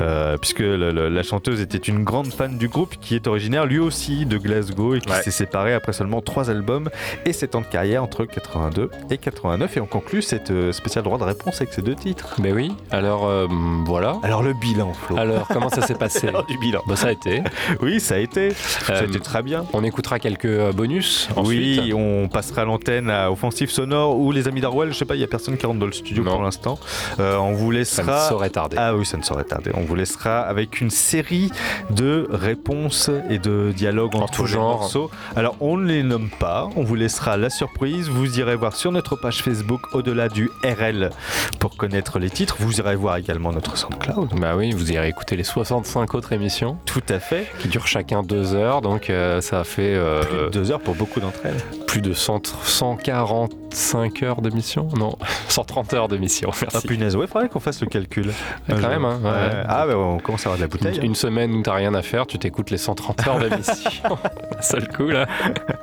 euh, 0.00 0.36
puisque 0.36 0.60
le- 0.60 0.90
le- 0.92 1.08
la 1.08 1.22
chanteuse 1.22 1.60
était 1.60 1.78
une 1.78 2.04
grande 2.04 2.32
fan 2.32 2.58
du 2.58 2.68
groupe 2.68 2.94
qui 3.00 3.14
est 3.14 3.26
originaire 3.26 3.66
lui 3.66 3.78
aussi 3.78 4.26
de 4.26 4.36
Glasgow 4.38 4.94
et 4.94 5.00
qui 5.00 5.10
Ouais. 5.10 5.22
s'est 5.22 5.30
séparé 5.30 5.72
après 5.74 5.92
seulement 5.92 6.20
trois 6.20 6.50
albums 6.50 6.88
et 7.24 7.32
7 7.32 7.54
ans 7.54 7.60
de 7.60 7.66
carrière 7.66 8.02
entre 8.02 8.24
82 8.24 8.90
et 9.10 9.18
89 9.18 9.76
et 9.76 9.80
on 9.80 9.86
conclut 9.86 10.22
cette 10.22 10.50
euh, 10.50 10.72
spéciale 10.72 11.04
droit 11.04 11.18
de 11.18 11.24
réponse 11.24 11.60
avec 11.60 11.72
ces 11.72 11.82
deux 11.82 11.94
titres. 11.94 12.36
Ben 12.38 12.54
oui, 12.54 12.72
alors 12.90 13.26
euh, 13.26 13.46
voilà. 13.84 14.18
Alors 14.22 14.42
le 14.42 14.52
bilan 14.52 14.92
Flo. 14.92 15.16
Alors, 15.16 15.46
comment 15.48 15.68
ça 15.68 15.82
s'est 15.82 15.94
passé 15.94 16.28
Alors, 16.28 16.46
du 16.46 16.58
bilan. 16.58 16.82
Bah, 16.86 16.96
Ça 16.96 17.08
a 17.08 17.12
été. 17.12 17.42
Oui, 17.82 18.00
ça 18.00 18.14
a 18.16 18.18
été. 18.18 18.50
ça 18.50 18.94
a 18.98 19.02
été 19.04 19.18
très 19.20 19.42
bien. 19.42 19.64
On 19.72 19.82
écoutera 19.84 20.18
quelques 20.18 20.72
bonus 20.72 21.28
ensuite. 21.36 21.80
Oui, 21.80 21.92
on 21.94 22.28
passera 22.28 22.64
l'antenne 22.64 23.10
à 23.10 23.30
Offensive 23.30 23.70
Sonore 23.70 24.18
ou 24.18 24.32
les 24.32 24.48
amis 24.48 24.60
d'Arwell. 24.60 24.92
Je 24.92 24.98
sais 24.98 25.04
pas, 25.04 25.14
il 25.16 25.20
y 25.20 25.24
a 25.24 25.28
personne 25.28 25.56
qui 25.56 25.66
rentre 25.66 25.78
dans 25.78 25.86
le 25.86 25.92
studio 25.92 26.22
Non. 26.24 26.32
pour 26.32 26.42
l'instant. 26.42 26.78
Euh, 27.20 27.36
on 27.36 27.52
vous 27.52 27.70
Ça 27.72 27.78
laissera. 27.78 28.24
ne 28.24 28.28
saurait 28.28 28.50
tarder. 28.50 28.76
Ah 28.78 28.94
oui, 28.94 29.04
ça 29.06 29.16
ne 29.16 29.22
saurait 29.22 29.44
tarder. 29.44 29.70
On 29.74 29.82
vous 29.82 29.94
laissera 29.94 30.40
avec 30.40 30.80
une 30.80 30.90
série 30.90 31.50
de 31.90 32.26
réponses 32.30 33.10
et 33.28 33.38
de 33.38 33.72
dialogues 33.76 34.14
En 34.16 34.20
entre 34.22 34.32
tout 34.32 34.42
les 34.46 34.52
genre. 34.52 34.78
morceaux. 34.80 35.10
Alors, 35.36 35.56
on 35.60 35.76
ne 35.76 35.86
les 35.86 36.02
nomme 36.02 36.30
pas. 36.30 36.68
On 36.76 36.82
vous 36.82 36.94
laissera 36.94 37.36
la 37.36 37.50
surprise. 37.50 38.08
Vous 38.08 38.38
irez 38.38 38.56
voir 38.56 38.74
sur 38.74 38.90
notre 38.92 39.16
page 39.16 39.42
Facebook 39.42 39.80
au-delà 39.92 40.28
du 40.28 40.50
RL 40.64 41.10
pour 41.58 41.76
connaître 41.76 42.18
les 42.18 42.30
titres. 42.30 42.56
Vous 42.58 42.78
irez 42.78 42.96
voir 42.96 43.16
également 43.16 43.52
notre 43.52 43.76
SoundCloud. 43.76 44.30
Bah 44.40 44.54
oui, 44.56 44.72
vous 44.72 44.90
irez 44.92 45.08
écouter 45.08 45.36
les 45.36 45.44
65 45.44 46.14
autres 46.14 46.32
émissions 46.32 46.78
Tout 46.86 47.02
à 47.08 47.18
fait. 47.20 47.46
qui 47.58 47.68
durent 47.68 47.86
chacun 47.86 48.22
deux 48.22 48.54
heures, 48.54 48.80
donc 48.80 49.10
euh, 49.10 49.40
ça 49.40 49.64
fait 49.64 49.94
euh, 49.94 50.22
Plus 50.22 50.36
de 50.38 50.48
deux 50.48 50.70
heures 50.72 50.80
pour 50.80 50.94
beaucoup 50.94 51.20
d'entre 51.20 51.40
elles. 51.44 51.56
plus 51.86 52.00
de 52.00 52.12
100 52.12 52.40
145 52.64 54.22
heures 54.22 54.40
d'émission 54.42 54.88
Non, 54.96 55.16
130 55.48 55.94
heures 55.94 56.08
d'émission, 56.08 56.50
Ah 56.72 56.80
merci. 57.10 57.16
punaise, 57.16 57.16
ouais, 57.16 57.26
faudrait 57.26 57.48
qu'on 57.48 57.60
fasse 57.60 57.80
le 57.80 57.86
calcul. 57.86 58.32
Quand 58.68 58.76
Un 58.76 58.88
même, 58.88 59.04
hein, 59.04 59.20
ouais. 59.22 59.62
Ah 59.68 59.86
bah 59.86 59.96
on 59.96 60.18
commence 60.18 60.46
à 60.46 60.50
avoir 60.50 60.56
de 60.58 60.62
la 60.62 60.68
bouteille. 60.68 60.98
Une, 60.98 61.06
une 61.06 61.14
semaine 61.14 61.52
où 61.52 61.62
t'as 61.62 61.74
rien 61.74 61.94
à 61.94 62.02
faire, 62.02 62.26
tu 62.26 62.38
t'écoutes 62.38 62.70
les 62.70 62.78
130 62.78 63.26
heures 63.28 63.38
d'émission. 63.38 64.18
Seul 64.60 64.88
coup 64.88 65.08
là. 65.08 65.26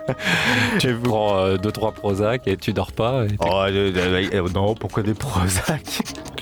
tu 0.80 0.96
prends 0.96 1.56
2-3 1.56 1.94
Prozac 1.94 2.48
et 2.48 2.58
tu 2.58 2.74
dors 2.74 2.92
pas. 2.92 3.26
et 3.26 3.36
Oh, 3.40 3.46
euh, 3.68 3.92
euh, 3.96 4.30
euh, 4.34 4.50
non, 4.54 4.76
pourquoi 4.76 5.04
des 5.04 5.14
Prozac? 5.14 5.82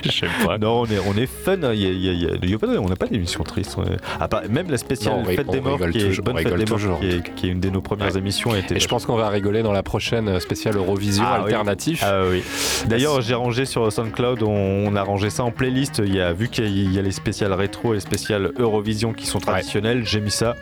Je 0.11 0.11
sais 0.11 0.27
pas. 0.45 0.57
Non, 0.57 0.81
on 0.81 0.85
est, 0.85 0.99
on 0.99 1.17
est 1.17 1.25
fun, 1.25 1.57
hein, 1.63 1.71
il 1.73 1.81
y 1.81 1.85
a- 1.87 1.89
il 1.91 2.01
y 2.21 2.25
a- 2.27 2.37
il 2.41 2.49
y 2.49 2.57
pas 2.57 2.67
on 2.67 2.87
n'a 2.87 2.95
pas 2.95 3.07
d'émission 3.07 3.43
triste. 3.43 3.75
à 4.19 4.27
part- 4.27 4.43
même 4.49 4.69
la 4.69 4.77
spéciale 4.77 5.17
Non, 5.19 5.25
Fête 5.25 5.45
on 5.47 5.51
des 5.51 5.61
Morts, 5.61 5.79
qui 5.91 5.97
est, 5.99 6.07
toujours- 6.07 6.23
bonne 6.25 6.35
on 6.35 6.37
Fête 6.37 6.47
des 6.55 6.65
Morts, 6.65 6.67
toujours. 6.79 6.99
qui 6.99 7.07
est, 7.09 7.33
qui 7.35 7.47
est 7.47 7.51
une 7.51 7.59
de 7.59 7.69
nos 7.69 7.81
premières 7.81 8.11
Ouais. 8.13 8.17
émissions. 8.19 8.51
a 8.53 8.59
été 8.59 8.75
Et 8.75 8.79
je 8.79 8.87
pense 8.87 9.05
qu'on 9.05 9.15
va 9.15 9.29
rigoler 9.29 9.63
dans 9.63 9.71
la 9.71 9.83
prochaine 9.83 10.27
euh, 10.27 10.39
spéciale 10.39 10.75
Eurovision 10.77 11.23
Ah 11.27 11.37
oui. 11.39 11.45
alternatif. 11.45 12.03
Ah 12.05 12.21
oui. 12.29 12.43
D'ailleurs, 12.87 13.21
j'ai 13.21 13.33
rangé 13.33 13.65
sur 13.65 13.91
SoundCloud, 13.91 14.43
on, 14.43 14.49
on 14.87 14.95
a 14.95 15.01
rangé 15.03 15.29
ça 15.29 15.43
en 15.43 15.51
playlist. 15.51 16.01
Il 16.05 16.13
y 16.13 16.19
a, 16.21 16.33
vu 16.33 16.49
qu'il 16.49 16.63
y 16.65 16.67
a- 16.67 16.69
il 16.69 16.93
y 16.93 16.99
a 16.99 17.01
les 17.01 17.11
spéciales 17.11 17.53
rétro 17.53 17.93
et 17.93 17.95
les 17.95 18.01
spéciales 18.01 18.51
Eurovision 18.57 19.13
qui 19.13 19.25
sont 19.25 19.39
traditionnelles, 19.39 20.03
j'ai 20.05 20.21
mis 20.21 20.31
ça 20.31 20.55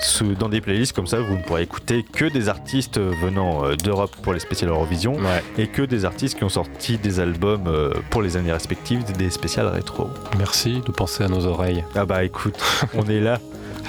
sous- 0.00 0.34
dans 0.34 0.48
des 0.48 0.60
playlists 0.60 0.92
comme 0.94 1.06
ça. 1.06 1.18
Vous 1.20 1.36
ne 1.36 1.42
pourrez 1.42 1.62
écouter 1.62 2.04
que 2.10 2.26
des 2.26 2.48
artistes 2.48 2.98
venant 2.98 3.64
euh, 3.64 3.74
d'Europe 3.76 4.14
pour 4.22 4.32
les 4.32 4.40
spéciales 4.40 4.70
Eurovision 4.70 5.14
Ouais. 5.14 5.42
et 5.58 5.66
que 5.66 5.82
des 5.82 6.04
artistes 6.04 6.36
qui 6.38 6.44
ont 6.44 6.48
sorti 6.48 6.98
des 6.98 7.20
albums 7.20 7.64
euh, 7.66 7.92
pour 8.10 8.22
les 8.22 8.36
années 8.36 8.52
respectives, 8.52 8.74
des 8.92 9.30
spéciales 9.30 9.68
rétro. 9.68 10.10
Merci 10.36 10.80
de 10.84 10.92
penser 10.92 11.24
à 11.24 11.28
nos 11.28 11.46
oreilles. 11.46 11.84
Ah 11.94 12.04
bah 12.04 12.22
écoute, 12.22 12.54
on 12.94 13.06
est 13.08 13.20
là 13.20 13.38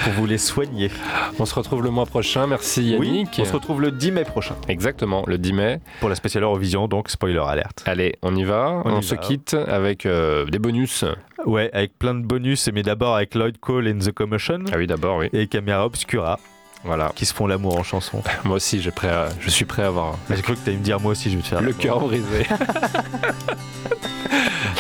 pour 0.04 0.14
vous 0.14 0.26
les 0.26 0.38
soigner. 0.38 0.90
On 1.38 1.46
se 1.46 1.54
retrouve 1.54 1.84
le 1.84 1.90
mois 1.90 2.06
prochain. 2.06 2.48
Merci 2.48 2.96
Oui, 2.98 3.08
Yannick. 3.08 3.36
on 3.40 3.46
se 3.46 3.52
retrouve 3.52 3.82
le 3.82 3.92
10 3.92 4.12
mai 4.12 4.24
prochain 4.24 4.56
Exactement, 4.70 5.24
le 5.28 5.38
10 5.38 5.54
mai. 5.54 5.80
pour 6.00 6.08
la 6.10 6.16
spéciale 6.16 6.44
Eurovision, 6.44 6.88
donc 6.88 7.10
spoiler 7.10 7.40
alerte. 7.46 7.84
Allez, 7.86 8.16
on 8.22 8.34
y 8.36 8.44
va. 8.46 8.82
On 8.86 8.94
On, 8.94 9.00
y 9.00 9.04
se 9.04 9.16
va. 9.16 9.22
quitte 9.22 9.54
avec 9.68 10.06
euh, 10.06 10.46
des 10.46 10.60
bonus. 10.60 11.04
Ouais, 11.46 11.70
avec 11.74 12.00
plein 12.00 12.16
de 12.16 12.26
bonus, 12.26 12.70
mais 12.74 12.82
d'abord 12.84 13.16
avec 13.18 13.36
Lloyd 13.36 13.58
Cole 13.60 13.88
and 13.90 14.00
the 14.00 14.12
Commotion 14.14 14.60
Ah 14.72 14.76
oui, 14.78 14.88
d'abord, 14.88 15.18
oui. 15.18 15.30
et 15.34 15.48
Camera 15.48 15.86
Obscura 15.86 16.40
Voilà. 16.86 17.12
qui 17.16 17.26
se 17.26 17.34
font 17.34 17.48
l'amour 17.48 17.78
en 17.78 17.84
chanson. 17.84 18.24
Moi 18.46 18.56
aussi, 18.56 18.82
j'ai 18.82 18.92
prêt 18.92 19.10
à- 19.10 19.28
je 19.42 19.50
suis 19.50 19.66
prêt 19.66 19.84
à 19.84 19.88
avoir 19.88 20.16
J'ai 20.30 20.42
cru 20.42 20.56
que 20.56 20.60
t'allais 20.60 20.78
me 20.78 20.84
dire 20.84 21.00
moi 21.00 21.12
aussi 21.12 21.30
je 21.30 21.36
vais 21.38 21.42
te 21.44 21.48
faire 21.48 21.62
le 21.62 21.74
cœur 21.74 22.00
brisé. 22.00 22.46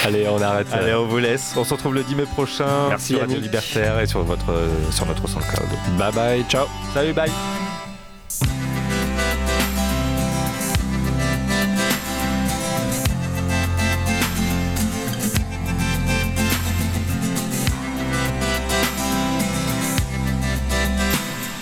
Allez, 0.06 0.28
on 0.28 0.40
arrête. 0.40 0.68
Allez, 0.72 0.94
on 0.94 1.08
vous 1.08 1.18
laisse. 1.18 1.56
On 1.58 1.64
se 1.64 1.74
retrouve 1.74 1.96
le 1.96 2.04
10 2.04 2.14
mai 2.16 2.24
prochain 2.26 2.90
Merci, 2.90 3.14
sur 3.14 3.22
Radio. 3.22 3.40
Libertaire 3.40 4.00
et 4.00 4.06
sur, 4.06 4.22
votre, 4.22 4.52
euh, 4.52 4.92
sur 4.92 5.08
notre 5.08 5.28
SoundCloud. 5.28 5.68
Bye 5.98 6.14
bye, 6.14 6.46
ciao. 6.48 6.68
Salut, 6.94 7.12
bye. 7.14 7.32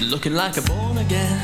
Looking 0.02 0.34
like 0.34 0.58
a 0.58 0.62
born 0.64 0.98
again, 0.98 1.40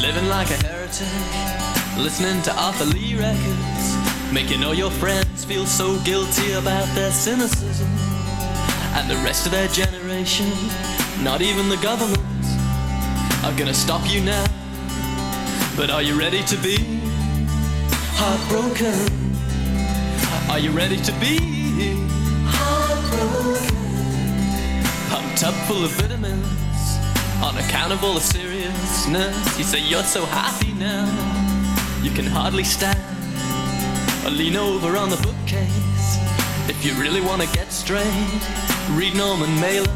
living 0.00 0.28
like 0.28 0.50
a 0.50 0.56
heretic, 0.66 1.98
listening 1.98 2.40
to 2.42 2.52
Arthur 2.56 2.84
Lee 2.86 3.16
records, 3.16 3.95
making 4.32 4.64
all 4.64 4.74
your 4.74 4.90
friends 4.90 5.44
feel 5.44 5.66
so 5.66 5.98
guilty 6.00 6.52
about 6.52 6.86
their 6.94 7.10
cynicism. 7.10 7.88
And 8.94 9.10
the 9.10 9.16
rest 9.16 9.46
of 9.46 9.52
their 9.52 9.68
generation, 9.68 10.50
not 11.22 11.42
even 11.42 11.68
the 11.68 11.76
government, 11.76 12.20
are 13.44 13.56
gonna 13.56 13.74
stop 13.74 14.02
you 14.10 14.20
now. 14.22 14.46
But 15.76 15.90
are 15.90 16.02
you 16.02 16.18
ready 16.18 16.42
to 16.44 16.56
be 16.56 17.00
heartbroken? 18.18 18.94
Are 20.50 20.58
you 20.58 20.70
ready 20.70 20.96
to 20.96 21.12
be 21.20 21.38
heartbroken? 22.46 23.76
Pumped 25.10 25.44
up 25.44 25.54
full 25.66 25.84
of 25.84 25.90
vitamins 25.92 26.46
on 27.42 27.56
account 27.58 27.92
of 27.92 28.02
all 28.02 28.14
the 28.14 28.20
seriousness. 28.20 29.58
You 29.58 29.64
say 29.64 29.80
you're 29.80 30.02
so 30.02 30.24
happy 30.24 30.72
now, 30.72 31.06
you 32.02 32.10
can 32.10 32.26
hardly 32.26 32.64
stand 32.64 33.15
or 34.26 34.30
lean 34.30 34.56
over 34.56 34.96
on 34.96 35.08
the 35.08 35.16
bookcase. 35.18 36.18
If 36.68 36.84
you 36.84 36.92
really 37.00 37.20
want 37.20 37.42
to 37.42 37.48
get 37.54 37.70
straight, 37.70 38.40
read 38.90 39.14
Norman 39.14 39.54
Mailer 39.60 39.88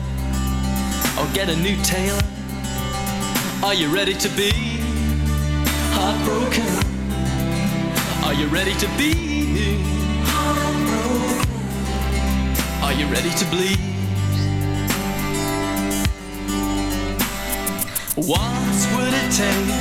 or 1.18 1.26
get 1.34 1.48
a 1.48 1.56
new 1.56 1.76
tailor. 1.82 2.22
Are 3.64 3.74
you 3.74 3.92
ready 3.92 4.14
to 4.14 4.28
be 4.30 4.52
heartbroken? 5.96 6.68
Are 8.24 8.34
you 8.34 8.46
ready 8.46 8.72
to 8.74 8.86
be 8.96 9.82
heartbroken? 10.26 11.48
Are 12.84 12.92
you 12.92 13.06
ready 13.06 13.30
to 13.30 13.44
bleed? 13.46 13.80
What 18.14 18.76
would 18.94 19.12
it 19.12 19.32
take? 19.32 19.74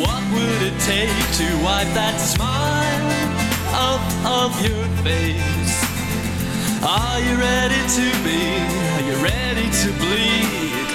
What 0.00 0.22
would 0.32 0.62
it 0.62 0.80
take 0.80 1.12
to 1.38 1.46
wipe 1.62 1.92
that 1.92 2.18
smile 2.18 3.37
off 3.74 4.04
of 4.26 4.60
your 4.62 4.84
face? 5.02 5.76
Are 6.82 7.20
you 7.20 7.36
ready 7.36 7.82
to 7.96 8.06
be? 8.24 8.40
Are 8.94 9.04
you 9.08 9.16
ready 9.22 9.70
to 9.70 9.92
bleed? 9.98 10.87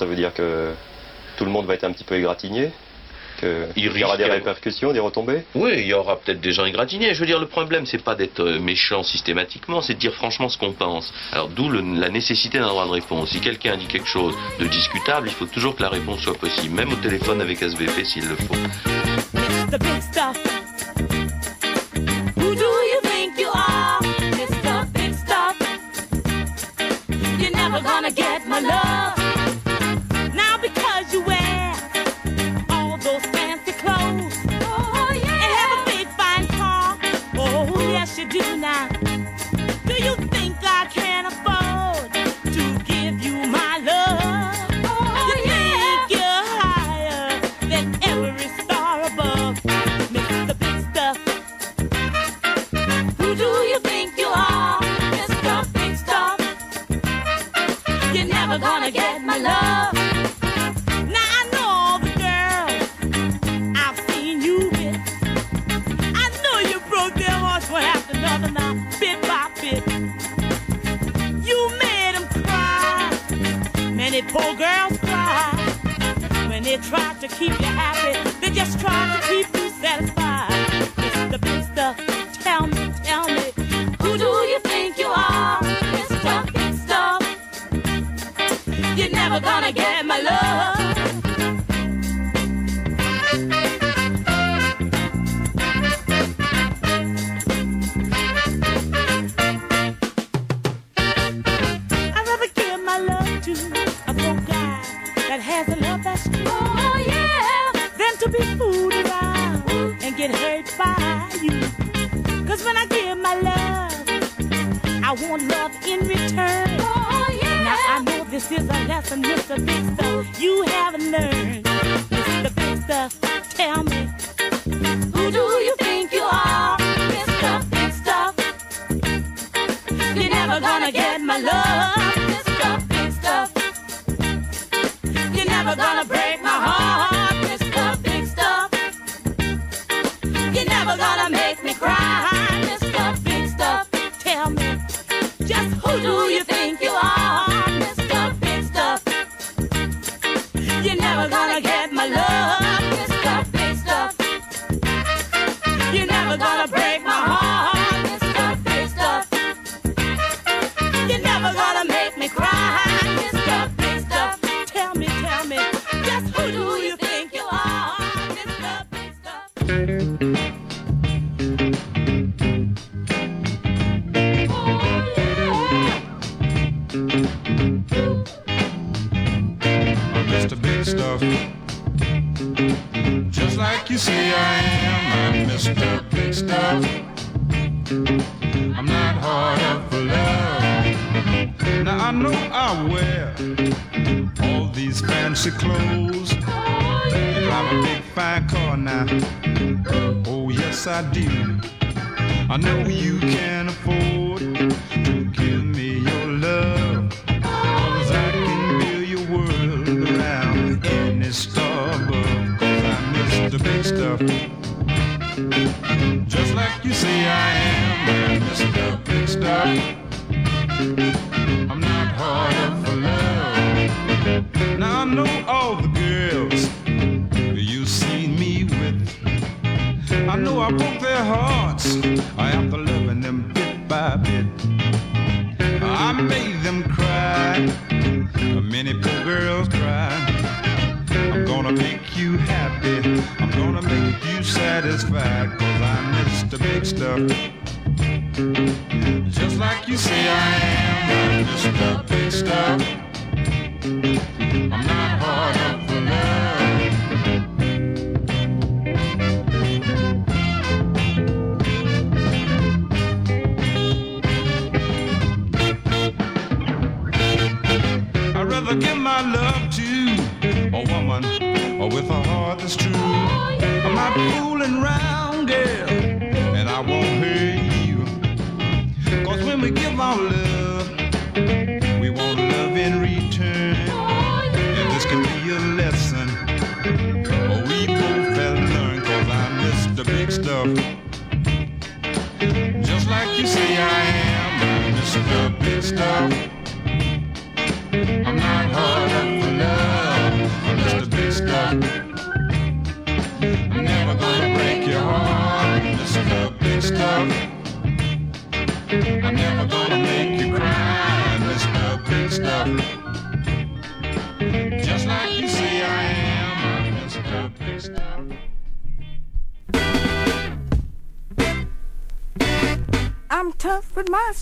ça 0.00 0.06
veut 0.06 0.16
dire 0.16 0.32
que 0.32 0.72
tout 1.36 1.44
le 1.44 1.50
monde 1.50 1.66
va 1.66 1.74
être 1.74 1.84
un 1.84 1.92
petit 1.92 2.04
peu 2.04 2.16
égratigné 2.16 2.72
il, 3.76 3.96
y 3.96 4.04
aura 4.04 4.16
des 4.16 4.24
répercussions, 4.24 4.92
des 4.92 5.00
retombées 5.00 5.42
Oui, 5.54 5.72
il 5.76 5.86
y 5.86 5.94
aura 5.94 6.16
peut-être 6.16 6.40
des 6.40 6.52
gens 6.52 6.64
égratignés. 6.64 7.14
Je 7.14 7.20
veux 7.20 7.26
dire, 7.26 7.38
le 7.38 7.46
problème, 7.46 7.86
c'est 7.86 8.02
pas 8.02 8.14
d'être 8.14 8.44
méchant 8.44 9.02
systématiquement, 9.02 9.80
c'est 9.80 9.94
de 9.94 9.98
dire 9.98 10.12
franchement 10.14 10.48
ce 10.48 10.58
qu'on 10.58 10.72
pense. 10.72 11.12
Alors, 11.32 11.48
d'où 11.48 11.70
la 11.70 12.08
nécessité 12.08 12.58
d'un 12.58 12.68
droit 12.68 12.86
de 12.86 12.90
réponse. 12.90 13.30
Si 13.30 13.40
quelqu'un 13.40 13.76
dit 13.76 13.86
quelque 13.86 14.08
chose 14.08 14.34
de 14.58 14.66
discutable, 14.66 15.28
il 15.28 15.34
faut 15.34 15.46
toujours 15.46 15.76
que 15.76 15.82
la 15.82 15.88
réponse 15.88 16.20
soit 16.20 16.38
possible, 16.38 16.74
même 16.74 16.92
au 16.92 16.96
téléphone 16.96 17.40
avec 17.40 17.62
SVP 17.62 18.04
s'il 18.04 18.28
le 18.28 18.36
faut. 18.36 18.56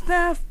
With 0.09 0.48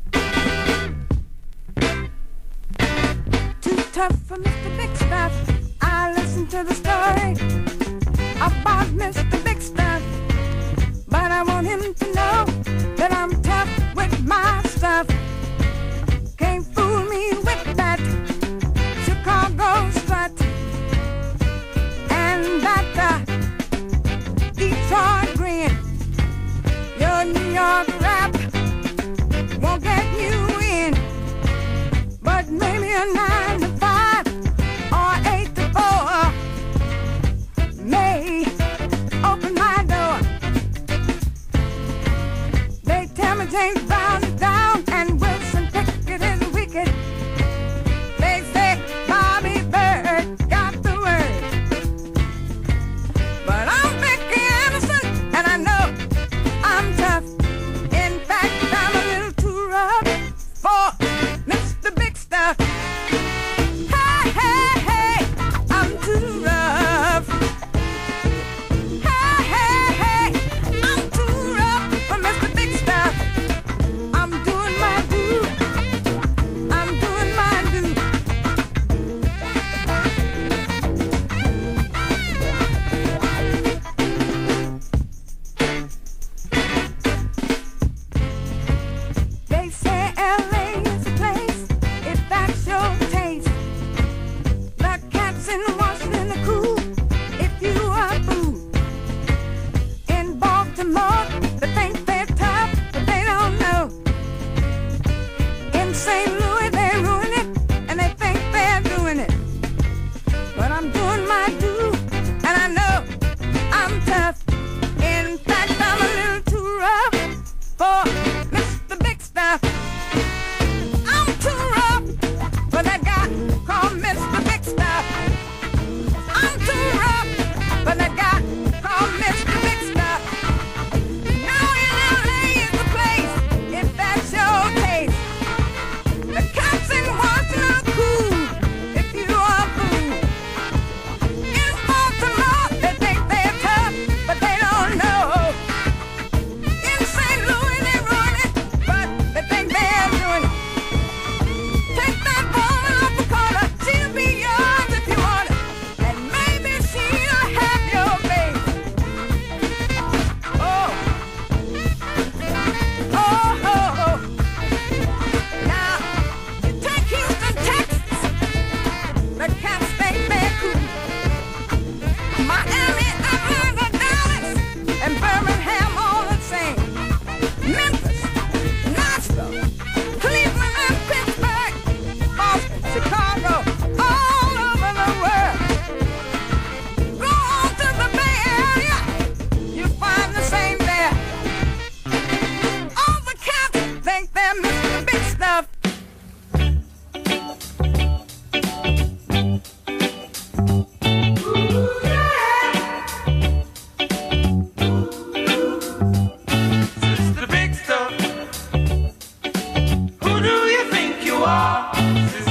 toi. 211.48 212.47